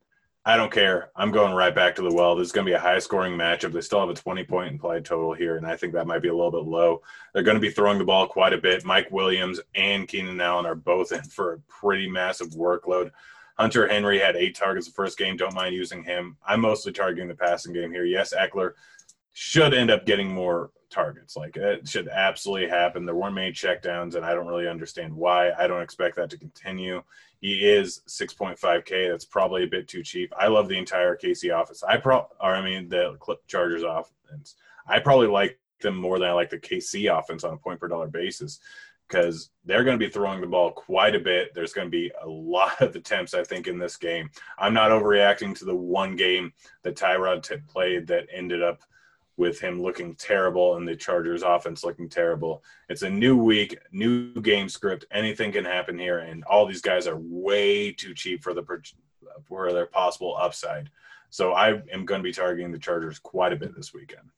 I 0.46 0.56
don't 0.56 0.72
care. 0.72 1.12
I'm 1.14 1.32
going 1.32 1.54
right 1.54 1.76
back 1.76 1.96
to 1.96 2.02
the 2.02 2.16
well. 2.16 2.38
This 2.38 2.48
is 2.48 2.52
going 2.54 2.66
to 2.66 2.72
be 2.72 2.76
a 2.76 2.80
high 2.80 3.00
scoring 3.00 3.38
matchup. 3.38 3.74
They 3.74 3.82
still 3.82 4.00
have 4.00 4.10
a 4.10 4.14
20 4.14 4.46
point 4.46 4.72
implied 4.72 5.04
total 5.04 5.34
here, 5.34 5.58
and 5.58 5.68
I 5.68 5.76
think 5.76 5.92
that 5.94 6.08
might 6.08 6.22
be 6.22 6.30
a 6.30 6.34
little 6.34 6.50
bit 6.50 6.64
low. 6.64 7.02
They're 7.34 7.44
going 7.44 7.58
to 7.58 7.62
be 7.62 7.70
throwing 7.70 8.00
the 8.00 8.06
ball 8.06 8.26
quite 8.26 8.54
a 8.54 8.58
bit. 8.58 8.86
Mike 8.86 9.12
Williams 9.12 9.60
and 9.76 10.08
Keenan 10.08 10.40
Allen 10.40 10.66
are 10.66 10.76
both 10.76 11.12
in 11.12 11.24
for 11.24 11.54
a 11.54 11.60
pretty 11.68 12.10
massive 12.10 12.52
workload. 12.52 13.12
Hunter 13.62 13.88
Henry 13.88 14.18
had 14.18 14.36
eight 14.36 14.56
targets 14.56 14.88
the 14.88 14.94
first 14.94 15.20
game. 15.20 15.38
Don't 15.38 15.54
mind 15.54 15.76
using 15.76 16.04
him. 16.04 16.36
I'm 16.44 16.62
mostly 16.62 16.92
targeting 16.92 17.28
the 17.28 17.36
passing 17.36 17.74
game 17.74 17.92
here. 17.92 18.06
Yes, 18.06 18.34
Ekeler 18.34 18.72
should 19.34 19.76
end 19.76 19.92
up 19.92 20.04
getting 20.08 20.34
more 20.34 20.72
targets. 20.90 21.36
Like 21.38 21.56
it 21.58 21.88
should 21.88 22.08
absolutely 22.08 22.68
happen. 22.68 23.06
There 23.06 23.14
weren't 23.14 23.36
many 23.36 23.52
checkdowns, 23.52 24.16
and 24.16 24.26
I 24.26 24.34
don't 24.34 24.48
really 24.48 24.68
understand 24.68 25.16
why. 25.16 25.52
I 25.52 25.68
don't 25.68 25.84
expect 25.84 26.16
that 26.16 26.32
to 26.32 26.40
continue. 26.40 27.04
He 27.40 27.70
is 27.70 28.02
6.5K. 28.08 29.12
That's 29.12 29.26
probably 29.26 29.64
a 29.64 29.68
bit 29.68 29.88
too 29.88 30.02
cheap. 30.02 30.34
I 30.36 30.48
love 30.48 30.68
the 30.68 30.80
entire 30.80 31.16
KC 31.16 31.56
office. 31.56 31.84
I 31.84 31.98
pro, 31.98 32.28
or 32.40 32.56
I 32.56 32.64
mean 32.64 32.90
the 32.90 33.16
Chargers 33.46 33.84
offense. 33.84 34.56
I 34.88 34.98
probably 34.98 35.28
like 35.28 35.60
them 35.82 35.98
more 35.98 36.18
than 36.18 36.30
I 36.30 36.34
like 36.34 36.50
the 36.50 36.58
KC 36.58 37.16
offense 37.16 37.44
on 37.44 37.54
a 37.54 37.58
point 37.58 37.80
per 37.80 37.88
dollar 37.88 38.08
basis 38.08 38.60
because 39.12 39.50
they're 39.66 39.84
going 39.84 40.00
to 40.00 40.06
be 40.06 40.12
throwing 40.12 40.40
the 40.42 40.48
ball 40.48 40.72
quite 40.72 41.16
a 41.16 41.20
bit. 41.20 41.54
There's 41.54 41.74
going 41.74 41.88
to 41.88 41.92
be 41.92 42.12
a 42.24 42.28
lot 42.28 42.82
of 42.82 42.96
attempts, 42.96 43.34
I 43.34 43.44
think, 43.44 43.68
in 43.68 43.78
this 43.78 43.98
game. 43.98 44.30
I'm 44.58 44.74
not 44.74 44.92
overreacting 44.92 45.58
to 45.60 45.66
the 45.66 45.76
one 45.76 46.16
game 46.16 46.54
that 46.84 46.96
Tyrod 46.96 47.44
t- 47.44 47.58
played 47.68 48.08
that 48.08 48.28
ended 48.34 48.64
up 48.64 48.82
with 49.38 49.60
him 49.60 49.82
looking 49.82 50.16
terrible 50.16 50.78
and 50.78 50.88
the 50.88 50.96
Chargers 50.96 51.44
offense 51.44 51.84
looking 51.84 52.08
terrible. 52.08 52.64
It's 52.90 53.02
a 53.02 53.10
new 53.10 53.36
week, 53.36 53.78
new 53.92 54.34
game 54.42 54.70
script. 54.70 55.06
Anything 55.12 55.52
can 55.52 55.66
happen 55.66 55.98
here, 55.98 56.20
and 56.20 56.44
all 56.46 56.66
these 56.66 56.82
guys 56.82 57.08
are 57.08 57.18
way 57.18 57.92
too 57.92 58.14
cheap 58.14 58.44
for 58.44 58.54
the 58.54 58.64
for 59.44 59.72
their 59.74 59.88
possible 59.88 60.38
upside. 60.40 60.90
So 61.30 61.54
I 61.54 61.82
am 61.92 62.06
going 62.06 62.20
to 62.20 62.24
be 62.24 62.34
targeting 62.34 62.72
the 62.72 62.80
Chargers 62.80 63.20
quite 63.20 63.54
a 63.54 63.56
bit 63.56 63.76
this 63.76 63.94
weekend. 63.94 64.30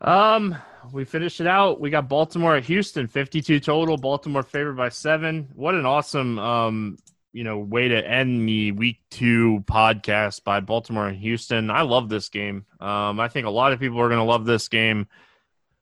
Um, 0.00 0.56
we 0.92 1.04
finished 1.04 1.40
it 1.40 1.46
out. 1.46 1.80
We 1.80 1.90
got 1.90 2.08
Baltimore 2.08 2.56
at 2.56 2.64
Houston, 2.64 3.06
52 3.06 3.60
total. 3.60 3.96
Baltimore 3.96 4.42
favored 4.42 4.76
by 4.76 4.88
seven. 4.88 5.48
What 5.54 5.74
an 5.74 5.86
awesome 5.86 6.38
um 6.38 6.98
you 7.32 7.44
know, 7.44 7.58
way 7.58 7.88
to 7.88 8.10
end 8.10 8.48
the 8.48 8.72
week 8.72 9.00
two 9.10 9.62
podcast 9.66 10.44
by 10.44 10.60
Baltimore 10.60 11.08
and 11.08 11.18
Houston. 11.18 11.70
I 11.70 11.82
love 11.82 12.08
this 12.08 12.28
game. 12.28 12.64
Um, 12.80 13.20
I 13.20 13.28
think 13.28 13.46
a 13.46 13.50
lot 13.50 13.72
of 13.72 13.80
people 13.80 14.00
are 14.00 14.08
going 14.08 14.18
to 14.18 14.24
love 14.24 14.44
this 14.44 14.68
game. 14.68 15.06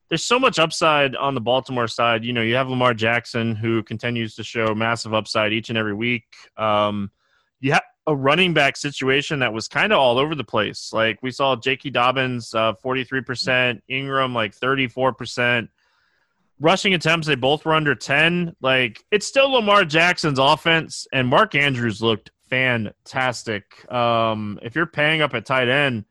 There's 0.08 0.24
so 0.24 0.38
much 0.38 0.58
upside 0.58 1.16
on 1.16 1.34
the 1.34 1.40
Baltimore 1.40 1.88
side. 1.88 2.24
You 2.24 2.32
know, 2.32 2.42
you 2.42 2.56
have 2.56 2.68
Lamar 2.68 2.94
Jackson 2.94 3.56
who 3.56 3.82
continues 3.82 4.34
to 4.36 4.44
show 4.44 4.74
massive 4.74 5.14
upside 5.14 5.52
each 5.52 5.68
and 5.68 5.78
every 5.78 5.94
week. 5.94 6.26
Um, 6.56 7.10
you 7.60 7.72
have 7.72 7.82
a 8.06 8.14
running 8.14 8.54
back 8.54 8.76
situation 8.76 9.40
that 9.40 9.52
was 9.52 9.68
kind 9.68 9.92
of 9.92 9.98
all 9.98 10.18
over 10.18 10.34
the 10.34 10.44
place. 10.44 10.92
Like 10.92 11.18
we 11.22 11.30
saw 11.30 11.56
J.K. 11.56 11.90
Dobbins, 11.90 12.54
uh, 12.54 12.74
43%, 12.84 13.80
Ingram 13.88 14.34
like 14.34 14.56
34% 14.56 15.68
rushing 16.60 16.94
attempts, 16.94 17.26
they 17.26 17.34
both 17.34 17.64
were 17.64 17.74
under 17.74 17.94
10. 17.94 18.56
Like, 18.60 19.04
it's 19.10 19.26
still 19.26 19.50
Lamar 19.50 19.84
Jackson's 19.84 20.38
offense, 20.38 21.06
and 21.12 21.28
Mark 21.28 21.54
Andrews 21.54 22.00
looked 22.00 22.30
fantastic. 22.48 23.90
Um, 23.92 24.58
if 24.62 24.74
you're 24.74 24.86
paying 24.86 25.22
up 25.22 25.34
at 25.34 25.46
tight 25.46 25.68
end, 25.68 26.04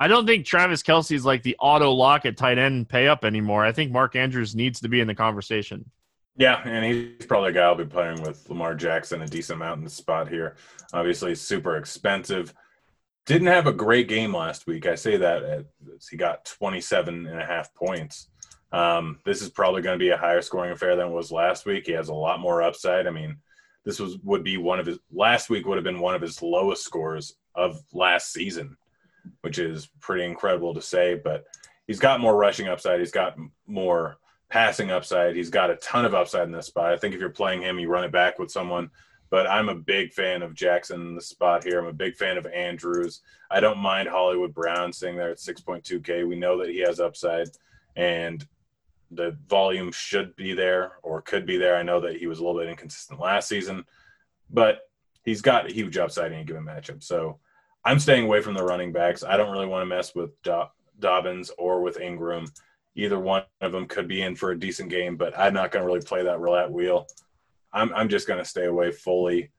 I 0.00 0.08
don't 0.08 0.26
think 0.26 0.46
Travis 0.46 0.82
Kelce 0.82 1.14
is 1.14 1.24
like 1.24 1.42
the 1.42 1.56
auto 1.60 1.92
lock 1.92 2.26
at 2.26 2.36
tight 2.36 2.58
end 2.58 2.88
pay 2.88 3.06
up 3.06 3.24
anymore. 3.24 3.64
I 3.64 3.72
think 3.72 3.92
Mark 3.92 4.16
Andrews 4.16 4.54
needs 4.54 4.80
to 4.80 4.88
be 4.88 5.00
in 5.00 5.06
the 5.06 5.14
conversation. 5.14 5.90
Yeah, 6.36 6.62
and 6.64 6.84
he's 6.84 7.26
probably 7.26 7.50
a 7.50 7.52
guy 7.52 7.62
I'll 7.62 7.74
be 7.74 7.84
playing 7.84 8.22
with 8.22 8.48
Lamar 8.48 8.74
Jackson 8.74 9.22
a 9.22 9.26
decent 9.26 9.60
amount 9.60 9.78
in 9.78 9.84
the 9.84 9.90
spot 9.90 10.28
here. 10.28 10.56
Obviously, 10.92 11.34
super 11.34 11.76
expensive. 11.76 12.54
Didn't 13.26 13.48
have 13.48 13.66
a 13.66 13.72
great 13.72 14.08
game 14.08 14.34
last 14.34 14.66
week. 14.66 14.86
I 14.86 14.94
say 14.94 15.16
that 15.18 15.66
he 16.10 16.16
got 16.16 16.44
27 16.46 17.26
and 17.26 17.40
a 17.40 17.44
half 17.44 17.74
points. 17.74 18.28
Um, 18.72 19.18
this 19.26 19.42
is 19.42 19.50
probably 19.50 19.82
going 19.82 19.98
to 19.98 20.02
be 20.02 20.08
a 20.08 20.16
higher 20.16 20.40
scoring 20.40 20.72
affair 20.72 20.96
than 20.96 21.08
it 21.08 21.12
was 21.12 21.30
last 21.30 21.66
week. 21.66 21.86
He 21.86 21.92
has 21.92 22.08
a 22.08 22.14
lot 22.14 22.40
more 22.40 22.62
upside. 22.62 23.06
I 23.06 23.10
mean, 23.10 23.36
this 23.84 24.00
was 24.00 24.16
would 24.22 24.42
be 24.42 24.56
one 24.56 24.80
of 24.80 24.86
his 24.86 24.98
last 25.12 25.50
week 25.50 25.66
would 25.66 25.76
have 25.76 25.84
been 25.84 26.00
one 26.00 26.14
of 26.14 26.22
his 26.22 26.40
lowest 26.40 26.82
scores 26.82 27.34
of 27.54 27.82
last 27.92 28.32
season, 28.32 28.76
which 29.42 29.58
is 29.58 29.88
pretty 30.00 30.24
incredible 30.24 30.72
to 30.72 30.80
say. 30.80 31.20
But 31.22 31.44
he's 31.86 32.00
got 32.00 32.20
more 32.20 32.36
rushing 32.36 32.68
upside. 32.68 33.00
He's 33.00 33.12
got 33.12 33.36
more 33.66 34.16
passing 34.52 34.90
upside. 34.90 35.34
He's 35.34 35.48
got 35.48 35.70
a 35.70 35.76
ton 35.76 36.04
of 36.04 36.14
upside 36.14 36.42
in 36.42 36.52
this 36.52 36.66
spot. 36.66 36.92
I 36.92 36.98
think 36.98 37.14
if 37.14 37.20
you're 37.20 37.30
playing 37.30 37.62
him, 37.62 37.78
you 37.78 37.88
run 37.88 38.04
it 38.04 38.12
back 38.12 38.38
with 38.38 38.50
someone. 38.50 38.90
But 39.30 39.46
I'm 39.46 39.70
a 39.70 39.74
big 39.74 40.12
fan 40.12 40.42
of 40.42 40.52
Jackson 40.52 41.00
in 41.00 41.14
the 41.14 41.22
spot 41.22 41.64
here. 41.64 41.80
I'm 41.80 41.86
a 41.86 41.92
big 41.92 42.16
fan 42.16 42.36
of 42.36 42.46
Andrews. 42.46 43.22
I 43.50 43.60
don't 43.60 43.78
mind 43.78 44.10
Hollywood 44.10 44.52
Brown 44.52 44.92
sitting 44.92 45.16
there 45.16 45.30
at 45.30 45.38
6.2K. 45.38 46.28
We 46.28 46.36
know 46.36 46.58
that 46.58 46.68
he 46.68 46.80
has 46.80 47.00
upside. 47.00 47.48
And 47.96 48.46
the 49.10 49.38
volume 49.48 49.90
should 49.90 50.36
be 50.36 50.52
there 50.52 50.98
or 51.02 51.22
could 51.22 51.46
be 51.46 51.56
there. 51.56 51.76
I 51.76 51.82
know 51.82 52.00
that 52.00 52.18
he 52.18 52.26
was 52.26 52.38
a 52.38 52.44
little 52.44 52.60
bit 52.60 52.68
inconsistent 52.68 53.20
last 53.20 53.48
season, 53.48 53.86
but 54.50 54.80
he's 55.24 55.40
got 55.40 55.70
a 55.70 55.72
huge 55.72 55.96
upside 55.96 56.30
in 56.30 56.40
a 56.40 56.44
given 56.44 56.64
matchup. 56.64 57.02
So 57.02 57.38
I'm 57.86 57.98
staying 57.98 58.24
away 58.24 58.42
from 58.42 58.52
the 58.52 58.64
running 58.64 58.92
backs. 58.92 59.24
I 59.24 59.38
don't 59.38 59.50
really 59.50 59.66
want 59.66 59.80
to 59.80 59.86
mess 59.86 60.14
with 60.14 60.30
Do- 60.42 60.64
Dobbins 60.98 61.50
or 61.56 61.80
with 61.80 61.98
Ingram. 62.00 62.44
Either 62.94 63.18
one 63.18 63.44
of 63.60 63.72
them 63.72 63.86
could 63.86 64.06
be 64.06 64.22
in 64.22 64.36
for 64.36 64.50
a 64.50 64.58
decent 64.58 64.90
game, 64.90 65.16
but 65.16 65.38
I'm 65.38 65.54
not 65.54 65.70
going 65.70 65.82
to 65.82 65.86
really 65.86 66.04
play 66.04 66.24
that 66.24 66.40
roulette 66.40 66.70
wheel. 66.70 67.06
I'm, 67.72 67.92
I'm 67.94 68.08
just 68.08 68.28
going 68.28 68.38
to 68.38 68.44
stay 68.44 68.66
away 68.66 68.92
fully. 68.92 69.50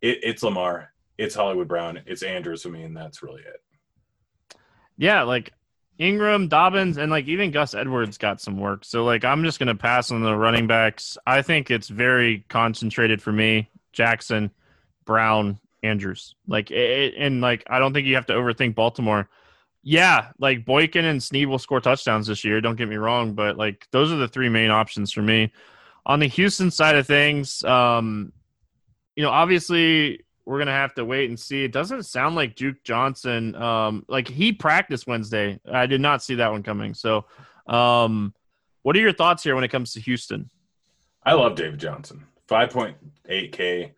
It, 0.00 0.20
it's 0.22 0.42
Lamar, 0.42 0.92
it's 1.18 1.34
Hollywood 1.34 1.68
Brown, 1.68 2.00
it's 2.06 2.22
Andrews 2.22 2.62
for 2.62 2.70
me, 2.70 2.82
and 2.82 2.96
that's 2.96 3.22
really 3.22 3.42
it. 3.42 3.60
Yeah, 4.96 5.22
like 5.22 5.52
Ingram, 5.98 6.48
Dobbins, 6.48 6.98
and 6.98 7.10
like 7.10 7.26
even 7.26 7.50
Gus 7.50 7.74
Edwards 7.74 8.18
got 8.18 8.40
some 8.40 8.58
work. 8.58 8.84
So 8.84 9.04
like 9.04 9.24
I'm 9.24 9.44
just 9.44 9.58
gonna 9.58 9.74
pass 9.74 10.10
on 10.10 10.22
the 10.22 10.36
running 10.36 10.66
backs. 10.66 11.16
I 11.26 11.42
think 11.42 11.70
it's 11.70 11.88
very 11.88 12.44
concentrated 12.48 13.22
for 13.22 13.32
me. 13.32 13.70
Jackson, 13.92 14.50
Brown, 15.04 15.58
Andrews. 15.82 16.34
Like 16.48 16.70
it, 16.70 17.14
and 17.16 17.40
like 17.40 17.64
I 17.68 17.78
don't 17.78 17.92
think 17.92 18.06
you 18.06 18.16
have 18.16 18.26
to 18.26 18.32
overthink 18.32 18.74
Baltimore. 18.74 19.28
Yeah, 19.86 20.28
like 20.38 20.64
Boykin 20.64 21.04
and 21.04 21.22
Snead 21.22 21.46
will 21.46 21.58
score 21.58 21.78
touchdowns 21.78 22.26
this 22.26 22.42
year. 22.42 22.62
Don't 22.62 22.76
get 22.76 22.88
me 22.88 22.96
wrong, 22.96 23.34
but 23.34 23.58
like 23.58 23.86
those 23.92 24.10
are 24.10 24.16
the 24.16 24.26
three 24.26 24.48
main 24.48 24.70
options 24.70 25.12
for 25.12 25.20
me. 25.20 25.52
On 26.06 26.18
the 26.18 26.26
Houston 26.26 26.70
side 26.70 26.96
of 26.96 27.06
things, 27.06 27.62
um, 27.64 28.32
you 29.14 29.22
know, 29.22 29.30
obviously 29.30 30.24
we're 30.46 30.58
gonna 30.58 30.72
have 30.72 30.94
to 30.94 31.04
wait 31.04 31.28
and 31.28 31.38
see. 31.38 31.64
It 31.64 31.72
doesn't 31.72 32.04
sound 32.04 32.34
like 32.34 32.56
Duke 32.56 32.82
Johnson. 32.82 33.54
Um, 33.56 34.06
like 34.08 34.26
he 34.26 34.52
practiced 34.52 35.06
Wednesday. 35.06 35.60
I 35.70 35.84
did 35.84 36.00
not 36.00 36.22
see 36.22 36.36
that 36.36 36.50
one 36.50 36.62
coming. 36.62 36.94
So, 36.94 37.26
um, 37.66 38.34
what 38.82 38.96
are 38.96 39.00
your 39.00 39.12
thoughts 39.12 39.42
here 39.42 39.54
when 39.54 39.64
it 39.64 39.68
comes 39.68 39.92
to 39.92 40.00
Houston? 40.00 40.48
I 41.22 41.34
love 41.34 41.56
David 41.56 41.78
Johnson. 41.78 42.24
Five 42.48 42.70
point 42.70 42.96
eight 43.28 43.52
K. 43.52 43.92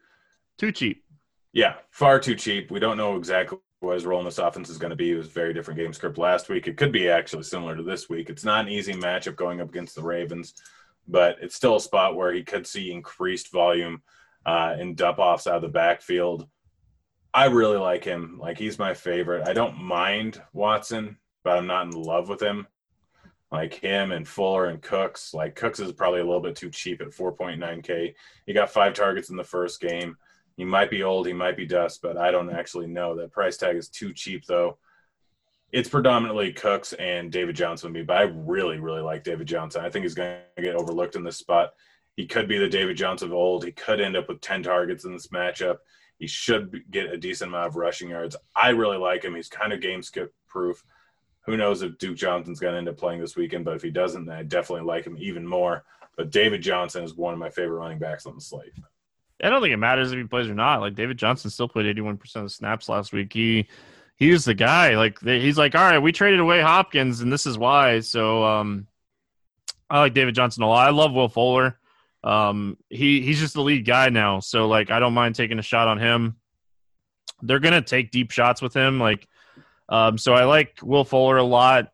Too 0.58 0.72
cheap. 0.72 1.04
Yeah, 1.52 1.74
far 1.90 2.18
too 2.18 2.34
cheap. 2.34 2.72
We 2.72 2.80
don't 2.80 2.96
know 2.96 3.14
exactly 3.16 3.58
his 3.94 4.06
role 4.06 4.20
in 4.20 4.24
this 4.24 4.38
offense 4.38 4.68
is 4.68 4.78
going 4.78 4.90
to 4.90 4.96
be. 4.96 5.12
It 5.12 5.16
was 5.16 5.28
very 5.28 5.52
different 5.54 5.78
game 5.78 5.92
script 5.92 6.18
last 6.18 6.48
week. 6.48 6.66
It 6.66 6.76
could 6.76 6.92
be 6.92 7.08
actually 7.08 7.42
similar 7.42 7.76
to 7.76 7.82
this 7.82 8.08
week. 8.08 8.30
It's 8.30 8.44
not 8.44 8.64
an 8.64 8.70
easy 8.70 8.92
matchup 8.92 9.36
going 9.36 9.60
up 9.60 9.68
against 9.68 9.94
the 9.94 10.02
Ravens, 10.02 10.54
but 11.08 11.36
it's 11.40 11.54
still 11.54 11.76
a 11.76 11.80
spot 11.80 12.16
where 12.16 12.32
he 12.32 12.42
could 12.42 12.66
see 12.66 12.92
increased 12.92 13.52
volume 13.52 14.02
uh, 14.44 14.76
and 14.78 14.96
dump 14.96 15.18
offs 15.18 15.46
out 15.46 15.56
of 15.56 15.62
the 15.62 15.68
backfield. 15.68 16.48
I 17.34 17.46
really 17.46 17.76
like 17.76 18.04
him. 18.04 18.38
Like 18.40 18.58
he's 18.58 18.78
my 18.78 18.94
favorite. 18.94 19.46
I 19.46 19.52
don't 19.52 19.76
mind 19.76 20.40
Watson, 20.52 21.18
but 21.44 21.58
I'm 21.58 21.66
not 21.66 21.86
in 21.86 21.90
love 21.92 22.28
with 22.28 22.40
him. 22.40 22.66
Like 23.52 23.74
him 23.74 24.10
and 24.10 24.26
Fuller 24.26 24.66
and 24.66 24.80
Cooks. 24.80 25.34
Like 25.34 25.54
Cooks 25.54 25.78
is 25.78 25.92
probably 25.92 26.20
a 26.20 26.24
little 26.24 26.40
bit 26.40 26.56
too 26.56 26.70
cheap 26.70 27.00
at 27.00 27.08
4.9K. 27.08 28.14
He 28.46 28.52
got 28.52 28.70
five 28.70 28.94
targets 28.94 29.30
in 29.30 29.36
the 29.36 29.44
first 29.44 29.80
game. 29.80 30.16
He 30.56 30.64
might 30.64 30.90
be 30.90 31.02
old, 31.02 31.26
he 31.26 31.32
might 31.32 31.56
be 31.56 31.66
dust, 31.66 32.00
but 32.02 32.16
I 32.16 32.30
don't 32.30 32.50
actually 32.50 32.86
know. 32.86 33.14
That 33.14 33.32
price 33.32 33.56
tag 33.56 33.76
is 33.76 33.88
too 33.88 34.12
cheap, 34.12 34.46
though. 34.46 34.78
It's 35.72 35.88
predominantly 35.88 36.52
Cooks 36.52 36.92
and 36.94 37.30
David 37.30 37.56
Johnson 37.56 37.92
with 37.92 38.00
me, 38.00 38.04
but 38.04 38.16
I 38.16 38.22
really, 38.22 38.78
really 38.78 39.02
like 39.02 39.24
David 39.24 39.46
Johnson. 39.46 39.84
I 39.84 39.90
think 39.90 40.04
he's 40.04 40.14
going 40.14 40.38
to 40.56 40.62
get 40.62 40.76
overlooked 40.76 41.16
in 41.16 41.24
this 41.24 41.36
spot. 41.36 41.74
He 42.16 42.26
could 42.26 42.48
be 42.48 42.56
the 42.56 42.68
David 42.68 42.96
Johnson 42.96 43.28
of 43.28 43.34
old. 43.34 43.64
He 43.64 43.72
could 43.72 44.00
end 44.00 44.16
up 44.16 44.28
with 44.28 44.40
10 44.40 44.62
targets 44.62 45.04
in 45.04 45.12
this 45.12 45.26
matchup. 45.28 45.78
He 46.18 46.26
should 46.26 46.90
get 46.90 47.12
a 47.12 47.18
decent 47.18 47.50
amount 47.50 47.66
of 47.66 47.76
rushing 47.76 48.08
yards. 48.08 48.36
I 48.54 48.70
really 48.70 48.96
like 48.96 49.22
him. 49.22 49.34
He's 49.34 49.48
kind 49.48 49.74
of 49.74 49.82
game 49.82 50.02
skip 50.02 50.32
proof. 50.48 50.82
Who 51.44 51.58
knows 51.58 51.82
if 51.82 51.98
Duke 51.98 52.16
Johnson's 52.16 52.58
going 52.58 52.72
to 52.72 52.78
end 52.78 52.88
up 52.88 52.96
playing 52.96 53.20
this 53.20 53.36
weekend, 53.36 53.66
but 53.66 53.76
if 53.76 53.82
he 53.82 53.90
doesn't, 53.90 54.24
then 54.24 54.36
I 54.36 54.42
definitely 54.42 54.86
like 54.86 55.04
him 55.04 55.18
even 55.18 55.46
more. 55.46 55.84
But 56.16 56.30
David 56.30 56.62
Johnson 56.62 57.04
is 57.04 57.14
one 57.14 57.34
of 57.34 57.38
my 57.38 57.50
favorite 57.50 57.76
running 57.76 57.98
backs 57.98 58.24
on 58.24 58.34
the 58.34 58.40
slate. 58.40 58.72
I 59.42 59.50
don't 59.50 59.60
think 59.60 59.74
it 59.74 59.78
matters 59.78 60.12
if 60.12 60.18
he 60.18 60.24
plays 60.24 60.48
or 60.48 60.54
not. 60.54 60.80
Like 60.80 60.94
David 60.94 61.18
Johnson 61.18 61.50
still 61.50 61.68
played 61.68 61.94
81% 61.94 62.36
of 62.36 62.52
snaps 62.52 62.88
last 62.88 63.12
week. 63.12 63.32
He 63.32 63.68
he's 64.16 64.44
the 64.44 64.54
guy. 64.54 64.96
Like 64.96 65.20
he's 65.20 65.58
like, 65.58 65.74
all 65.74 65.82
right, 65.82 65.98
we 65.98 66.12
traded 66.12 66.40
away 66.40 66.60
Hopkins, 66.60 67.20
and 67.20 67.32
this 67.32 67.46
is 67.46 67.58
why. 67.58 68.00
So 68.00 68.44
um, 68.44 68.86
I 69.88 70.00
like 70.00 70.14
David 70.14 70.34
Johnson 70.34 70.62
a 70.62 70.68
lot. 70.68 70.86
I 70.86 70.90
love 70.90 71.12
Will 71.12 71.28
Fuller. 71.28 71.78
Um, 72.24 72.76
he 72.88 73.20
he's 73.20 73.38
just 73.38 73.54
the 73.54 73.62
lead 73.62 73.84
guy 73.84 74.08
now. 74.08 74.40
So 74.40 74.66
like, 74.66 74.90
I 74.90 74.98
don't 74.98 75.14
mind 75.14 75.34
taking 75.34 75.58
a 75.58 75.62
shot 75.62 75.88
on 75.88 75.98
him. 75.98 76.36
They're 77.42 77.60
gonna 77.60 77.82
take 77.82 78.10
deep 78.10 78.30
shots 78.30 78.62
with 78.62 78.74
him. 78.74 78.98
Like, 78.98 79.28
um, 79.88 80.18
so 80.18 80.32
I 80.34 80.44
like 80.44 80.78
Will 80.82 81.04
Fuller 81.04 81.36
a 81.36 81.44
lot. 81.44 81.92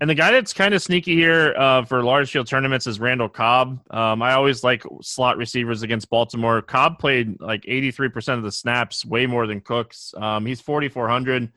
And 0.00 0.08
the 0.08 0.14
guy 0.14 0.32
that's 0.32 0.54
kind 0.54 0.72
of 0.72 0.80
sneaky 0.80 1.14
here 1.14 1.54
uh, 1.56 1.84
for 1.84 2.02
large 2.02 2.30
field 2.30 2.46
tournaments 2.46 2.86
is 2.86 2.98
Randall 2.98 3.28
Cobb. 3.28 3.80
Um, 3.90 4.22
I 4.22 4.32
always 4.32 4.64
like 4.64 4.84
slot 5.02 5.36
receivers 5.36 5.82
against 5.82 6.08
Baltimore. 6.08 6.62
Cobb 6.62 6.98
played 6.98 7.38
like 7.40 7.62
83% 7.62 8.38
of 8.38 8.42
the 8.42 8.52
snaps, 8.52 9.04
way 9.04 9.26
more 9.26 9.46
than 9.46 9.60
Cooks. 9.60 10.14
Um, 10.16 10.46
he's 10.46 10.62
4,400. 10.62 11.52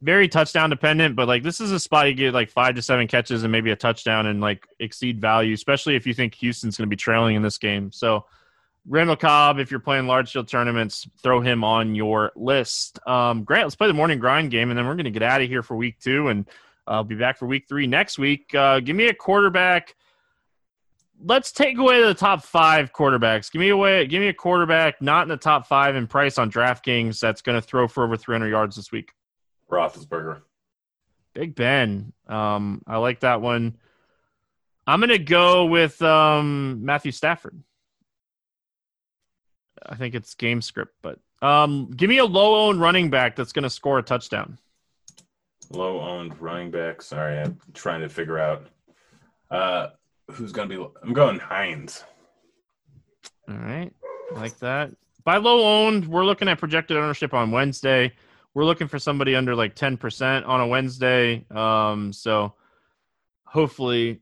Very 0.00 0.28
touchdown 0.28 0.70
dependent, 0.70 1.16
but 1.16 1.28
like 1.28 1.42
this 1.42 1.60
is 1.60 1.70
a 1.70 1.78
spot 1.78 2.08
you 2.08 2.14
get 2.14 2.34
like 2.34 2.50
five 2.50 2.74
to 2.74 2.82
seven 2.82 3.06
catches 3.06 3.44
and 3.44 3.52
maybe 3.52 3.70
a 3.70 3.76
touchdown 3.76 4.26
and 4.26 4.40
like 4.40 4.66
exceed 4.80 5.20
value, 5.20 5.54
especially 5.54 5.94
if 5.94 6.06
you 6.06 6.14
think 6.14 6.34
Houston's 6.36 6.76
going 6.76 6.88
to 6.88 6.90
be 6.90 6.96
trailing 6.96 7.36
in 7.36 7.42
this 7.42 7.58
game. 7.58 7.92
So, 7.92 8.26
Randall 8.84 9.14
Cobb, 9.14 9.60
if 9.60 9.70
you're 9.70 9.78
playing 9.78 10.08
large 10.08 10.32
field 10.32 10.48
tournaments, 10.48 11.08
throw 11.22 11.40
him 11.40 11.62
on 11.62 11.94
your 11.94 12.32
list. 12.34 12.98
Um, 13.06 13.44
Grant, 13.44 13.66
let's 13.66 13.76
play 13.76 13.86
the 13.86 13.94
morning 13.94 14.18
grind 14.18 14.50
game, 14.50 14.70
and 14.70 14.78
then 14.78 14.88
we're 14.88 14.96
going 14.96 15.04
to 15.04 15.12
get 15.12 15.22
out 15.22 15.40
of 15.40 15.48
here 15.48 15.62
for 15.62 15.76
week 15.76 16.00
two 16.00 16.26
and 16.28 16.48
I'll 16.86 17.04
be 17.04 17.14
back 17.14 17.38
for 17.38 17.46
week 17.46 17.66
three 17.68 17.86
next 17.86 18.18
week. 18.18 18.54
Uh, 18.54 18.80
give 18.80 18.96
me 18.96 19.06
a 19.06 19.14
quarterback. 19.14 19.94
Let's 21.24 21.52
take 21.52 21.78
away 21.78 22.02
the 22.02 22.14
top 22.14 22.42
five 22.42 22.92
quarterbacks. 22.92 23.52
Give 23.52 23.60
me 23.60 23.68
away. 23.68 24.06
Give 24.06 24.20
me 24.20 24.28
a 24.28 24.34
quarterback 24.34 25.00
not 25.00 25.22
in 25.22 25.28
the 25.28 25.36
top 25.36 25.68
five 25.68 25.94
in 25.94 26.08
price 26.08 26.38
on 26.38 26.50
DraftKings 26.50 27.20
that's 27.20 27.42
going 27.42 27.60
to 27.60 27.66
throw 27.66 27.86
for 27.86 28.02
over 28.02 28.16
300 28.16 28.48
yards 28.48 28.74
this 28.74 28.90
week. 28.90 29.12
Roethlisberger. 29.70 30.42
Big 31.32 31.54
Ben. 31.54 32.12
Um, 32.26 32.82
I 32.86 32.98
like 32.98 33.20
that 33.20 33.40
one. 33.40 33.76
I'm 34.84 34.98
going 34.98 35.10
to 35.10 35.18
go 35.18 35.66
with 35.66 36.02
um, 36.02 36.84
Matthew 36.84 37.12
Stafford. 37.12 37.62
I 39.84 39.94
think 39.94 40.14
it's 40.14 40.34
game 40.34 40.60
script, 40.60 40.94
but 41.02 41.18
um, 41.40 41.90
give 41.90 42.08
me 42.08 42.18
a 42.18 42.24
low 42.24 42.66
owned 42.66 42.80
running 42.80 43.10
back 43.10 43.36
that's 43.36 43.52
going 43.52 43.62
to 43.64 43.70
score 43.70 43.98
a 43.98 44.02
touchdown 44.02 44.58
low 45.70 46.00
owned 46.00 46.40
running 46.40 46.70
back. 46.70 47.02
Sorry, 47.02 47.38
I'm 47.38 47.58
trying 47.74 48.00
to 48.00 48.08
figure 48.08 48.38
out 48.38 48.66
uh, 49.50 49.88
who's 50.30 50.52
going 50.52 50.68
to 50.68 50.76
be. 50.76 50.86
I'm 51.02 51.12
going 51.12 51.38
Hines. 51.38 52.04
All 53.48 53.56
right, 53.56 53.92
like 54.32 54.58
that. 54.58 54.90
By 55.24 55.36
low 55.36 55.64
owned, 55.64 56.06
we're 56.06 56.24
looking 56.24 56.48
at 56.48 56.58
projected 56.58 56.96
ownership 56.96 57.34
on 57.34 57.50
Wednesday. 57.50 58.12
We're 58.54 58.64
looking 58.64 58.88
for 58.88 58.98
somebody 58.98 59.34
under 59.34 59.54
like 59.54 59.74
10% 59.74 60.46
on 60.46 60.60
a 60.60 60.66
Wednesday. 60.66 61.46
Um, 61.50 62.12
so 62.12 62.54
hopefully 63.44 64.20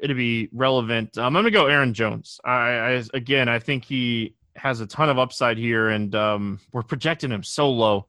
it'll 0.00 0.16
be 0.16 0.48
relevant. 0.52 1.18
Um, 1.18 1.36
I'm 1.36 1.42
going 1.42 1.44
to 1.44 1.50
go 1.50 1.66
Aaron 1.66 1.92
Jones. 1.92 2.40
I, 2.44 2.50
I, 2.50 3.02
again, 3.14 3.48
I 3.48 3.58
think 3.58 3.84
he 3.84 4.36
has 4.56 4.80
a 4.80 4.86
ton 4.86 5.08
of 5.08 5.18
upside 5.18 5.58
here, 5.58 5.88
and 5.88 6.14
um, 6.14 6.60
we're 6.72 6.82
projecting 6.82 7.30
him 7.30 7.42
so 7.42 7.70
low. 7.70 8.06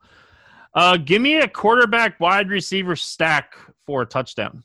Uh, 0.74 0.98
give 0.98 1.22
me 1.22 1.38
a 1.38 1.48
quarterback 1.48 2.20
wide 2.20 2.50
receiver 2.50 2.96
stack 2.96 3.56
for 3.86 4.04
a 4.04 4.06
touchdown. 4.06 4.64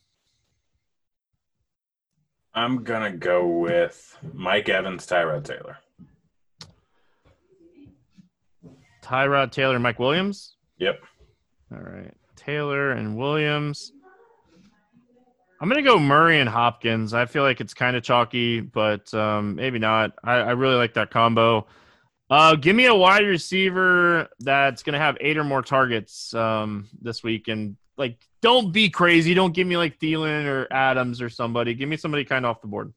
I'm 2.55 2.85
gonna 2.85 3.11
go 3.11 3.47
with 3.47 4.17
Mike 4.33 4.69
Evans, 4.69 5.07
Tyrod 5.07 5.45
Taylor. 5.45 5.79
Tyrod 9.03 9.51
Taylor, 9.51 9.79
Mike 9.79 9.99
Williams. 9.99 10.57
Yep. 10.79 11.01
All 11.73 11.81
right, 11.83 12.15
Taylor 12.37 12.93
and 12.93 13.17
Williams. 13.17 13.93
I'm 15.61 15.69
gonna 15.69 15.83
go 15.83 15.99
Murray 15.99 16.41
and 16.41 16.49
Hopkins. 16.49 17.15
I 17.15 17.25
feel 17.27 17.43
like 17.43 17.61
it's 17.61 17.75
kind 17.75 17.97
of 17.97 18.03
chalky, 18.03 18.61
but 18.61 19.13
um, 19.15 19.55
maybe 19.57 19.79
not. 19.79 20.13
I, 20.23 20.35
I 20.35 20.51
really 20.53 20.77
like 20.77 20.95
that 20.95 21.11
combo. 21.11 21.67
Uh, 22.35 22.57
give 22.57 22.75
me 22.75 22.87
a 22.87 22.95
wide 22.95 23.25
receiver 23.25 24.29
that's 24.41 24.83
going 24.83 24.95
to 24.95 24.99
have 24.99 25.17
eight 25.21 25.39
or 25.39 25.45
more 25.45 25.63
targets 25.63 26.35
um, 26.35 26.89
this 27.01 27.23
week, 27.23 27.47
and 27.47 27.77
like, 27.97 28.19
don't 28.43 28.73
be 28.73 28.91
crazy. 28.91 29.35
Don't 29.35 29.55
give 29.55 29.69
me 29.69 29.77
like 29.77 30.01
Thielen 30.01 30.45
or 30.47 30.67
Adams 30.73 31.23
or 31.23 31.29
somebody. 31.29 31.75
Give 31.75 31.89
me 31.89 31.97
somebody 31.97 32.25
kind 32.25 32.45
of 32.45 32.51
off 32.51 32.61
the 32.61 32.67
board. 32.67 32.93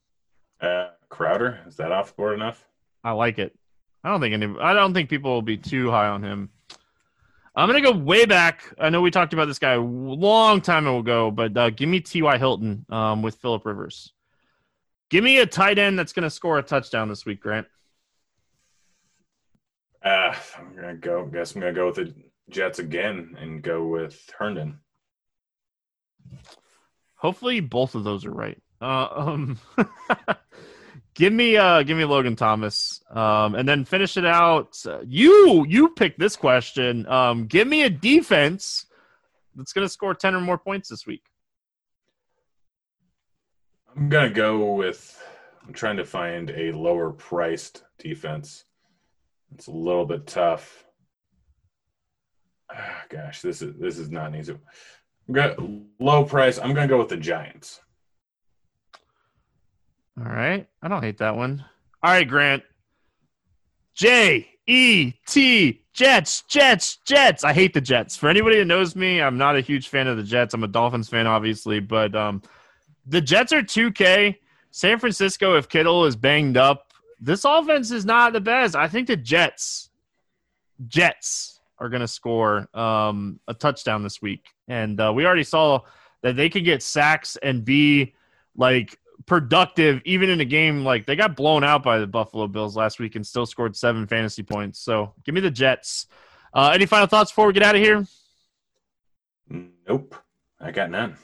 Uh, 0.59 0.87
Crowder 1.09 1.59
is 1.67 1.75
that 1.75 1.91
off 1.91 2.07
the 2.07 2.13
board 2.15 2.33
enough? 2.33 2.65
I 3.03 3.11
like 3.11 3.37
it. 3.37 3.55
I 4.03 4.09
don't 4.09 4.21
think 4.21 4.33
any. 4.33 4.55
I 4.59 4.73
don't 4.73 4.95
think 4.95 5.07
people 5.07 5.35
will 5.35 5.43
be 5.43 5.57
too 5.57 5.91
high 5.91 6.07
on 6.07 6.23
him. 6.23 6.49
I'm 7.55 7.69
gonna 7.69 7.81
go 7.81 7.91
way 7.91 8.25
back. 8.25 8.73
I 8.79 8.89
know 8.89 9.01
we 9.01 9.11
talked 9.11 9.33
about 9.33 9.45
this 9.45 9.59
guy 9.59 9.73
a 9.73 9.79
long 9.79 10.61
time 10.61 10.87
ago, 10.87 11.29
but 11.29 11.55
uh, 11.55 11.69
give 11.69 11.89
me 11.89 11.99
T.Y. 11.99 12.39
Hilton 12.39 12.87
um, 12.89 13.21
with 13.21 13.35
Philip 13.35 13.67
Rivers. 13.67 14.13
Give 15.11 15.23
me 15.23 15.37
a 15.37 15.45
tight 15.45 15.77
end 15.77 15.99
that's 15.99 16.11
gonna 16.11 16.31
score 16.31 16.57
a 16.57 16.63
touchdown 16.63 17.07
this 17.07 17.23
week, 17.23 17.39
Grant. 17.39 17.67
Uh, 20.03 20.35
I'm 20.57 20.75
gonna 20.75 20.95
go. 20.95 21.25
Guess 21.25 21.55
I'm 21.55 21.61
gonna 21.61 21.73
go 21.73 21.87
with 21.87 21.95
the 21.95 22.13
Jets 22.49 22.79
again 22.79 23.35
and 23.39 23.61
go 23.61 23.85
with 23.85 24.29
Herndon. 24.37 24.79
Hopefully, 27.15 27.59
both 27.59 27.95
of 27.95 28.03
those 28.03 28.25
are 28.25 28.31
right. 28.31 28.61
Uh, 28.79 29.07
um, 29.11 29.59
give 31.15 31.33
me, 31.33 31.57
uh, 31.57 31.81
give 31.81 31.97
me 31.97 32.05
Logan 32.05 32.35
Thomas, 32.35 33.01
um, 33.09 33.55
and 33.55 33.67
then 33.67 33.85
finish 33.85 34.17
it 34.17 34.25
out. 34.25 34.77
you, 35.07 35.65
you 35.67 35.89
pick 35.89 36.17
this 36.17 36.35
question. 36.35 37.07
Um, 37.07 37.47
give 37.47 37.67
me 37.67 37.83
a 37.83 37.89
defense 37.89 38.85
that's 39.55 39.73
going 39.73 39.85
to 39.85 39.89
score 39.89 40.13
ten 40.13 40.35
or 40.35 40.41
more 40.41 40.59
points 40.59 40.89
this 40.89 41.07
week. 41.07 41.23
I'm 43.95 44.09
gonna 44.09 44.29
go 44.29 44.73
with. 44.73 45.19
I'm 45.65 45.73
trying 45.73 45.97
to 45.97 46.05
find 46.05 46.51
a 46.51 46.71
lower 46.71 47.11
priced 47.11 47.83
defense. 47.97 48.63
It's 49.53 49.67
a 49.67 49.71
little 49.71 50.05
bit 50.05 50.27
tough. 50.27 50.85
Ah, 52.71 53.03
gosh, 53.09 53.41
this 53.41 53.61
is 53.61 53.75
this 53.79 53.97
is 53.97 54.09
not 54.09 54.27
an 54.27 54.35
easy. 54.35 54.55
One. 55.27 55.85
Low 55.99 56.23
price. 56.23 56.59
I'm 56.59 56.73
gonna 56.73 56.87
go 56.87 56.97
with 56.97 57.09
the 57.09 57.17
Giants. 57.17 57.81
All 60.19 60.31
right, 60.31 60.67
I 60.81 60.87
don't 60.87 61.03
hate 61.03 61.19
that 61.19 61.35
one. 61.35 61.63
All 62.03 62.11
right, 62.11 62.27
Grant. 62.27 62.63
Jay, 63.93 64.47
E 64.67 65.13
T 65.27 65.81
Jets, 65.97 66.43
Jets, 66.43 66.97
Jets. 67.05 67.43
I 67.43 67.53
hate 67.53 67.73
the 67.73 67.81
Jets. 67.81 68.15
For 68.15 68.29
anybody 68.29 68.59
that 68.59 68.65
knows 68.65 68.95
me, 68.95 69.19
I'm 69.19 69.35
not 69.35 69.55
a 69.55 69.61
huge 69.61 69.87
fan 69.87 70.05
of 70.05 70.15
the 70.15 70.21
Jets. 70.21 70.53
I'm 70.53 70.63
a 70.63 70.67
Dolphins 70.67 71.09
fan, 71.09 71.25
obviously, 71.25 71.79
but 71.79 72.15
um, 72.15 72.43
the 73.07 73.19
Jets 73.19 73.51
are 73.51 73.63
2K. 73.63 74.35
San 74.69 74.99
Francisco, 74.99 75.55
if 75.55 75.67
Kittle 75.67 76.05
is 76.05 76.15
banged 76.15 76.55
up, 76.55 76.86
this 77.19 77.45
offense 77.45 77.91
is 77.91 78.05
not 78.05 78.33
the 78.33 78.41
best. 78.41 78.75
I 78.75 78.87
think 78.87 79.07
the 79.07 79.17
Jets, 79.17 79.89
Jets 80.87 81.59
are 81.79 81.89
going 81.89 82.01
to 82.01 82.07
score 82.07 82.67
um, 82.73 83.39
a 83.47 83.53
touchdown 83.53 84.03
this 84.03 84.21
week, 84.21 84.45
and 84.67 84.99
uh, 84.99 85.11
we 85.13 85.25
already 85.25 85.43
saw 85.43 85.81
that 86.21 86.35
they 86.35 86.49
could 86.49 86.65
get 86.65 86.81
sacks 86.81 87.37
and 87.41 87.63
be 87.63 88.13
like 88.55 88.97
productive 89.25 90.01
even 90.05 90.29
in 90.29 90.39
a 90.41 90.45
game 90.45 90.83
like 90.83 91.05
they 91.05 91.15
got 91.15 91.35
blown 91.35 91.63
out 91.63 91.83
by 91.83 91.99
the 91.99 92.07
Buffalo 92.07 92.47
Bills 92.47 92.75
last 92.75 92.99
week 92.99 93.15
and 93.15 93.25
still 93.25 93.45
scored 93.45 93.75
seven 93.75 94.07
fantasy 94.07 94.43
points. 94.43 94.79
So 94.79 95.13
give 95.23 95.35
me 95.35 95.41
the 95.41 95.51
Jets. 95.51 96.07
Uh, 96.53 96.71
any 96.73 96.85
final 96.85 97.07
thoughts 97.07 97.31
before 97.31 97.47
we 97.47 97.53
get 97.53 97.63
out 97.63 97.75
of 97.75 97.81
here? 97.81 98.07
Nope, 99.87 100.15
I 100.59 100.71
got 100.71 100.89
none. 100.89 101.17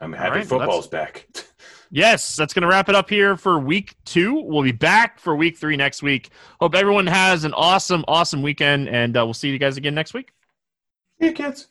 I'm 0.00 0.12
happy 0.12 0.38
right, 0.38 0.46
football's 0.46 0.88
back. 0.88 1.28
yes, 1.90 2.36
that's 2.36 2.54
going 2.54 2.62
to 2.62 2.68
wrap 2.68 2.88
it 2.88 2.94
up 2.94 3.10
here 3.10 3.36
for 3.36 3.58
week 3.58 3.96
two. 4.04 4.40
We'll 4.40 4.62
be 4.62 4.72
back 4.72 5.18
for 5.18 5.36
week 5.36 5.56
three 5.56 5.76
next 5.76 6.02
week. 6.02 6.30
Hope 6.60 6.74
everyone 6.74 7.06
has 7.06 7.44
an 7.44 7.54
awesome, 7.54 8.04
awesome 8.08 8.42
weekend, 8.42 8.88
and 8.88 9.16
uh, 9.16 9.24
we'll 9.24 9.34
see 9.34 9.50
you 9.50 9.58
guys 9.58 9.76
again 9.76 9.94
next 9.94 10.14
week. 10.14 10.32
Hey, 11.18 11.32
kids. 11.32 11.68